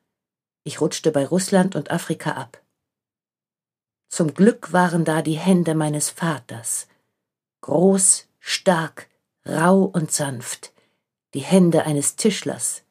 Ich 0.64 0.82
rutschte 0.82 1.12
bei 1.12 1.26
Russland 1.26 1.76
und 1.76 1.92
Afrika 1.92 2.32
ab. 2.32 2.62
Zum 4.10 4.34
Glück 4.34 4.74
waren 4.74 5.06
da 5.06 5.22
die 5.22 5.38
Hände 5.38 5.76
meines 5.76 6.10
Vaters, 6.10 6.88
groß, 7.66 8.28
stark, 8.40 9.10
rau 9.46 9.84
und 9.84 10.12
sanft, 10.12 10.74
die 11.34 11.42
Hände 11.42 11.86
eines 11.86 12.16
Tischlers. 12.16 12.84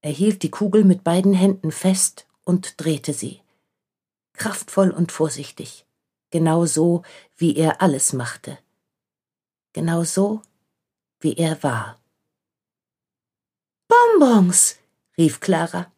Er 0.00 0.12
hielt 0.12 0.42
die 0.42 0.50
Kugel 0.50 0.84
mit 0.84 1.02
beiden 1.02 1.34
Händen 1.34 1.72
fest 1.72 2.26
und 2.44 2.80
drehte 2.80 3.12
sie. 3.12 3.40
Kraftvoll 4.34 4.90
und 4.90 5.10
vorsichtig, 5.12 5.86
genau 6.30 6.66
so, 6.66 7.02
wie 7.36 7.56
er 7.56 7.82
alles 7.82 8.12
machte 8.12 8.58
genau 9.74 10.04
so, 10.04 10.40
wie 11.20 11.34
er 11.34 11.62
war. 11.62 12.00
Bonbons, 13.88 14.78
rief 15.18 15.40
Clara. 15.40 15.92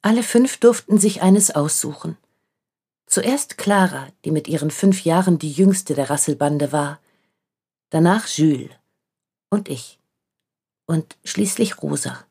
Alle 0.00 0.22
fünf 0.22 0.56
durften 0.58 0.98
sich 0.98 1.20
eines 1.20 1.50
aussuchen. 1.50 2.16
Zuerst 3.08 3.56
Clara, 3.56 4.08
die 4.24 4.30
mit 4.30 4.48
ihren 4.48 4.70
fünf 4.70 5.04
Jahren 5.04 5.38
die 5.38 5.50
jüngste 5.50 5.94
der 5.94 6.10
Rasselbande 6.10 6.72
war, 6.72 7.00
danach 7.90 8.28
Jules 8.28 8.70
und 9.50 9.68
ich 9.68 9.98
und 10.86 11.16
schließlich 11.24 11.82
Rosa. 11.82 12.24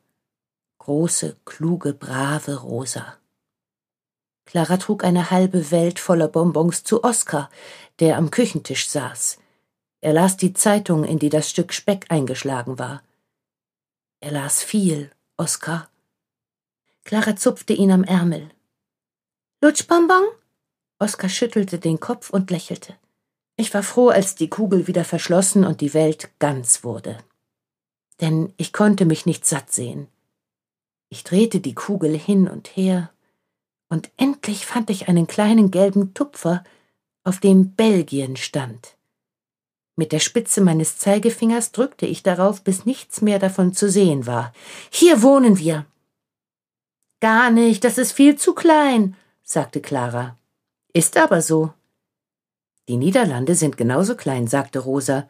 Große, 0.77 1.35
kluge, 1.45 1.93
brave 1.93 2.61
Rosa. 2.61 3.17
Clara 4.45 4.77
trug 4.77 5.03
eine 5.03 5.31
halbe 5.31 5.71
Welt 5.71 5.99
voller 5.99 6.27
Bonbons 6.27 6.83
zu 6.83 7.03
Oskar, 7.03 7.49
der 7.99 8.17
am 8.17 8.31
Küchentisch 8.31 8.87
saß, 8.87 9.39
er 9.99 10.13
las 10.13 10.37
die 10.37 10.53
Zeitung, 10.53 11.03
in 11.03 11.19
die 11.19 11.29
das 11.29 11.49
Stück 11.49 11.73
Speck 11.73 12.05
eingeschlagen 12.09 12.77
war. 12.77 13.03
Er 14.19 14.31
las 14.31 14.63
viel, 14.63 15.11
Oskar. 15.37 15.89
Clara 17.03 17.35
zupfte 17.35 17.73
ihn 17.73 17.91
am 17.91 18.03
Ärmel. 18.03 18.49
Lutschbonbon? 19.61 20.23
Oskar 20.99 21.29
schüttelte 21.29 21.79
den 21.79 21.99
Kopf 21.99 22.29
und 22.29 22.49
lächelte. 22.51 22.95
Ich 23.55 23.73
war 23.73 23.83
froh, 23.83 24.09
als 24.09 24.35
die 24.35 24.49
Kugel 24.49 24.87
wieder 24.87 25.03
verschlossen 25.03 25.63
und 25.63 25.81
die 25.81 25.93
Welt 25.93 26.29
ganz 26.39 26.83
wurde. 26.83 27.17
Denn 28.21 28.53
ich 28.57 28.73
konnte 28.73 29.05
mich 29.05 29.25
nicht 29.25 29.45
satt 29.45 29.71
sehen. 29.71 30.07
Ich 31.09 31.23
drehte 31.23 31.59
die 31.59 31.75
Kugel 31.75 32.17
hin 32.17 32.47
und 32.47 32.75
her, 32.75 33.11
und 33.89 34.11
endlich 34.17 34.65
fand 34.65 34.89
ich 34.89 35.07
einen 35.07 35.27
kleinen 35.27 35.71
gelben 35.71 36.13
Tupfer, 36.13 36.63
auf 37.23 37.39
dem 37.39 37.71
Belgien 37.71 38.35
stand. 38.35 38.97
Mit 39.95 40.11
der 40.11 40.19
Spitze 40.19 40.61
meines 40.61 40.97
Zeigefingers 40.97 41.71
drückte 41.71 42.05
ich 42.05 42.21
darauf, 42.21 42.63
bis 42.63 42.85
nichts 42.85 43.21
mehr 43.21 43.39
davon 43.39 43.73
zu 43.73 43.89
sehen 43.89 44.27
war. 44.27 44.53
Hier 44.91 45.23
wohnen 45.23 45.57
wir. 45.57 45.85
Gar 47.19 47.49
nicht, 47.49 47.83
das 47.83 47.97
ist 47.97 48.11
viel 48.11 48.35
zu 48.35 48.53
klein, 48.53 49.15
sagte 49.43 49.81
Clara. 49.81 50.37
Ist 50.97 51.15
aber 51.15 51.43
so. 51.43 51.71
Die 52.87 52.97
Niederlande 52.97 53.53
sind 53.53 53.77
genauso 53.77 54.15
klein, 54.15 54.47
sagte 54.47 54.79
Rosa. 54.79 55.29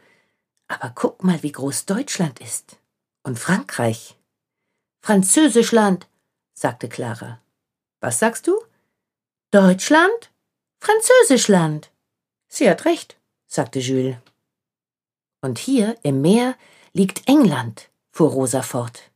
Aber 0.69 0.93
guck 0.95 1.25
mal, 1.25 1.43
wie 1.43 1.51
groß 1.51 1.85
Deutschland 1.85 2.39
ist. 2.39 2.77
Und 3.21 3.37
Frankreich. 3.37 4.15
Französischland, 5.01 6.07
sagte 6.53 6.87
Clara. 6.87 7.41
Was 7.99 8.19
sagst 8.19 8.47
du? 8.47 8.55
Deutschland? 9.51 10.31
Französischland. 10.79 11.91
Sie 12.47 12.69
hat 12.69 12.85
recht, 12.85 13.17
sagte 13.45 13.79
Jules. 13.79 14.15
Und 15.41 15.59
hier 15.59 15.97
im 16.01 16.21
Meer 16.21 16.55
liegt 16.93 17.27
England, 17.27 17.89
fuhr 18.11 18.29
Rosa 18.29 18.61
fort. 18.61 19.11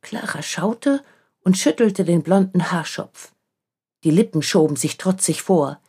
Clara 0.00 0.42
schaute 0.42 1.02
und 1.40 1.58
schüttelte 1.58 2.04
den 2.04 2.22
blonden 2.22 2.70
Haarschopf. 2.70 3.32
Die 4.04 4.10
Lippen 4.10 4.42
schoben 4.42 4.76
sich 4.76 4.96
trotzig 4.96 5.42
vor. 5.42 5.80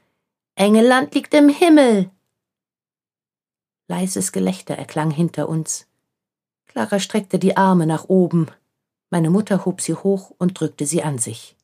England 0.56 1.16
liegt 1.16 1.34
im 1.34 1.50
Himmel. 1.50 2.12
Leises 3.88 4.32
Gelächter 4.32 4.76
erklang 4.76 5.12
hinter 5.12 5.50
uns. 5.50 5.88
Clara 6.66 7.00
streckte 7.00 7.40
die 7.40 7.58
Arme 7.58 7.86
nach 7.86 8.06
oben. 8.06 8.48
Meine 9.10 9.30
Mutter 9.30 9.66
hob 9.66 9.82
sie 9.82 9.94
hoch 9.94 10.34
und 10.38 10.60
drückte 10.60 10.86
sie 10.86 11.04
an 11.04 11.18
sich. 11.18 11.56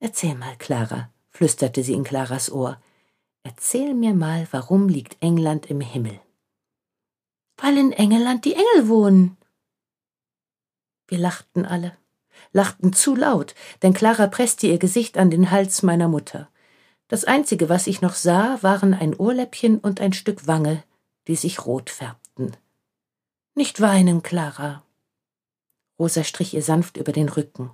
Erzähl 0.00 0.34
mal, 0.34 0.56
Clara, 0.56 1.10
flüsterte 1.30 1.82
sie 1.82 1.94
in 1.94 2.04
Claras 2.04 2.50
Ohr. 2.50 2.80
Erzähl 3.42 3.94
mir 3.94 4.14
mal, 4.14 4.46
warum 4.50 4.88
liegt 4.88 5.16
England 5.22 5.66
im 5.66 5.80
Himmel? 5.80 6.20
weil 7.58 7.76
in 7.76 7.92
Engeland 7.92 8.44
die 8.44 8.54
Engel 8.54 8.88
wohnen. 8.88 9.36
Wir 11.08 11.18
lachten 11.18 11.66
alle, 11.66 11.96
lachten 12.58 12.92
zu 12.92 13.14
laut, 13.14 13.54
denn 13.82 13.94
Clara 13.94 14.26
presste 14.26 14.66
ihr 14.66 14.78
Gesicht 14.78 15.16
an 15.16 15.30
den 15.30 15.50
Hals 15.50 15.82
meiner 15.82 16.08
Mutter. 16.08 16.48
Das 17.06 17.24
Einzige, 17.24 17.68
was 17.68 17.86
ich 17.86 18.02
noch 18.02 18.14
sah, 18.14 18.58
waren 18.62 18.94
ein 18.94 19.14
Ohrläppchen 19.14 19.78
und 19.78 20.00
ein 20.00 20.12
Stück 20.12 20.46
Wange, 20.46 20.82
die 21.28 21.36
sich 21.36 21.64
rot 21.64 21.88
färbten. 21.88 22.56
Nicht 23.54 23.80
weinen, 23.80 24.22
Clara. 24.22 24.82
Rosa 25.98 26.24
strich 26.24 26.52
ihr 26.52 26.62
sanft 26.62 26.96
über 26.96 27.12
den 27.12 27.28
Rücken. 27.28 27.70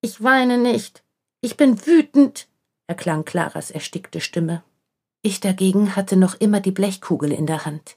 Ich 0.00 0.22
weine 0.22 0.58
nicht. 0.58 1.04
Ich 1.40 1.56
bin 1.58 1.86
wütend, 1.86 2.48
erklang 2.86 3.24
Claras 3.24 3.70
erstickte 3.70 4.20
Stimme. 4.20 4.62
Ich 5.22 5.40
dagegen 5.40 5.96
hatte 5.96 6.16
noch 6.16 6.34
immer 6.34 6.60
die 6.60 6.72
Blechkugel 6.72 7.30
in 7.32 7.46
der 7.46 7.66
Hand 7.66 7.96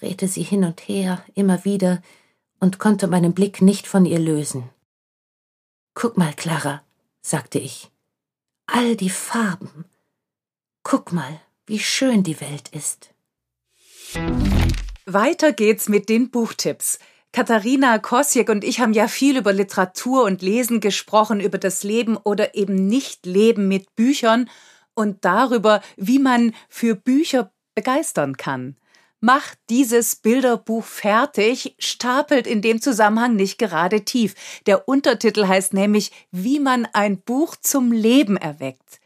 drehte 0.00 0.28
sie 0.28 0.42
hin 0.42 0.64
und 0.64 0.80
her, 0.88 1.22
immer 1.34 1.64
wieder, 1.64 2.02
und 2.60 2.78
konnte 2.78 3.06
meinen 3.06 3.34
Blick 3.34 3.62
nicht 3.62 3.86
von 3.86 4.04
ihr 4.04 4.18
lösen. 4.18 4.68
Guck 5.94 6.16
mal, 6.16 6.32
Clara, 6.34 6.82
sagte 7.20 7.58
ich. 7.58 7.90
All 8.66 8.96
die 8.96 9.10
Farben. 9.10 9.84
Guck 10.82 11.12
mal, 11.12 11.40
wie 11.66 11.78
schön 11.78 12.22
die 12.22 12.40
Welt 12.40 12.68
ist. 12.68 13.14
Weiter 15.06 15.52
geht's 15.52 15.88
mit 15.88 16.08
den 16.08 16.30
Buchtipps. 16.30 16.98
Katharina 17.32 17.98
Kosiek 17.98 18.48
und 18.48 18.64
ich 18.64 18.80
haben 18.80 18.92
ja 18.92 19.06
viel 19.06 19.36
über 19.36 19.52
Literatur 19.52 20.24
und 20.24 20.40
Lesen 20.40 20.80
gesprochen, 20.80 21.40
über 21.40 21.58
das 21.58 21.82
Leben 21.82 22.16
oder 22.16 22.54
eben 22.54 22.86
Nicht-Leben 22.86 23.68
mit 23.68 23.94
Büchern 23.96 24.48
und 24.94 25.24
darüber, 25.24 25.82
wie 25.96 26.18
man 26.18 26.54
für 26.68 26.94
Bücher 26.94 27.52
begeistern 27.74 28.36
kann. 28.36 28.76
Macht 29.20 29.58
dieses 29.68 30.16
Bilderbuch 30.16 30.84
fertig, 30.84 31.74
stapelt 31.78 32.46
in 32.46 32.62
dem 32.62 32.80
Zusammenhang 32.80 33.36
nicht 33.36 33.58
gerade 33.58 34.04
tief. 34.04 34.34
Der 34.66 34.88
Untertitel 34.88 35.46
heißt 35.46 35.74
nämlich 35.74 36.12
Wie 36.30 36.60
man 36.60 36.86
ein 36.92 37.20
Buch 37.20 37.56
zum 37.56 37.92
Leben 37.92 38.36
erweckt. 38.36 39.00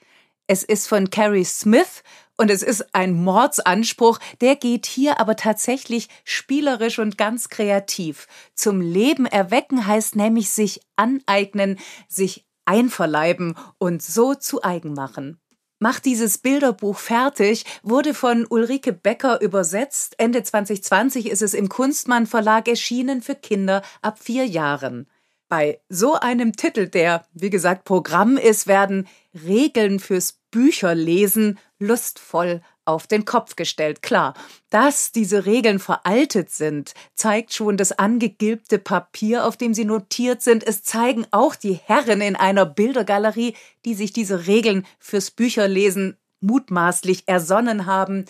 Es 0.47 0.63
ist 0.63 0.89
von 0.89 1.11
Carrie 1.11 1.45
Smith 1.45 2.03
und 2.37 2.51
es 2.51 2.63
ist 2.63 2.95
ein 2.95 3.13
Mordsanspruch, 3.13 4.19
der 4.41 4.57
geht 4.57 4.87
hier 4.87 5.21
aber 5.21 5.37
tatsächlich 5.37 6.09
spielerisch 6.25 6.99
und 6.99 7.17
ganz 7.17 7.49
kreativ. 7.49 8.27
Zum 8.55 8.81
Leben 8.81 9.27
erwecken 9.27 9.87
heißt 9.87 10.17
nämlich 10.17 10.51
sich 10.51 10.81
aneignen, 10.97 11.79
sich 12.09 12.45
einverleiben 12.65 13.57
und 13.79 14.03
so 14.03 14.35
zu 14.35 14.63
eigen 14.63 14.93
machen. 14.95 15.41
Macht 15.83 16.05
dieses 16.05 16.39
Bilderbuch 16.39 16.97
fertig, 16.97 17.65
wurde 17.83 18.15
von 18.15 18.47
Ulrike 18.49 18.93
Becker 18.93 19.41
übersetzt. 19.41 20.15
Ende 20.17 20.45
2020 20.45 21.29
ist 21.29 21.43
es 21.43 21.55
im 21.55 21.69
Kunstmann 21.69 22.29
Verlag 22.29 22.69
erschienen 22.69 23.21
für 23.21 23.35
Kinder 23.35 23.83
ab 24.01 24.21
vier 24.21 24.47
Jahren. 24.47 25.09
Bei 25.49 25.81
so 25.89 26.15
einem 26.15 26.53
Titel, 26.53 26.87
der, 26.87 27.25
wie 27.35 27.51
gesagt, 27.51 27.83
Programm 27.83 28.37
ist, 28.37 28.69
werden 28.69 29.09
Regeln 29.35 29.99
fürs 29.99 30.39
Bücherlesen 30.53 31.59
lustvoll 31.81 32.63
auf 32.85 33.07
den 33.07 33.25
Kopf 33.25 33.57
gestellt. 33.57 34.03
Klar, 34.03 34.35
dass 34.71 35.13
diese 35.13 35.47
Regeln 35.47 35.79
veraltet 35.79 36.51
sind, 36.51 36.95
zeigt 37.15 37.53
schon 37.53 37.77
das 37.77 37.93
angegilbte 37.93 38.79
Papier, 38.79 39.47
auf 39.47 39.57
dem 39.57 39.75
sie 39.75 39.85
notiert 39.85 40.43
sind. 40.43 40.67
Es 40.67 40.83
zeigen 40.83 41.27
auch 41.31 41.55
die 41.55 41.75
Herren 41.75 42.21
in 42.21 42.37
einer 42.37 42.67
Bildergalerie, 42.67 43.55
die 43.85 43.95
sich 43.95 44.13
diese 44.13 44.47
Regeln 44.47 44.87
fürs 44.99 45.31
Bücherlesen 45.31 46.17
mutmaßlich 46.41 47.25
ersonnen 47.27 47.87
haben. 47.87 48.25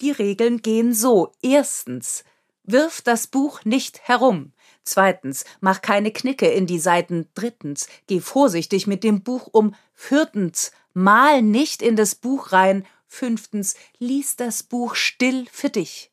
Die 0.00 0.10
Regeln 0.10 0.62
gehen 0.62 0.94
so. 0.94 1.32
Erstens, 1.42 2.24
wirf 2.64 3.00
das 3.02 3.26
Buch 3.26 3.64
nicht 3.64 4.00
herum. 4.06 4.52
Zweitens, 4.84 5.44
mach 5.60 5.82
keine 5.82 6.12
Knicke 6.12 6.46
in 6.46 6.66
die 6.66 6.78
Seiten. 6.78 7.28
Drittens, 7.34 7.88
geh 8.06 8.20
vorsichtig 8.20 8.86
mit 8.86 9.04
dem 9.04 9.22
Buch 9.22 9.48
um. 9.50 9.74
Viertens, 9.94 10.72
mal 10.94 11.42
nicht 11.42 11.82
in 11.82 11.96
das 11.96 12.14
Buch 12.14 12.52
rein 12.52 12.86
Fünftens, 13.08 13.74
lies 13.98 14.36
das 14.36 14.62
Buch 14.62 14.94
still 14.94 15.46
für 15.50 15.70
dich. 15.70 16.12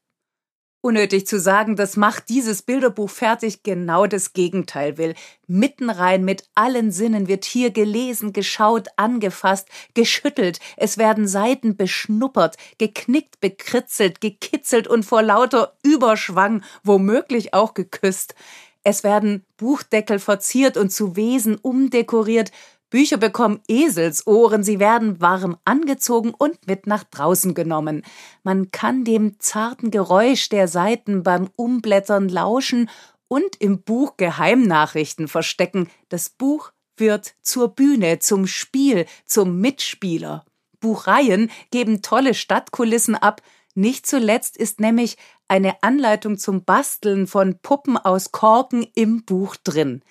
Unnötig 0.85 1.26
zu 1.26 1.39
sagen, 1.39 1.76
das 1.76 1.97
macht 1.97 2.30
dieses 2.30 2.61
Bilderbuch 2.61 3.09
fertig, 3.09 3.63
genau 3.63 4.05
das 4.05 4.34
Gegenteil 4.34 4.99
will. 4.99 5.15
Mitten 5.47 5.89
rein 5.89 6.23
mit 6.23 6.47
allen 6.53 6.91
Sinnen 6.91 7.27
wird 7.27 7.43
hier 7.43 7.72
gelesen, 7.72 8.34
geschaut, 8.34 8.89
angefasst, 8.95 9.67
geschüttelt, 9.95 10.59
es 10.77 10.99
werden 10.99 11.27
Seiten 11.27 11.76
beschnuppert, 11.76 12.57
geknickt, 12.77 13.39
bekritzelt, 13.39 14.22
gekitzelt 14.22 14.88
und 14.88 15.03
vor 15.07 15.23
lauter 15.23 15.76
Überschwang 15.81 16.63
womöglich 16.84 17.55
auch 17.55 17.73
geküsst. 17.73 18.35
Es 18.84 19.03
werden 19.03 19.43
Buchdeckel 19.57 20.19
verziert 20.19 20.77
und 20.77 20.91
zu 20.91 21.15
Wesen 21.15 21.55
umdekoriert, 21.55 22.51
Bücher 22.90 23.18
bekommen 23.18 23.62
Eselsohren, 23.68 24.64
sie 24.64 24.80
werden 24.80 25.20
warm 25.20 25.57
angezogen 25.66 26.34
und 26.38 26.68
mit 26.68 26.88
nach 26.88 27.03
draußen 27.03 27.53
genommen. 27.53 28.03
Man 28.44 28.72
kann 28.72 29.03
dem 29.03 29.40
zarten 29.40 29.91
Geräusch 29.91 30.49
der 30.49 30.68
Seiten 30.68 31.24
beim 31.24 31.49
Umblättern 31.56 32.30
lauschen 32.30 32.90
und 33.28 33.56
im 33.60 33.82
Buch 33.82 34.18
Geheimnachrichten 34.18 35.28
verstecken. 35.28 35.90
Das 36.10 36.30
Buch 36.30 36.72
wird 36.98 37.36
zur 37.41 37.70
Bühne, 37.70 38.20
zum 38.20 38.48
Spiel, 38.48 39.06
zum 39.26 39.60
Mitspieler. 39.60 40.45
Buchreihen 40.80 41.52
geben 41.72 42.02
tolle 42.02 42.34
Stadtkulissen 42.34 43.16
ab. 43.16 43.41
Nicht 43.74 44.06
zuletzt 44.06 44.56
ist 44.56 44.80
nämlich 44.80 45.18
eine 45.48 45.82
Anleitung 45.84 46.38
zum 46.38 46.64
Basteln 46.64 47.28
von 47.28 47.60
Puppen 47.60 47.98
aus 47.98 48.32
Korken 48.32 48.88
im 48.95 49.26
Buch 49.26 49.56
drin. 49.56 50.02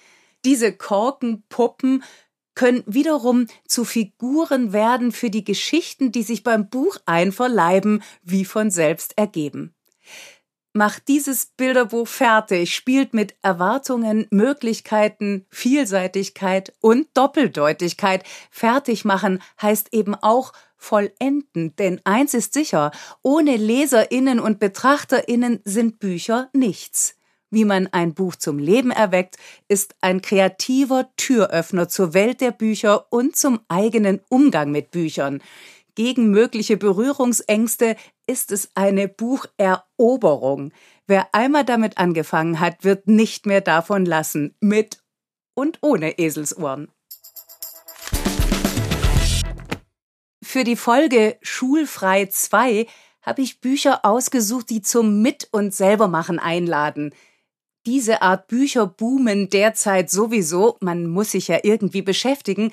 Diese 0.44 0.72
Korkenpuppen 0.72 2.04
können 2.54 2.82
wiederum 2.86 3.46
zu 3.66 3.84
Figuren 3.84 4.72
werden 4.72 5.12
für 5.12 5.30
die 5.30 5.44
Geschichten, 5.44 6.12
die 6.12 6.22
sich 6.22 6.42
beim 6.42 6.68
Buch 6.68 6.98
einverleiben, 7.06 8.02
wie 8.22 8.44
von 8.44 8.70
selbst 8.70 9.16
ergeben. 9.18 9.74
Macht 10.72 11.06
dieses 11.06 11.46
Bilderbuch 11.46 12.08
fertig, 12.08 12.74
spielt 12.74 13.14
mit 13.14 13.36
Erwartungen, 13.42 14.26
Möglichkeiten, 14.30 15.46
Vielseitigkeit 15.48 16.74
und 16.80 17.06
Doppeldeutigkeit. 17.14 18.24
Fertig 18.50 19.04
machen 19.04 19.40
heißt 19.62 19.94
eben 19.94 20.16
auch 20.16 20.52
vollenden, 20.76 21.76
denn 21.76 22.00
eins 22.02 22.34
ist 22.34 22.54
sicher, 22.54 22.90
ohne 23.22 23.56
Leserinnen 23.56 24.40
und 24.40 24.58
Betrachterinnen 24.58 25.60
sind 25.64 26.00
Bücher 26.00 26.50
nichts 26.52 27.16
wie 27.54 27.64
man 27.64 27.86
ein 27.92 28.12
Buch 28.14 28.36
zum 28.36 28.58
Leben 28.58 28.90
erweckt, 28.90 29.36
ist 29.68 29.94
ein 30.00 30.20
kreativer 30.20 31.08
Türöffner 31.16 31.88
zur 31.88 32.12
Welt 32.12 32.40
der 32.40 32.50
Bücher 32.50 33.10
und 33.10 33.36
zum 33.36 33.60
eigenen 33.68 34.20
Umgang 34.28 34.70
mit 34.70 34.90
Büchern. 34.90 35.40
Gegen 35.94 36.30
mögliche 36.30 36.76
Berührungsängste 36.76 37.96
ist 38.26 38.50
es 38.50 38.70
eine 38.74 39.08
Bucheroberung. 39.08 40.72
Wer 41.06 41.32
einmal 41.32 41.64
damit 41.64 41.98
angefangen 41.98 42.58
hat, 42.58 42.82
wird 42.82 43.06
nicht 43.06 43.46
mehr 43.46 43.60
davon 43.60 44.04
lassen, 44.04 44.54
mit 44.60 44.98
und 45.54 45.78
ohne 45.82 46.18
Eselsohren. 46.18 46.88
Für 50.42 50.64
die 50.64 50.76
Folge 50.76 51.36
Schulfrei 51.42 52.26
2 52.26 52.86
habe 53.22 53.42
ich 53.42 53.60
Bücher 53.60 54.04
ausgesucht, 54.04 54.70
die 54.70 54.82
zum 54.82 55.22
Mit- 55.22 55.48
und 55.50 55.74
Selbermachen 55.74 56.38
einladen. 56.38 57.14
Diese 57.86 58.22
Art 58.22 58.48
Bücher 58.48 58.86
boomen 58.86 59.50
derzeit 59.50 60.10
sowieso, 60.10 60.78
man 60.80 61.06
muss 61.06 61.32
sich 61.32 61.48
ja 61.48 61.58
irgendwie 61.62 62.00
beschäftigen. 62.00 62.72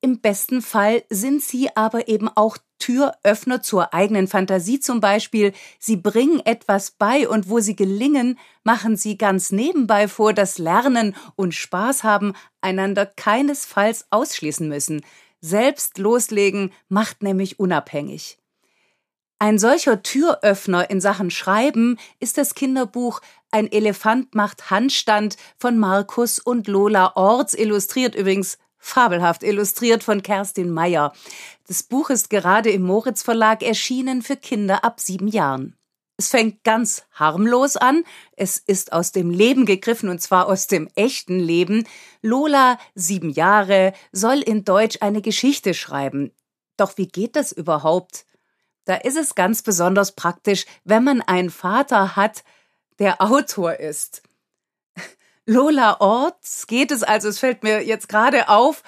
Im 0.00 0.20
besten 0.20 0.62
Fall 0.62 1.02
sind 1.10 1.42
sie 1.42 1.74
aber 1.76 2.06
eben 2.08 2.28
auch 2.28 2.58
Türöffner 2.78 3.62
zur 3.62 3.92
eigenen 3.92 4.28
Fantasie 4.28 4.78
zum 4.78 5.00
Beispiel. 5.00 5.52
Sie 5.78 5.96
bringen 5.96 6.40
etwas 6.44 6.92
bei 6.92 7.28
und 7.28 7.48
wo 7.48 7.60
sie 7.60 7.76
gelingen, 7.76 8.38
machen 8.62 8.96
sie 8.96 9.18
ganz 9.18 9.50
nebenbei 9.50 10.06
vor, 10.06 10.32
dass 10.32 10.58
Lernen 10.58 11.16
und 11.34 11.54
Spaß 11.54 12.04
haben 12.04 12.32
einander 12.60 13.06
keinesfalls 13.06 14.06
ausschließen 14.10 14.68
müssen. 14.68 15.02
Selbst 15.40 15.98
loslegen 15.98 16.72
macht 16.88 17.22
nämlich 17.22 17.58
unabhängig. 17.58 18.38
Ein 19.42 19.58
solcher 19.58 20.04
Türöffner 20.04 20.88
in 20.88 21.00
Sachen 21.00 21.28
Schreiben 21.28 21.98
ist 22.20 22.38
das 22.38 22.54
Kinderbuch 22.54 23.20
Ein 23.50 23.72
Elefant 23.72 24.36
macht 24.36 24.70
Handstand 24.70 25.36
von 25.58 25.78
Markus 25.78 26.38
und 26.38 26.68
Lola 26.68 27.16
Orts, 27.16 27.52
illustriert 27.52 28.14
übrigens 28.14 28.58
fabelhaft 28.78 29.42
illustriert 29.42 30.04
von 30.04 30.22
Kerstin 30.22 30.70
Meyer. 30.70 31.12
Das 31.66 31.82
Buch 31.82 32.10
ist 32.10 32.30
gerade 32.30 32.70
im 32.70 32.82
Moritz 32.82 33.24
Verlag 33.24 33.64
erschienen 33.64 34.22
für 34.22 34.36
Kinder 34.36 34.84
ab 34.84 35.00
sieben 35.00 35.26
Jahren. 35.26 35.74
Es 36.16 36.28
fängt 36.28 36.62
ganz 36.62 37.02
harmlos 37.10 37.76
an. 37.76 38.04
Es 38.36 38.58
ist 38.58 38.92
aus 38.92 39.10
dem 39.10 39.30
Leben 39.30 39.66
gegriffen 39.66 40.08
und 40.08 40.22
zwar 40.22 40.46
aus 40.46 40.68
dem 40.68 40.88
echten 40.94 41.40
Leben. 41.40 41.82
Lola, 42.20 42.78
sieben 42.94 43.30
Jahre, 43.30 43.92
soll 44.12 44.38
in 44.38 44.64
Deutsch 44.64 44.98
eine 45.00 45.20
Geschichte 45.20 45.74
schreiben. 45.74 46.30
Doch 46.76 46.96
wie 46.96 47.08
geht 47.08 47.34
das 47.34 47.50
überhaupt? 47.50 48.24
Da 48.84 48.96
ist 48.96 49.16
es 49.16 49.34
ganz 49.34 49.62
besonders 49.62 50.12
praktisch, 50.12 50.66
wenn 50.84 51.04
man 51.04 51.20
einen 51.20 51.50
Vater 51.50 52.16
hat, 52.16 52.42
der 52.98 53.20
Autor 53.20 53.74
ist. 53.74 54.22
Lola 55.46 56.00
Orts 56.00 56.66
geht 56.66 56.90
es 56.90 57.02
also, 57.02 57.28
es 57.28 57.38
fällt 57.38 57.62
mir 57.62 57.84
jetzt 57.84 58.08
gerade 58.08 58.48
auf, 58.48 58.82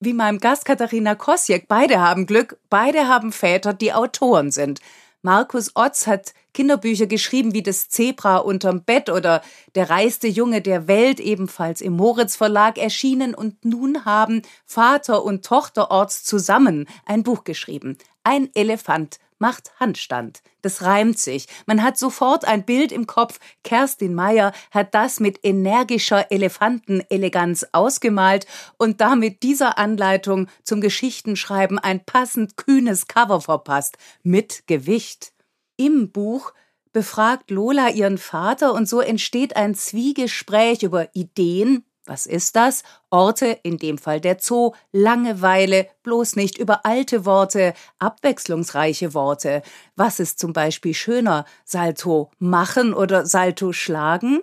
wie 0.00 0.12
meinem 0.12 0.38
Gast 0.38 0.64
Katharina 0.64 1.14
Kosjek. 1.14 1.68
Beide 1.68 2.00
haben 2.00 2.26
Glück, 2.26 2.58
beide 2.68 3.08
haben 3.08 3.32
Väter, 3.32 3.72
die 3.72 3.92
Autoren 3.92 4.50
sind. 4.50 4.80
Markus 5.22 5.72
Otz 5.74 6.06
hat 6.06 6.34
Kinderbücher 6.54 7.06
geschrieben 7.06 7.52
wie 7.52 7.62
Das 7.62 7.88
Zebra 7.88 8.36
unterm 8.36 8.84
Bett 8.84 9.10
oder 9.10 9.42
Der 9.74 9.90
reichste 9.90 10.28
Junge 10.28 10.62
der 10.62 10.86
Welt, 10.86 11.18
ebenfalls 11.18 11.80
im 11.80 11.94
Moritz 11.94 12.36
Verlag 12.36 12.78
erschienen 12.78 13.34
und 13.34 13.64
nun 13.64 14.04
haben 14.04 14.42
Vater 14.64 15.24
und 15.24 15.44
Tochter 15.44 15.90
Orts 15.90 16.22
zusammen 16.24 16.86
ein 17.04 17.24
Buch 17.24 17.44
geschrieben. 17.44 17.98
Ein 18.22 18.50
Elefant 18.54 19.18
macht 19.38 19.72
Handstand. 19.78 20.42
Das 20.62 20.82
reimt 20.82 21.18
sich. 21.18 21.46
Man 21.66 21.82
hat 21.82 21.98
sofort 21.98 22.44
ein 22.44 22.64
Bild 22.64 22.92
im 22.92 23.06
Kopf. 23.06 23.38
Kerstin 23.62 24.14
Meyer 24.14 24.52
hat 24.70 24.94
das 24.94 25.20
mit 25.20 25.40
energischer 25.44 26.30
Elefanteneleganz 26.30 27.66
ausgemalt 27.72 28.46
und 28.76 29.00
damit 29.00 29.42
dieser 29.42 29.78
Anleitung 29.78 30.48
zum 30.62 30.80
Geschichtenschreiben 30.80 31.78
ein 31.78 32.04
passend 32.04 32.56
kühnes 32.56 33.06
Cover 33.06 33.40
verpasst. 33.40 33.96
Mit 34.22 34.66
Gewicht. 34.66 35.32
Im 35.76 36.10
Buch 36.10 36.52
befragt 36.92 37.50
Lola 37.50 37.90
ihren 37.90 38.16
Vater 38.16 38.72
und 38.72 38.88
so 38.88 39.00
entsteht 39.00 39.54
ein 39.56 39.74
Zwiegespräch 39.74 40.82
über 40.82 41.14
Ideen, 41.14 41.84
Was 42.06 42.26
ist 42.26 42.54
das? 42.54 42.84
Orte, 43.10 43.58
in 43.64 43.78
dem 43.78 43.98
Fall 43.98 44.20
der 44.20 44.38
Zoo, 44.40 44.72
Langeweile, 44.92 45.88
bloß 46.04 46.36
nicht 46.36 46.56
über 46.56 46.86
alte 46.86 47.24
Worte, 47.24 47.74
abwechslungsreiche 47.98 49.12
Worte. 49.12 49.62
Was 49.96 50.20
ist 50.20 50.38
zum 50.38 50.52
Beispiel 50.52 50.94
schöner? 50.94 51.44
Salto 51.64 52.30
machen 52.38 52.94
oder 52.94 53.26
Salto 53.26 53.72
schlagen? 53.72 54.40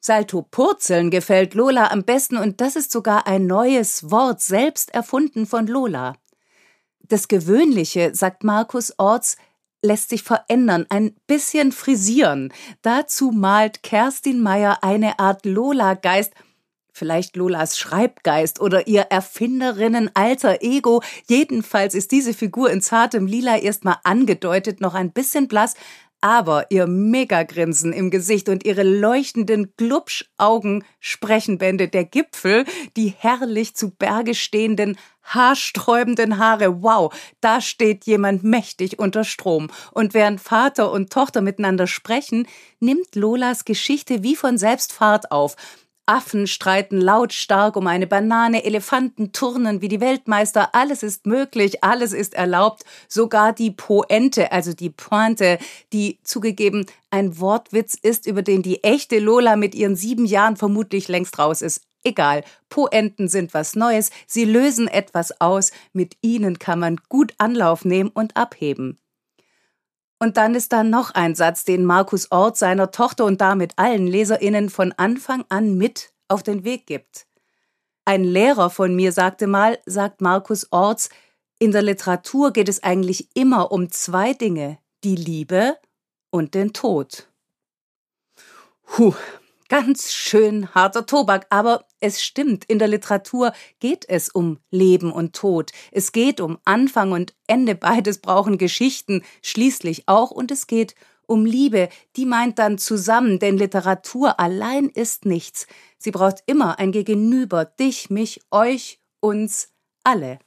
Salto 0.00 0.42
purzeln 0.42 1.10
gefällt 1.10 1.54
Lola 1.54 1.88
am 1.90 2.04
besten 2.04 2.36
und 2.36 2.60
das 2.60 2.76
ist 2.76 2.92
sogar 2.92 3.26
ein 3.26 3.46
neues 3.46 4.08
Wort, 4.12 4.40
selbst 4.40 4.94
erfunden 4.94 5.46
von 5.46 5.66
Lola. 5.66 6.14
Das 7.00 7.26
Gewöhnliche, 7.26 8.14
sagt 8.14 8.44
Markus 8.44 8.92
Orts, 8.98 9.36
lässt 9.82 10.10
sich 10.10 10.22
verändern, 10.22 10.86
ein 10.90 11.14
bisschen 11.26 11.72
frisieren. 11.72 12.52
Dazu 12.82 13.30
malt 13.30 13.82
Kerstin 13.82 14.42
Meyer 14.42 14.82
eine 14.82 15.18
Art 15.18 15.44
Lola-Geist, 15.44 16.32
vielleicht 16.96 17.36
Lolas 17.36 17.78
Schreibgeist 17.78 18.60
oder 18.60 18.86
ihr 18.86 19.02
Erfinderinnen 19.02 20.10
alter 20.14 20.62
Ego. 20.62 21.02
Jedenfalls 21.28 21.94
ist 21.94 22.10
diese 22.10 22.32
Figur 22.32 22.70
in 22.70 22.80
zartem 22.80 23.26
Lila 23.26 23.58
erstmal 23.58 23.98
angedeutet, 24.02 24.80
noch 24.80 24.94
ein 24.94 25.12
bisschen 25.12 25.46
blass, 25.46 25.74
aber 26.22 26.70
ihr 26.70 26.86
Megagrinsen 26.86 27.92
im 27.92 28.10
Gesicht 28.10 28.48
und 28.48 28.64
ihre 28.64 28.82
leuchtenden 28.82 29.74
Glubschaugen 29.76 30.84
sprechen 30.98 31.58
Bände 31.58 31.88
der 31.88 32.04
Gipfel, 32.04 32.64
die 32.96 33.14
herrlich 33.16 33.76
zu 33.76 33.90
Berge 33.90 34.34
stehenden, 34.34 34.96
haarsträubenden 35.22 36.38
Haare. 36.38 36.82
Wow, 36.82 37.14
da 37.40 37.60
steht 37.60 38.06
jemand 38.06 38.44
mächtig 38.44 38.98
unter 38.98 39.24
Strom. 39.24 39.68
Und 39.92 40.14
während 40.14 40.40
Vater 40.40 40.90
und 40.90 41.12
Tochter 41.12 41.42
miteinander 41.42 41.86
sprechen, 41.86 42.48
nimmt 42.80 43.14
Lolas 43.14 43.64
Geschichte 43.64 44.22
wie 44.22 44.36
von 44.36 44.56
selbst 44.56 44.92
Fahrt 44.92 45.30
auf. 45.30 45.56
Affen 46.06 46.46
streiten 46.46 47.00
lautstark 47.00 47.74
um 47.74 47.88
eine 47.88 48.06
Banane, 48.06 48.64
Elefanten 48.64 49.32
turnen 49.32 49.82
wie 49.82 49.88
die 49.88 50.00
Weltmeister, 50.00 50.72
alles 50.72 51.02
ist 51.02 51.26
möglich, 51.26 51.82
alles 51.82 52.12
ist 52.12 52.34
erlaubt, 52.34 52.84
sogar 53.08 53.52
die 53.52 53.72
Poente, 53.72 54.52
also 54.52 54.72
die 54.72 54.90
Pointe, 54.90 55.58
die 55.92 56.20
zugegeben 56.22 56.86
ein 57.10 57.40
Wortwitz 57.40 57.94
ist, 58.00 58.26
über 58.26 58.42
den 58.42 58.62
die 58.62 58.84
echte 58.84 59.18
Lola 59.18 59.56
mit 59.56 59.74
ihren 59.74 59.96
sieben 59.96 60.26
Jahren 60.26 60.56
vermutlich 60.56 61.08
längst 61.08 61.40
raus 61.40 61.60
ist. 61.60 61.82
Egal, 62.04 62.44
Poenten 62.68 63.26
sind 63.26 63.52
was 63.52 63.74
Neues, 63.74 64.10
sie 64.28 64.44
lösen 64.44 64.86
etwas 64.86 65.40
aus, 65.40 65.72
mit 65.92 66.16
ihnen 66.20 66.60
kann 66.60 66.78
man 66.78 67.00
gut 67.08 67.34
Anlauf 67.38 67.84
nehmen 67.84 68.10
und 68.10 68.36
abheben. 68.36 69.00
Und 70.18 70.36
dann 70.36 70.54
ist 70.54 70.72
da 70.72 70.82
noch 70.82 71.10
ein 71.10 71.34
Satz, 71.34 71.64
den 71.64 71.84
Markus 71.84 72.30
Ort 72.30 72.56
seiner 72.56 72.90
Tochter 72.90 73.24
und 73.24 73.40
damit 73.40 73.74
allen 73.76 74.06
Leserinnen 74.06 74.70
von 74.70 74.92
Anfang 74.92 75.44
an 75.48 75.76
mit 75.76 76.12
auf 76.28 76.42
den 76.42 76.64
Weg 76.64 76.86
gibt. 76.86 77.26
Ein 78.04 78.24
Lehrer 78.24 78.70
von 78.70 78.94
mir 78.94 79.12
sagte 79.12 79.46
mal, 79.46 79.78
sagt 79.84 80.20
Markus 80.20 80.70
Orts, 80.70 81.10
in 81.58 81.72
der 81.72 81.82
Literatur 81.82 82.52
geht 82.52 82.68
es 82.68 82.82
eigentlich 82.82 83.28
immer 83.34 83.72
um 83.72 83.90
zwei 83.90 84.32
Dinge, 84.32 84.78
die 85.04 85.16
Liebe 85.16 85.76
und 86.30 86.54
den 86.54 86.72
Tod. 86.72 87.28
Puh, 88.82 89.14
Ganz 89.68 90.12
schön 90.12 90.72
harter 90.76 91.06
Tobak, 91.06 91.46
aber 91.50 91.86
es 91.98 92.22
stimmt, 92.22 92.64
in 92.66 92.78
der 92.78 92.86
Literatur 92.86 93.52
geht 93.80 94.08
es 94.08 94.28
um 94.28 94.60
Leben 94.70 95.10
und 95.10 95.34
Tod. 95.34 95.72
Es 95.90 96.12
geht 96.12 96.40
um 96.40 96.58
Anfang 96.64 97.10
und 97.10 97.34
Ende, 97.48 97.74
beides 97.74 98.18
brauchen 98.18 98.58
Geschichten, 98.58 99.24
schließlich 99.42 100.04
auch, 100.06 100.30
und 100.30 100.52
es 100.52 100.68
geht 100.68 100.94
um 101.26 101.44
Liebe, 101.44 101.88
die 102.14 102.26
meint 102.26 102.60
dann 102.60 102.78
zusammen, 102.78 103.40
denn 103.40 103.58
Literatur 103.58 104.38
allein 104.38 104.88
ist 104.88 105.26
nichts. 105.26 105.66
Sie 105.98 106.12
braucht 106.12 106.44
immer 106.46 106.78
ein 106.78 106.92
Gegenüber, 106.92 107.64
dich, 107.64 108.08
mich, 108.08 108.42
euch, 108.52 109.00
uns, 109.18 109.72
alle. 110.04 110.38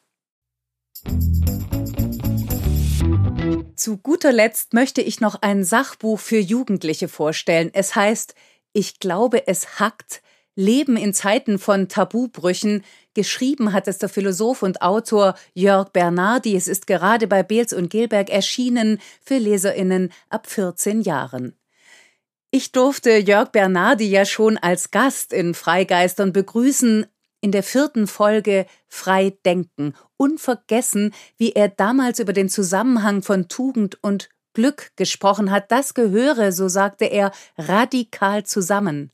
Zu 3.76 3.98
guter 3.98 4.32
Letzt 4.32 4.74
möchte 4.74 5.02
ich 5.02 5.20
noch 5.20 5.42
ein 5.42 5.66
Sachbuch 5.66 6.20
für 6.20 6.40
Jugendliche 6.40 7.10
vorstellen. 7.10 7.70
Es 7.74 7.96
heißt 7.96 8.34
ich 8.74 9.00
glaube, 9.00 9.48
es 9.48 9.80
hackt. 9.80 10.22
Leben 10.56 10.98
in 10.98 11.14
Zeiten 11.14 11.58
von 11.58 11.88
Tabubrüchen. 11.88 12.84
Geschrieben 13.14 13.72
hat 13.72 13.88
es 13.88 13.98
der 13.98 14.10
Philosoph 14.10 14.62
und 14.62 14.82
Autor 14.82 15.36
Jörg 15.54 15.90
Bernardi. 15.90 16.56
Es 16.56 16.68
ist 16.68 16.86
gerade 16.86 17.28
bei 17.28 17.44
Beels 17.44 17.72
und 17.72 17.90
Gilberg 17.90 18.30
erschienen 18.30 19.00
für 19.22 19.38
LeserInnen 19.38 20.12
ab 20.30 20.48
14 20.48 21.02
Jahren. 21.02 21.56
Ich 22.52 22.72
durfte 22.72 23.18
Jörg 23.18 23.52
Bernardi 23.52 24.10
ja 24.10 24.26
schon 24.26 24.58
als 24.58 24.92
Gast 24.92 25.34
in 25.34 25.54
Freigeistern 25.54 26.34
begrüßen, 26.34 27.06
in 27.42 27.52
der 27.52 27.64
vierten 27.64 28.08
Folge 28.08 28.66
Frei 28.88 29.38
Denken. 29.46 29.94
Unvergessen, 30.18 31.14
wie 31.38 31.54
er 31.54 31.70
damals 31.70 32.20
über 32.20 32.34
den 32.34 32.50
Zusammenhang 32.50 33.22
von 33.22 33.48
Tugend 33.48 34.04
und 34.04 34.30
Glück 34.60 34.92
gesprochen 34.98 35.52
hat, 35.52 35.72
das 35.72 35.94
gehöre, 35.94 36.52
so 36.52 36.68
sagte 36.68 37.06
er, 37.06 37.32
radikal 37.58 38.44
zusammen. 38.46 39.10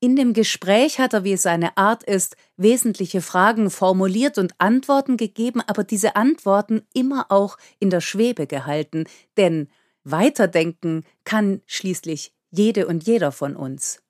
In 0.00 0.16
dem 0.16 0.32
Gespräch 0.32 0.98
hat 0.98 1.12
er, 1.12 1.22
wie 1.22 1.34
es 1.34 1.42
seine 1.42 1.76
Art 1.76 2.02
ist, 2.02 2.36
wesentliche 2.56 3.22
Fragen 3.22 3.70
formuliert 3.70 4.36
und 4.36 4.52
Antworten 4.58 5.16
gegeben, 5.16 5.60
aber 5.64 5.84
diese 5.84 6.16
Antworten 6.16 6.82
immer 6.92 7.26
auch 7.30 7.56
in 7.78 7.88
der 7.88 8.00
Schwebe 8.00 8.48
gehalten, 8.48 9.04
denn 9.36 9.68
weiterdenken 10.02 11.04
kann 11.22 11.62
schließlich 11.66 12.34
jede 12.50 12.88
und 12.88 13.06
jeder 13.06 13.30
von 13.30 13.54
uns. 13.54 14.02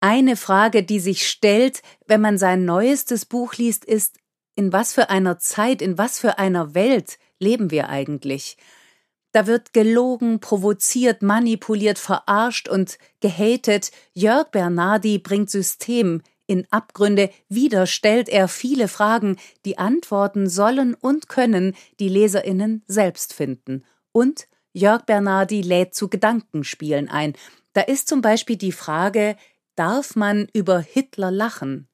Eine 0.00 0.36
Frage, 0.36 0.82
die 0.82 1.00
sich 1.00 1.26
stellt, 1.26 1.80
wenn 2.06 2.20
man 2.20 2.36
sein 2.36 2.66
neuestes 2.66 3.24
Buch 3.24 3.54
liest, 3.54 3.86
ist, 3.86 4.18
in 4.54 4.70
was 4.74 4.92
für 4.92 5.08
einer 5.08 5.38
Zeit, 5.38 5.80
in 5.80 5.96
was 5.96 6.18
für 6.18 6.38
einer 6.38 6.74
Welt 6.74 7.18
leben 7.38 7.70
wir 7.70 7.88
eigentlich? 7.88 8.58
Da 9.36 9.46
wird 9.46 9.74
gelogen, 9.74 10.40
provoziert, 10.40 11.20
manipuliert, 11.20 11.98
verarscht 11.98 12.70
und 12.70 12.96
gehatet. 13.20 13.90
Jörg 14.14 14.50
Bernardi 14.50 15.18
bringt 15.18 15.50
System 15.50 16.22
in 16.46 16.66
Abgründe, 16.70 17.28
wieder 17.50 17.86
stellt 17.86 18.30
er 18.30 18.48
viele 18.48 18.88
Fragen, 18.88 19.36
die 19.66 19.76
Antworten 19.76 20.48
sollen 20.48 20.94
und 20.94 21.28
können 21.28 21.76
die 22.00 22.08
Leserinnen 22.08 22.82
selbst 22.86 23.34
finden. 23.34 23.84
Und 24.10 24.48
Jörg 24.72 25.04
Bernardi 25.04 25.60
lädt 25.60 25.94
zu 25.94 26.08
Gedankenspielen 26.08 27.10
ein. 27.10 27.34
Da 27.74 27.82
ist 27.82 28.08
zum 28.08 28.22
Beispiel 28.22 28.56
die 28.56 28.72
Frage, 28.72 29.36
darf 29.74 30.16
man 30.16 30.48
über 30.54 30.78
Hitler 30.78 31.30
lachen? 31.30 31.88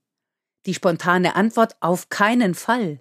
Die 0.67 0.75
spontane 0.75 1.35
Antwort 1.35 1.75
auf 1.81 2.09
keinen 2.09 2.55
Fall. 2.55 3.01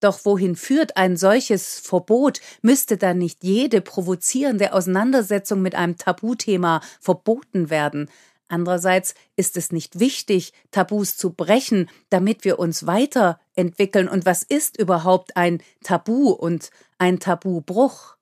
Doch 0.00 0.24
wohin 0.24 0.56
führt 0.56 0.96
ein 0.96 1.16
solches 1.16 1.80
Verbot? 1.80 2.40
Müsste 2.62 2.96
dann 2.96 3.18
nicht 3.18 3.42
jede 3.42 3.80
provozierende 3.80 4.72
Auseinandersetzung 4.72 5.62
mit 5.62 5.74
einem 5.74 5.96
Tabuthema 5.96 6.80
verboten 7.00 7.70
werden? 7.70 8.10
Andererseits 8.48 9.14
ist 9.34 9.56
es 9.56 9.72
nicht 9.72 9.98
wichtig, 9.98 10.52
Tabus 10.70 11.16
zu 11.16 11.32
brechen, 11.32 11.88
damit 12.10 12.44
wir 12.44 12.58
uns 12.58 12.86
weiterentwickeln. 12.86 14.08
Und 14.08 14.24
was 14.24 14.42
ist 14.42 14.78
überhaupt 14.78 15.36
ein 15.36 15.62
Tabu 15.82 16.30
und 16.30 16.70
ein 16.98 17.18
Tabubruch? 17.18 18.16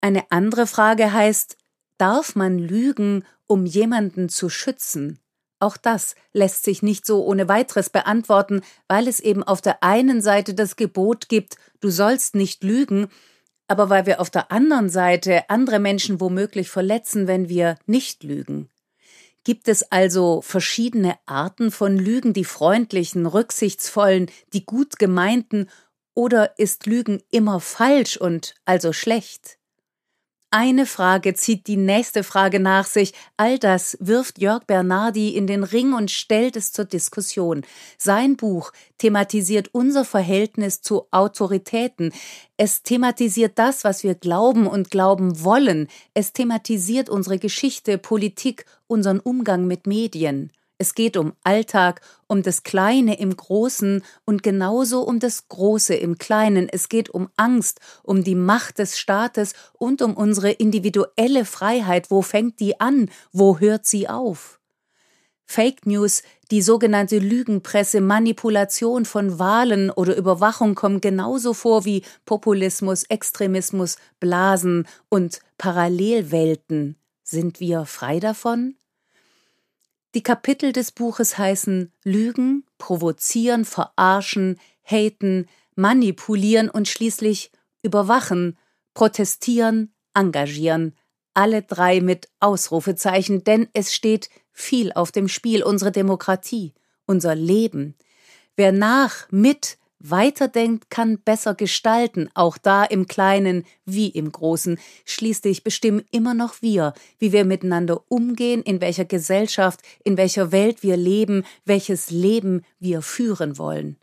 Eine 0.00 0.30
andere 0.30 0.66
Frage 0.66 1.12
heißt, 1.12 1.56
darf 1.98 2.34
man 2.34 2.58
lügen, 2.58 3.24
um 3.46 3.66
jemanden 3.66 4.28
zu 4.28 4.48
schützen? 4.48 5.20
Auch 5.60 5.76
das 5.76 6.14
lässt 6.32 6.64
sich 6.64 6.82
nicht 6.82 7.06
so 7.06 7.24
ohne 7.24 7.46
weiteres 7.46 7.90
beantworten, 7.90 8.62
weil 8.88 9.06
es 9.06 9.20
eben 9.20 9.42
auf 9.42 9.60
der 9.60 9.82
einen 9.82 10.22
Seite 10.22 10.54
das 10.54 10.74
Gebot 10.74 11.28
gibt, 11.28 11.56
du 11.80 11.90
sollst 11.90 12.34
nicht 12.34 12.64
lügen, 12.64 13.08
aber 13.68 13.88
weil 13.90 14.06
wir 14.06 14.20
auf 14.20 14.30
der 14.30 14.50
anderen 14.50 14.88
Seite 14.88 15.48
andere 15.48 15.78
Menschen 15.78 16.18
womöglich 16.18 16.70
verletzen, 16.70 17.28
wenn 17.28 17.48
wir 17.48 17.78
nicht 17.86 18.24
lügen. 18.24 18.68
Gibt 19.44 19.68
es 19.68 19.92
also 19.92 20.42
verschiedene 20.42 21.14
Arten 21.26 21.70
von 21.70 21.96
Lügen, 21.96 22.32
die 22.32 22.44
freundlichen, 22.44 23.26
rücksichtsvollen, 23.26 24.30
die 24.52 24.66
gut 24.66 24.98
gemeinten, 24.98 25.68
oder 26.14 26.58
ist 26.58 26.86
Lügen 26.86 27.22
immer 27.30 27.60
falsch 27.60 28.16
und 28.16 28.54
also 28.64 28.92
schlecht? 28.92 29.59
Eine 30.52 30.84
Frage 30.84 31.34
zieht 31.34 31.68
die 31.68 31.76
nächste 31.76 32.24
Frage 32.24 32.58
nach 32.58 32.84
sich. 32.84 33.12
All 33.36 33.56
das 33.60 33.96
wirft 34.00 34.40
Jörg 34.40 34.64
Bernardi 34.64 35.36
in 35.36 35.46
den 35.46 35.62
Ring 35.62 35.92
und 35.92 36.10
stellt 36.10 36.56
es 36.56 36.72
zur 36.72 36.86
Diskussion. 36.86 37.62
Sein 37.98 38.36
Buch 38.36 38.72
thematisiert 38.98 39.68
unser 39.70 40.04
Verhältnis 40.04 40.82
zu 40.82 41.06
Autoritäten. 41.12 42.12
Es 42.56 42.82
thematisiert 42.82 43.60
das, 43.60 43.84
was 43.84 44.02
wir 44.02 44.16
glauben 44.16 44.66
und 44.66 44.90
glauben 44.90 45.44
wollen. 45.44 45.86
Es 46.14 46.32
thematisiert 46.32 47.08
unsere 47.08 47.38
Geschichte, 47.38 47.96
Politik, 47.96 48.66
unseren 48.88 49.20
Umgang 49.20 49.68
mit 49.68 49.86
Medien. 49.86 50.50
Es 50.80 50.94
geht 50.94 51.18
um 51.18 51.34
Alltag, 51.44 52.00
um 52.26 52.42
das 52.42 52.62
Kleine 52.62 53.20
im 53.20 53.36
Großen 53.36 54.02
und 54.24 54.42
genauso 54.42 55.02
um 55.02 55.18
das 55.18 55.46
Große 55.46 55.94
im 55.94 56.16
Kleinen. 56.16 56.70
Es 56.70 56.88
geht 56.88 57.10
um 57.10 57.28
Angst, 57.36 57.80
um 58.02 58.24
die 58.24 58.34
Macht 58.34 58.78
des 58.78 58.98
Staates 58.98 59.52
und 59.74 60.00
um 60.00 60.14
unsere 60.14 60.52
individuelle 60.52 61.44
Freiheit. 61.44 62.10
Wo 62.10 62.22
fängt 62.22 62.60
die 62.60 62.80
an? 62.80 63.10
Wo 63.30 63.58
hört 63.58 63.84
sie 63.84 64.08
auf? 64.08 64.58
Fake 65.44 65.84
News, 65.84 66.22
die 66.50 66.62
sogenannte 66.62 67.18
Lügenpresse, 67.18 68.00
Manipulation 68.00 69.04
von 69.04 69.38
Wahlen 69.38 69.90
oder 69.90 70.16
Überwachung 70.16 70.74
kommen 70.74 71.02
genauso 71.02 71.52
vor 71.52 71.84
wie 71.84 72.04
Populismus, 72.24 73.02
Extremismus, 73.02 73.98
Blasen 74.18 74.88
und 75.10 75.40
Parallelwelten. 75.58 76.96
Sind 77.22 77.60
wir 77.60 77.84
frei 77.84 78.18
davon? 78.18 78.76
Die 80.14 80.22
Kapitel 80.22 80.72
des 80.72 80.90
Buches 80.90 81.38
heißen 81.38 81.92
Lügen, 82.02 82.64
Provozieren, 82.78 83.64
Verarschen, 83.64 84.58
Haten, 84.82 85.46
Manipulieren 85.76 86.68
und 86.68 86.88
schließlich 86.88 87.52
Überwachen, 87.82 88.58
Protestieren, 88.92 89.94
Engagieren, 90.12 90.96
alle 91.32 91.62
drei 91.62 92.00
mit 92.00 92.28
Ausrufezeichen, 92.40 93.44
denn 93.44 93.68
es 93.72 93.94
steht 93.94 94.30
viel 94.52 94.92
auf 94.92 95.12
dem 95.12 95.28
Spiel, 95.28 95.62
unsere 95.62 95.92
Demokratie, 95.92 96.74
unser 97.06 97.36
Leben. 97.36 97.94
Wer 98.56 98.72
nach, 98.72 99.30
mit, 99.30 99.78
weiterdenkt, 100.00 100.90
kann 100.90 101.20
besser 101.20 101.54
gestalten, 101.54 102.28
auch 102.34 102.58
da 102.58 102.84
im 102.84 103.06
Kleinen 103.06 103.64
wie 103.84 104.08
im 104.08 104.32
Großen. 104.32 104.78
Schließlich 105.04 105.62
bestimmen 105.62 106.04
immer 106.10 106.34
noch 106.34 106.62
wir, 106.62 106.94
wie 107.18 107.32
wir 107.32 107.44
miteinander 107.44 108.02
umgehen, 108.08 108.62
in 108.62 108.80
welcher 108.80 109.04
Gesellschaft, 109.04 109.80
in 110.02 110.16
welcher 110.16 110.50
Welt 110.52 110.82
wir 110.82 110.96
leben, 110.96 111.44
welches 111.64 112.10
Leben 112.10 112.64
wir 112.78 113.02
führen 113.02 113.58
wollen. 113.58 113.96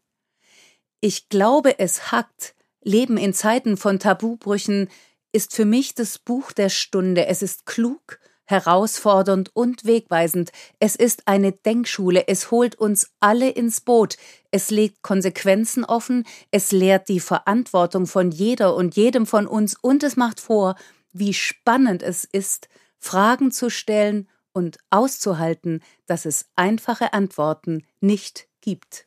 Ich 1.01 1.29
glaube, 1.29 1.79
es 1.79 2.11
hackt, 2.11 2.55
Leben 2.81 3.17
in 3.17 3.33
Zeiten 3.33 3.75
von 3.75 3.99
Tabubrüchen 3.99 4.89
ist 5.31 5.53
für 5.53 5.65
mich 5.65 5.93
das 5.93 6.19
Buch 6.19 6.51
der 6.51 6.69
Stunde. 6.69 7.27
Es 7.27 7.41
ist 7.41 7.65
klug, 7.65 8.19
herausfordernd 8.45 9.51
und 9.53 9.85
wegweisend. 9.85 10.51
Es 10.79 10.95
ist 10.95 11.27
eine 11.27 11.51
Denkschule, 11.51 12.27
es 12.27 12.49
holt 12.49 12.75
uns 12.75 13.11
alle 13.19 13.49
ins 13.49 13.81
Boot, 13.81 14.17
es 14.57 14.71
legt 14.71 15.03
Konsequenzen 15.03 15.85
offen, 15.85 16.25
es 16.49 16.71
lehrt 16.71 17.09
die 17.09 17.19
Verantwortung 17.19 18.07
von 18.07 18.31
jeder 18.31 18.75
und 18.75 18.95
jedem 18.95 19.27
von 19.27 19.45
uns 19.45 19.75
und 19.79 20.01
es 20.01 20.15
macht 20.15 20.39
vor, 20.39 20.75
wie 21.13 21.35
spannend 21.35 22.01
es 22.01 22.23
ist, 22.23 22.67
Fragen 22.97 23.51
zu 23.51 23.69
stellen 23.69 24.27
und 24.53 24.79
auszuhalten, 24.89 25.83
dass 26.07 26.25
es 26.25 26.49
einfache 26.55 27.13
Antworten 27.13 27.85
nicht 27.99 28.47
gibt. 28.61 29.06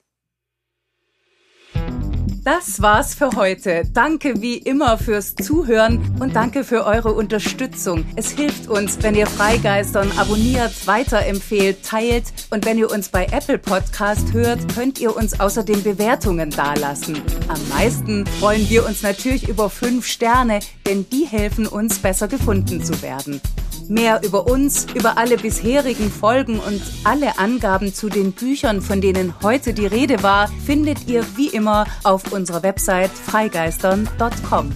Das 2.43 2.81
war's 2.81 3.15
für 3.15 3.33
heute. 3.37 3.83
Danke 3.93 4.41
wie 4.41 4.57
immer 4.57 4.97
fürs 4.97 5.35
Zuhören 5.35 6.01
und 6.21 6.35
danke 6.35 6.65
für 6.65 6.87
eure 6.87 7.13
Unterstützung. 7.13 8.07
Es 8.17 8.31
hilft 8.31 8.67
uns, 8.67 9.03
wenn 9.03 9.15
ihr 9.15 9.27
Freigeistern 9.27 10.11
abonniert, 10.17 10.87
weiterempfehlt, 10.87 11.85
teilt 11.85 12.33
und 12.51 12.65
wenn 12.65 12.79
ihr 12.79 12.91
uns 12.91 13.11
bei 13.11 13.27
Apple 13.27 13.59
Podcast 13.59 14.33
hört, 14.33 14.75
könnt 14.75 14.99
ihr 15.01 15.15
uns 15.15 15.39
außerdem 15.39 15.83
Bewertungen 15.83 16.49
dalassen. 16.49 17.21
Am 17.49 17.69
meisten 17.69 18.25
freuen 18.25 18.69
wir 18.71 18.87
uns 18.87 19.03
natürlich 19.03 19.47
über 19.47 19.69
fünf 19.69 20.07
Sterne, 20.07 20.61
denn 20.87 21.05
die 21.11 21.27
helfen 21.27 21.67
uns 21.67 21.99
besser 21.99 22.27
gefunden 22.27 22.83
zu 22.83 23.03
werden. 23.03 23.43
Mehr 23.91 24.21
über 24.23 24.47
uns, 24.47 24.87
über 24.95 25.19
alle 25.19 25.37
bisherigen 25.37 26.13
Folgen 26.13 26.61
und 26.61 26.81
alle 27.03 27.41
Angaben 27.41 27.93
zu 27.93 28.09
den 28.09 28.31
Büchern, 28.31 28.83
von 28.83 29.01
denen 29.01 29.35
heute 29.43 29.75
die 29.75 29.87
Rede 29.87 30.23
war, 30.23 30.47
findet 30.65 31.09
ihr 31.09 31.25
wie 31.37 31.49
immer 31.49 31.87
auf 32.05 32.33
unserer 32.33 32.63
Website 32.63 33.11
freigeistern.com. 33.11 34.71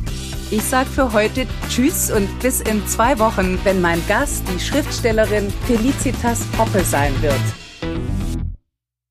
Ich 0.50 0.64
sage 0.64 0.90
für 0.90 1.12
heute 1.12 1.46
Tschüss 1.68 2.10
und 2.10 2.28
bis 2.40 2.60
in 2.60 2.84
zwei 2.88 3.16
Wochen, 3.20 3.56
wenn 3.62 3.80
mein 3.80 4.04
Gast 4.08 4.42
die 4.52 4.58
Schriftstellerin 4.58 5.52
Felicitas 5.68 6.40
Poppe 6.56 6.82
sein 6.82 7.14
wird. 7.22 7.63